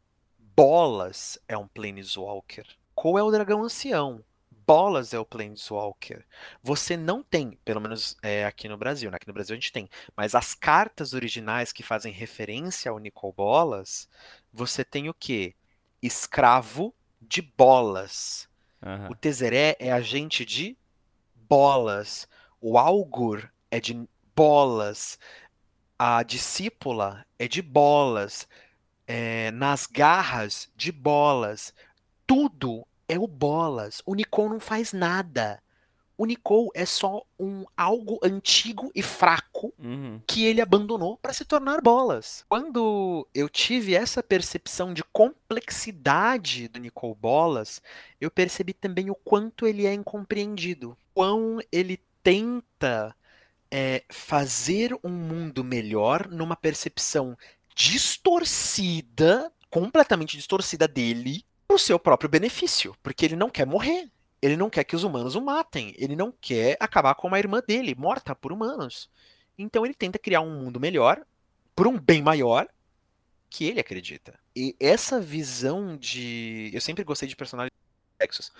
Bolas 0.56 1.40
é 1.48 1.58
um 1.58 1.68
Planeswalker. 1.68 2.66
Cole 2.96 3.20
é 3.20 3.24
o 3.24 3.32
dragão 3.32 3.64
ancião. 3.64 4.24
Bolas 4.66 5.14
é 5.14 5.20
o 5.20 5.26
Planeswalker. 5.26 6.26
Você 6.64 6.96
não 6.96 7.24
tem, 7.24 7.58
pelo 7.66 7.82
menos 7.82 8.16
é, 8.22 8.46
aqui 8.46 8.70
no 8.70 8.78
Brasil, 8.78 9.10
né? 9.10 9.18
Aqui 9.18 9.28
no 9.28 9.34
Brasil 9.34 9.54
a 9.54 9.60
gente 9.60 9.72
tem, 9.72 9.90
mas 10.16 10.36
as 10.36 10.54
cartas 10.54 11.14
originais 11.14 11.74
que 11.74 11.84
fazem 11.84 12.14
referência 12.14 12.92
ao 12.92 13.00
Nicol 13.00 13.34
Bolas, 13.34 14.08
você 14.54 14.86
tem 14.86 15.10
o 15.10 15.14
quê? 15.14 15.56
Escravo 16.02 16.94
de 17.20 17.42
bolas. 17.42 18.48
Aham. 18.82 19.10
O 19.12 19.16
Tezeré 19.16 19.76
é 19.80 19.92
agente 19.92 20.46
de 20.46 20.78
bolas. 21.36 22.28
O 22.60 22.78
Algur 22.78 23.52
é 23.70 23.80
de 23.80 24.08
bolas. 24.36 25.20
A 26.04 26.24
discípula 26.24 27.24
é 27.38 27.48
de 27.48 27.62
bolas. 27.62 28.48
É, 29.06 29.52
nas 29.52 29.86
garras 29.86 30.68
de 30.76 30.92
bolas. 30.92 31.76
Tudo 32.26 32.88
é 33.08 33.20
o 33.20 33.28
bolas. 33.28 34.02
O 34.04 34.16
Nicol 34.16 34.50
não 34.50 34.60
faz 34.60 34.94
nada. 34.94 35.62
O 36.18 36.26
Nicol 36.26 36.72
é 36.74 36.88
só 36.88 37.22
um 37.40 37.66
algo 37.78 38.20
antigo 38.24 38.92
e 38.96 39.04
fraco 39.04 39.72
Uhum. 39.78 40.20
que 40.26 40.44
ele 40.44 40.60
abandonou 40.60 41.18
para 41.18 41.34
se 41.34 41.46
tornar 41.46 41.82
bolas. 41.82 42.46
Quando 42.50 43.28
eu 43.32 43.48
tive 43.48 43.94
essa 43.94 44.24
percepção 44.24 44.96
de 44.96 45.04
complexidade 45.04 46.68
do 46.68 46.80
Nicol 46.80 47.14
Bolas, 47.14 47.80
eu 48.20 48.32
percebi 48.32 48.74
também 48.74 49.12
o 49.12 49.16
quanto 49.16 49.68
ele 49.68 49.86
é 49.86 49.94
incompreendido. 49.94 50.98
Quão 51.14 51.60
ele 51.72 52.00
tenta 52.24 53.16
é, 53.72 54.04
fazer 54.10 54.94
um 55.04 55.10
mundo 55.10 55.64
melhor 55.64 56.28
numa 56.28 56.56
percepção 56.56 57.38
distorcida, 57.74 59.52
completamente 59.70 60.36
distorcida 60.36 60.88
dele, 60.88 61.46
pro 61.68 61.80
seu 61.80 61.98
próprio 61.98 62.30
benefício. 62.30 62.96
Porque 63.02 63.26
ele 63.26 63.36
não 63.36 63.50
quer 63.50 63.66
morrer. 63.66 64.12
Ele 64.42 64.58
não 64.58 64.70
quer 64.70 64.84
que 64.84 64.96
os 64.96 65.04
humanos 65.04 65.36
o 65.36 65.42
matem. 65.42 65.94
Ele 65.98 66.16
não 66.16 66.32
quer 66.32 66.76
acabar 66.80 67.16
com 67.16 67.28
uma 67.28 67.40
irmã 67.40 67.62
dele, 67.66 67.96
morta 67.96 68.36
por 68.36 68.52
humanos. 68.52 69.10
Então 69.58 69.86
ele 69.86 69.94
tenta 69.94 70.20
criar 70.20 70.42
um 70.42 70.60
mundo 70.60 70.80
melhor, 70.80 71.24
por 71.76 71.88
um 71.88 71.98
bem 71.98 72.22
maior, 72.22 72.68
que 73.50 73.66
ele 73.66 73.80
acredita. 73.80 74.40
E 74.56 74.76
essa 74.80 75.20
visão 75.20 75.96
de. 75.96 76.72
Eu 76.74 76.82
sempre 76.82 77.04
gostei 77.04 77.30
de 77.30 77.36
personagens 77.36 77.72
complexos. 78.12 78.52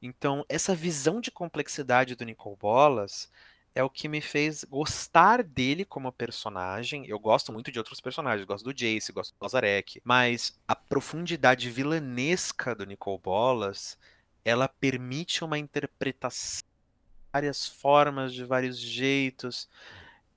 Então, 0.00 0.44
essa 0.48 0.74
visão 0.74 1.20
de 1.20 1.30
complexidade 1.30 2.14
do 2.14 2.24
Nicol 2.24 2.56
Bolas 2.56 3.30
é 3.74 3.82
o 3.82 3.90
que 3.90 4.08
me 4.08 4.20
fez 4.20 4.64
gostar 4.64 5.42
dele 5.42 5.84
como 5.84 6.12
personagem. 6.12 7.06
Eu 7.06 7.18
gosto 7.18 7.52
muito 7.52 7.72
de 7.72 7.78
outros 7.78 8.00
personagens, 8.00 8.46
gosto 8.46 8.64
do 8.64 8.72
Jace, 8.72 9.12
gosto 9.12 9.32
do 9.32 9.42
Lazarek, 9.42 10.00
mas 10.04 10.56
a 10.66 10.76
profundidade 10.76 11.68
vilanesca 11.70 12.74
do 12.74 12.86
Nicol 12.86 13.18
Bolas, 13.18 13.98
ela 14.44 14.68
permite 14.68 15.42
uma 15.42 15.58
interpretação 15.58 16.62
de 16.62 17.30
várias 17.32 17.66
formas, 17.66 18.32
de 18.32 18.44
vários 18.44 18.78
jeitos. 18.78 19.68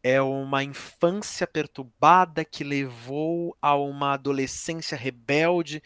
É 0.01 0.19
uma 0.21 0.63
infância 0.63 1.45
perturbada 1.45 2.43
que 2.43 2.63
levou 2.63 3.55
a 3.61 3.75
uma 3.75 4.13
adolescência 4.13 4.97
rebelde, 4.97 5.83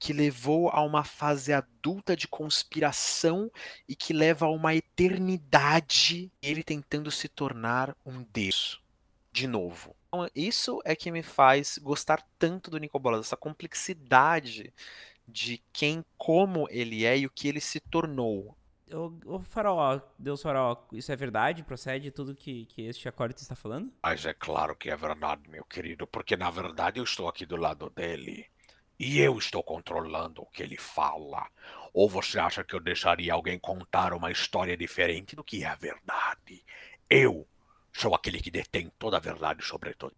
que 0.00 0.14
levou 0.14 0.70
a 0.70 0.80
uma 0.80 1.04
fase 1.04 1.52
adulta 1.52 2.16
de 2.16 2.26
conspiração 2.26 3.52
e 3.86 3.94
que 3.94 4.14
leva 4.14 4.46
a 4.46 4.50
uma 4.50 4.74
eternidade, 4.74 6.32
ele 6.40 6.64
tentando 6.64 7.10
se 7.10 7.28
tornar 7.28 7.94
um 8.04 8.24
deus 8.32 8.82
de 9.30 9.46
novo. 9.46 9.94
Então, 10.08 10.26
isso 10.34 10.80
é 10.86 10.96
que 10.96 11.12
me 11.12 11.22
faz 11.22 11.78
gostar 11.78 12.26
tanto 12.38 12.70
do 12.70 12.78
Nicol 12.78 12.98
Bolas, 12.98 13.26
essa 13.26 13.36
complexidade 13.36 14.72
de 15.28 15.62
quem, 15.70 16.02
como 16.16 16.66
ele 16.70 17.04
é 17.04 17.18
e 17.18 17.26
o 17.26 17.30
que 17.30 17.46
ele 17.46 17.60
se 17.60 17.78
tornou. 17.78 18.56
Ô, 18.90 19.12
ô 19.26 19.40
Faraó, 19.40 20.00
Deus 20.18 20.40
Faraó, 20.40 20.76
isso 20.92 21.12
é 21.12 21.16
verdade? 21.16 21.62
Procede 21.62 22.10
tudo 22.10 22.34
que, 22.34 22.64
que 22.66 22.82
este 22.86 23.06
acólito 23.06 23.42
está 23.42 23.54
falando? 23.54 23.92
Mas 24.02 24.24
é 24.24 24.32
claro 24.32 24.74
que 24.74 24.90
é 24.90 24.96
verdade, 24.96 25.48
meu 25.48 25.64
querido, 25.64 26.06
porque 26.06 26.38
na 26.38 26.50
verdade 26.50 26.98
eu 26.98 27.04
estou 27.04 27.28
aqui 27.28 27.44
do 27.44 27.56
lado 27.56 27.90
dele. 27.90 28.46
E 29.00 29.18
eu 29.18 29.38
estou 29.38 29.62
controlando 29.62 30.42
o 30.42 30.46
que 30.50 30.62
ele 30.62 30.76
fala. 30.76 31.48
Ou 31.94 32.06
você 32.06 32.38
acha 32.38 32.62
que 32.62 32.74
eu 32.74 32.80
deixaria 32.80 33.32
alguém 33.32 33.58
contar 33.58 34.12
uma 34.12 34.30
história 34.30 34.76
diferente 34.76 35.34
do 35.34 35.42
que 35.42 35.64
é 35.64 35.68
a 35.68 35.74
verdade? 35.74 36.62
Eu 37.08 37.48
sou 37.94 38.14
aquele 38.14 38.42
que 38.42 38.50
detém 38.50 38.92
toda 38.98 39.16
a 39.16 39.20
verdade 39.20 39.64
sobre 39.64 39.94
tudo. 39.94 40.14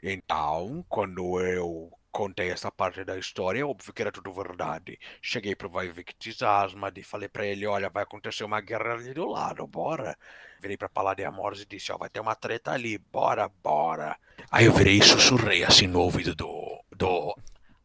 Então, 0.00 0.86
quando 0.88 1.40
eu 1.40 1.90
contei 2.12 2.52
essa 2.52 2.70
parte 2.70 3.02
da 3.02 3.18
história, 3.18 3.58
é 3.58 3.64
óbvio 3.64 3.92
que 3.92 4.02
era 4.02 4.12
tudo 4.12 4.32
verdade. 4.32 4.96
Cheguei 5.20 5.56
pro 5.56 5.68
Vaivictis 5.68 6.40
Asmad 6.42 6.96
e 6.96 7.02
falei 7.02 7.28
pra 7.28 7.44
ele, 7.44 7.66
olha, 7.66 7.90
vai 7.90 8.04
acontecer 8.04 8.44
uma 8.44 8.60
guerra 8.60 8.94
ali 8.94 9.12
do 9.12 9.26
lado, 9.26 9.66
bora. 9.66 10.16
Virei 10.60 10.76
pra 10.76 10.88
Paladiamors 10.88 11.60
e 11.60 11.66
disse, 11.66 11.90
ó, 11.90 11.98
vai 11.98 12.08
ter 12.08 12.20
uma 12.20 12.36
treta 12.36 12.70
ali, 12.70 12.98
bora, 12.98 13.48
bora. 13.48 14.16
Aí 14.48 14.66
eu 14.66 14.72
virei 14.72 14.98
e 14.98 15.02
sussurrei 15.02 15.64
assim 15.64 15.88
no 15.88 16.00
ouvido 16.00 16.36
do, 16.36 16.84
do 16.96 17.34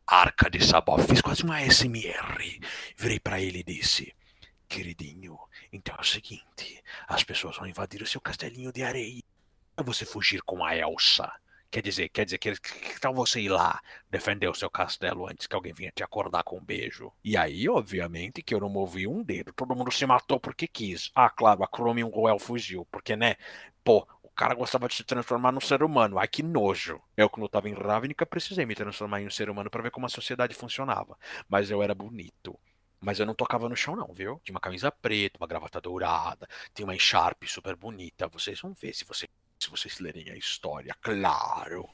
Arca 0.08 0.50
de 0.50 0.64
Sabó. 0.64 0.98
Fiz 1.00 1.20
quase 1.20 1.44
uma 1.44 1.62
SMR. 1.62 2.62
Virei 2.96 3.20
pra 3.20 3.42
ele 3.42 3.60
e 3.60 3.64
disse, 3.64 4.14
queridinho, 4.68 5.38
então 5.74 5.96
é 5.98 6.02
o 6.02 6.04
seguinte, 6.04 6.84
as 7.08 7.24
pessoas 7.24 7.58
vão 7.58 7.66
invadir 7.66 8.02
o 8.02 8.08
seu 8.08 8.22
castelinho 8.22 8.72
de 8.72 8.84
areia. 8.84 9.24
É 9.76 9.84
você 9.84 10.06
fugir 10.06 10.42
com 10.44 10.64
a 10.64 10.76
Elsa. 10.76 11.32
Quer 11.72 11.82
dizer, 11.82 12.10
quer 12.10 12.24
dizer, 12.24 12.38
que, 12.38 12.56
que 12.56 13.00
tal 13.02 13.14
você 13.14 13.42
ir 13.42 13.50
lá 13.50 13.82
defender 14.10 14.48
o 14.48 14.54
seu 14.54 14.70
castelo 14.70 15.28
antes 15.28 15.48
que 15.48 15.56
alguém 15.56 15.74
venha 15.74 15.92
te 15.92 16.04
acordar 16.04 16.44
com 16.44 16.58
um 16.58 16.64
beijo? 16.64 17.12
E 17.24 17.36
aí, 17.36 17.68
obviamente, 17.68 18.42
que 18.42 18.54
eu 18.54 18.62
não 18.62 18.70
movi 18.70 19.08
um 19.08 19.22
dedo. 19.22 19.52
Todo 19.52 19.76
mundo 19.76 19.92
se 19.92 20.06
matou 20.06 20.40
porque 20.40 20.68
quis. 20.68 21.12
Ah, 21.14 21.30
claro, 21.30 21.64
a 21.64 21.68
Chromium 21.68 22.10
Royal 22.10 22.40
fugiu. 22.40 22.88
Porque, 22.92 23.16
né? 23.16 23.36
Pô, 23.84 24.08
cara 24.36 24.54
gostava 24.54 24.88
de 24.88 24.96
se 24.96 25.04
transformar 25.04 25.52
num 25.52 25.62
ser 25.62 25.82
humano. 25.84 26.20
Ai, 26.20 26.28
que 26.28 26.44
nojo. 26.44 27.02
Eu, 27.16 27.30
quando 27.30 27.46
eu 27.46 27.50
tava 27.50 27.70
em 27.70 27.74
Ravnica, 27.74 28.26
precisei 28.26 28.66
me 28.66 28.76
transformar 28.76 29.22
em 29.22 29.28
um 29.28 29.32
ser 29.32 29.50
humano 29.50 29.70
para 29.70 29.82
ver 29.82 29.92
como 29.92 30.06
a 30.06 30.10
sociedade 30.10 30.54
funcionava. 30.54 31.18
Mas 31.50 31.72
eu 31.72 31.82
era 31.82 31.96
bonito. 31.96 32.58
Mas 33.00 33.20
eu 33.20 33.26
não 33.26 33.36
tocava 33.36 33.70
no 33.70 33.76
chão, 33.76 33.96
não, 33.96 34.14
viu? 34.14 34.42
Tinha 34.44 34.54
uma 34.54 34.60
camisa 34.60 34.92
preta, 34.92 35.38
uma 35.40 35.48
gravata 35.48 35.80
dourada, 35.80 36.48
tinha 36.74 36.86
uma 36.86 36.96
echarpe 36.96 37.48
super 37.48 37.76
bonita. 37.76 38.28
Vocês 38.28 38.60
vão 38.60 38.74
ver 38.74 38.94
se 38.94 39.06
vocês 39.06 39.30
se 39.60 39.70
vocês 39.70 40.00
lerem 40.00 40.30
a 40.30 40.36
história, 40.36 40.96
claro. 41.02 41.90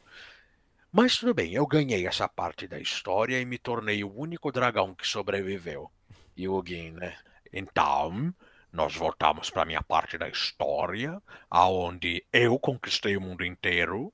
Mas 0.92 1.18
tudo 1.18 1.34
bem, 1.34 1.54
eu 1.54 1.66
ganhei 1.66 2.06
essa 2.06 2.28
parte 2.28 2.68
da 2.68 2.80
história 2.80 3.40
e 3.40 3.46
me 3.46 3.58
tornei 3.58 4.04
o 4.04 4.14
único 4.14 4.52
dragão 4.52 4.94
que 4.94 5.08
sobreviveu. 5.08 5.90
E 6.36 6.48
o 6.48 6.62
Gin, 6.66 6.92
né? 6.92 7.18
Então, 7.54 8.34
nós 8.72 8.95
voltamos 8.95 9.49
para 9.49 9.65
minha 9.65 9.84
parte 9.84 10.18
da 10.18 10.30
história, 10.30 11.22
aonde 11.49 12.26
eu 12.31 12.57
conquistei 12.57 13.18
o 13.18 13.22
mundo 13.22 13.43
inteiro 13.43 14.14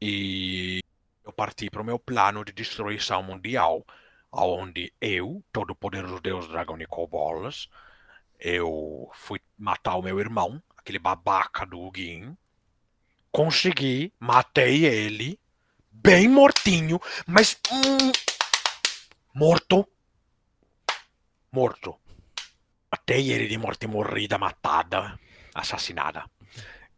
e 0.00 0.82
eu 1.24 1.32
parti 1.32 1.70
para 1.70 1.82
o 1.82 1.84
meu 1.84 1.98
plano 1.98 2.44
de 2.44 2.52
destruição 2.52 3.22
mundial, 3.22 3.86
aonde 4.32 4.92
eu, 5.00 5.44
todo 5.52 5.74
poderoso 5.74 6.20
deus 6.20 6.48
dragão 6.48 6.76
Nicobolas, 6.76 7.68
eu 8.38 9.10
fui 9.14 9.40
matar 9.56 9.96
o 9.96 10.02
meu 10.02 10.18
irmão, 10.18 10.62
aquele 10.76 10.98
babaca 10.98 11.64
do 11.64 11.90
Gin, 11.94 12.36
consegui, 13.30 14.12
matei 14.18 14.86
ele, 14.86 15.38
bem 15.90 16.28
mortinho, 16.28 17.00
mas 17.26 17.60
hum, 17.70 18.12
morto, 19.34 19.86
morto. 21.52 21.98
Matei 22.90 23.30
ele 23.32 23.48
de 23.48 23.58
morte 23.58 23.86
morrida, 23.86 24.38
matada, 24.38 25.18
assassinada. 25.54 26.24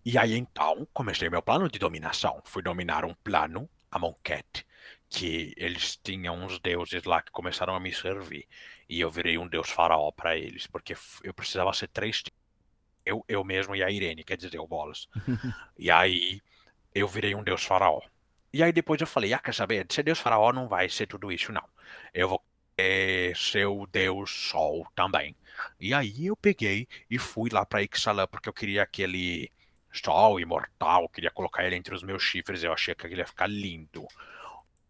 E 0.05 0.17
aí 0.17 0.37
então 0.37 0.87
comecei 0.93 1.29
meu 1.29 1.43
plano 1.43 1.69
de 1.69 1.79
dominação. 1.79 2.41
Fui 2.45 2.63
dominar 2.63 3.05
um 3.05 3.15
plano, 3.15 3.69
a 3.91 3.99
Monquete, 3.99 4.67
que 5.09 5.53
eles 5.57 5.97
tinham 6.03 6.37
uns 6.37 6.59
deuses 6.61 7.05
lá 7.05 7.21
que 7.23 7.31
começaram 7.33 7.75
a 7.75 7.81
me 7.81 7.93
servir. 7.93 8.47
E 8.89 9.01
eu 9.01 9.11
virei 9.11 9.37
um 9.39 9.49
deus 9.49 9.71
faraó 9.71 10.11
para 10.11 10.37
eles, 10.37 10.67
porque 10.67 10.95
eu 11.23 11.35
precisava 11.35 11.73
ser 11.73 11.89
três 11.89 12.23
eu, 13.05 13.25
eu 13.29 13.43
mesmo 13.45 13.75
e 13.75 13.83
a 13.83 13.91
Irene, 13.91 14.25
quer 14.25 14.37
dizer, 14.37 14.59
o 14.59 14.67
Bolas. 14.67 15.09
e 15.79 15.91
aí 15.91 16.41
eu 16.95 17.09
virei 17.09 17.35
um 17.35 17.43
deus 17.43 17.65
faraó. 17.65 18.01
E 18.53 18.63
aí 18.63 18.73
depois 18.73 19.01
eu 19.01 19.07
falei, 19.07 19.33
ah, 19.33 19.39
quer 19.39 19.55
saber, 19.55 19.87
ser 19.91 20.03
deus 20.03 20.19
faraó 20.19 20.53
não 20.53 20.69
vai 20.69 20.89
ser 20.89 21.07
tudo 21.07 21.31
isso, 21.33 21.53
não. 21.53 21.65
Eu 22.13 22.29
vou 22.29 22.45
ser 23.37 23.67
o 23.67 23.87
deus 23.87 24.31
sol 24.31 24.87
também. 24.95 25.37
E 25.79 25.95
aí 25.95 26.27
eu 26.27 26.37
peguei 26.37 26.87
e 27.11 27.19
fui 27.19 27.51
lá 27.51 27.65
para 27.65 27.83
Ixalan, 27.83 28.27
porque 28.27 28.49
eu 28.49 28.53
queria 28.53 28.83
aquele 28.83 29.51
sol 29.93 30.39
imortal, 30.41 31.09
queria 31.09 31.31
colocar 31.31 31.65
ele 31.65 31.77
entre 31.77 31.95
os 31.95 32.03
meus 32.03 32.23
chifres, 32.23 32.63
eu 32.63 32.73
achei 32.73 32.95
que 32.95 33.07
ele 33.07 33.17
ia 33.17 33.27
ficar 33.27 33.47
lindo. 33.47 34.07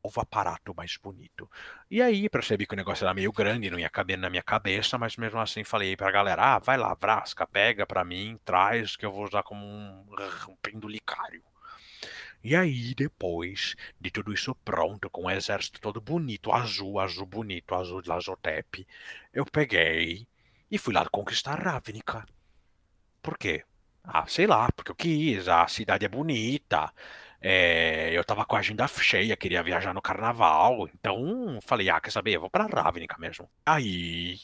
O 0.02 0.08
aparato 0.18 0.74
mais 0.74 0.96
bonito. 0.96 1.48
E 1.90 2.00
aí 2.00 2.26
percebi 2.30 2.66
que 2.66 2.72
o 2.72 2.76
negócio 2.76 3.04
era 3.04 3.12
meio 3.12 3.30
grande, 3.30 3.70
não 3.70 3.78
ia 3.78 3.90
caber 3.90 4.16
na 4.16 4.30
minha 4.30 4.42
cabeça, 4.42 4.96
mas 4.96 5.16
mesmo 5.18 5.38
assim 5.38 5.62
falei 5.62 5.94
pra 5.94 6.10
galera: 6.10 6.56
ah, 6.56 6.58
vai 6.58 6.78
lá, 6.78 6.94
Vrasca, 6.94 7.46
pega 7.46 7.86
pra 7.86 8.02
mim, 8.02 8.38
traz, 8.42 8.96
que 8.96 9.04
eu 9.04 9.12
vou 9.12 9.24
usar 9.24 9.42
como 9.42 9.64
um, 9.66 10.06
um 10.48 10.56
pendulicário. 10.62 11.42
E 12.42 12.56
aí, 12.56 12.94
depois 12.94 13.76
de 14.00 14.10
tudo 14.10 14.32
isso 14.32 14.54
pronto, 14.54 15.10
com 15.10 15.24
o 15.24 15.30
exército 15.30 15.80
todo 15.80 16.00
bonito, 16.00 16.50
azul, 16.52 16.98
azul 16.98 17.26
bonito, 17.26 17.74
azul 17.74 18.00
de 18.00 18.08
Lazotep, 18.08 18.86
eu 19.32 19.44
peguei 19.44 20.26
e 20.70 20.78
fui 20.78 20.94
lá 20.94 21.06
conquistar 21.08 21.58
Ravnica. 21.58 22.24
Por 23.22 23.36
quê? 23.38 23.64
Ah, 24.04 24.26
sei 24.26 24.46
lá, 24.46 24.70
porque 24.72 24.90
eu 24.90 24.94
quis, 24.94 25.48
a 25.48 25.66
cidade 25.68 26.06
é 26.06 26.08
bonita, 26.08 26.92
é, 27.40 28.10
eu 28.12 28.24
tava 28.24 28.44
com 28.44 28.56
a 28.56 28.60
agenda 28.60 28.86
cheia, 28.88 29.36
queria 29.36 29.62
viajar 29.62 29.94
no 29.94 30.02
carnaval, 30.02 30.88
então 30.94 31.58
falei, 31.62 31.90
ah, 31.90 32.00
quer 32.00 32.10
saber, 32.10 32.36
eu 32.36 32.40
vou 32.40 32.50
pra 32.50 32.66
Ravnica 32.66 33.18
mesmo. 33.18 33.48
Aí 33.64 34.38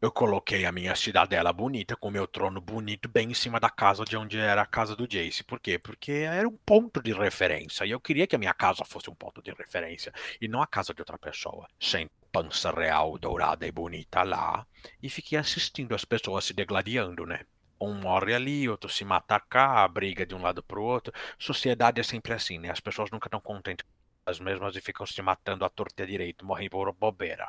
eu 0.00 0.10
coloquei 0.10 0.64
a 0.64 0.72
minha 0.72 0.94
cidadela 0.96 1.52
bonita, 1.52 1.94
com 1.94 2.10
meu 2.10 2.26
trono 2.26 2.58
bonito, 2.58 3.06
bem 3.06 3.30
em 3.30 3.34
cima 3.34 3.60
da 3.60 3.68
casa 3.68 4.02
de 4.02 4.16
onde 4.16 4.38
era 4.38 4.62
a 4.62 4.66
casa 4.66 4.96
do 4.96 5.06
Jace. 5.06 5.44
Por 5.44 5.60
quê? 5.60 5.78
Porque 5.78 6.12
era 6.12 6.48
um 6.48 6.56
ponto 6.56 7.02
de 7.02 7.12
referência. 7.12 7.84
E 7.84 7.90
eu 7.90 8.00
queria 8.00 8.26
que 8.26 8.34
a 8.34 8.38
minha 8.38 8.54
casa 8.54 8.82
fosse 8.84 9.10
um 9.10 9.14
ponto 9.14 9.42
de 9.42 9.52
referência. 9.52 10.10
E 10.40 10.48
não 10.48 10.62
a 10.62 10.66
casa 10.66 10.94
de 10.94 11.02
outra 11.02 11.18
pessoa. 11.18 11.68
Sem 11.78 12.08
pança 12.32 12.70
real, 12.70 13.18
dourada 13.18 13.66
e 13.66 13.72
bonita 13.72 14.22
lá. 14.22 14.66
E 15.02 15.08
fiquei 15.08 15.38
assistindo 15.38 15.94
as 15.94 16.04
pessoas 16.04 16.44
se 16.44 16.52
degladiando, 16.52 17.26
né? 17.26 17.40
Um 17.80 17.94
morre 17.94 18.34
ali, 18.34 18.68
outro 18.68 18.90
se 18.90 19.04
mata 19.04 19.40
cá, 19.40 19.86
briga 19.88 20.26
de 20.26 20.34
um 20.34 20.42
lado 20.42 20.62
pro 20.62 20.82
outro. 20.82 21.12
Sociedade 21.38 22.00
é 22.00 22.02
sempre 22.04 22.32
assim, 22.32 22.58
né? 22.58 22.70
As 22.70 22.80
pessoas 22.80 23.10
nunca 23.10 23.26
estão 23.26 23.40
contentes 23.40 23.86
as 24.26 24.38
mesmas 24.38 24.76
e 24.76 24.80
ficam 24.80 25.06
se 25.06 25.20
matando 25.22 25.64
à 25.64 25.68
torta 25.68 26.02
à 26.02 26.06
direita, 26.06 26.44
morrem 26.44 26.68
por 26.68 26.92
bobeira. 26.92 27.48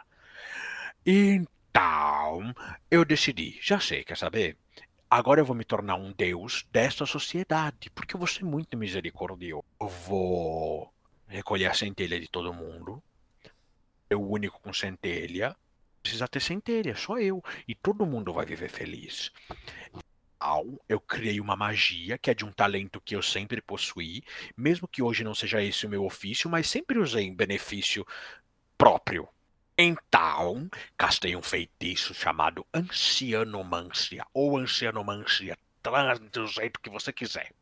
Então 1.06 2.54
eu 2.90 3.06
decidi, 3.06 3.60
já 3.62 3.80
sei, 3.80 4.04
quer 4.04 4.18
saber? 4.18 4.58
Agora 5.10 5.42
eu 5.42 5.46
vou 5.46 5.56
me 5.56 5.66
tornar 5.66 5.96
um 5.96 6.14
deus 6.14 6.66
dessa 6.72 7.06
sociedade, 7.06 7.90
porque 7.90 8.16
eu 8.16 8.18
vou 8.18 8.28
ser 8.28 8.46
muito 8.46 8.78
misericordioso. 8.78 9.66
Eu 9.80 9.88
vou 9.88 10.94
recolher 11.28 11.68
a 11.68 11.74
centelha 11.74 12.20
de 12.20 12.30
todo 12.30 12.54
mundo. 12.54 13.04
Eu 14.12 14.22
o 14.22 14.30
único 14.30 14.60
com 14.62 14.74
centelha. 14.74 15.56
Precisa 16.04 16.28
ter 16.28 16.42
centelha, 16.42 16.94
só 16.96 17.18
eu. 17.18 17.42
E 17.66 17.74
todo 17.74 18.06
mundo 18.06 18.34
vai 18.34 18.46
viver 18.46 18.70
feliz. 18.70 19.32
Eu 20.90 21.00
criei 21.00 21.40
uma 21.40 21.56
magia 21.56 22.18
que 22.18 22.30
é 22.30 22.34
de 22.34 22.44
um 22.44 22.52
talento 22.52 23.00
que 23.00 23.16
eu 23.16 23.22
sempre 23.22 23.62
possuí, 23.62 24.22
mesmo 24.58 24.88
que 24.88 25.02
hoje 25.02 25.24
não 25.24 25.34
seja 25.34 25.64
esse 25.64 25.86
o 25.86 25.90
meu 25.90 26.04
ofício, 26.04 26.50
mas 26.50 26.68
sempre 26.68 27.00
usei 27.00 27.26
em 27.26 27.34
benefício 27.34 28.06
próprio. 28.78 29.30
Então, 29.78 30.70
castei 30.98 31.36
um 31.36 31.42
feitiço 31.42 32.14
chamado 32.14 32.66
Ancianomancia, 32.74 34.26
ou 34.34 34.58
Ancianomancia, 34.58 35.58
do 36.32 36.48
jeito 36.48 36.82
que 36.82 36.90
você 36.90 37.14
quiser. 37.14 37.54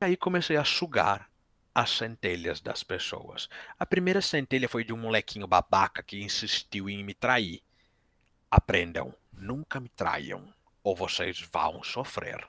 E 0.00 0.04
aí 0.04 0.16
comecei 0.16 0.56
a 0.56 0.64
sugar 0.64 1.28
as 1.76 1.90
centelhas 1.90 2.58
das 2.62 2.82
pessoas. 2.82 3.50
A 3.78 3.84
primeira 3.84 4.22
centelha 4.22 4.66
foi 4.66 4.82
de 4.82 4.94
um 4.94 4.96
molequinho 4.96 5.46
babaca 5.46 6.02
que 6.02 6.22
insistiu 6.22 6.88
em 6.88 7.04
me 7.04 7.12
trair. 7.12 7.62
Aprendam, 8.50 9.14
nunca 9.30 9.78
me 9.78 9.90
traiam, 9.90 10.50
ou 10.82 10.96
vocês 10.96 11.38
vão 11.52 11.84
sofrer. 11.84 12.48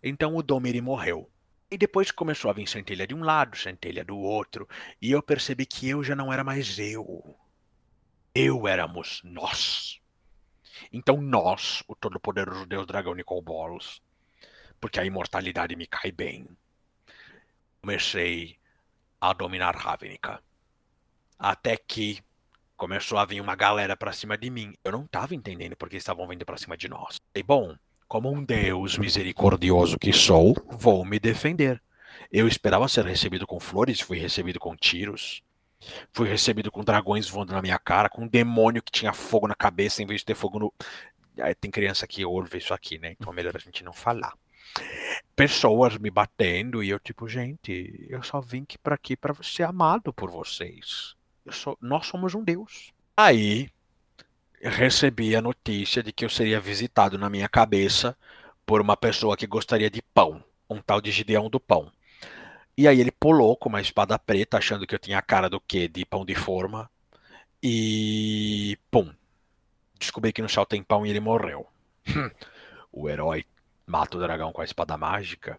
Então 0.00 0.36
o 0.36 0.42
Domiri 0.42 0.80
morreu. 0.80 1.28
E 1.68 1.76
depois 1.76 2.12
começou 2.12 2.48
a 2.48 2.54
vir 2.54 2.68
centelha 2.68 3.08
de 3.08 3.14
um 3.14 3.24
lado, 3.24 3.58
centelha 3.58 4.04
do 4.04 4.16
outro, 4.16 4.68
e 5.02 5.10
eu 5.10 5.20
percebi 5.20 5.66
que 5.66 5.88
eu 5.88 6.04
já 6.04 6.14
não 6.14 6.32
era 6.32 6.44
mais 6.44 6.78
eu 6.78 7.36
eu 8.32 8.68
éramos 8.68 9.20
nós. 9.24 10.00
Então 10.92 11.20
nós, 11.20 11.82
o 11.88 11.96
todo-poderoso 11.96 12.66
Deus 12.66 12.86
Dragão 12.86 13.16
Nicol 13.16 13.42
Boros, 13.42 14.00
porque 14.80 15.00
a 15.00 15.04
imortalidade 15.04 15.74
me 15.74 15.88
cai 15.88 16.12
bem, 16.12 16.46
comecei 17.80 18.59
a 19.20 19.32
dominar 19.32 19.76
Ravnica. 19.76 20.40
Até 21.38 21.76
que 21.76 22.22
começou 22.76 23.18
a 23.18 23.24
vir 23.24 23.40
uma 23.40 23.54
galera 23.54 23.96
para 23.96 24.12
cima 24.12 24.38
de 24.38 24.48
mim. 24.48 24.74
Eu 24.82 24.92
não 24.92 25.04
estava 25.04 25.34
entendendo 25.34 25.76
porque 25.76 25.96
estavam 25.96 26.26
vindo 26.26 26.46
para 26.46 26.56
cima 26.56 26.76
de 26.76 26.88
nós. 26.88 27.20
E 27.34 27.42
bom, 27.42 27.76
como 28.08 28.32
um 28.32 28.42
Deus 28.42 28.96
misericordioso 28.96 29.98
que 29.98 30.12
sou, 30.12 30.56
vou 30.70 31.04
me 31.04 31.18
defender. 31.18 31.82
Eu 32.32 32.48
esperava 32.48 32.88
ser 32.88 33.04
recebido 33.04 33.46
com 33.46 33.60
flores, 33.60 34.00
fui 34.00 34.18
recebido 34.18 34.58
com 34.58 34.74
tiros. 34.74 35.42
Fui 36.12 36.28
recebido 36.28 36.70
com 36.70 36.84
dragões 36.84 37.28
voando 37.28 37.52
na 37.52 37.62
minha 37.62 37.78
cara, 37.78 38.08
com 38.08 38.22
um 38.22 38.28
demônio 38.28 38.82
que 38.82 38.92
tinha 38.92 39.12
fogo 39.12 39.48
na 39.48 39.54
cabeça 39.54 40.02
em 40.02 40.06
vez 40.06 40.20
de 40.20 40.26
ter 40.26 40.34
fogo 40.34 40.58
no. 40.58 40.74
Tem 41.60 41.70
criança 41.70 42.06
que 42.06 42.24
ouve 42.24 42.58
isso 42.58 42.74
aqui, 42.74 42.98
né? 42.98 43.12
Então 43.12 43.32
é 43.32 43.36
melhor 43.36 43.56
a 43.56 43.58
gente 43.58 43.82
não 43.82 43.92
falar. 43.92 44.34
Pessoas 45.34 45.96
me 45.98 46.10
batendo 46.10 46.82
e 46.82 46.90
eu, 46.90 46.98
tipo, 46.98 47.28
gente, 47.28 48.06
eu 48.08 48.22
só 48.22 48.40
vim 48.40 48.62
aqui 48.62 48.78
para 48.78 48.94
aqui 48.94 49.16
para 49.16 49.34
ser 49.42 49.62
amado 49.62 50.12
por 50.12 50.30
vocês. 50.30 51.14
Sou... 51.50 51.78
Nós 51.80 52.06
somos 52.06 52.34
um 52.34 52.44
Deus. 52.44 52.92
Aí 53.16 53.70
recebi 54.62 55.34
a 55.34 55.40
notícia 55.40 56.02
de 56.02 56.12
que 56.12 56.24
eu 56.24 56.28
seria 56.28 56.60
visitado 56.60 57.16
na 57.16 57.30
minha 57.30 57.48
cabeça 57.48 58.16
por 58.66 58.80
uma 58.80 58.96
pessoa 58.96 59.36
que 59.36 59.46
gostaria 59.46 59.90
de 59.90 60.02
pão, 60.02 60.44
um 60.68 60.80
tal 60.80 61.00
de 61.00 61.10
Gideão 61.10 61.48
do 61.48 61.58
Pão. 61.58 61.90
E 62.76 62.86
aí 62.86 63.00
ele 63.00 63.10
pulou 63.10 63.56
com 63.56 63.68
uma 63.68 63.80
espada 63.80 64.18
preta, 64.18 64.58
achando 64.58 64.86
que 64.86 64.94
eu 64.94 64.98
tinha 64.98 65.18
a 65.18 65.22
cara 65.22 65.50
do 65.50 65.60
quê? 65.60 65.88
De 65.88 66.04
pão 66.04 66.24
de 66.24 66.34
forma. 66.34 66.90
E. 67.62 68.78
Pum. 68.90 69.12
Descobri 69.98 70.32
que 70.32 70.40
no 70.40 70.48
chão 70.48 70.64
tem 70.64 70.82
pão 70.82 71.04
e 71.04 71.10
ele 71.10 71.20
morreu. 71.20 71.66
o 72.92 73.08
herói 73.08 73.44
mata 73.90 74.16
o 74.16 74.20
dragão 74.20 74.52
com 74.52 74.60
a 74.60 74.64
espada 74.64 74.96
mágica. 74.96 75.58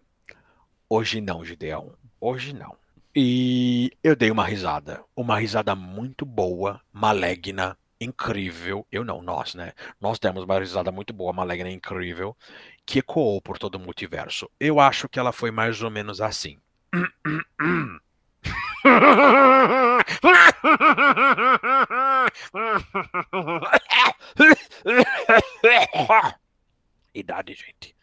Hoje 0.88 1.20
não, 1.20 1.44
Gideão. 1.44 1.92
Hoje 2.18 2.54
não. 2.54 2.74
E 3.14 3.92
eu 4.02 4.16
dei 4.16 4.30
uma 4.30 4.46
risada. 4.46 5.04
Uma 5.14 5.38
risada 5.38 5.76
muito 5.76 6.24
boa, 6.24 6.80
maligna, 6.90 7.76
incrível. 8.00 8.86
Eu 8.90 9.04
não, 9.04 9.20
nós, 9.20 9.54
né? 9.54 9.74
Nós 10.00 10.18
demos 10.18 10.44
uma 10.44 10.58
risada 10.58 10.90
muito 10.90 11.12
boa, 11.12 11.30
maligna, 11.32 11.70
incrível, 11.70 12.34
que 12.86 13.00
ecoou 13.00 13.42
por 13.42 13.58
todo 13.58 13.74
o 13.74 13.78
multiverso. 13.78 14.50
Eu 14.58 14.80
acho 14.80 15.10
que 15.10 15.18
ela 15.18 15.30
foi 15.30 15.50
mais 15.50 15.82
ou 15.82 15.90
menos 15.90 16.22
assim. 16.22 16.58
Idade, 27.14 27.54
gente. 27.54 27.94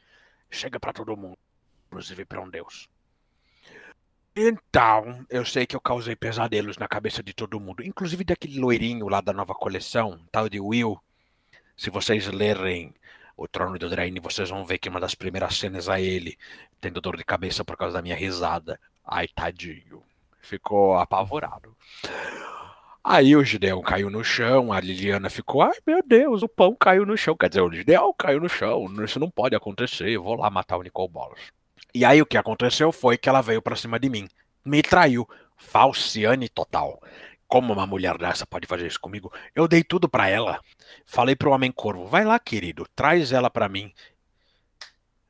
Chega 0.50 0.80
para 0.80 0.94
todo 0.94 1.16
mundo, 1.16 1.38
inclusive 1.88 2.26
para 2.26 2.42
um 2.42 2.50
deus. 2.50 2.90
Então, 4.36 5.26
eu 5.30 5.44
sei 5.46 5.66
que 5.66 5.76
eu 5.76 5.82
causei 5.82 6.16
pesadelos 6.16 6.78
na 6.78 6.88
cabeça 6.88 7.22
de 7.22 7.34
todo 7.34 7.60
mundo, 7.60 7.84
inclusive 7.84 8.24
daquele 8.24 8.60
loirinho 8.60 9.10
lá 9.10 9.22
da 9.22 9.34
nova 9.34 9.54
coleção, 9.54 10.20
tal 10.32 10.48
de 10.48 10.60
Will. 10.60 10.98
Se 11.76 11.90
vocês 11.90 12.28
lerem 12.28 12.94
O 13.36 13.48
Trono 13.48 13.78
do 13.78 13.90
Drain, 13.90 14.20
vocês 14.22 14.50
vão 14.50 14.66
ver 14.66 14.78
que 14.78 14.90
uma 14.90 15.00
das 15.00 15.16
primeiras 15.16 15.58
cenas 15.58 15.88
é 15.88 16.02
ele 16.02 16.38
tendo 16.80 17.02
dor 17.02 17.18
de 17.18 17.24
cabeça 17.24 17.66
por 17.66 17.76
causa 17.76 17.96
da 17.96 18.02
minha 18.02 18.16
risada. 18.16 18.80
Ai, 19.06 19.28
tadinho. 19.28 20.04
Ficou 20.42 20.98
apavorado. 20.98 21.76
Aí 23.04 23.36
o 23.36 23.44
Gideon 23.44 23.82
caiu 23.82 24.10
no 24.10 24.24
chão, 24.24 24.74
a 24.74 24.80
Liliana 24.80 25.30
ficou, 25.30 25.62
ai 25.62 25.78
meu 25.88 26.04
Deus, 26.06 26.44
o 26.44 26.50
pão 26.50 26.76
caiu 26.76 27.06
no 27.06 27.18
chão. 27.18 27.36
Quer 27.36 27.50
dizer, 27.50 27.62
o 27.62 27.72
Gideon 27.72 28.14
caiu 28.14 28.42
no 28.42 28.50
chão, 28.50 28.86
isso 29.04 29.20
não 29.20 29.30
pode 29.30 29.56
acontecer, 29.56 30.10
eu 30.10 30.24
vou 30.24 30.36
lá 30.36 30.50
matar 30.50 30.78
o 30.78 30.84
Nicole 30.84 31.10
Bolas. 31.10 31.40
E 31.94 32.04
aí 32.04 32.22
o 32.22 32.26
que 32.26 32.38
aconteceu 32.38 32.92
foi 32.92 33.18
que 33.18 33.30
ela 33.30 33.42
veio 33.42 33.62
pra 33.62 33.76
cima 33.76 34.00
de 34.00 34.10
mim, 34.10 34.28
me 34.66 34.82
traiu, 34.82 35.28
falciane 35.58 36.50
total. 36.50 37.02
Como 37.48 37.74
uma 37.74 37.88
mulher 37.88 38.18
dessa 38.18 38.46
pode 38.46 38.68
fazer 38.68 38.86
isso 38.86 39.00
comigo? 39.00 39.34
Eu 39.56 39.68
dei 39.68 39.84
tudo 39.84 40.08
pra 40.08 40.30
ela. 40.30 40.60
Falei 41.04 41.36
pro 41.36 41.50
Homem 41.50 41.72
Corvo, 41.72 42.06
vai 42.06 42.24
lá 42.24 42.38
querido, 42.38 42.86
traz 42.96 43.32
ela 43.32 43.50
pra 43.50 43.68
mim. 43.68 43.92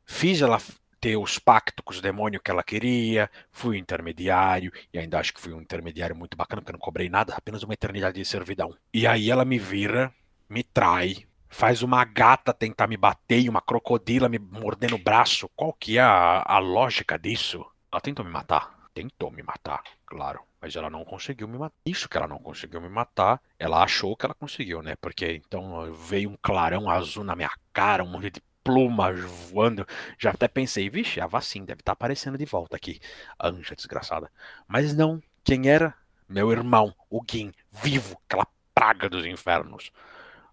Fiz 0.06 0.42
ela 0.42 0.60
ter 1.00 1.18
os 1.18 1.40
pactos 1.40 1.84
com 1.84 1.92
os 1.92 2.02
demônios 2.02 2.42
que 2.44 2.52
ela 2.52 2.64
queria, 2.64 3.30
fui 3.52 3.78
intermediário, 3.78 4.72
e 4.94 5.00
ainda 5.00 5.20
acho 5.20 5.34
que 5.34 5.42
fui 5.42 5.54
um 5.54 5.62
intermediário 5.62 6.16
muito 6.16 6.38
bacana, 6.38 6.62
porque 6.62 6.72
eu 6.72 6.78
não 6.78 6.80
cobrei 6.80 7.10
nada, 7.10 7.34
apenas 7.36 7.64
uma 7.64 7.74
eternidade 7.74 8.20
de 8.20 8.26
servidão. 8.26 8.76
E 8.94 9.08
aí 9.08 9.30
ela 9.32 9.46
me 9.46 9.58
vira, 9.58 10.14
me 10.50 10.64
trai, 10.64 11.26
faz 11.50 11.82
uma 11.82 12.04
gata 12.06 12.54
tentar 12.54 12.88
me 12.88 12.96
bater 12.98 13.40
e 13.40 13.50
uma 13.50 13.62
crocodila 13.62 14.30
me 14.30 14.40
morder 14.40 14.92
no 14.92 14.98
braço. 14.98 15.50
Qual 15.56 15.74
que 15.74 15.98
é 15.98 16.02
a, 16.02 16.44
a 16.46 16.60
lógica 16.60 17.18
disso? 17.18 17.66
Ela 17.92 18.02
tentou 18.02 18.24
me 18.24 18.32
matar. 18.32 18.78
Tentou 18.94 19.32
me 19.32 19.42
matar, 19.42 19.82
claro. 20.06 20.42
Mas 20.62 20.76
ela 20.76 20.90
não 20.90 21.06
conseguiu 21.06 21.48
me 21.48 21.58
matar. 21.58 21.76
Isso 21.86 22.10
que 22.10 22.18
ela 22.18 22.28
não 22.28 22.38
conseguiu 22.38 22.82
me 22.82 22.90
matar, 22.90 23.42
ela 23.58 23.82
achou 23.82 24.16
que 24.16 24.26
ela 24.26 24.36
conseguiu, 24.36 24.82
né? 24.82 24.96
Porque 25.00 25.34
então 25.34 25.92
veio 25.94 26.30
um 26.30 26.38
clarão 26.42 26.90
azul 26.90 27.24
na 27.24 27.36
minha 27.36 27.52
cara, 27.72 28.04
um 28.04 28.08
monte 28.08 28.30
de 28.30 28.42
plumas 28.64 29.20
voando. 29.20 29.86
Já 30.18 30.32
até 30.32 30.48
pensei, 30.48 30.90
vixe, 30.90 31.20
a 31.20 31.28
vacina 31.28 31.66
deve 31.66 31.82
estar 31.82 31.94
aparecendo 31.94 32.38
de 32.38 32.46
volta 32.46 32.76
aqui. 32.76 33.00
Anja 33.42 33.76
desgraçada. 33.76 34.32
Mas 34.68 34.94
não. 34.94 35.22
Quem 35.44 35.70
era? 35.70 35.96
Meu 36.28 36.52
irmão, 36.52 36.94
o 37.10 37.24
Gin, 37.28 37.52
vivo, 37.72 38.16
aquela 38.28 38.48
praga 38.74 39.10
dos 39.10 39.26
infernos. 39.26 39.92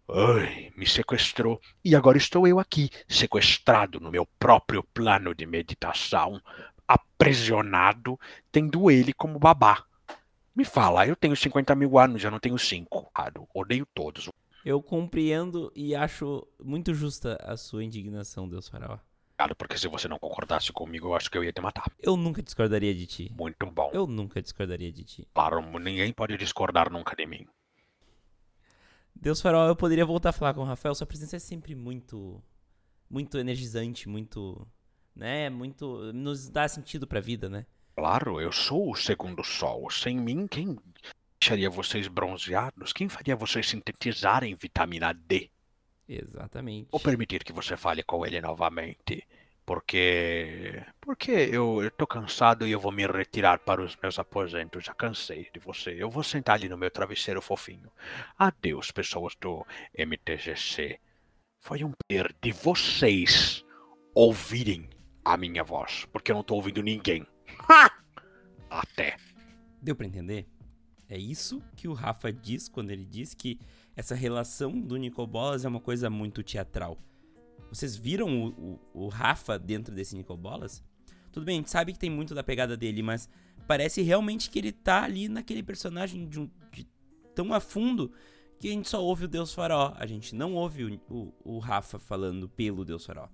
Ai, 0.09 0.73
me 0.77 0.87
sequestrou 0.87 1.61
e 1.85 1.95
agora 1.97 2.17
estou 2.17 2.47
eu 2.47 2.61
aqui, 2.61 2.91
sequestrado 3.09 3.99
no 3.99 4.11
meu 4.11 4.25
próprio 4.39 4.83
plano 4.83 5.35
de 5.35 5.45
meditação, 5.45 6.41
aprisionado, 6.87 8.19
tendo 8.53 8.91
ele 8.91 9.13
como 9.13 9.39
babá. 9.39 9.85
Me 10.55 10.65
fala, 10.65 11.07
eu 11.07 11.17
tenho 11.17 11.37
50 11.37 11.75
mil 11.75 11.99
anos, 11.99 12.23
já 12.23 12.31
não 12.31 12.39
tenho 12.39 12.57
5. 12.57 13.11
Odeio 13.53 13.87
todos. 13.93 14.31
Eu 14.67 14.83
compreendo 14.83 15.73
e 15.77 15.95
acho 15.95 16.45
muito 16.61 16.93
justa 16.93 17.39
a 17.41 17.57
sua 17.57 17.85
indignação, 17.85 18.49
Deus 18.49 18.69
Faraó. 18.69 18.99
Porque 19.57 19.79
se 19.79 19.87
você 19.87 20.09
não 20.09 20.19
concordasse 20.19 20.73
comigo, 20.73 21.07
eu 21.07 21.15
acho 21.15 21.31
que 21.31 21.39
eu 21.39 21.45
ia 21.45 21.53
te 21.53 21.61
matar. 21.61 21.85
Eu 22.01 22.17
nunca 22.17 22.43
discordaria 22.43 22.93
de 22.93 23.07
ti. 23.07 23.33
Muito 23.39 23.65
bom. 23.71 23.93
Eu 23.95 24.09
nunca 24.09 24.43
discordaria 24.43 24.91
de 24.91 25.05
ti. 25.05 25.29
Claro, 25.33 25.63
ninguém 25.79 26.13
pode 26.13 26.37
discordar 26.37 26.91
nunca 26.91 27.15
de 27.15 27.25
mim. 27.27 27.47
Deus 29.15 29.41
Faraó, 29.41 29.69
eu 29.69 29.77
poderia 29.77 30.05
voltar 30.05 30.31
a 30.31 30.33
falar 30.33 30.53
com 30.53 30.63
o 30.63 30.65
Rafael. 30.65 30.97
Sua 30.97 31.07
presença 31.07 31.37
é 31.37 31.39
sempre 31.39 31.77
muito, 31.77 32.43
muito 33.09 33.39
energizante, 33.39 34.09
muito, 34.09 34.67
né, 35.15 35.49
muito, 35.49 36.13
nos 36.13 36.49
dá 36.49 36.67
sentido 36.67 37.07
pra 37.07 37.21
vida, 37.21 37.49
né? 37.49 37.67
Claro, 37.95 38.41
eu 38.41 38.51
sou 38.51 38.91
o 38.91 38.97
segundo 38.97 39.45
sol. 39.45 39.89
Sem 39.93 40.19
mim, 40.19 40.49
quem 40.49 40.77
deixaria 41.47 41.71
vocês 41.71 42.09
bronzeados? 42.09 42.93
Quem 42.93 43.09
faria 43.09 43.37
vocês 43.37 43.69
sintetizarem 43.69 44.55
vitamina 44.55 45.13
D? 45.13 45.49
Exatamente. 46.09 46.89
Vou 46.91 47.01
permitir 47.01 47.45
que 47.45 47.53
você 47.53 47.77
fale 47.77 48.03
com 48.03 48.27
ele 48.27 48.41
novamente. 48.41 49.25
Porque. 49.65 50.83
Porque 51.01 51.31
eu, 51.31 51.83
eu 51.83 51.91
tô 51.91 52.07
cansado 52.07 52.67
e 52.67 52.73
eu 52.73 52.81
vou 52.81 52.91
me 52.91 53.07
retirar 53.07 53.61
para 53.61 53.81
os 53.81 53.97
meus 54.03 54.19
aposentos. 54.19 54.85
Já 54.85 54.95
cansei 54.95 55.49
de 55.53 55.61
você. 55.61 55.95
Eu 55.97 56.11
vou 56.11 56.25
sentar 56.25 56.57
ali 56.57 56.69
no 56.69 56.77
meu 56.77 56.91
travesseiro 56.91 57.41
fofinho. 57.41 57.91
Adeus, 58.37 58.91
pessoas 58.91 59.37
do 59.41 59.65
MTGC. 59.97 60.99
Foi 61.61 61.85
um 61.85 61.93
prazer 61.93 62.35
de 62.43 62.51
vocês 62.51 63.65
ouvirem 64.15 64.89
a 65.25 65.37
minha 65.37 65.63
voz. 65.63 66.07
Porque 66.13 66.33
eu 66.33 66.37
não 66.37 66.43
tô 66.43 66.57
ouvindo 66.57 66.83
ninguém. 66.83 67.25
Ha! 67.69 67.91
Até. 68.69 69.17
Deu 69.81 69.95
para 69.95 70.07
entender? 70.07 70.49
É 71.09 71.19
isso 71.19 71.63
que 71.77 71.87
o 71.87 71.93
Rafa 71.93 72.33
diz 72.33 72.69
quando 72.69 72.91
ele 72.91 73.05
diz 73.05 73.35
que 73.35 73.59
essa 73.95 74.15
relação 74.15 74.81
do 74.81 74.97
Nicobolas 74.97 75.65
é 75.65 75.69
uma 75.69 75.81
coisa 75.81 76.11
muito 76.11 76.43
teatral. 76.43 76.99
Vocês 77.71 77.97
viram 77.97 78.45
o, 78.45 78.49
o, 78.95 79.05
o 79.05 79.09
Rafa 79.09 79.59
dentro 79.59 79.95
desse 79.95 80.17
Nicobolas? 80.17 80.83
Tudo 81.33 81.45
bem, 81.45 81.57
a 81.57 81.61
gente 81.61 81.71
sabe 81.71 81.93
que 81.93 81.99
tem 81.99 82.11
muito 82.11 82.35
da 82.35 82.43
pegada 82.43 82.77
dele, 82.77 83.03
mas 83.03 83.29
parece 83.67 84.03
realmente 84.03 84.51
que 84.51 84.59
ele 84.59 84.73
tá 84.73 85.03
ali 85.03 85.29
naquele 85.29 85.63
personagem 85.63 86.27
de, 86.29 86.41
um, 86.41 86.51
de 86.73 86.87
tão 87.35 87.53
a 87.53 87.61
fundo 87.61 88.11
que 88.59 88.69
a 88.69 88.73
gente 88.73 88.89
só 88.89 89.03
ouve 89.03 89.27
o 89.27 89.29
Deus 89.29 89.53
Faraó. 89.53 89.93
A 89.97 90.07
gente 90.07 90.35
não 90.35 90.55
ouve 90.55 91.01
o, 91.09 91.33
o, 91.45 91.59
Rafa 91.59 91.99
falando 91.99 92.49
pelo 92.49 92.85
Deus 92.85 93.05
Faraó. 93.05 93.29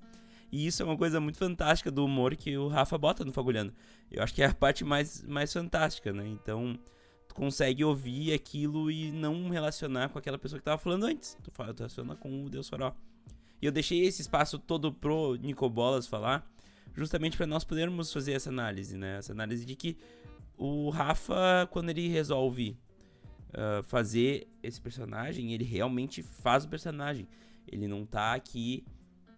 E 0.51 0.67
isso 0.67 0.83
é 0.83 0.85
uma 0.85 0.97
coisa 0.97 1.21
muito 1.21 1.39
fantástica 1.39 1.91
do 1.91 2.05
humor 2.05 2.37
que 2.37 2.57
o 2.57 2.69
Rafa 2.69 2.99
bota 2.99 3.25
no 3.25 3.33
Fagulhando. 3.33 3.73
Eu 4.11 4.23
acho 4.23 4.35
que 4.35 4.43
é 4.43 4.47
a 4.47 4.55
parte 4.55 4.85
mais, 4.85 5.23
mais 5.23 5.53
fantástica, 5.53 6.13
né? 6.13 6.27
Então, 6.27 6.79
consegue 7.33 7.85
ouvir 7.85 8.33
aquilo 8.33 8.91
e 8.91 9.11
não 9.11 9.49
relacionar 9.49 10.09
com 10.09 10.19
aquela 10.19 10.39
pessoa 10.39 10.59
que 10.59 10.65
tava 10.65 10.79
falando 10.79 11.05
antes. 11.05 11.37
Tu, 11.43 11.51
fala, 11.51 11.73
tu 11.73 11.81
relaciona 11.81 12.15
com 12.17 12.45
o 12.45 12.51
Deus 12.51 12.69
Faraó. 12.69 12.93
E 13.61 13.67
eu 13.67 13.73
deixei 13.73 14.05
esse 14.05 14.23
espaço 14.23 14.59
todo 14.59 14.93
pro 14.93 15.37
Nicobolas 15.37 16.07
falar, 16.07 16.45
justamente 16.95 17.37
para 17.37 17.47
nós 17.47 17.65
podermos 17.65 18.13
fazer 18.13 18.33
essa 18.33 18.51
análise, 18.51 18.97
né? 18.97 19.19
Essa 19.19 19.33
análise 19.33 19.65
de 19.65 19.77
que 19.77 19.97
o 20.57 20.91
Rafa, 20.91 21.69
quando 21.71 21.91
ele 21.91 22.09
resolve 22.09 22.77
uh, 23.51 23.83
fazer 23.85 24.49
esse 24.63 24.81
personagem, 24.81 25.53
ele 25.53 25.65
realmente 25.65 26.23
faz 26.23 26.65
o 26.65 26.69
personagem. 26.69 27.29
Ele 27.67 27.87
não 27.87 28.05
tá 28.05 28.35
aqui 28.35 28.85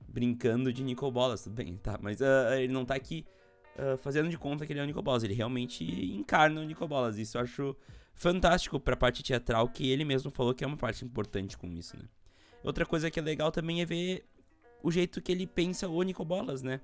brincando 0.08 0.72
de 0.72 0.82
Nicobolas, 0.82 1.44
tudo 1.44 1.54
bem, 1.54 1.76
tá? 1.76 1.98
Mas 2.00 2.20
uh, 2.20 2.54
ele 2.56 2.72
não 2.72 2.84
tá 2.84 2.94
aqui 2.94 3.26
uh, 3.76 3.96
fazendo 3.98 4.28
de 4.28 4.38
conta 4.38 4.66
que 4.66 4.72
ele 4.72 4.80
é 4.80 4.82
o 4.82 4.86
Nicobolas. 4.86 5.22
Ele 5.22 5.34
realmente 5.34 5.84
encarna 6.14 6.60
o 6.60 6.64
Nicobolas. 6.64 7.18
Isso 7.18 7.36
eu 7.36 7.42
acho 7.42 7.76
fantástico 8.14 8.78
pra 8.78 8.96
parte 8.96 9.22
teatral, 9.22 9.68
que 9.68 9.90
ele 9.90 10.04
mesmo 10.04 10.30
falou 10.30 10.54
que 10.54 10.64
é 10.64 10.66
uma 10.66 10.76
parte 10.76 11.04
importante 11.04 11.58
com 11.58 11.66
isso, 11.72 11.96
né? 11.96 12.04
Outra 12.62 12.86
coisa 12.86 13.10
que 13.10 13.18
é 13.18 13.22
legal 13.22 13.52
também 13.52 13.82
é 13.82 13.84
ver 13.84 14.24
o 14.82 14.90
jeito 14.90 15.20
que 15.20 15.32
ele 15.32 15.46
pensa 15.46 15.88
o 15.88 16.02
Nicobolas, 16.02 16.62
né? 16.62 16.80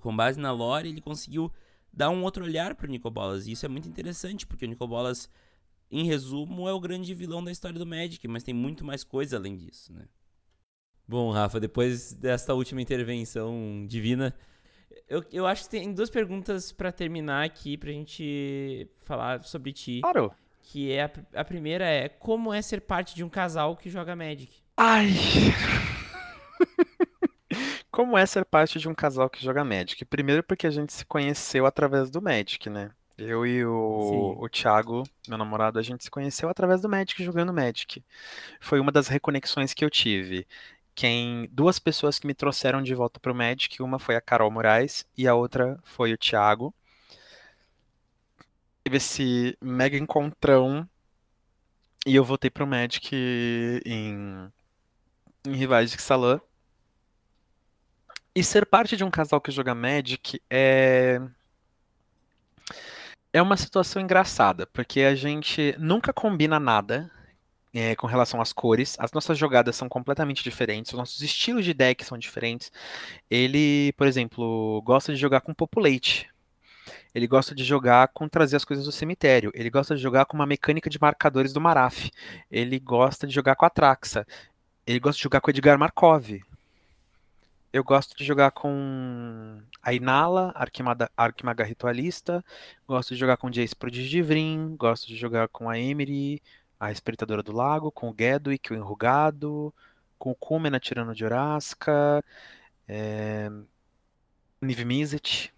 Com 0.00 0.14
base 0.14 0.38
na 0.38 0.52
lore, 0.52 0.88
ele 0.88 1.00
conseguiu 1.00 1.52
dar 1.92 2.10
um 2.10 2.22
outro 2.22 2.44
olhar 2.44 2.74
pro 2.74 2.88
Nicobolas. 2.88 3.46
E 3.46 3.52
isso 3.52 3.66
é 3.66 3.68
muito 3.68 3.88
interessante, 3.88 4.46
porque 4.46 4.64
o 4.64 4.68
Nicobolas, 4.68 5.28
em 5.90 6.04
resumo, 6.04 6.68
é 6.68 6.72
o 6.72 6.80
grande 6.80 7.14
vilão 7.14 7.42
da 7.42 7.52
história 7.52 7.78
do 7.78 7.86
Magic, 7.86 8.26
mas 8.28 8.42
tem 8.42 8.54
muito 8.54 8.84
mais 8.84 9.04
coisa 9.04 9.36
além 9.36 9.56
disso, 9.56 9.92
né? 9.92 10.06
Bom, 11.06 11.30
Rafa, 11.30 11.60
depois 11.60 12.14
desta 12.14 12.54
última 12.54 12.80
intervenção 12.80 13.86
divina, 13.86 14.34
eu, 15.08 15.24
eu 15.32 15.46
acho 15.46 15.64
que 15.64 15.70
tem 15.70 15.92
duas 15.92 16.10
perguntas 16.10 16.72
para 16.72 16.90
terminar 16.90 17.44
aqui 17.44 17.76
pra 17.76 17.90
gente 17.90 18.88
falar 19.00 19.42
sobre 19.44 19.72
ti. 19.72 20.00
Claro. 20.00 20.32
Que 20.62 20.92
é 20.92 21.04
a, 21.04 21.10
a 21.34 21.44
primeira 21.44 21.84
é 21.84 22.08
como 22.08 22.52
é 22.52 22.62
ser 22.62 22.80
parte 22.80 23.14
de 23.14 23.22
um 23.22 23.28
casal 23.28 23.76
que 23.76 23.90
joga 23.90 24.16
Magic? 24.16 24.50
Ai. 24.76 25.08
como 27.90 28.16
é 28.16 28.24
ser 28.24 28.44
parte 28.44 28.78
de 28.78 28.88
um 28.88 28.94
casal 28.94 29.28
que 29.28 29.44
joga 29.44 29.62
Magic? 29.62 30.04
Primeiro 30.06 30.42
porque 30.42 30.66
a 30.66 30.70
gente 30.70 30.92
se 30.92 31.04
conheceu 31.04 31.66
através 31.66 32.10
do 32.10 32.22
Magic, 32.22 32.70
né? 32.70 32.90
Eu 33.16 33.46
e 33.46 33.64
o, 33.64 34.36
o 34.40 34.48
Thiago, 34.48 35.04
meu 35.28 35.38
namorado, 35.38 35.78
a 35.78 35.82
gente 35.82 36.02
se 36.02 36.10
conheceu 36.10 36.48
através 36.48 36.80
do 36.80 36.88
Magic, 36.88 37.22
jogando 37.22 37.54
Magic. 37.54 38.02
Foi 38.60 38.80
uma 38.80 38.90
das 38.90 39.06
reconexões 39.06 39.72
que 39.72 39.84
eu 39.84 39.90
tive. 39.90 40.44
Quem, 40.94 41.48
duas 41.50 41.78
pessoas 41.78 42.18
que 42.18 42.26
me 42.26 42.34
trouxeram 42.34 42.82
de 42.82 42.94
volta 42.94 43.18
pro 43.18 43.34
Magic, 43.34 43.82
uma 43.82 43.98
foi 43.98 44.16
a 44.16 44.20
Carol 44.20 44.50
Moraes 44.50 45.04
e 45.16 45.26
a 45.26 45.34
outra 45.34 45.78
foi 45.82 46.12
o 46.12 46.18
Thiago 46.18 46.74
teve 48.84 48.98
esse 48.98 49.56
mega 49.60 49.96
encontrão 49.96 50.88
e 52.06 52.14
eu 52.14 52.22
voltei 52.24 52.50
pro 52.50 52.66
Magic 52.66 53.16
em, 53.86 54.52
em 55.46 55.56
Rivais 55.56 55.90
de 55.90 56.00
Xalã. 56.00 56.38
E 58.34 58.44
ser 58.44 58.66
parte 58.66 58.96
de 58.96 59.04
um 59.04 59.10
casal 59.10 59.40
que 59.40 59.50
joga 59.50 59.74
Magic 59.74 60.40
é. 60.50 61.20
É 63.32 63.42
uma 63.42 63.56
situação 63.56 64.00
engraçada, 64.00 64.66
porque 64.66 65.00
a 65.00 65.14
gente 65.14 65.74
nunca 65.78 66.12
combina 66.12 66.60
nada 66.60 67.10
é, 67.74 67.96
com 67.96 68.06
relação 68.06 68.40
às 68.40 68.52
cores. 68.52 68.96
As 69.00 69.12
nossas 69.12 69.36
jogadas 69.36 69.74
são 69.74 69.88
completamente 69.88 70.44
diferentes, 70.44 70.92
os 70.92 70.98
nossos 70.98 71.20
estilos 71.20 71.64
de 71.64 71.74
deck 71.74 72.04
são 72.04 72.16
diferentes. 72.16 72.70
Ele, 73.30 73.92
por 73.94 74.06
exemplo, 74.06 74.80
gosta 74.82 75.12
de 75.12 75.18
jogar 75.18 75.40
com 75.40 75.52
Populate. 75.52 76.30
Ele 77.14 77.26
gosta 77.26 77.54
de 77.54 77.64
jogar 77.64 78.08
com 78.08 78.28
trazer 78.28 78.56
as 78.56 78.64
coisas 78.64 78.84
do 78.84 78.92
cemitério. 78.92 79.50
Ele 79.54 79.70
gosta 79.70 79.94
de 79.94 80.02
jogar 80.02 80.24
com 80.26 80.36
uma 80.36 80.46
mecânica 80.46 80.90
de 80.90 81.00
marcadores 81.00 81.52
do 81.52 81.60
Maraf. 81.60 82.10
Ele 82.50 82.78
gosta 82.78 83.26
de 83.26 83.34
jogar 83.34 83.56
com 83.56 83.64
a 83.64 83.70
Traxa. 83.70 84.26
Ele 84.86 84.98
gosta 84.98 85.16
de 85.16 85.22
jogar 85.22 85.40
com 85.40 85.50
Edgar 85.50 85.78
Markov. 85.78 86.42
Eu 87.72 87.82
gosto 87.82 88.16
de 88.16 88.24
jogar 88.24 88.50
com 88.50 89.60
a 89.82 89.92
Inala, 89.92 90.52
Arquimaga 91.16 91.64
Ritualista. 91.64 92.44
Gosto 92.86 93.14
de 93.14 93.20
jogar 93.20 93.36
com 93.36 93.50
Jace 93.50 93.74
Prodigivrim. 93.74 94.76
Gosto 94.76 95.06
de 95.06 95.16
jogar 95.16 95.48
com 95.48 95.70
a 95.70 95.78
Emery, 95.78 96.42
a 96.78 96.90
Espreitadora 96.90 97.42
do 97.42 97.52
Lago. 97.52 97.90
Com 97.90 98.10
o 98.10 98.14
Gedwick, 98.16 98.72
o 98.72 98.76
Enrugado. 98.76 99.72
Com 100.18 100.30
o 100.30 100.34
Kumena, 100.34 100.80
Tirano 100.80 101.14
de 101.14 101.24
Orasca. 101.24 102.24
É... 102.88 103.50
Niv 104.60 104.84
Mizzet. 104.84 105.52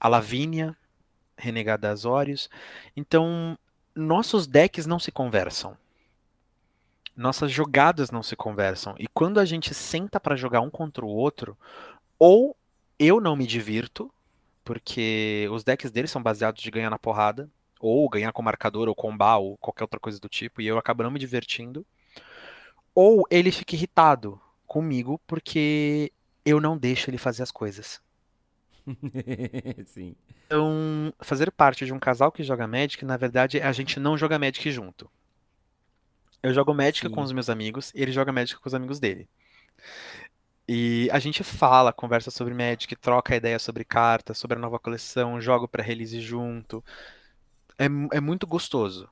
A 0.00 0.08
Lavínia, 0.08 0.76
Renegada 1.36 1.90
Azorius. 1.90 2.50
Então, 2.96 3.56
nossos 3.94 4.46
decks 4.46 4.86
não 4.86 4.98
se 4.98 5.12
conversam 5.12 5.76
nossas 7.16 7.50
jogadas 7.50 8.10
não 8.10 8.22
se 8.22 8.34
conversam. 8.36 8.94
E 8.98 9.06
quando 9.06 9.38
a 9.38 9.44
gente 9.44 9.74
senta 9.74 10.18
para 10.18 10.36
jogar 10.36 10.60
um 10.60 10.70
contra 10.70 11.04
o 11.04 11.08
outro, 11.08 11.56
ou 12.18 12.56
eu 12.98 13.20
não 13.20 13.36
me 13.36 13.46
divirto, 13.46 14.10
porque 14.64 15.48
os 15.50 15.64
decks 15.64 15.90
deles 15.90 16.10
são 16.10 16.22
baseados 16.22 16.62
de 16.62 16.70
ganhar 16.70 16.90
na 16.90 16.98
porrada, 16.98 17.50
ou 17.82 18.08
ganhar 18.08 18.32
com 18.32 18.40
marcador, 18.40 18.88
ou 18.88 18.94
combar, 18.94 19.38
ou 19.38 19.58
qualquer 19.58 19.82
outra 19.84 19.98
coisa 19.98 20.20
do 20.20 20.28
tipo, 20.28 20.62
e 20.62 20.66
eu 20.66 20.78
acabo 20.78 21.02
não 21.02 21.10
me 21.10 21.18
divertindo. 21.18 21.84
Ou 22.94 23.24
ele 23.28 23.50
fica 23.50 23.74
irritado 23.74 24.40
comigo 24.66 25.20
porque 25.26 26.12
eu 26.44 26.60
não 26.60 26.78
deixo 26.78 27.10
ele 27.10 27.18
fazer 27.18 27.42
as 27.42 27.50
coisas. 27.50 28.00
Sim. 29.86 30.14
Então, 30.46 31.12
fazer 31.20 31.50
parte 31.50 31.84
de 31.84 31.92
um 31.92 31.98
casal 31.98 32.30
que 32.30 32.44
joga 32.44 32.66
Magic, 32.66 33.04
na 33.04 33.16
verdade, 33.16 33.60
a 33.60 33.72
gente 33.72 33.98
não 33.98 34.16
joga 34.16 34.38
Magic 34.38 34.70
junto. 34.70 35.10
Eu 36.42 36.54
jogo 36.54 36.74
Magic 36.74 37.06
Sim. 37.06 37.12
com 37.12 37.22
os 37.22 37.32
meus 37.32 37.48
amigos 37.50 37.92
ele 37.94 38.12
joga 38.12 38.32
Magic 38.32 38.60
com 38.60 38.68
os 38.68 38.74
amigos 38.74 39.00
dele. 39.00 39.28
E 40.68 41.08
a 41.10 41.18
gente 41.18 41.42
fala, 41.42 41.92
conversa 41.92 42.30
sobre 42.30 42.54
Magic, 42.54 42.94
troca 42.96 43.34
ideia 43.34 43.58
sobre 43.58 43.84
cartas, 43.84 44.38
sobre 44.38 44.56
a 44.56 44.60
nova 44.60 44.78
coleção, 44.78 45.40
joga 45.40 45.66
pra 45.66 45.82
release 45.82 46.20
junto. 46.20 46.84
É, 47.82 48.16
é 48.16 48.20
muito 48.20 48.46
gostoso. 48.46 49.08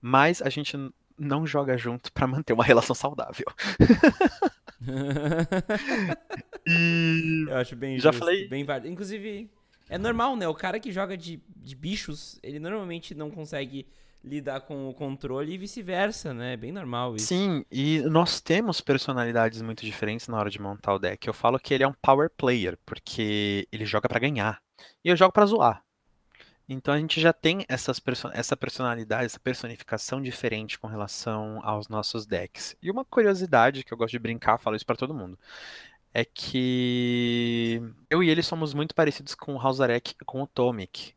Mas 0.00 0.40
a 0.42 0.48
gente 0.48 0.76
não 1.18 1.46
joga 1.46 1.76
junto 1.76 2.12
pra 2.12 2.26
manter 2.26 2.52
uma 2.52 2.64
relação 2.64 2.94
saudável. 2.94 3.46
E 6.66 7.44
Eu 7.48 7.56
acho 7.56 7.74
bem 7.76 7.98
Já 7.98 8.10
justo, 8.10 8.24
falei- 8.24 8.48
bem 8.48 8.64
válido. 8.64 8.88
Inclusive, 8.88 9.50
é 9.88 9.98
normal, 9.98 10.36
né? 10.36 10.46
O 10.48 10.54
cara 10.54 10.78
que 10.78 10.92
joga 10.92 11.16
de, 11.16 11.40
de 11.56 11.74
bichos, 11.74 12.38
ele 12.42 12.58
normalmente 12.58 13.14
não 13.14 13.30
consegue 13.30 13.86
lidar 14.24 14.60
com 14.60 14.88
o 14.88 14.94
controle 14.94 15.52
e 15.52 15.58
vice-versa, 15.58 16.32
né? 16.32 16.52
É 16.54 16.56
bem 16.56 16.70
normal 16.70 17.16
isso. 17.16 17.26
Sim, 17.26 17.64
e 17.70 18.00
nós 18.02 18.40
temos 18.40 18.80
personalidades 18.80 19.60
muito 19.60 19.84
diferentes 19.84 20.28
na 20.28 20.38
hora 20.38 20.48
de 20.50 20.60
montar 20.60 20.94
o 20.94 20.98
deck. 20.98 21.26
Eu 21.26 21.34
falo 21.34 21.58
que 21.58 21.74
ele 21.74 21.82
é 21.82 21.88
um 21.88 21.94
power 22.00 22.30
player, 22.30 22.78
porque 22.86 23.66
ele 23.72 23.84
joga 23.84 24.08
pra 24.08 24.20
ganhar. 24.20 24.60
E 25.04 25.08
eu 25.08 25.16
jogo 25.16 25.32
pra 25.32 25.46
zoar. 25.46 25.82
Então 26.68 26.94
a 26.94 26.98
gente 26.98 27.20
já 27.20 27.32
tem 27.32 27.64
essas 27.68 28.00
perso- 28.00 28.30
essa 28.32 28.56
personalidade, 28.56 29.26
essa 29.26 29.40
personificação 29.40 30.22
diferente 30.22 30.78
com 30.78 30.86
relação 30.86 31.60
aos 31.64 31.88
nossos 31.88 32.26
decks. 32.26 32.76
E 32.82 32.90
uma 32.90 33.04
curiosidade 33.04 33.84
que 33.84 33.92
eu 33.92 33.98
gosto 33.98 34.12
de 34.12 34.18
brincar, 34.18 34.58
falo 34.58 34.76
isso 34.76 34.86
pra 34.86 34.96
todo 34.96 35.14
mundo, 35.14 35.38
é 36.14 36.24
que 36.24 37.80
eu 38.10 38.22
e 38.22 38.30
ele 38.30 38.42
somos 38.42 38.74
muito 38.74 38.94
parecidos 38.94 39.34
com 39.34 39.54
o 39.56 39.60
Hausarek, 39.60 40.14
com 40.26 40.42
o 40.42 40.46
Tomic. 40.46 41.14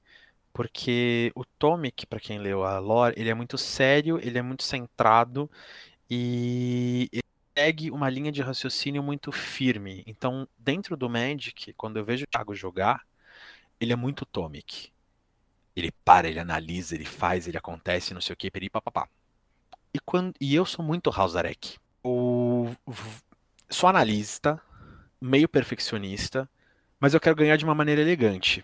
Porque 0.54 1.32
o 1.36 1.46
Tomic, 1.46 2.06
pra 2.08 2.20
quem 2.20 2.40
leu 2.40 2.64
a 2.66 2.80
lore, 2.80 3.16
ele 3.18 3.30
é 3.30 3.34
muito 3.34 3.58
sério, 3.58 4.20
ele 4.24 4.38
é 4.40 4.42
muito 4.42 4.64
centrado 4.64 5.50
e 6.10 7.10
segue 7.58 7.92
uma 7.92 8.10
linha 8.10 8.32
de 8.32 8.42
raciocínio 8.42 9.04
muito 9.04 9.32
firme. 9.32 10.04
Então, 10.08 10.48
dentro 10.58 10.98
do 10.98 11.10
Magic, 11.10 11.74
quando 11.74 11.98
eu 11.98 12.06
vejo 12.06 12.26
o 12.26 12.28
Thiago 12.28 12.56
jogar, 12.56 13.06
ele 13.80 13.94
é 13.94 13.96
muito 13.98 14.26
Tomic. 14.26 14.92
Ele 15.76 15.92
para, 16.04 16.30
ele 16.30 16.40
analisa, 16.40 16.96
ele 16.96 17.06
faz, 17.06 17.48
ele 17.48 17.58
acontece, 17.58 18.14
não 18.14 18.22
sei 18.22 18.34
o 18.34 18.38
que, 18.38 18.70
papapá. 18.70 19.10
E, 19.94 20.00
quando, 20.00 20.34
e 20.40 20.54
eu 20.56 20.66
sou 20.66 20.84
muito 20.84 21.10
Hausarek. 21.10 21.78
Sou 23.70 23.90
analista, 23.90 24.62
meio 25.20 25.50
perfeccionista, 25.50 26.50
mas 27.00 27.14
eu 27.14 27.20
quero 27.20 27.36
ganhar 27.36 27.58
de 27.58 27.66
uma 27.66 27.76
maneira 27.76 28.02
elegante. 28.02 28.64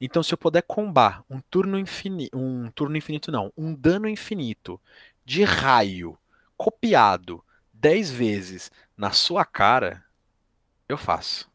Então, 0.00 0.22
se 0.22 0.34
eu 0.34 0.38
puder 0.38 0.62
combar 0.62 1.24
um 1.28 1.40
turno 1.40 1.78
infinito, 1.78 2.36
um 2.36 2.70
turno 2.70 2.96
infinito 2.96 3.32
não, 3.32 3.52
um 3.56 3.74
dano 3.74 4.08
infinito 4.08 4.80
de 5.24 5.44
raio 5.44 6.18
copiado 6.56 7.42
10 7.72 8.10
vezes 8.10 8.70
na 8.96 9.10
sua 9.12 9.44
cara, 9.44 10.04
eu 10.88 10.96
faço. 10.96 11.50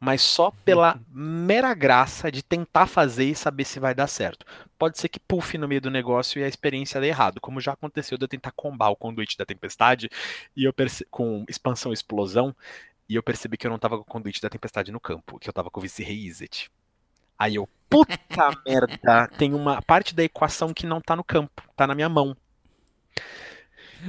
Mas 0.00 0.22
só 0.22 0.52
pela 0.64 1.00
mera 1.10 1.74
graça 1.74 2.30
de 2.30 2.42
tentar 2.42 2.86
fazer 2.86 3.24
e 3.24 3.34
saber 3.34 3.64
se 3.64 3.80
vai 3.80 3.94
dar 3.94 4.06
certo. 4.06 4.46
Pode 4.78 4.98
ser 4.98 5.08
que 5.08 5.18
pufe 5.18 5.58
no 5.58 5.66
meio 5.66 5.80
do 5.80 5.90
negócio 5.90 6.40
e 6.40 6.44
a 6.44 6.48
experiência 6.48 7.00
dê 7.00 7.08
errado, 7.08 7.40
como 7.40 7.60
já 7.60 7.72
aconteceu 7.72 8.16
de 8.16 8.24
eu 8.24 8.28
tentar 8.28 8.52
combar 8.52 8.90
o 8.90 8.96
conduite 8.96 9.36
da 9.36 9.44
tempestade 9.44 10.08
e 10.56 10.64
eu 10.64 10.74
com 11.10 11.44
expansão 11.48 11.90
e 11.90 11.94
explosão, 11.94 12.54
e 13.08 13.16
eu 13.16 13.22
percebi 13.22 13.56
que 13.56 13.66
eu 13.66 13.70
não 13.70 13.78
tava 13.78 13.96
com 13.96 14.02
o 14.02 14.06
conduite 14.06 14.40
da 14.40 14.48
tempestade 14.48 14.92
no 14.92 15.00
campo, 15.00 15.38
que 15.38 15.48
eu 15.48 15.52
tava 15.52 15.70
com 15.70 15.80
o 15.80 15.82
vice-rei 15.82 16.26
Izzet. 16.26 16.70
Aí 17.38 17.54
eu, 17.54 17.68
puta 17.88 18.16
merda, 18.66 19.28
tem 19.38 19.54
uma 19.54 19.80
parte 19.80 20.14
da 20.14 20.22
equação 20.22 20.74
que 20.74 20.86
não 20.86 21.00
tá 21.00 21.16
no 21.16 21.24
campo, 21.24 21.62
tá 21.76 21.86
na 21.86 21.94
minha 21.94 22.08
mão. 22.08 22.36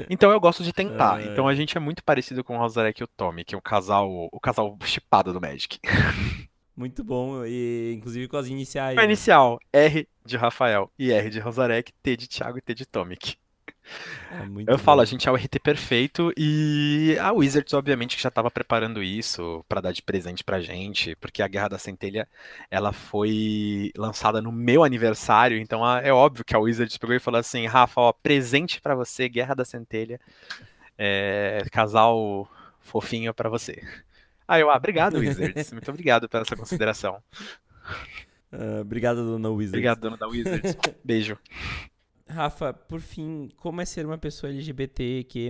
Então 0.10 0.32
eu 0.32 0.40
gosto 0.40 0.64
de 0.64 0.74
tentar. 0.74 1.16
Ai. 1.16 1.28
Então 1.28 1.48
a 1.48 1.56
gente 1.56 1.76
é 1.78 1.80
muito 1.80 2.03
parecido 2.03 2.44
com 2.44 2.56
o 2.56 2.60
Rosarek 2.60 3.02
e 3.02 3.03
o 3.03 3.07
Tommy, 3.07 3.44
que 3.44 3.56
é 3.56 3.57
o 3.57 3.61
casal, 3.61 4.30
o 4.32 4.40
casal 4.40 4.78
chipado 4.84 5.34
do 5.34 5.41
Magic. 5.41 5.80
Muito 6.80 7.03
bom, 7.03 7.45
e 7.45 7.91
inclusive 7.94 8.30
com 8.30 8.38
as 8.38 8.48
iniciais. 8.48 8.98
A 8.98 9.02
né? 9.02 9.06
inicial, 9.06 9.60
R 9.74 10.07
de 10.26 10.38
Rafael 10.38 10.90
e 10.98 11.11
R 11.11 11.30
de 11.30 11.38
Rosarek, 11.38 11.91
T 12.02 12.16
de 12.16 12.26
Thiago 12.26 12.57
e 12.57 12.61
T 12.61 12.74
de 12.74 12.86
Tomic. 12.86 13.36
É 14.68 14.74
Eu 14.74 14.78
falo, 14.78 14.98
bom. 14.98 15.02
a 15.03 15.06
gente 15.06 15.28
é 15.28 15.32
o 15.32 15.36
RT 15.36 15.60
perfeito 15.60 16.32
e 16.38 17.18
a 17.20 17.32
Wizards, 17.32 17.74
obviamente, 17.74 18.16
que 18.16 18.22
já 18.22 18.30
estava 18.30 18.49
preparando 18.52 19.02
isso 19.02 19.66
pra 19.68 19.82
dar 19.82 19.91
de 19.91 20.02
presente 20.03 20.44
pra 20.44 20.61
gente, 20.61 21.16
porque 21.16 21.41
a 21.41 21.48
Guerra 21.48 21.70
da 21.70 21.78
Centelha, 21.78 22.28
ela 22.70 22.91
foi 22.91 23.91
lançada 23.98 24.41
no 24.41 24.52
meu 24.52 24.84
aniversário, 24.84 25.57
então 25.57 25.84
a- 25.84 26.02
é 26.02 26.11
óbvio 26.14 26.45
que 26.45 26.56
a 26.56 26.60
Wizards 26.60 26.98
pegou 26.98 27.16
e 27.16 27.20
falou 27.20 27.40
assim, 27.40 27.66
Rafa, 27.66 27.99
ó, 28.02 28.14
presente 28.14 28.80
pra 28.82 28.94
você, 28.95 29.28
Guerra 29.28 29.56
da 29.56 29.66
Centelha, 29.66 30.20
é, 30.98 31.64
casal 31.72 32.49
fofinho 32.82 33.34
pra 33.34 33.49
você. 33.49 33.82
Aí 34.48 34.61
eu, 34.61 34.70
ah, 34.70 34.76
obrigado, 34.78 35.18
Wizards, 35.20 35.72
muito 35.74 35.90
obrigado 35.90 36.28
pela 36.30 36.44
essa 36.44 36.56
consideração. 36.56 37.22
Ah, 38.52 38.80
obrigado, 38.82 39.18
dona 39.24 39.49
Wizard. 39.49 39.70
Obrigado, 39.78 39.99
dono 39.99 40.18
da 40.18 40.28
Wizards. 40.28 40.76
Beijo. 41.03 41.38
Rafa, 42.30 42.74
por 42.74 43.02
fim, 43.02 43.50
como 43.58 43.82
é 43.82 43.86
ser 43.86 44.06
uma 44.06 44.18
pessoa 44.18 44.52
LGBTQ+, 44.52 45.50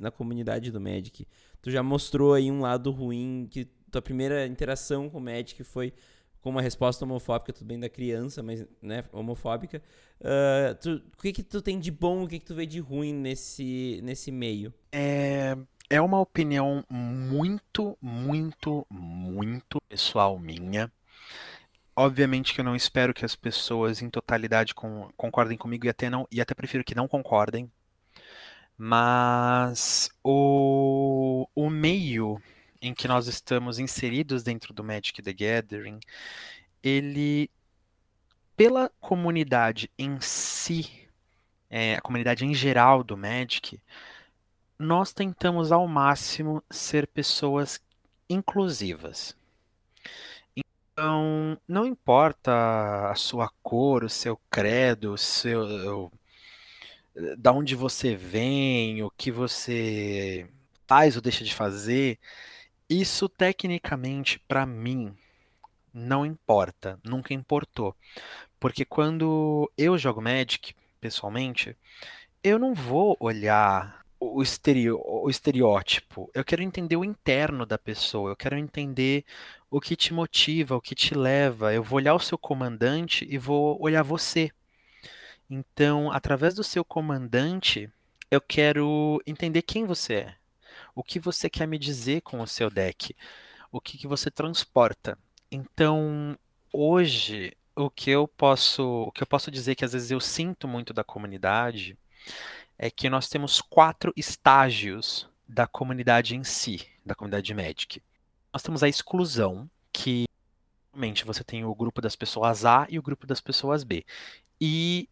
na 0.00 0.10
comunidade 0.10 0.70
do 0.70 0.80
Magic? 0.80 1.26
Tu 1.62 1.70
já 1.70 1.82
mostrou 1.82 2.34
aí 2.34 2.50
um 2.50 2.60
lado 2.60 2.90
ruim, 2.90 3.46
que 3.50 3.64
tua 3.90 4.02
primeira 4.02 4.46
interação 4.46 5.08
com 5.08 5.18
o 5.18 5.20
Magic 5.20 5.62
foi 5.64 5.92
com 6.40 6.50
uma 6.50 6.62
resposta 6.62 7.04
homofóbica, 7.04 7.52
tudo 7.52 7.66
bem 7.66 7.78
da 7.78 7.88
criança, 7.88 8.42
mas, 8.42 8.64
né, 8.80 9.04
homofóbica. 9.12 9.82
Ah, 10.22 10.74
tu- 10.80 11.02
o 11.16 11.22
que 11.22 11.32
que 11.32 11.42
tu 11.42 11.60
tem 11.60 11.78
de 11.78 11.90
bom, 11.90 12.24
o 12.24 12.28
que 12.28 12.38
que 12.38 12.44
tu 12.44 12.54
vê 12.54 12.66
de 12.66 12.78
ruim 12.80 13.12
nesse, 13.12 14.00
nesse 14.02 14.30
meio? 14.30 14.72
É, 14.92 15.56
é 15.90 16.00
uma 16.00 16.20
opinião 16.20 16.84
muito, 16.88 17.96
muito, 18.00 18.86
muito 18.90 19.80
pessoal 19.88 20.38
minha. 20.38 20.90
Obviamente 21.96 22.52
que 22.54 22.60
eu 22.60 22.64
não 22.64 22.76
espero 22.76 23.14
que 23.14 23.24
as 23.24 23.34
pessoas 23.34 24.02
em 24.02 24.10
totalidade 24.10 24.74
con- 24.74 25.10
concordem 25.16 25.56
comigo 25.56 25.86
e 25.86 25.88
até 25.88 26.10
não, 26.10 26.28
e 26.30 26.40
até 26.40 26.54
prefiro 26.54 26.84
que 26.84 26.94
não 26.94 27.08
concordem. 27.08 27.70
Mas 28.76 30.10
o, 30.22 31.48
o 31.54 31.70
meio 31.70 32.40
em 32.82 32.92
que 32.92 33.08
nós 33.08 33.26
estamos 33.26 33.78
inseridos 33.78 34.42
dentro 34.42 34.74
do 34.74 34.84
Magic 34.84 35.22
the 35.22 35.32
Gathering, 35.32 35.98
ele, 36.82 37.50
pela 38.54 38.90
comunidade 39.00 39.90
em 39.98 40.20
si, 40.20 41.08
é, 41.70 41.94
a 41.94 42.00
comunidade 42.02 42.44
em 42.44 42.54
geral 42.54 43.02
do 43.02 43.16
Magic, 43.16 43.80
nós 44.78 45.14
tentamos 45.14 45.72
ao 45.72 45.88
máximo 45.88 46.62
ser 46.70 47.06
pessoas 47.06 47.80
inclusivas. 48.28 49.34
Então, 50.98 51.60
não 51.68 51.84
importa 51.84 53.10
a 53.10 53.14
sua 53.14 53.50
cor, 53.62 54.02
o 54.02 54.08
seu 54.08 54.40
credo, 54.50 55.12
o 55.12 55.18
seu, 55.18 56.10
da 57.36 57.52
onde 57.52 57.74
você 57.74 58.16
vem, 58.16 59.02
o 59.02 59.10
que 59.10 59.30
você 59.30 60.48
faz 60.86 61.14
ou 61.14 61.20
deixa 61.20 61.44
de 61.44 61.54
fazer, 61.54 62.18
isso 62.88 63.28
tecnicamente, 63.28 64.38
para 64.48 64.64
mim, 64.64 65.14
não 65.92 66.24
importa, 66.24 66.98
nunca 67.04 67.34
importou. 67.34 67.94
Porque 68.60 68.84
quando 68.84 69.70
eu 69.76 69.98
jogo 69.98 70.22
Magic, 70.22 70.74
pessoalmente, 71.00 71.76
eu 72.42 72.58
não 72.58 72.74
vou 72.74 73.16
olhar 73.20 74.06
o, 74.20 74.42
estereo, 74.42 75.00
o 75.04 75.28
estereótipo. 75.30 76.30
Eu 76.34 76.44
quero 76.44 76.62
entender 76.62 76.96
o 76.96 77.04
interno 77.04 77.66
da 77.66 77.78
pessoa. 77.78 78.30
Eu 78.30 78.36
quero 78.36 78.56
entender 78.56 79.24
o 79.70 79.80
que 79.80 79.96
te 79.96 80.12
motiva, 80.12 80.76
o 80.76 80.80
que 80.80 80.94
te 80.94 81.14
leva. 81.14 81.72
Eu 81.72 81.82
vou 81.82 81.96
olhar 81.96 82.14
o 82.14 82.20
seu 82.20 82.38
comandante 82.38 83.26
e 83.28 83.38
vou 83.38 83.80
olhar 83.80 84.02
você. 84.02 84.50
Então, 85.48 86.10
através 86.10 86.54
do 86.54 86.64
seu 86.64 86.84
comandante, 86.84 87.90
eu 88.30 88.40
quero 88.40 89.22
entender 89.26 89.62
quem 89.62 89.84
você 89.84 90.14
é. 90.14 90.34
O 90.94 91.02
que 91.02 91.18
você 91.18 91.48
quer 91.48 91.66
me 91.66 91.78
dizer 91.78 92.22
com 92.22 92.40
o 92.40 92.46
seu 92.46 92.70
deck? 92.70 93.14
O 93.70 93.80
que, 93.80 93.98
que 93.98 94.06
você 94.06 94.30
transporta? 94.30 95.18
Então, 95.50 96.36
hoje, 96.72 97.56
o 97.74 97.90
que 97.90 98.10
eu 98.10 98.26
posso, 98.26 98.82
o 99.02 99.12
que 99.12 99.22
eu 99.22 99.26
posso 99.26 99.50
dizer 99.50 99.74
que 99.74 99.84
às 99.84 99.92
vezes 99.92 100.10
eu 100.10 100.20
sinto 100.20 100.66
muito 100.66 100.92
da 100.92 101.04
comunidade 101.04 101.96
é 102.78 102.90
que 102.90 103.08
nós 103.08 103.28
temos 103.28 103.60
quatro 103.60 104.12
estágios 104.16 105.28
da 105.48 105.66
comunidade 105.66 106.34
em 106.34 106.42
si, 106.42 106.86
da 107.04 107.14
comunidade 107.14 107.54
Magic. 107.54 108.02
Nós 108.56 108.62
temos 108.62 108.82
a 108.82 108.88
exclusão, 108.88 109.68
que 109.92 110.24
realmente 110.90 111.26
você 111.26 111.44
tem 111.44 111.62
o 111.66 111.74
grupo 111.74 112.00
das 112.00 112.16
pessoas 112.16 112.64
A 112.64 112.86
e 112.88 112.98
o 112.98 113.02
grupo 113.02 113.26
das 113.26 113.38
pessoas 113.38 113.84
B. 113.84 114.02
E 114.58 115.10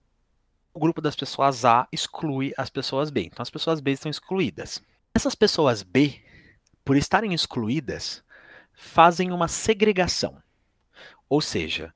o 0.72 0.80
grupo 0.80 1.02
das 1.02 1.14
pessoas 1.14 1.62
A 1.62 1.86
exclui 1.92 2.54
as 2.56 2.70
pessoas 2.70 3.10
B. 3.10 3.24
Então 3.26 3.42
as 3.42 3.50
pessoas 3.50 3.80
B 3.80 3.90
estão 3.90 4.10
excluídas. 4.10 4.82
Essas 5.12 5.34
pessoas 5.34 5.82
B, 5.82 6.18
por 6.82 6.96
estarem 6.96 7.34
excluídas, 7.34 8.24
fazem 8.72 9.30
uma 9.30 9.46
segregação. 9.46 10.42
Ou 11.28 11.42
seja, 11.42 11.92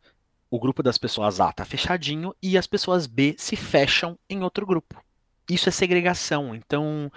o 0.50 0.60
grupo 0.60 0.82
das 0.82 0.98
pessoas 0.98 1.40
A 1.40 1.48
está 1.48 1.64
fechadinho 1.64 2.36
e 2.42 2.58
as 2.58 2.66
pessoas 2.66 3.06
B 3.06 3.34
se 3.38 3.56
fecham 3.56 4.18
em 4.28 4.42
outro 4.42 4.66
grupo. 4.66 5.02
Isso 5.48 5.70
é 5.70 5.72
segregação. 5.72 6.54
Então, 6.54 7.10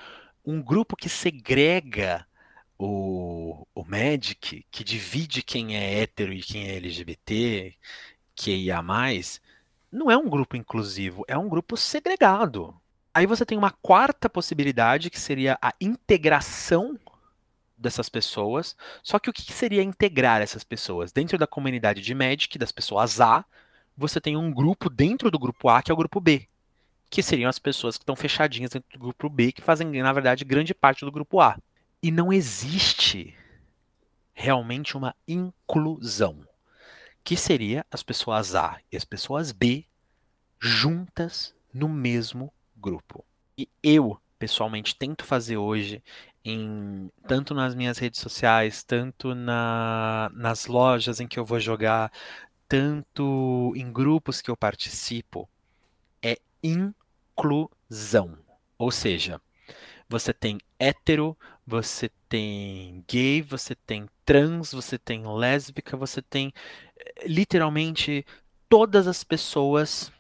um 0.46 0.62
grupo 0.62 0.96
que 0.96 1.10
segrega 1.10 2.26
o, 2.84 3.68
o 3.76 3.86
Magic, 3.86 4.66
que 4.72 4.84
divide 4.84 5.44
quem 5.44 5.78
é 5.78 6.02
hétero 6.02 6.34
e 6.34 6.42
quem 6.42 6.68
é 6.68 6.78
LGBT, 6.78 7.76
que 8.34 8.52
ia 8.52 8.82
mais, 8.82 9.40
não 9.92 10.10
é 10.10 10.18
um 10.18 10.28
grupo 10.28 10.58
inclusivo, 10.58 11.24
é 11.28 11.38
um 11.38 11.48
grupo 11.48 11.78
segregado. 11.78 12.76
Aí 13.14 13.28
você 13.28 13.46
tem 13.46 13.56
uma 13.58 13.70
quarta 13.70 14.28
possibilidade, 14.28 15.12
que 15.12 15.20
seria 15.20 15.60
a 15.62 15.74
integração 15.80 16.98
dessas 17.78 18.10
pessoas. 18.10 18.76
Só 19.04 19.20
que 19.20 19.30
o 19.30 19.34
que 19.34 19.54
seria 19.54 19.84
integrar 19.84 20.42
essas 20.42 20.64
pessoas? 20.64 21.12
Dentro 21.12 21.38
da 21.38 21.46
comunidade 21.46 22.02
de 22.02 22.16
Magic, 22.16 22.58
das 22.58 22.72
pessoas 22.72 23.22
A, 23.22 23.46
você 23.96 24.20
tem 24.20 24.36
um 24.36 24.52
grupo 24.52 24.90
dentro 24.90 25.30
do 25.30 25.38
grupo 25.38 25.70
A, 25.70 25.84
que 25.84 25.92
é 25.92 25.94
o 25.94 25.98
grupo 25.98 26.20
B. 26.20 26.48
Que 27.12 27.22
seriam 27.22 27.50
as 27.50 27.60
pessoas 27.60 27.98
que 27.98 28.04
estão 28.04 28.16
fechadinhas 28.16 28.72
dentro 28.72 28.98
do 28.98 29.00
grupo 29.00 29.30
B, 29.30 29.52
que 29.52 29.62
fazem, 29.62 29.88
na 30.02 30.14
verdade, 30.14 30.46
grande 30.46 30.74
parte 30.74 31.06
do 31.06 31.12
grupo 31.12 31.42
A. 31.42 31.60
E 32.04 32.10
não 32.10 32.34
existe 32.34 33.36
realmente 34.34 34.98
uma 34.98 35.16
inclusão, 35.28 36.48
que 37.24 37.38
seria 37.38 37.86
as 37.92 38.02
pessoas 38.02 38.56
A 38.56 38.80
e 38.92 38.98
as 38.98 39.06
pessoas 39.06 39.52
B 39.52 39.86
juntas 40.60 41.54
no 41.72 41.88
mesmo 41.88 42.52
grupo. 42.76 43.24
E 43.56 43.70
eu, 43.84 44.20
pessoalmente, 44.40 44.96
tento 44.96 45.24
fazer 45.24 45.58
hoje 45.58 46.04
em 46.44 47.12
tanto 47.28 47.54
nas 47.54 47.76
minhas 47.76 48.00
redes 48.00 48.20
sociais, 48.20 48.84
tanto 48.84 49.36
na, 49.36 50.32
nas 50.34 50.66
lojas 50.66 51.20
em 51.20 51.28
que 51.28 51.38
eu 51.38 51.46
vou 51.46 51.60
jogar, 51.60 52.12
tanto 52.68 53.74
em 53.76 53.92
grupos 53.92 54.42
que 54.42 54.50
eu 54.50 54.58
participo, 54.58 55.48
é 56.22 56.40
inclusão. 56.64 58.38
Ou 58.78 58.92
seja, 58.92 59.40
você 60.12 60.34
tem 60.34 60.60
hétero, 60.78 61.38
você 61.66 62.12
tem 62.28 63.02
gay, 63.08 63.42
você 63.42 63.74
tem 63.74 64.10
trans, 64.26 64.74
você 64.74 64.98
tem 64.98 65.24
lésbica, 65.26 65.96
você 65.96 66.22
tem 66.22 66.54
eh, 66.98 67.28
literalmente 67.28 68.26
todas 68.68 69.08
as 69.08 69.24
pessoas 69.24 70.12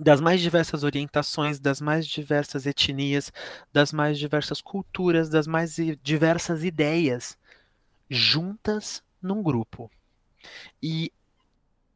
das 0.00 0.20
mais 0.20 0.40
diversas 0.40 0.82
orientações, 0.82 1.60
das 1.60 1.80
mais 1.80 2.06
diversas 2.08 2.66
etnias, 2.66 3.32
das 3.72 3.92
mais 3.92 4.18
diversas 4.18 4.60
culturas, 4.60 5.28
das 5.28 5.46
mais 5.46 5.76
diversas 6.02 6.64
ideias 6.64 7.38
juntas 8.10 9.02
num 9.22 9.42
grupo. 9.42 9.88
E 10.82 11.12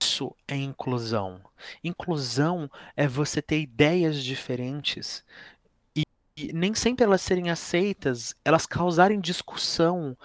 isso 0.01 0.35
é 0.47 0.57
inclusão. 0.57 1.41
Inclusão 1.83 2.71
é 2.97 3.07
você 3.09 3.41
ter 3.41 3.61
ideias 3.61 4.23
diferentes 4.23 5.25
e, 6.37 6.53
nem 6.53 6.75
sempre 6.75 7.05
elas 7.05 7.23
serem 7.23 7.51
aceitas, 7.51 8.35
elas 8.45 8.67
causarem 8.67 9.21
discussão, 9.21 10.17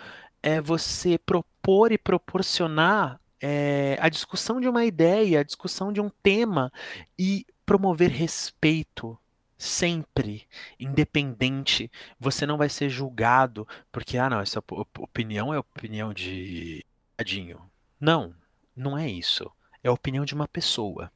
é 0.41 0.61
você 0.61 1.17
propor 1.17 1.91
e 1.91 1.97
proporcionar 1.97 3.19
é, 3.39 3.97
a 3.99 4.09
discussão 4.09 4.59
de 4.59 4.67
uma 4.67 4.85
ideia, 4.85 5.39
a 5.39 5.43
discussão 5.43 5.91
de 5.91 6.01
um 6.01 6.09
tema 6.09 6.71
e 7.17 7.45
promover 7.65 8.09
respeito 8.09 9.17
sempre, 9.57 10.47
independente. 10.79 11.91
Você 12.19 12.45
não 12.45 12.57
vai 12.57 12.69
ser 12.69 12.89
julgado 12.89 13.67
porque, 13.91 14.17
ah, 14.17 14.29
não, 14.29 14.39
essa 14.39 14.63
opinião 14.99 15.53
é 15.53 15.59
opinião 15.59 16.13
de 16.13 16.85
tadinho. 17.15 17.59
Não, 17.99 18.33
não 18.75 18.97
é 18.97 19.09
isso. 19.09 19.51
É 19.83 19.89
a 19.89 19.93
opinião 19.93 20.23
de 20.23 20.33
uma 20.33 20.47
pessoa. 20.47 21.11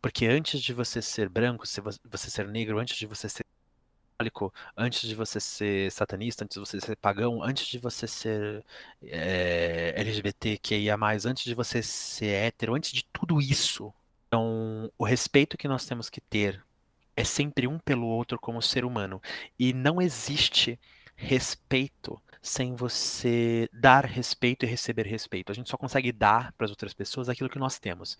Porque 0.00 0.26
antes 0.26 0.62
de 0.62 0.72
você 0.72 1.00
ser 1.02 1.28
branco, 1.28 1.66
se 1.66 1.80
você 1.80 2.30
ser 2.30 2.46
negro, 2.48 2.78
antes 2.78 2.96
de 2.96 3.06
você 3.06 3.28
ser 3.28 3.44
católico, 4.30 4.52
antes 4.76 5.08
de 5.08 5.14
você 5.14 5.40
ser 5.40 5.90
satanista, 5.90 6.44
antes 6.44 6.54
de 6.54 6.60
você 6.60 6.80
ser 6.80 6.96
pagão, 6.96 7.42
antes 7.42 7.66
de 7.66 7.78
você 7.78 8.06
ser 8.06 8.64
é, 9.02 9.94
LGBTQIA+, 9.96 10.96
antes 11.26 11.44
de 11.44 11.54
você 11.54 11.82
ser 11.82 12.26
hétero, 12.26 12.74
antes 12.74 12.92
de 12.92 13.04
tudo 13.12 13.40
isso, 13.40 13.92
então, 14.32 14.90
o 14.96 15.04
respeito 15.04 15.58
que 15.58 15.68
nós 15.68 15.84
temos 15.84 16.08
que 16.08 16.18
ter 16.18 16.64
é 17.14 17.22
sempre 17.22 17.66
um 17.66 17.78
pelo 17.78 18.06
outro 18.06 18.38
como 18.40 18.62
ser 18.62 18.82
humano. 18.82 19.20
E 19.58 19.74
não 19.74 20.00
existe 20.00 20.80
respeito 21.14 22.18
sem 22.40 22.74
você 22.74 23.68
dar 23.72 24.06
respeito 24.06 24.64
e 24.64 24.68
receber 24.68 25.06
respeito. 25.06 25.52
A 25.52 25.54
gente 25.54 25.68
só 25.68 25.76
consegue 25.76 26.10
dar 26.10 26.52
para 26.54 26.64
as 26.64 26.70
outras 26.70 26.94
pessoas 26.94 27.28
aquilo 27.28 27.50
que 27.50 27.58
nós 27.58 27.78
temos. 27.78 28.16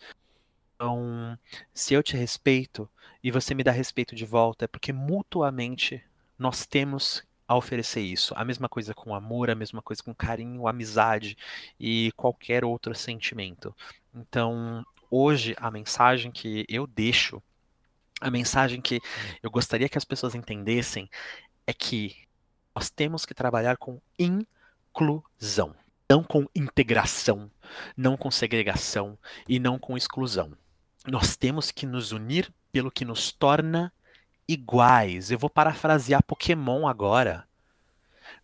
Então, 0.82 1.38
se 1.72 1.94
eu 1.94 2.02
te 2.02 2.16
respeito 2.16 2.90
e 3.22 3.30
você 3.30 3.54
me 3.54 3.62
dá 3.62 3.70
respeito 3.70 4.16
de 4.16 4.24
volta, 4.24 4.64
é 4.64 4.68
porque 4.68 4.92
mutuamente 4.92 6.02
nós 6.36 6.66
temos 6.66 7.22
a 7.46 7.54
oferecer 7.54 8.00
isso. 8.00 8.34
A 8.36 8.44
mesma 8.44 8.68
coisa 8.68 8.92
com 8.92 9.14
amor, 9.14 9.48
a 9.48 9.54
mesma 9.54 9.80
coisa 9.80 10.02
com 10.02 10.12
carinho, 10.12 10.66
amizade 10.66 11.38
e 11.78 12.10
qualquer 12.16 12.64
outro 12.64 12.96
sentimento. 12.96 13.72
Então, 14.12 14.84
hoje 15.08 15.54
a 15.56 15.70
mensagem 15.70 16.32
que 16.32 16.66
eu 16.68 16.84
deixo, 16.84 17.40
a 18.20 18.28
mensagem 18.28 18.80
que 18.80 19.00
eu 19.40 19.52
gostaria 19.52 19.88
que 19.88 19.98
as 19.98 20.04
pessoas 20.04 20.34
entendessem 20.34 21.08
é 21.64 21.72
que 21.72 22.16
nós 22.74 22.90
temos 22.90 23.24
que 23.24 23.34
trabalhar 23.34 23.76
com 23.76 24.00
inclusão, 24.18 25.76
não 26.10 26.24
com 26.24 26.44
integração, 26.56 27.48
não 27.96 28.16
com 28.16 28.32
segregação 28.32 29.16
e 29.48 29.60
não 29.60 29.78
com 29.78 29.96
exclusão. 29.96 30.56
Nós 31.06 31.36
temos 31.36 31.70
que 31.70 31.86
nos 31.86 32.12
unir 32.12 32.52
pelo 32.70 32.90
que 32.90 33.04
nos 33.04 33.32
torna 33.32 33.92
iguais. 34.46 35.30
Eu 35.30 35.38
vou 35.38 35.50
parafrasear 35.50 36.22
Pokémon 36.22 36.86
agora. 36.86 37.46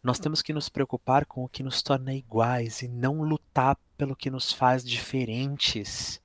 Nós 0.03 0.19
temos 0.19 0.43
que 0.43 0.53
nos 0.53 0.69
preocupar 0.69 1.25
com 1.25 1.45
o 1.45 1.49
que 1.49 1.63
nos 1.63 1.83
torna 1.83 2.15
iguais 2.15 2.83
e 2.83 2.89
não 2.89 3.23
lutar 3.23 3.77
pelo 3.97 4.17
que 4.17 4.31
nos 4.31 4.53
faz 4.53 4.85
diferentes 4.85 6.21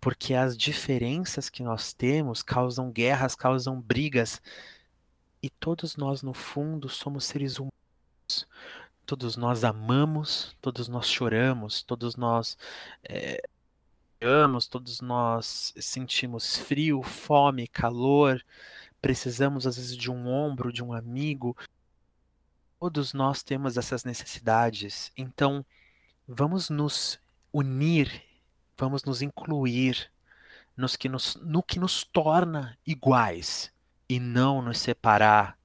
porque 0.00 0.34
as 0.34 0.56
diferenças 0.56 1.48
que 1.48 1.62
nós 1.62 1.92
temos 1.92 2.42
causam 2.42 2.90
guerras, 2.90 3.34
causam 3.34 3.80
brigas, 3.80 4.40
e 5.42 5.50
todos 5.50 5.96
nós, 5.96 6.22
no 6.22 6.34
fundo, 6.34 6.88
somos 6.88 7.24
seres 7.24 7.58
humanos. 7.58 8.46
Todos 9.06 9.36
nós 9.36 9.64
amamos, 9.64 10.56
todos 10.60 10.88
nós 10.88 11.08
choramos, 11.08 11.82
todos 11.82 12.16
nós 12.16 12.56
é, 13.02 13.42
amamos, 14.20 14.66
todos 14.66 15.00
nós 15.00 15.72
sentimos 15.78 16.56
frio, 16.56 17.02
fome, 17.02 17.66
calor, 17.68 18.44
precisamos 19.00 19.66
às 19.66 19.76
vezes 19.76 19.96
de 19.96 20.10
um 20.10 20.28
ombro, 20.28 20.72
de 20.72 20.82
um 20.82 20.92
amigo. 20.92 21.56
Todos 22.78 23.12
nós 23.12 23.42
temos 23.42 23.76
essas 23.76 24.04
necessidades. 24.04 25.12
Então, 25.16 25.64
vamos 26.26 26.70
nos 26.70 27.18
unir 27.52 28.22
vamos 28.76 29.04
nos 29.04 29.22
incluir 29.22 30.10
nos 30.76 30.96
que 30.96 31.08
nos, 31.08 31.36
no 31.36 31.62
que 31.62 31.78
nos 31.78 32.04
torna 32.04 32.76
iguais 32.86 33.72
e 34.08 34.18
não 34.18 34.60
nos 34.60 34.78
separar 34.78 35.56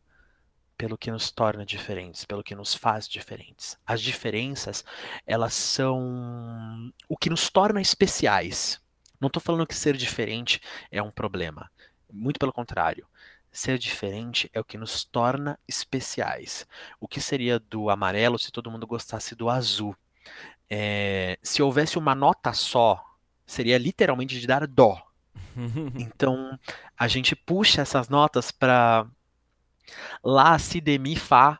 pelo 0.80 0.98
que 0.98 1.12
nos 1.12 1.30
torna 1.30 1.66
diferentes, 1.66 2.24
pelo 2.24 2.42
que 2.42 2.56
nos 2.56 2.74
faz 2.74 3.06
diferentes. 3.06 3.78
As 3.86 4.02
diferenças, 4.02 4.86
elas 5.28 5.54
são 5.54 6.90
o 7.06 7.18
que 7.18 7.30
nos 7.30 7.50
torna 7.50 7.82
especiais. 7.82 8.80
Não 9.20 9.28
estou 9.28 9.42
falando 9.42 9.68
que 9.68 9.76
ser 9.76 9.98
diferente 9.98 10.62
é 10.90 11.04
um 11.04 11.12
problema. 11.12 11.70
Muito 12.10 12.40
pelo 12.40 12.54
contrário. 12.54 13.06
Ser 13.52 13.78
diferente 13.78 14.50
é 14.54 14.60
o 14.62 14.64
que 14.64 14.78
nos 14.78 15.04
torna 15.04 15.60
especiais. 15.68 16.66
O 16.98 17.10
que 17.10 17.20
seria 17.20 17.60
do 17.60 17.90
amarelo 17.90 18.40
se 18.40 18.50
todo 18.50 18.72
mundo 18.72 18.88
gostasse 18.88 19.36
do 19.36 19.50
azul? 19.50 19.94
É, 20.70 21.38
se 21.44 21.62
houvesse 21.62 21.98
uma 21.98 22.16
nota 22.16 22.54
só, 22.54 23.04
seria 23.46 23.78
literalmente 23.78 24.40
de 24.40 24.48
dar 24.48 24.66
dó. 24.66 25.06
então, 26.00 26.58
a 26.98 27.06
gente 27.10 27.36
puxa 27.36 27.82
essas 27.82 28.08
notas 28.08 28.50
para 28.50 29.06
Lá, 30.24 30.58
Si, 30.60 30.82
De, 30.82 30.98
Mi, 30.98 31.16
Fá, 31.16 31.60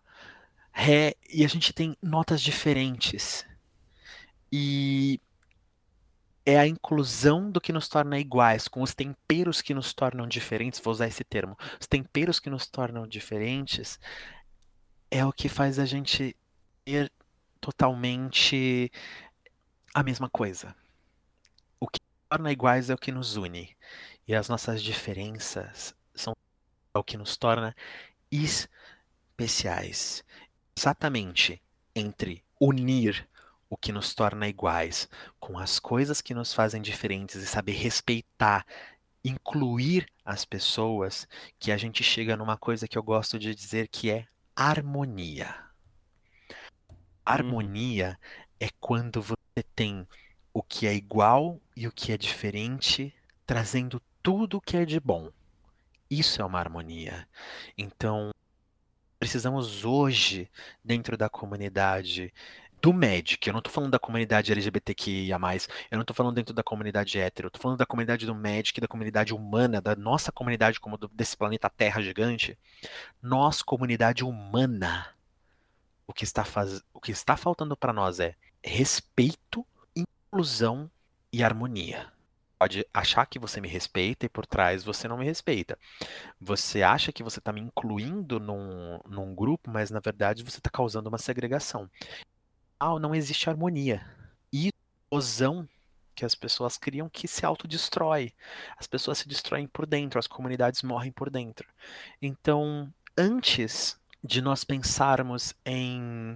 Ré, 0.72 1.16
e 1.30 1.44
a 1.44 1.48
gente 1.48 1.74
tem 1.74 1.96
notas 2.02 2.42
diferentes. 2.42 3.46
E 4.52 5.20
é 6.46 6.58
a 6.58 6.68
inclusão 6.68 7.52
do 7.52 7.62
que 7.62 7.72
nos 7.72 7.88
torna 7.88 8.20
iguais, 8.20 8.68
com 8.68 8.82
os 8.82 8.96
temperos 8.96 9.62
que 9.62 9.74
nos 9.74 9.94
tornam 9.94 10.28
diferentes, 10.28 10.80
vou 10.80 10.92
usar 10.92 11.08
esse 11.08 11.24
termo. 11.24 11.56
Os 11.80 11.86
temperos 11.86 12.40
que 12.40 12.50
nos 12.50 12.66
tornam 12.66 13.08
diferentes 13.08 14.00
é 15.12 15.24
o 15.26 15.32
que 15.32 15.48
faz 15.48 15.78
a 15.80 15.86
gente 15.86 16.36
ter 16.84 17.12
totalmente 17.62 18.92
a 19.94 20.02
mesma 20.02 20.30
coisa. 20.30 20.76
O 21.80 21.88
que 21.88 22.00
nos 22.02 22.30
torna 22.30 22.52
iguais 22.52 22.90
é 22.90 22.94
o 22.94 22.98
que 22.98 23.12
nos 23.12 23.36
une. 23.36 23.76
E 24.28 24.34
as 24.34 24.50
nossas 24.50 24.82
diferenças 24.82 25.96
são 26.16 26.34
o 26.94 27.04
que 27.04 27.18
nos 27.18 27.38
torna 27.38 27.76
especiais. 28.32 30.24
Exatamente 30.78 31.62
entre 31.96 32.44
unir 32.60 33.28
o 33.70 33.78
que 33.78 33.92
nos 33.92 34.14
torna 34.14 34.48
iguais 34.48 35.08
com 35.40 35.58
as 35.58 35.80
coisas 35.80 36.22
que 36.22 36.34
nos 36.34 36.54
fazem 36.54 36.82
diferentes 36.82 37.36
e 37.36 37.46
saber 37.46 37.74
respeitar, 37.74 38.66
incluir 39.24 40.08
as 40.26 40.44
pessoas, 40.46 41.28
que 41.60 41.72
a 41.72 41.78
gente 41.78 42.04
chega 42.04 42.36
numa 42.36 42.58
coisa 42.58 42.88
que 42.88 42.98
eu 42.98 43.04
gosto 43.04 43.38
de 43.38 43.54
dizer 43.54 43.88
que 43.88 44.10
é 44.10 44.26
harmonia. 44.56 45.56
Harmonia 47.26 48.18
é 48.60 48.70
quando 48.80 49.22
você 49.22 49.64
tem 49.76 50.08
o 50.54 50.64
que 50.64 50.88
é 50.88 50.94
igual 50.94 51.62
e 51.76 51.88
o 51.88 51.92
que 51.92 52.12
é 52.12 52.18
diferente, 52.18 53.14
trazendo 53.46 54.02
tudo 54.22 54.58
o 54.58 54.62
que 54.62 54.78
é 54.78 54.86
de 54.86 55.00
bom. 55.00 55.32
Isso 56.10 56.42
é 56.42 56.46
uma 56.46 56.60
harmonia. 56.60 57.28
Então, 57.78 58.32
precisamos 59.20 59.86
hoje, 59.86 60.50
dentro 60.84 61.16
da 61.16 61.30
comunidade 61.30 62.34
do 62.82 62.94
MEDIC, 62.94 63.46
eu 63.48 63.54
não 63.54 63.60
estou 63.60 63.72
falando 63.72 63.92
da 63.92 64.00
comunidade 64.00 64.52
LGBTQIA+, 64.52 65.38
eu 65.92 65.98
não 65.98 66.02
estou 66.02 66.16
falando 66.16 66.36
dentro 66.36 66.54
da 66.54 66.64
comunidade 66.64 67.20
hétero, 67.20 67.48
eu 67.48 67.52
tô 67.52 67.60
falando 67.60 67.78
da 67.78 67.86
comunidade 67.86 68.26
do 68.26 68.34
MEDIC, 68.34 68.82
da 68.82 68.88
comunidade 68.88 69.34
humana, 69.34 69.82
da 69.82 69.96
nossa 69.96 70.32
comunidade 70.32 70.80
como 70.80 70.98
do, 70.98 71.08
desse 71.10 71.38
planeta 71.38 71.70
Terra 71.70 72.02
gigante. 72.02 72.58
Nós, 73.22 73.62
comunidade 73.62 74.24
humana, 74.24 75.14
o 76.08 76.14
que 76.14 76.24
está, 76.24 76.44
faz... 76.44 76.82
o 76.94 77.00
que 77.00 77.12
está 77.12 77.38
faltando 77.38 77.78
para 77.78 77.94
nós 77.94 78.20
é 78.20 78.36
respeito, 78.64 79.66
inclusão 79.96 80.90
e 81.32 81.44
harmonia 81.44 82.12
pode 82.60 82.86
achar 82.94 83.26
que 83.26 83.40
você 83.40 83.62
me 83.62 83.70
respeita 83.70 84.26
e 84.26 84.30
por 84.30 84.46
trás 84.46 84.84
você 84.84 85.08
não 85.08 85.18
me 85.18 85.24
respeita. 85.24 85.80
Você 86.40 86.84
acha 86.84 87.12
que 87.14 87.24
você 87.24 87.40
está 87.40 87.54
me 87.54 87.62
incluindo 87.62 88.38
num, 88.38 89.00
num 89.08 89.34
grupo, 89.34 89.72
mas 89.72 89.90
na 89.90 90.02
verdade 90.02 90.44
você 90.44 90.58
está 90.58 90.70
causando 90.70 91.08
uma 91.08 91.18
segregação. 91.18 91.90
Ah, 92.78 93.00
não 93.00 93.16
existe 93.16 93.50
harmonia. 93.50 94.06
E 94.52 94.72
explosão 95.10 95.68
que 96.14 96.26
as 96.26 96.36
pessoas 96.36 96.78
criam 96.78 97.08
que 97.08 97.30
se 97.30 97.46
autodestrói. 97.46 98.34
As 98.78 98.88
pessoas 98.88 99.20
se 99.20 99.28
destroem 99.28 99.66
por 99.66 99.86
dentro, 99.86 100.20
as 100.20 100.28
comunidades 100.28 100.84
morrem 100.84 101.14
por 101.14 101.30
dentro. 101.30 101.66
Então, 102.22 102.94
antes 103.18 103.98
de 104.22 104.42
nós 104.42 104.66
pensarmos 104.66 105.54
em 105.66 106.36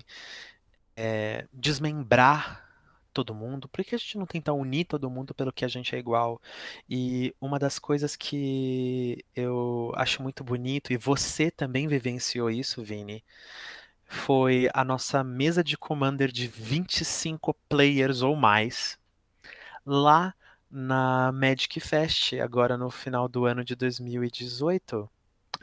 é, 0.96 1.46
desmembrar 1.52 2.64
todo 3.14 3.36
mundo? 3.36 3.68
Por 3.70 3.84
que 3.86 3.96
a 3.96 3.98
gente 3.98 4.18
não 4.18 4.26
tenta 4.26 4.52
unir 4.54 4.86
todo 4.86 5.10
mundo 5.10 5.34
pelo 5.34 5.54
que 5.54 5.66
a 5.66 5.68
gente 5.68 5.96
é 5.96 6.00
igual? 6.00 6.42
E 6.90 7.34
uma 7.40 7.60
das 7.60 7.80
coisas 7.80 8.16
que 8.16 9.24
eu 9.36 9.92
acho 9.96 10.22
muito 10.24 10.44
bonito, 10.44 10.92
e 10.92 10.98
você 10.98 11.52
também 11.52 11.88
vivenciou 11.88 12.50
isso, 12.50 12.84
Vini, 12.84 13.24
foi 14.06 14.70
a 14.74 14.84
nossa 14.84 15.24
mesa 15.24 15.64
de 15.64 15.78
Commander 15.78 16.32
de 16.32 16.48
25 16.48 17.54
players 17.70 18.22
ou 18.22 18.36
mais, 18.36 18.98
lá 19.86 20.34
na 20.70 21.32
Magic 21.32 21.80
Fest, 21.80 22.34
agora 22.34 22.78
no 22.78 22.90
final 22.90 23.28
do 23.28 23.46
ano 23.46 23.64
de 23.64 23.76
2018. 23.76 25.10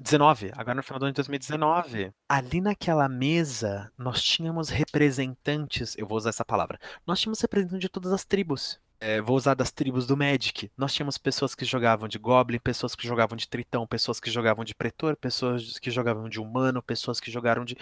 19, 0.00 0.52
agora 0.56 0.74
no 0.74 0.82
final 0.82 0.98
do 0.98 1.04
ano 1.04 1.12
de 1.12 1.16
2019. 1.16 2.12
Ali 2.28 2.60
naquela 2.60 3.08
mesa, 3.08 3.92
nós 3.96 4.22
tínhamos 4.22 4.68
representantes, 4.68 5.96
eu 5.96 6.06
vou 6.06 6.16
usar 6.16 6.30
essa 6.30 6.44
palavra, 6.44 6.78
nós 7.06 7.20
tínhamos 7.20 7.40
representantes 7.40 7.80
de 7.80 7.88
todas 7.88 8.12
as 8.12 8.24
tribos. 8.24 8.80
É, 9.02 9.18
vou 9.20 9.34
usar 9.34 9.54
das 9.54 9.70
tribos 9.70 10.06
do 10.06 10.14
Magic. 10.14 10.70
Nós 10.76 10.92
tínhamos 10.92 11.16
pessoas 11.16 11.54
que 11.54 11.64
jogavam 11.64 12.06
de 12.06 12.18
Goblin, 12.18 12.58
pessoas 12.58 12.94
que 12.94 13.06
jogavam 13.06 13.34
de 13.34 13.48
Tritão, 13.48 13.86
pessoas 13.86 14.20
que 14.20 14.30
jogavam 14.30 14.62
de 14.62 14.74
Pretor, 14.74 15.16
pessoas 15.16 15.78
que 15.78 15.90
jogavam 15.90 16.28
de 16.28 16.38
Humano, 16.38 16.82
pessoas 16.82 17.18
que 17.18 17.30
jogaram 17.30 17.64
de. 17.64 17.76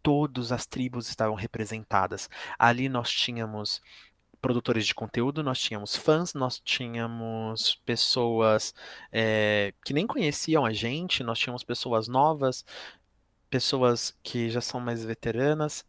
Todas 0.00 0.52
as 0.52 0.64
tribos 0.64 1.08
estavam 1.08 1.34
representadas. 1.34 2.30
Ali 2.56 2.88
nós 2.88 3.10
tínhamos 3.10 3.82
produtores 4.40 4.86
de 4.86 4.94
conteúdo, 4.94 5.42
nós 5.42 5.58
tínhamos 5.58 5.96
fãs, 5.96 6.34
nós 6.34 6.60
tínhamos 6.60 7.76
pessoas 7.84 8.74
é, 9.12 9.72
que 9.84 9.92
nem 9.92 10.06
conheciam 10.06 10.64
a 10.64 10.72
gente, 10.72 11.22
nós 11.22 11.38
tínhamos 11.38 11.64
pessoas 11.64 12.08
novas, 12.08 12.64
pessoas 13.50 14.16
que 14.22 14.50
já 14.50 14.60
são 14.60 14.80
mais 14.80 15.04
veteranas. 15.04 15.84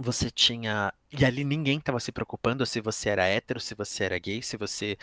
Você 0.00 0.30
tinha. 0.30 0.92
E 1.10 1.24
ali 1.24 1.42
ninguém 1.44 1.78
estava 1.78 1.98
se 1.98 2.12
preocupando 2.12 2.64
se 2.64 2.80
você 2.80 3.08
era 3.08 3.26
hétero, 3.26 3.58
se 3.60 3.74
você 3.74 4.04
era 4.04 4.18
gay, 4.18 4.42
se 4.42 4.56
você 4.56 4.96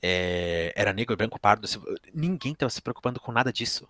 é, 0.00 0.72
era 0.74 0.92
negro, 0.92 1.16
branco, 1.16 1.38
pardo. 1.38 1.66
Se... 1.66 1.78
Ninguém 2.14 2.52
estava 2.52 2.70
se 2.70 2.80
preocupando 2.80 3.20
com 3.20 3.32
nada 3.32 3.52
disso. 3.52 3.86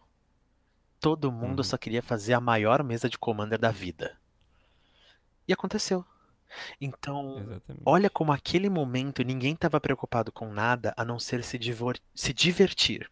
Todo 1.01 1.31
mundo 1.31 1.59
uhum. 1.59 1.65
só 1.65 1.79
queria 1.79 2.03
fazer 2.03 2.35
a 2.35 2.41
maior 2.41 2.83
mesa 2.83 3.09
de 3.09 3.19
Commander 3.19 3.59
da 3.59 3.71
vida. 3.71 4.19
E 5.47 5.53
aconteceu. 5.53 6.05
Então, 6.81 7.39
Exatamente. 7.39 7.83
olha 7.85 8.11
como 8.11 8.33
aquele 8.33 8.69
momento 8.69 9.23
ninguém 9.23 9.55
estava 9.55 9.81
preocupado 9.81 10.33
com 10.33 10.53
nada 10.53 10.95
a 10.97 11.05
não 11.05 11.19
ser 11.19 11.43
se, 11.45 11.59
se 12.15 12.33
divertir. 12.33 13.11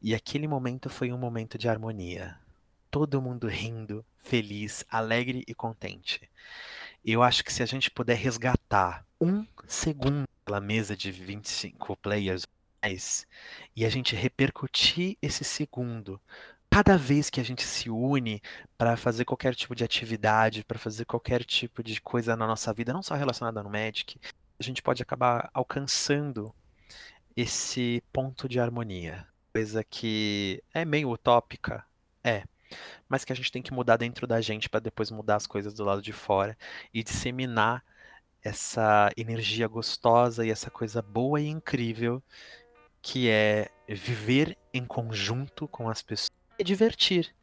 E 0.00 0.14
aquele 0.14 0.46
momento 0.46 0.88
foi 0.88 1.12
um 1.12 1.18
momento 1.18 1.58
de 1.58 1.68
harmonia. 1.68 2.38
Todo 2.90 3.20
mundo 3.20 3.48
rindo, 3.48 4.04
feliz, 4.16 4.84
alegre 4.88 5.44
e 5.46 5.54
contente. 5.54 6.28
Eu 7.04 7.22
acho 7.22 7.44
que 7.44 7.52
se 7.52 7.62
a 7.62 7.66
gente 7.66 7.90
puder 7.90 8.16
resgatar 8.16 9.04
um 9.20 9.46
segundo 9.66 10.26
pela 10.44 10.60
mesa 10.60 10.96
de 10.96 11.10
25 11.10 11.96
players 11.96 12.46
mais, 12.82 13.26
e 13.74 13.84
a 13.84 13.88
gente 13.88 14.14
repercutir 14.14 15.16
esse 15.20 15.42
segundo 15.42 16.20
cada 16.76 16.98
vez 16.98 17.30
que 17.30 17.40
a 17.40 17.42
gente 17.42 17.62
se 17.62 17.88
une 17.88 18.38
para 18.76 18.98
fazer 18.98 19.24
qualquer 19.24 19.54
tipo 19.54 19.74
de 19.74 19.82
atividade, 19.82 20.62
para 20.62 20.78
fazer 20.78 21.06
qualquer 21.06 21.42
tipo 21.42 21.82
de 21.82 21.98
coisa 22.02 22.36
na 22.36 22.46
nossa 22.46 22.70
vida, 22.70 22.92
não 22.92 23.02
só 23.02 23.14
relacionada 23.14 23.62
no 23.62 23.70
Magic, 23.70 24.20
a 24.60 24.62
gente 24.62 24.82
pode 24.82 25.02
acabar 25.02 25.48
alcançando 25.54 26.54
esse 27.34 28.04
ponto 28.12 28.46
de 28.46 28.60
harmonia. 28.60 29.26
Coisa 29.54 29.82
que 29.82 30.62
é 30.74 30.84
meio 30.84 31.08
utópica, 31.08 31.82
é, 32.22 32.44
mas 33.08 33.24
que 33.24 33.32
a 33.32 33.36
gente 33.36 33.50
tem 33.50 33.62
que 33.62 33.72
mudar 33.72 33.96
dentro 33.96 34.26
da 34.26 34.42
gente 34.42 34.68
para 34.68 34.80
depois 34.80 35.10
mudar 35.10 35.36
as 35.36 35.46
coisas 35.46 35.72
do 35.72 35.82
lado 35.82 36.02
de 36.02 36.12
fora 36.12 36.58
e 36.92 37.02
disseminar 37.02 37.82
essa 38.42 39.10
energia 39.16 39.66
gostosa 39.66 40.44
e 40.44 40.50
essa 40.50 40.70
coisa 40.70 41.00
boa 41.00 41.40
e 41.40 41.46
incrível 41.46 42.22
que 43.00 43.30
é 43.30 43.70
viver 43.88 44.58
em 44.74 44.84
conjunto 44.84 45.66
com 45.66 45.88
as 45.88 46.02
pessoas 46.02 46.36
e 46.58 46.64
divertir 46.64 47.34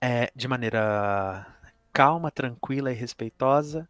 é, 0.00 0.30
de 0.34 0.46
maneira 0.46 1.46
calma, 1.92 2.30
tranquila 2.30 2.92
e 2.92 2.94
respeitosa, 2.94 3.88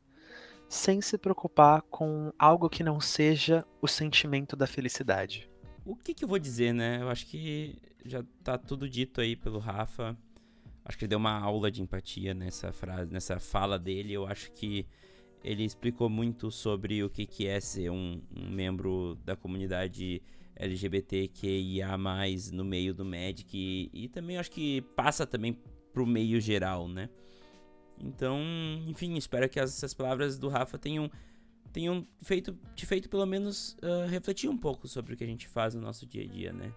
sem 0.69 1.01
se 1.01 1.19
preocupar 1.19 1.83
com 1.83 2.33
algo 2.39 2.69
que 2.69 2.83
não 2.83 3.01
seja 3.01 3.65
o 3.81 3.89
sentimento 3.89 4.57
da 4.57 4.67
felicidade. 4.67 5.49
O 5.85 5.95
que, 5.95 6.15
que 6.15 6.25
eu 6.25 6.29
vou 6.29 6.39
dizer, 6.39 6.73
né? 6.73 7.01
Eu 7.01 7.09
acho 7.09 7.27
que 7.27 7.79
já 8.05 8.25
tá 8.43 8.59
tudo 8.59 8.89
dito 8.89 9.21
aí 9.21 9.37
pelo 9.37 9.59
Rafa. 9.59 10.17
Acho 10.85 10.99
que 10.99 11.05
ele 11.05 11.11
deu 11.11 11.19
uma 11.19 11.39
aula 11.39 11.71
de 11.71 11.83
empatia 11.83 12.35
nessa 12.35 12.73
frase, 12.73 13.13
nessa 13.13 13.39
fala 13.39 13.79
dele. 13.79 14.13
Eu 14.13 14.27
acho 14.27 14.51
que 14.53 14.87
ele 15.43 15.65
explicou 15.65 16.09
muito 16.09 16.51
sobre 16.51 17.03
o 17.05 17.11
que, 17.11 17.27
que 17.27 17.47
é 17.47 17.61
ser 17.61 17.91
um, 17.91 18.21
um 18.37 18.51
membro 18.51 19.17
da 19.25 19.37
comunidade 19.37 20.23
LGBTQIA+, 20.57 21.97
no 22.53 22.65
meio 22.65 22.95
do 22.95 23.05
Magic. 23.05 23.49
E, 23.53 23.91
e 23.93 24.09
também 24.09 24.39
acho 24.39 24.51
que 24.51 24.81
passa 24.95 25.27
também 25.27 25.59
pro 25.93 26.07
meio 26.07 26.41
geral, 26.41 26.89
né? 26.89 27.09
Então, 27.99 28.41
enfim, 28.87 29.15
espero 29.15 29.49
que 29.49 29.59
essas 29.59 29.95
palavras 29.95 30.39
do 30.39 30.49
Rafa 30.49 30.79
tenham, 30.79 31.11
tenham 31.73 32.07
feito, 32.23 32.59
te 32.75 32.85
feito 32.85 33.09
pelo 33.09 33.25
menos 33.25 33.77
uh, 33.83 34.09
refletir 34.09 34.49
um 34.51 34.57
pouco 34.57 34.87
sobre 34.87 35.15
o 35.15 35.17
que 35.17 35.25
a 35.25 35.27
gente 35.27 35.49
faz 35.49 35.75
no 35.75 35.81
nosso 35.81 36.07
dia 36.07 36.25
a 36.25 36.27
dia, 36.27 36.53
né? 36.53 36.73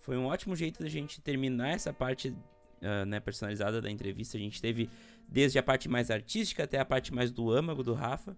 Foi 0.00 0.16
um 0.16 0.26
ótimo 0.26 0.56
jeito 0.56 0.82
da 0.82 0.88
gente 0.88 1.20
terminar 1.20 1.70
essa 1.70 1.92
parte 1.92 2.28
uh, 2.28 3.04
né, 3.06 3.20
personalizada 3.20 3.80
da 3.80 3.90
entrevista. 3.90 4.36
A 4.36 4.40
gente 4.40 4.60
teve 4.60 4.88
desde 5.28 5.58
a 5.58 5.62
parte 5.62 5.88
mais 5.88 6.10
artística 6.10 6.64
até 6.64 6.78
a 6.78 6.84
parte 6.84 7.12
mais 7.12 7.30
do 7.30 7.50
âmago 7.50 7.82
do 7.82 7.92
Rafa. 7.92 8.36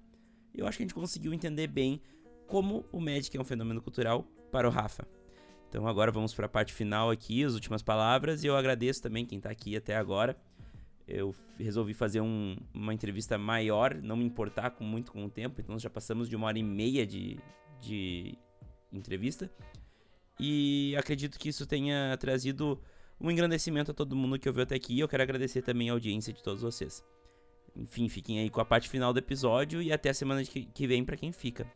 Eu 0.54 0.66
acho 0.66 0.78
que 0.78 0.82
a 0.82 0.86
gente 0.86 0.94
conseguiu 0.94 1.32
entender 1.32 1.66
bem 1.66 2.00
como 2.46 2.84
o 2.92 3.00
Magic 3.00 3.34
é 3.36 3.40
um 3.40 3.44
fenômeno 3.44 3.80
cultural 3.80 4.26
para 4.52 4.68
o 4.68 4.70
Rafa. 4.70 5.08
Então 5.68 5.88
agora 5.88 6.12
vamos 6.12 6.34
para 6.34 6.44
a 6.44 6.48
parte 6.48 6.72
final 6.72 7.10
aqui, 7.10 7.42
as 7.42 7.54
últimas 7.54 7.82
palavras, 7.82 8.44
e 8.44 8.46
eu 8.46 8.54
agradeço 8.54 9.02
também 9.02 9.24
quem 9.24 9.38
está 9.38 9.50
aqui 9.50 9.74
até 9.74 9.96
agora. 9.96 10.36
Eu 11.08 11.34
resolvi 11.58 11.94
fazer 11.94 12.20
um, 12.20 12.56
uma 12.72 12.92
entrevista 12.92 13.38
maior, 13.38 13.94
não 13.94 14.16
me 14.16 14.24
importar 14.24 14.70
com 14.70 14.84
muito 14.84 15.10
com 15.10 15.24
o 15.24 15.30
tempo, 15.30 15.60
então 15.60 15.78
já 15.78 15.88
passamos 15.88 16.28
de 16.28 16.36
uma 16.36 16.46
hora 16.46 16.58
e 16.58 16.62
meia 16.62 17.06
de, 17.06 17.38
de 17.80 18.38
entrevista. 18.92 19.50
E 20.38 20.94
acredito 20.98 21.38
que 21.38 21.48
isso 21.48 21.66
tenha 21.66 22.16
trazido 22.18 22.78
um 23.18 23.30
engrandecimento 23.30 23.90
a 23.90 23.94
todo 23.94 24.14
mundo 24.14 24.38
que 24.38 24.48
ouviu 24.48 24.64
até 24.64 24.74
aqui. 24.74 24.98
Eu 24.98 25.08
quero 25.08 25.22
agradecer 25.22 25.62
também 25.62 25.88
a 25.88 25.94
audiência 25.94 26.32
de 26.32 26.42
todos 26.42 26.62
vocês. 26.62 27.02
Enfim, 27.74 28.08
fiquem 28.08 28.40
aí 28.40 28.50
com 28.50 28.60
a 28.60 28.64
parte 28.64 28.88
final 28.90 29.12
do 29.12 29.18
episódio 29.18 29.80
e 29.80 29.90
até 29.90 30.10
a 30.10 30.14
semana 30.14 30.42
que 30.44 30.86
vem 30.86 31.02
para 31.02 31.16
quem 31.16 31.32
fica. 31.32 31.66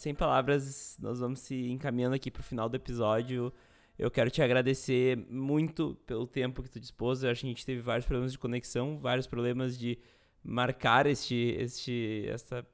Sem 0.00 0.14
palavras, 0.14 0.96
nós 0.98 1.20
vamos 1.20 1.40
se 1.40 1.68
encaminhando 1.70 2.14
aqui 2.14 2.30
pro 2.30 2.42
final 2.42 2.70
do 2.70 2.74
episódio. 2.74 3.52
Eu 3.98 4.10
quero 4.10 4.30
te 4.30 4.40
agradecer 4.40 5.14
muito 5.28 5.94
pelo 6.06 6.26
tempo 6.26 6.62
que 6.62 6.70
tu 6.70 6.80
dispôs. 6.80 7.22
Eu 7.22 7.30
acho 7.30 7.42
que 7.42 7.46
a 7.46 7.50
gente 7.50 7.66
teve 7.66 7.82
vários 7.82 8.06
problemas 8.06 8.32
de 8.32 8.38
conexão, 8.38 8.98
vários 8.98 9.26
problemas 9.26 9.78
de 9.78 9.98
marcar 10.42 11.04
este, 11.04 11.54
este, 11.58 12.24
esta, 12.30 12.66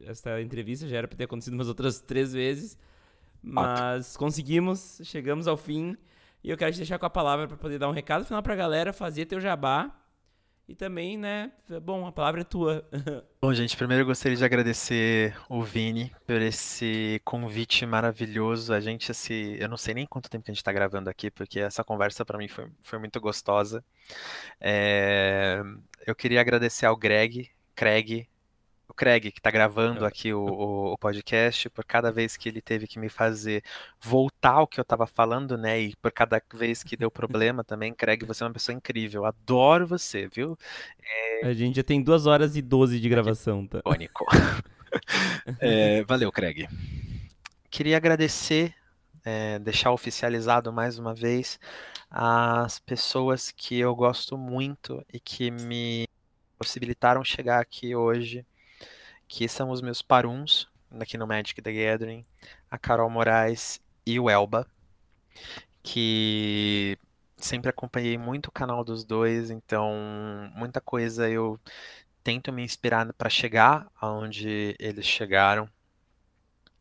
esta 0.00 0.42
entrevista. 0.42 0.88
Já 0.88 0.96
era 0.96 1.06
para 1.06 1.16
ter 1.16 1.22
acontecido 1.22 1.54
umas 1.54 1.68
outras 1.68 2.00
três 2.00 2.32
vezes. 2.32 2.76
Mas 3.40 4.16
conseguimos, 4.16 5.00
chegamos 5.04 5.46
ao 5.46 5.56
fim. 5.56 5.96
E 6.42 6.50
eu 6.50 6.56
quero 6.56 6.72
te 6.72 6.78
deixar 6.78 6.98
com 6.98 7.06
a 7.06 7.10
palavra 7.10 7.46
para 7.46 7.56
poder 7.56 7.78
dar 7.78 7.88
um 7.88 7.92
recado 7.92 8.24
final 8.24 8.42
para 8.42 8.54
a 8.54 8.56
galera, 8.56 8.92
fazer 8.92 9.26
teu 9.26 9.40
jabá. 9.40 10.01
E 10.68 10.74
também, 10.74 11.18
né, 11.18 11.52
bom, 11.82 12.06
a 12.06 12.12
palavra 12.12 12.42
é 12.42 12.44
tua. 12.44 12.88
bom, 13.40 13.52
gente, 13.52 13.76
primeiro 13.76 14.02
eu 14.02 14.06
gostaria 14.06 14.36
de 14.36 14.44
agradecer 14.44 15.36
o 15.48 15.62
Vini 15.62 16.12
por 16.26 16.40
esse 16.40 17.20
convite 17.24 17.84
maravilhoso. 17.84 18.72
A 18.72 18.80
gente, 18.80 19.10
esse, 19.10 19.56
eu 19.58 19.68
não 19.68 19.76
sei 19.76 19.94
nem 19.94 20.06
quanto 20.06 20.30
tempo 20.30 20.44
que 20.44 20.50
a 20.50 20.54
gente 20.54 20.60
está 20.60 20.72
gravando 20.72 21.10
aqui, 21.10 21.30
porque 21.30 21.58
essa 21.60 21.82
conversa 21.82 22.24
para 22.24 22.38
mim 22.38 22.48
foi, 22.48 22.70
foi 22.80 22.98
muito 22.98 23.20
gostosa. 23.20 23.84
É, 24.60 25.62
eu 26.06 26.14
queria 26.14 26.40
agradecer 26.40 26.86
ao 26.86 26.96
Greg, 26.96 27.50
Craig, 27.74 28.28
o 28.92 28.94
Craig, 28.94 29.32
que 29.32 29.40
está 29.40 29.50
gravando 29.50 30.04
aqui 30.04 30.32
o, 30.32 30.44
o, 30.44 30.92
o, 30.92 30.98
podcast, 30.98 31.68
por 31.70 31.84
cada 31.84 32.12
vez 32.12 32.36
que 32.36 32.48
ele 32.48 32.60
teve 32.60 32.86
que 32.86 32.98
me 32.98 33.08
fazer 33.08 33.64
voltar 34.00 34.52
ao 34.52 34.66
que 34.66 34.78
eu 34.78 34.82
estava 34.82 35.06
falando, 35.06 35.56
né? 35.56 35.80
E 35.80 35.96
por 35.96 36.12
cada 36.12 36.40
vez 36.54 36.84
que 36.84 36.96
deu 36.96 37.10
problema 37.10 37.64
também, 37.64 37.94
Craig, 37.94 38.24
você 38.24 38.44
é 38.44 38.46
uma 38.46 38.52
pessoa 38.52 38.76
incrível. 38.76 39.24
Adoro 39.24 39.86
você, 39.86 40.28
viu? 40.28 40.56
É... 41.02 41.46
A 41.46 41.54
gente 41.54 41.76
já 41.76 41.82
tem 41.82 42.02
duas 42.02 42.26
horas 42.26 42.54
e 42.54 42.62
12 42.62 43.00
de 43.00 43.08
gravação, 43.08 43.66
tá? 43.66 43.78
Icônico. 43.78 44.26
é, 45.58 46.04
valeu, 46.04 46.30
Craig. 46.30 46.68
Queria 47.70 47.96
agradecer, 47.96 48.74
é, 49.24 49.58
deixar 49.58 49.90
oficializado 49.90 50.70
mais 50.70 50.98
uma 50.98 51.14
vez 51.14 51.58
as 52.10 52.78
pessoas 52.78 53.50
que 53.50 53.78
eu 53.78 53.94
gosto 53.94 54.36
muito 54.36 55.02
e 55.10 55.18
que 55.18 55.50
me 55.50 56.06
possibilitaram 56.58 57.24
chegar 57.24 57.58
aqui 57.58 57.96
hoje 57.96 58.44
que 59.32 59.48
são 59.48 59.70
os 59.70 59.80
meus 59.80 60.02
paruns 60.02 60.68
aqui 61.00 61.16
no 61.16 61.26
Magic 61.26 61.62
the 61.62 61.72
Gathering, 61.72 62.22
a 62.70 62.76
Carol 62.76 63.08
Moraes 63.08 63.80
e 64.04 64.20
o 64.20 64.28
Elba, 64.28 64.66
que 65.82 66.98
sempre 67.38 67.70
acompanhei 67.70 68.18
muito 68.18 68.48
o 68.48 68.52
canal 68.52 68.84
dos 68.84 69.06
dois, 69.06 69.48
então 69.48 69.90
muita 70.54 70.82
coisa 70.82 71.30
eu 71.30 71.58
tento 72.22 72.52
me 72.52 72.62
inspirar 72.62 73.10
para 73.14 73.30
chegar 73.30 73.90
aonde 73.98 74.76
eles 74.78 75.06
chegaram. 75.06 75.66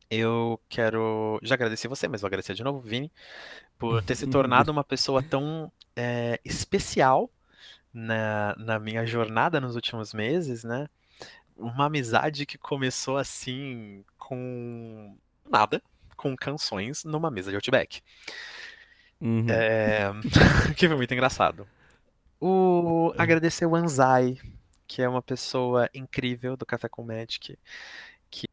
Eu 0.09 0.59
quero 0.67 1.39
já 1.41 1.55
agradecer 1.55 1.87
você, 1.87 2.05
mas 2.05 2.19
vou 2.19 2.27
agradecer 2.27 2.53
de 2.53 2.65
novo, 2.65 2.81
Vini, 2.81 3.09
por 3.79 4.03
ter 4.03 4.15
se 4.15 4.27
tornado 4.27 4.69
uma 4.73 4.83
pessoa 4.83 5.23
tão 5.23 5.71
é, 5.95 6.37
especial 6.43 7.29
na, 7.93 8.53
na 8.57 8.77
minha 8.77 9.05
jornada 9.05 9.61
nos 9.61 9.75
últimos 9.75 10.13
meses, 10.13 10.65
né? 10.65 10.89
Uma 11.61 11.85
amizade 11.85 12.45
que 12.45 12.57
começou 12.57 13.17
assim 13.17 14.03
com 14.17 15.15
nada, 15.49 15.81
com 16.15 16.35
canções 16.35 17.03
numa 17.03 17.31
mesa 17.31 17.49
de 17.49 17.55
Outback. 17.55 18.01
Uhum. 19.19 19.45
É... 19.49 20.11
que 20.75 20.87
foi 20.87 20.97
muito 20.97 21.13
engraçado. 21.13 21.67
O... 22.39 23.13
Agradecer 23.17 23.65
o 23.65 23.75
Anzai, 23.75 24.39
que 24.87 25.01
é 25.01 25.07
uma 25.07 25.21
pessoa 25.21 25.89
incrível 25.93 26.57
do 26.57 26.65
Café 26.65 26.89
com 26.89 27.03
Magic, 27.03 27.57
que 28.29 28.47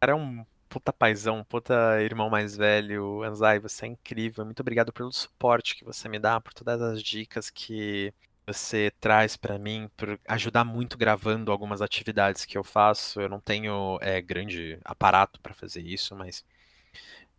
era 0.00 0.14
um 0.14 0.44
puta 0.68 0.92
paizão, 0.92 1.42
puta 1.44 2.00
irmão 2.02 2.30
mais 2.30 2.56
velho. 2.56 3.22
Anzai, 3.22 3.58
você 3.58 3.86
é 3.86 3.88
incrível. 3.88 4.44
Muito 4.44 4.60
obrigado 4.60 4.92
pelo 4.92 5.12
suporte 5.12 5.74
que 5.74 5.84
você 5.84 6.08
me 6.08 6.18
dá, 6.18 6.40
por 6.40 6.54
todas 6.54 6.80
as 6.80 7.02
dicas 7.02 7.50
que 7.50 8.12
você 8.48 8.90
traz 8.98 9.36
para 9.36 9.58
mim 9.58 9.90
por 9.94 10.18
ajudar 10.26 10.64
muito 10.64 10.96
gravando 10.96 11.52
algumas 11.52 11.82
atividades 11.82 12.46
que 12.46 12.56
eu 12.56 12.64
faço. 12.64 13.20
Eu 13.20 13.28
não 13.28 13.40
tenho 13.40 13.98
é, 14.00 14.22
grande 14.22 14.78
aparato 14.84 15.38
para 15.40 15.52
fazer 15.52 15.82
isso, 15.82 16.16
mas 16.16 16.42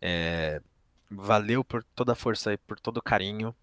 é, 0.00 0.62
valeu 1.10 1.64
por 1.64 1.82
toda 1.96 2.12
a 2.12 2.16
força 2.16 2.52
e 2.52 2.56
por 2.56 2.78
todo 2.78 2.98
o 2.98 3.02
carinho. 3.02 3.54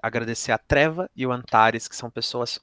Agradecer 0.00 0.52
a 0.52 0.58
Treva 0.58 1.10
e 1.16 1.26
o 1.26 1.32
Antares, 1.32 1.88
que 1.88 1.96
são 1.96 2.08
pessoas 2.08 2.60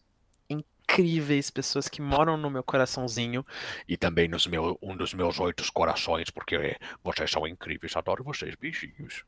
incríveis, 0.50 1.52
pessoas 1.52 1.90
que 1.90 2.02
moram 2.02 2.38
no 2.38 2.50
meu 2.50 2.64
coraçãozinho. 2.64 3.46
E 3.86 3.98
também 3.98 4.30
nos 4.30 4.48
meu, 4.48 4.80
um 4.82 4.96
dos 4.96 5.14
meus 5.14 5.38
oito 5.38 5.70
corações, 5.74 6.30
porque 6.30 6.78
vocês 7.04 7.30
são 7.30 7.46
incríveis, 7.46 7.94
adoro 7.98 8.24
vocês, 8.24 8.56
bichinhos. 8.56 9.26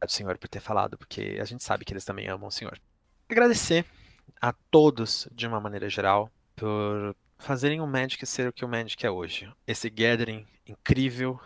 Obrigado, 0.00 0.10
senhor, 0.10 0.36
por 0.36 0.48
ter 0.48 0.60
falado, 0.60 0.98
porque 0.98 1.38
a 1.40 1.44
gente 1.44 1.62
sabe 1.62 1.84
que 1.84 1.92
eles 1.92 2.04
também 2.04 2.26
amam 2.26 2.48
o 2.48 2.50
senhor 2.50 2.76
agradecer 3.32 3.84
a 4.40 4.52
todos, 4.52 5.28
de 5.32 5.46
uma 5.46 5.60
maneira 5.60 5.88
geral, 5.88 6.30
por 6.54 7.14
fazerem 7.38 7.80
o 7.80 7.86
Magic 7.86 8.24
ser 8.26 8.48
o 8.48 8.52
que 8.52 8.64
o 8.64 8.68
Magic 8.68 9.04
é 9.04 9.10
hoje. 9.10 9.52
Esse 9.66 9.90
gathering 9.90 10.46
incrível, 10.66 11.40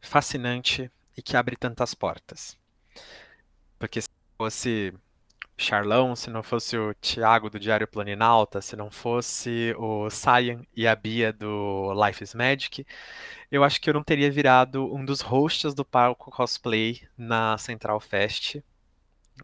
fascinante 0.00 0.90
e 1.16 1.22
que 1.22 1.36
abre 1.36 1.56
tantas 1.56 1.94
portas. 1.94 2.56
Porque 3.78 4.00
se 4.00 4.08
fosse 4.38 4.94
Charlão, 5.56 6.16
se 6.16 6.30
não 6.30 6.42
fosse 6.42 6.76
o 6.76 6.94
Thiago 6.94 7.50
do 7.50 7.60
Diário 7.60 7.86
Planinalta, 7.86 8.62
se 8.62 8.74
não 8.76 8.90
fosse 8.90 9.74
o 9.78 10.08
Cyan 10.08 10.62
e 10.74 10.86
a 10.86 10.96
Bia 10.96 11.32
do 11.32 11.92
Life 11.92 12.24
is 12.24 12.34
Magic, 12.34 12.86
eu 13.50 13.62
acho 13.62 13.80
que 13.80 13.90
eu 13.90 13.94
não 13.94 14.02
teria 14.02 14.30
virado 14.30 14.92
um 14.94 15.04
dos 15.04 15.20
hosts 15.20 15.74
do 15.74 15.84
palco 15.84 16.30
cosplay 16.30 17.02
na 17.16 17.58
Central 17.58 18.00
Fest, 18.00 18.56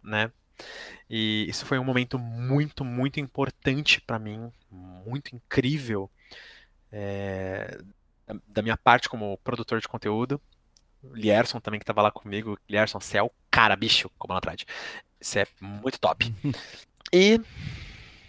né? 0.03 0.33
E 1.09 1.47
isso 1.49 1.65
foi 1.65 1.78
um 1.78 1.85
momento 1.85 2.19
muito, 2.19 2.85
muito 2.85 3.20
importante 3.20 4.01
para 4.01 4.19
mim, 4.19 4.51
muito 4.70 5.35
incrível 5.35 6.11
é, 6.91 7.78
da 8.49 8.62
minha 8.62 8.77
parte 8.77 9.09
como 9.09 9.39
produtor 9.39 9.81
de 9.81 9.89
conteúdo. 9.89 10.41
Lierson 11.03 11.61
também 11.61 11.78
que 11.78 11.85
estava 11.85 12.03
lá 12.03 12.11
comigo. 12.11 12.59
Lierson, 12.69 12.99
você 13.01 13.19
é 13.19 13.23
o 13.23 13.31
cara, 13.51 13.77
bicho, 13.77 14.11
como 14.19 14.33
ela 14.33 14.41
trade. 14.41 14.66
Você 15.20 15.41
é 15.41 15.47
muito 15.61 16.01
top. 16.01 16.33
e 17.12 17.41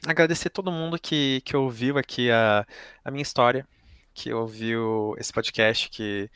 agradecer 0.06 0.50
todo 0.50 0.72
mundo 0.72 1.00
que, 1.00 1.42
que 1.44 1.56
ouviu 1.56 1.98
aqui 1.98 2.32
a, 2.32 2.66
a 3.04 3.12
minha 3.12 3.24
história, 3.24 3.68
que 4.14 4.32
ouviu 4.34 5.16
esse 5.18 5.34
podcast, 5.34 5.90
que 5.90 6.30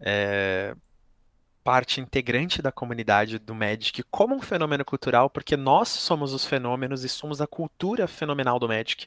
é, 0.00 0.74
parte 1.68 2.00
integrante 2.00 2.62
da 2.62 2.72
comunidade 2.72 3.38
do 3.38 3.54
Magic 3.54 4.02
como 4.04 4.34
um 4.34 4.40
fenômeno 4.40 4.82
cultural, 4.86 5.28
porque 5.28 5.54
nós 5.54 5.90
somos 5.90 6.32
os 6.32 6.46
fenômenos 6.46 7.04
e 7.04 7.10
somos 7.10 7.42
a 7.42 7.46
cultura 7.46 8.08
fenomenal 8.08 8.58
do 8.58 8.66
Magic. 8.66 9.06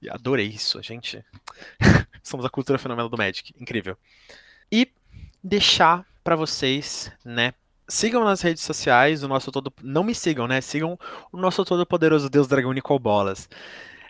E 0.00 0.08
adorei 0.08 0.46
isso, 0.46 0.80
gente. 0.80 1.24
somos 2.22 2.46
a 2.46 2.50
cultura 2.50 2.78
fenomenal 2.78 3.08
do 3.08 3.18
Magic, 3.18 3.52
incrível. 3.60 3.98
E 4.70 4.92
deixar 5.42 6.06
para 6.22 6.36
vocês, 6.36 7.10
né, 7.24 7.52
sigam 7.88 8.22
nas 8.22 8.42
redes 8.42 8.62
sociais 8.62 9.24
o 9.24 9.28
nosso 9.28 9.50
todo. 9.50 9.74
Não 9.82 10.04
me 10.04 10.14
sigam, 10.14 10.46
né? 10.46 10.60
Sigam 10.60 10.96
o 11.32 11.36
nosso 11.36 11.64
todo 11.64 11.84
poderoso 11.84 12.30
Deus 12.30 12.46
Dragão 12.46 12.72
Nicol 12.72 13.00
Bolas. 13.00 13.50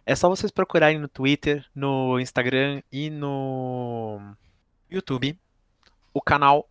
É 0.05 0.15
só 0.15 0.29
vocês 0.29 0.53
procurarem 0.53 0.99
no 0.99 1.09
Twitter, 1.09 1.65
no 1.75 2.21
Instagram 2.21 2.83
e 2.93 3.09
no 3.09 4.21
YouTube 4.91 5.39
o 6.13 6.21
canal 6.21 6.69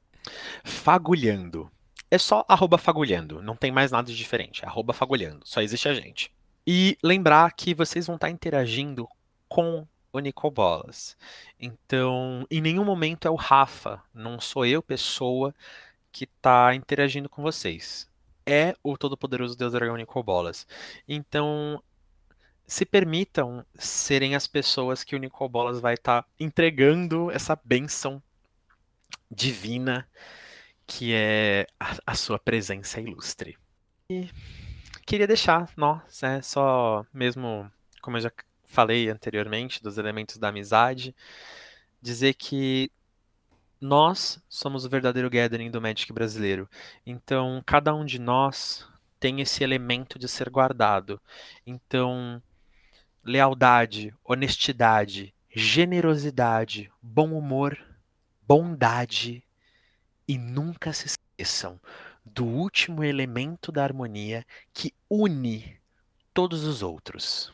Fagulhando. 0.64 1.72
é 2.10 2.18
só 2.18 2.46
arroba 2.48 2.78
fagulhando, 2.78 3.42
não 3.42 3.56
tem 3.56 3.72
mais 3.72 3.92
nada 3.92 4.08
de 4.08 4.16
diferente, 4.16 4.64
é 4.64 4.68
arroba 4.68 4.94
fagulhando, 4.94 5.42
só 5.46 5.62
existe 5.62 5.90
a 5.90 5.94
gente. 5.94 6.32
E 6.66 6.98
lembrar 7.04 7.52
que 7.54 7.74
vocês 7.74 8.08
vão 8.08 8.16
estar 8.16 8.30
interagindo 8.30 9.08
com 9.48 9.88
o 10.12 10.20
Nicobolas. 10.20 11.18
Então, 11.60 12.46
em 12.50 12.62
nenhum 12.62 12.84
momento 12.84 13.28
é 13.28 13.32
o 13.32 13.36
Rafa, 13.36 14.02
não 14.14 14.40
sou 14.40 14.66
eu, 14.66 14.82
pessoa, 14.82 15.54
que 16.12 16.26
está 16.26 16.74
interagindo 16.76 17.30
com 17.30 17.42
vocês. 17.42 18.10
É 18.46 18.76
o 18.84 18.98
Todo-Poderoso 18.98 19.58
Deus 19.58 19.74
Dragão 19.74 19.98
Nicobolas. 19.98 20.66
Então, 21.08 21.82
se 22.66 22.86
permitam 22.86 23.66
serem 23.76 24.36
as 24.36 24.48
pessoas 24.48 25.04
que 25.04 25.16
o 25.16 25.20
Nicobolas 25.20 25.80
vai 25.80 25.94
estar 25.94 26.24
tá 26.24 26.30
entregando 26.40 27.32
essa 27.32 27.58
bênção 27.64 28.22
divina 29.30 30.08
que 30.88 31.14
é 31.14 31.68
a, 31.80 31.98
a 32.08 32.16
sua 32.16 32.40
presença 32.40 33.00
ilustre. 33.02 33.58
E 34.10 34.30
queria 35.06 35.28
deixar, 35.28 35.70
nós, 35.76 36.22
né, 36.22 36.42
só 36.42 37.06
mesmo, 37.14 37.70
como 38.02 38.18
eu 38.18 38.22
já 38.22 38.32
falei 38.66 39.10
anteriormente, 39.10 39.84
dos 39.84 39.98
elementos 39.98 40.38
da 40.38 40.48
amizade, 40.48 41.14
dizer 42.02 42.34
que 42.36 42.90
nós 43.80 44.42
somos 44.50 44.86
o 44.86 44.90
verdadeiro 44.90 45.30
gathering 45.30 45.70
do 45.70 45.82
Magic 45.82 46.12
brasileiro. 46.12 46.70
Então, 47.06 47.62
cada 47.66 47.94
um 47.94 48.06
de 48.06 48.20
nós 48.20 48.88
tem 49.20 49.42
esse 49.42 49.64
elemento 49.64 50.18
de 50.18 50.28
ser 50.28 50.50
guardado. 50.50 51.22
Então, 51.66 52.42
lealdade, 53.24 54.14
honestidade, 54.24 55.34
generosidade, 55.50 56.92
bom 57.02 57.34
humor, 57.34 57.78
bondade 58.48 59.44
e 60.28 60.38
nunca 60.38 60.94
se 60.94 61.08
esqueçam 61.08 61.80
do 62.24 62.46
último 62.46 63.04
elemento 63.04 63.72
da 63.72 63.84
harmonia 63.84 64.46
que 64.74 64.94
une 65.10 65.78
todos 66.34 66.64
os 66.64 66.82
outros: 66.82 67.54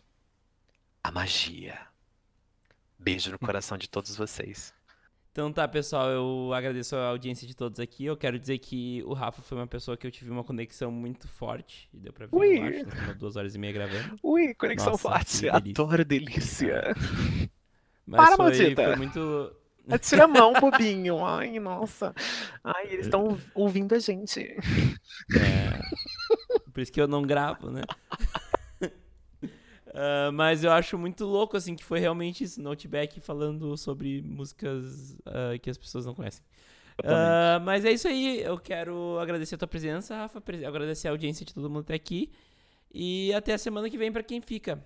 a 1.03 1.11
magia. 1.11 1.79
Beijo 2.97 3.31
no 3.31 3.39
coração 3.39 3.77
de 3.77 3.89
todos 3.89 4.15
vocês. 4.15 4.73
Então 5.31 5.51
tá, 5.51 5.67
pessoal, 5.67 6.09
eu 6.09 6.53
agradeço 6.53 6.95
a 6.95 7.07
audiência 7.07 7.47
de 7.47 7.55
todos 7.55 7.79
aqui. 7.79 8.05
Eu 8.05 8.15
quero 8.15 8.37
dizer 8.37 8.59
que 8.59 9.01
o 9.03 9.13
Rafa 9.13 9.41
foi 9.41 9.57
uma 9.57 9.65
pessoa 9.65 9.97
que 9.97 10.05
eu 10.05 10.11
tive 10.11 10.29
uma 10.29 10.43
conexão 10.43 10.91
muito 10.91 11.27
forte. 11.27 11.89
E 11.91 11.97
deu 11.97 12.13
pra 12.13 12.27
ver, 12.27 12.35
Ui. 12.35 12.59
eu 12.59 12.85
acho, 12.85 13.17
duas 13.17 13.35
horas 13.35 13.55
e 13.55 13.57
meia 13.57 13.73
gravando. 13.73 14.19
Ui, 14.21 14.53
conexão 14.53 14.91
Nossa, 14.91 15.09
forte. 15.09 15.49
Adoro 15.49 16.05
delícia. 16.05 16.83
Mas 18.05 18.29
Para, 18.29 18.35
foi, 18.35 18.75
foi 18.75 18.95
muito... 18.95 19.62
Tira 20.01 20.25
a 20.25 20.27
mão, 20.27 20.53
bobinho. 20.53 21.25
Ai, 21.25 21.59
nossa. 21.59 22.13
Ai, 22.63 22.87
eles 22.87 23.05
estão 23.05 23.37
ouvindo 23.53 23.93
a 23.93 23.99
gente. 23.99 24.41
É. 24.41 25.81
Por 26.71 26.81
isso 26.81 26.91
que 26.91 27.01
eu 27.01 27.07
não 27.07 27.21
gravo, 27.21 27.69
né? 27.69 27.81
Uh, 28.81 30.31
mas 30.33 30.63
eu 30.63 30.71
acho 30.71 30.97
muito 30.97 31.25
louco, 31.25 31.57
assim, 31.57 31.75
que 31.75 31.83
foi 31.83 31.99
realmente 31.99 32.43
isso, 32.43 32.61
Noteback 32.61 33.19
falando 33.19 33.77
sobre 33.77 34.21
músicas 34.21 35.17
uh, 35.27 35.59
que 35.61 35.69
as 35.69 35.77
pessoas 35.77 36.05
não 36.05 36.15
conhecem. 36.15 36.43
Uh, 36.99 37.59
mas 37.63 37.83
é 37.85 37.91
isso 37.91 38.07
aí, 38.07 38.41
eu 38.41 38.57
quero 38.57 39.19
agradecer 39.19 39.55
a 39.55 39.57
tua 39.57 39.67
presença, 39.67 40.15
Rafa, 40.15 40.41
agradecer 40.67 41.07
a 41.07 41.11
audiência 41.11 41.45
de 41.45 41.53
todo 41.53 41.69
mundo 41.69 41.81
até 41.81 41.95
aqui. 41.95 42.31
E 42.93 43.33
até 43.33 43.53
a 43.53 43.57
semana 43.57 43.89
que 43.89 43.97
vem 43.97 44.11
para 44.11 44.21
quem 44.21 44.39
fica. 44.39 44.83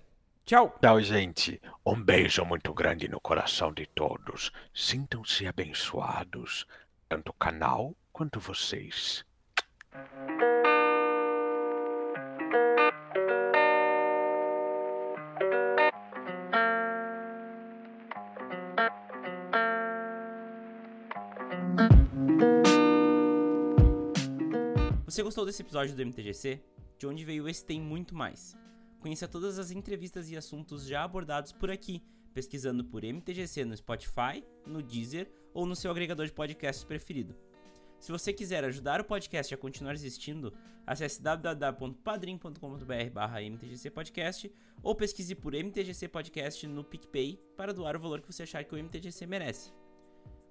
Tchau! 0.47 0.73
Tchau, 0.81 1.01
gente. 1.01 1.61
Um 1.85 2.01
beijo 2.01 2.45
muito 2.45 2.73
grande 2.73 3.09
no 3.09 3.19
coração 3.19 3.73
de 3.73 3.85
todos. 3.85 4.49
Sintam-se 4.73 5.45
abençoados, 5.45 6.65
tanto 7.09 7.31
o 7.31 7.33
canal 7.33 7.93
quanto 8.13 8.39
vocês. 8.39 9.25
Você 25.05 25.21
gostou 25.21 25.45
desse 25.45 25.61
episódio 25.61 25.93
do 25.93 26.05
MTGC? 26.05 26.63
De 26.97 27.05
onde 27.05 27.25
veio 27.25 27.49
esse 27.49 27.65
tem 27.65 27.81
muito 27.81 28.15
mais. 28.15 28.55
Conheça 28.99 29.27
todas 29.27 29.59
as 29.59 29.71
entrevistas 29.71 30.29
e 30.29 30.37
assuntos 30.37 30.85
já 30.85 31.03
abordados 31.03 31.51
por 31.51 31.69
aqui, 31.69 32.01
pesquisando 32.33 32.83
por 32.83 33.03
MTGC 33.03 33.65
no 33.65 33.75
Spotify, 33.75 34.43
no 34.65 34.81
Deezer 34.81 35.29
ou 35.53 35.65
no 35.65 35.75
seu 35.75 35.91
agregador 35.91 36.25
de 36.25 36.33
podcasts 36.33 36.83
preferido. 36.83 37.35
Se 37.99 38.11
você 38.11 38.31
quiser 38.31 38.63
ajudar 38.63 39.01
o 39.01 39.05
podcast 39.05 39.53
a 39.53 39.57
continuar 39.57 39.93
existindo, 39.93 40.53
acesse 40.85 41.21
www.padrim.com.br 41.21 43.51
mtgcpodcast 43.51 44.51
ou 44.83 44.95
pesquise 44.95 45.33
por 45.33 45.53
MTGC 45.53 46.07
Podcast 46.07 46.67
no 46.67 46.83
PicPay 46.83 47.41
para 47.55 47.73
doar 47.73 47.95
o 47.95 47.99
valor 47.99 48.21
que 48.21 48.31
você 48.31 48.43
achar 48.43 48.63
que 48.63 48.75
o 48.75 48.77
MTGC 48.77 49.25
merece. 49.25 49.73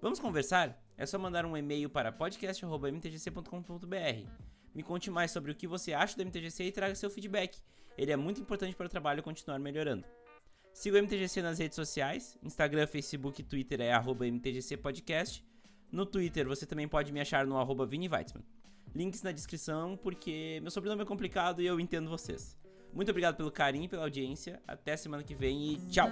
Vamos 0.03 0.19
conversar? 0.19 0.83
É 0.97 1.07
só 1.07 1.19
mandar 1.19 1.47
um 1.47 1.57
e-mail 1.57 1.89
para 1.89 2.11
podcast.mtgc.com.br 2.11 4.47
me 4.77 4.83
conte 4.83 5.11
mais 5.11 5.31
sobre 5.31 5.51
o 5.51 5.55
que 5.55 5.67
você 5.67 5.95
acha 5.95 6.15
do 6.15 6.23
MTGC 6.23 6.65
e 6.65 6.71
traga 6.71 6.95
seu 6.95 7.09
feedback. 7.09 7.59
Ele 7.97 8.13
é 8.13 8.17
muito 8.17 8.41
importante 8.41 8.75
para 8.75 8.87
o 8.87 8.89
trabalho 8.89 9.23
continuar 9.23 9.59
melhorando. 9.59 10.05
Siga 10.73 10.99
o 10.99 11.03
MTGC 11.03 11.41
nas 11.41 11.59
redes 11.59 11.75
sociais, 11.75 12.39
Instagram, 12.43 12.87
Facebook 12.87 13.41
e 13.41 13.45
Twitter 13.45 13.81
é 13.81 13.93
arroba 13.93 14.27
MTGC 14.27 14.77
Podcast. 14.77 15.43
No 15.91 16.05
Twitter 16.05 16.47
você 16.47 16.67
também 16.67 16.87
pode 16.87 17.13
me 17.13 17.21
achar 17.21 17.47
no 17.47 17.57
arroba 17.57 17.87
Vini. 17.87 18.11
Links 18.95 19.23
na 19.23 19.33
descrição, 19.33 19.97
porque 19.97 20.59
meu 20.61 20.71
sobrenome 20.71 21.03
é 21.03 21.07
complicado 21.07 21.63
e 21.63 21.67
eu 21.67 21.81
entendo 21.81 22.11
vocês. 22.11 22.57
Muito 22.93 23.11
obrigado 23.11 23.37
pelo 23.37 23.51
carinho 23.51 23.85
e 23.85 23.89
pela 23.89 24.03
audiência. 24.03 24.61
Até 24.67 24.97
semana 24.97 25.23
que 25.23 25.35
vem 25.35 25.73
e 25.73 25.77
tchau! 25.91 26.11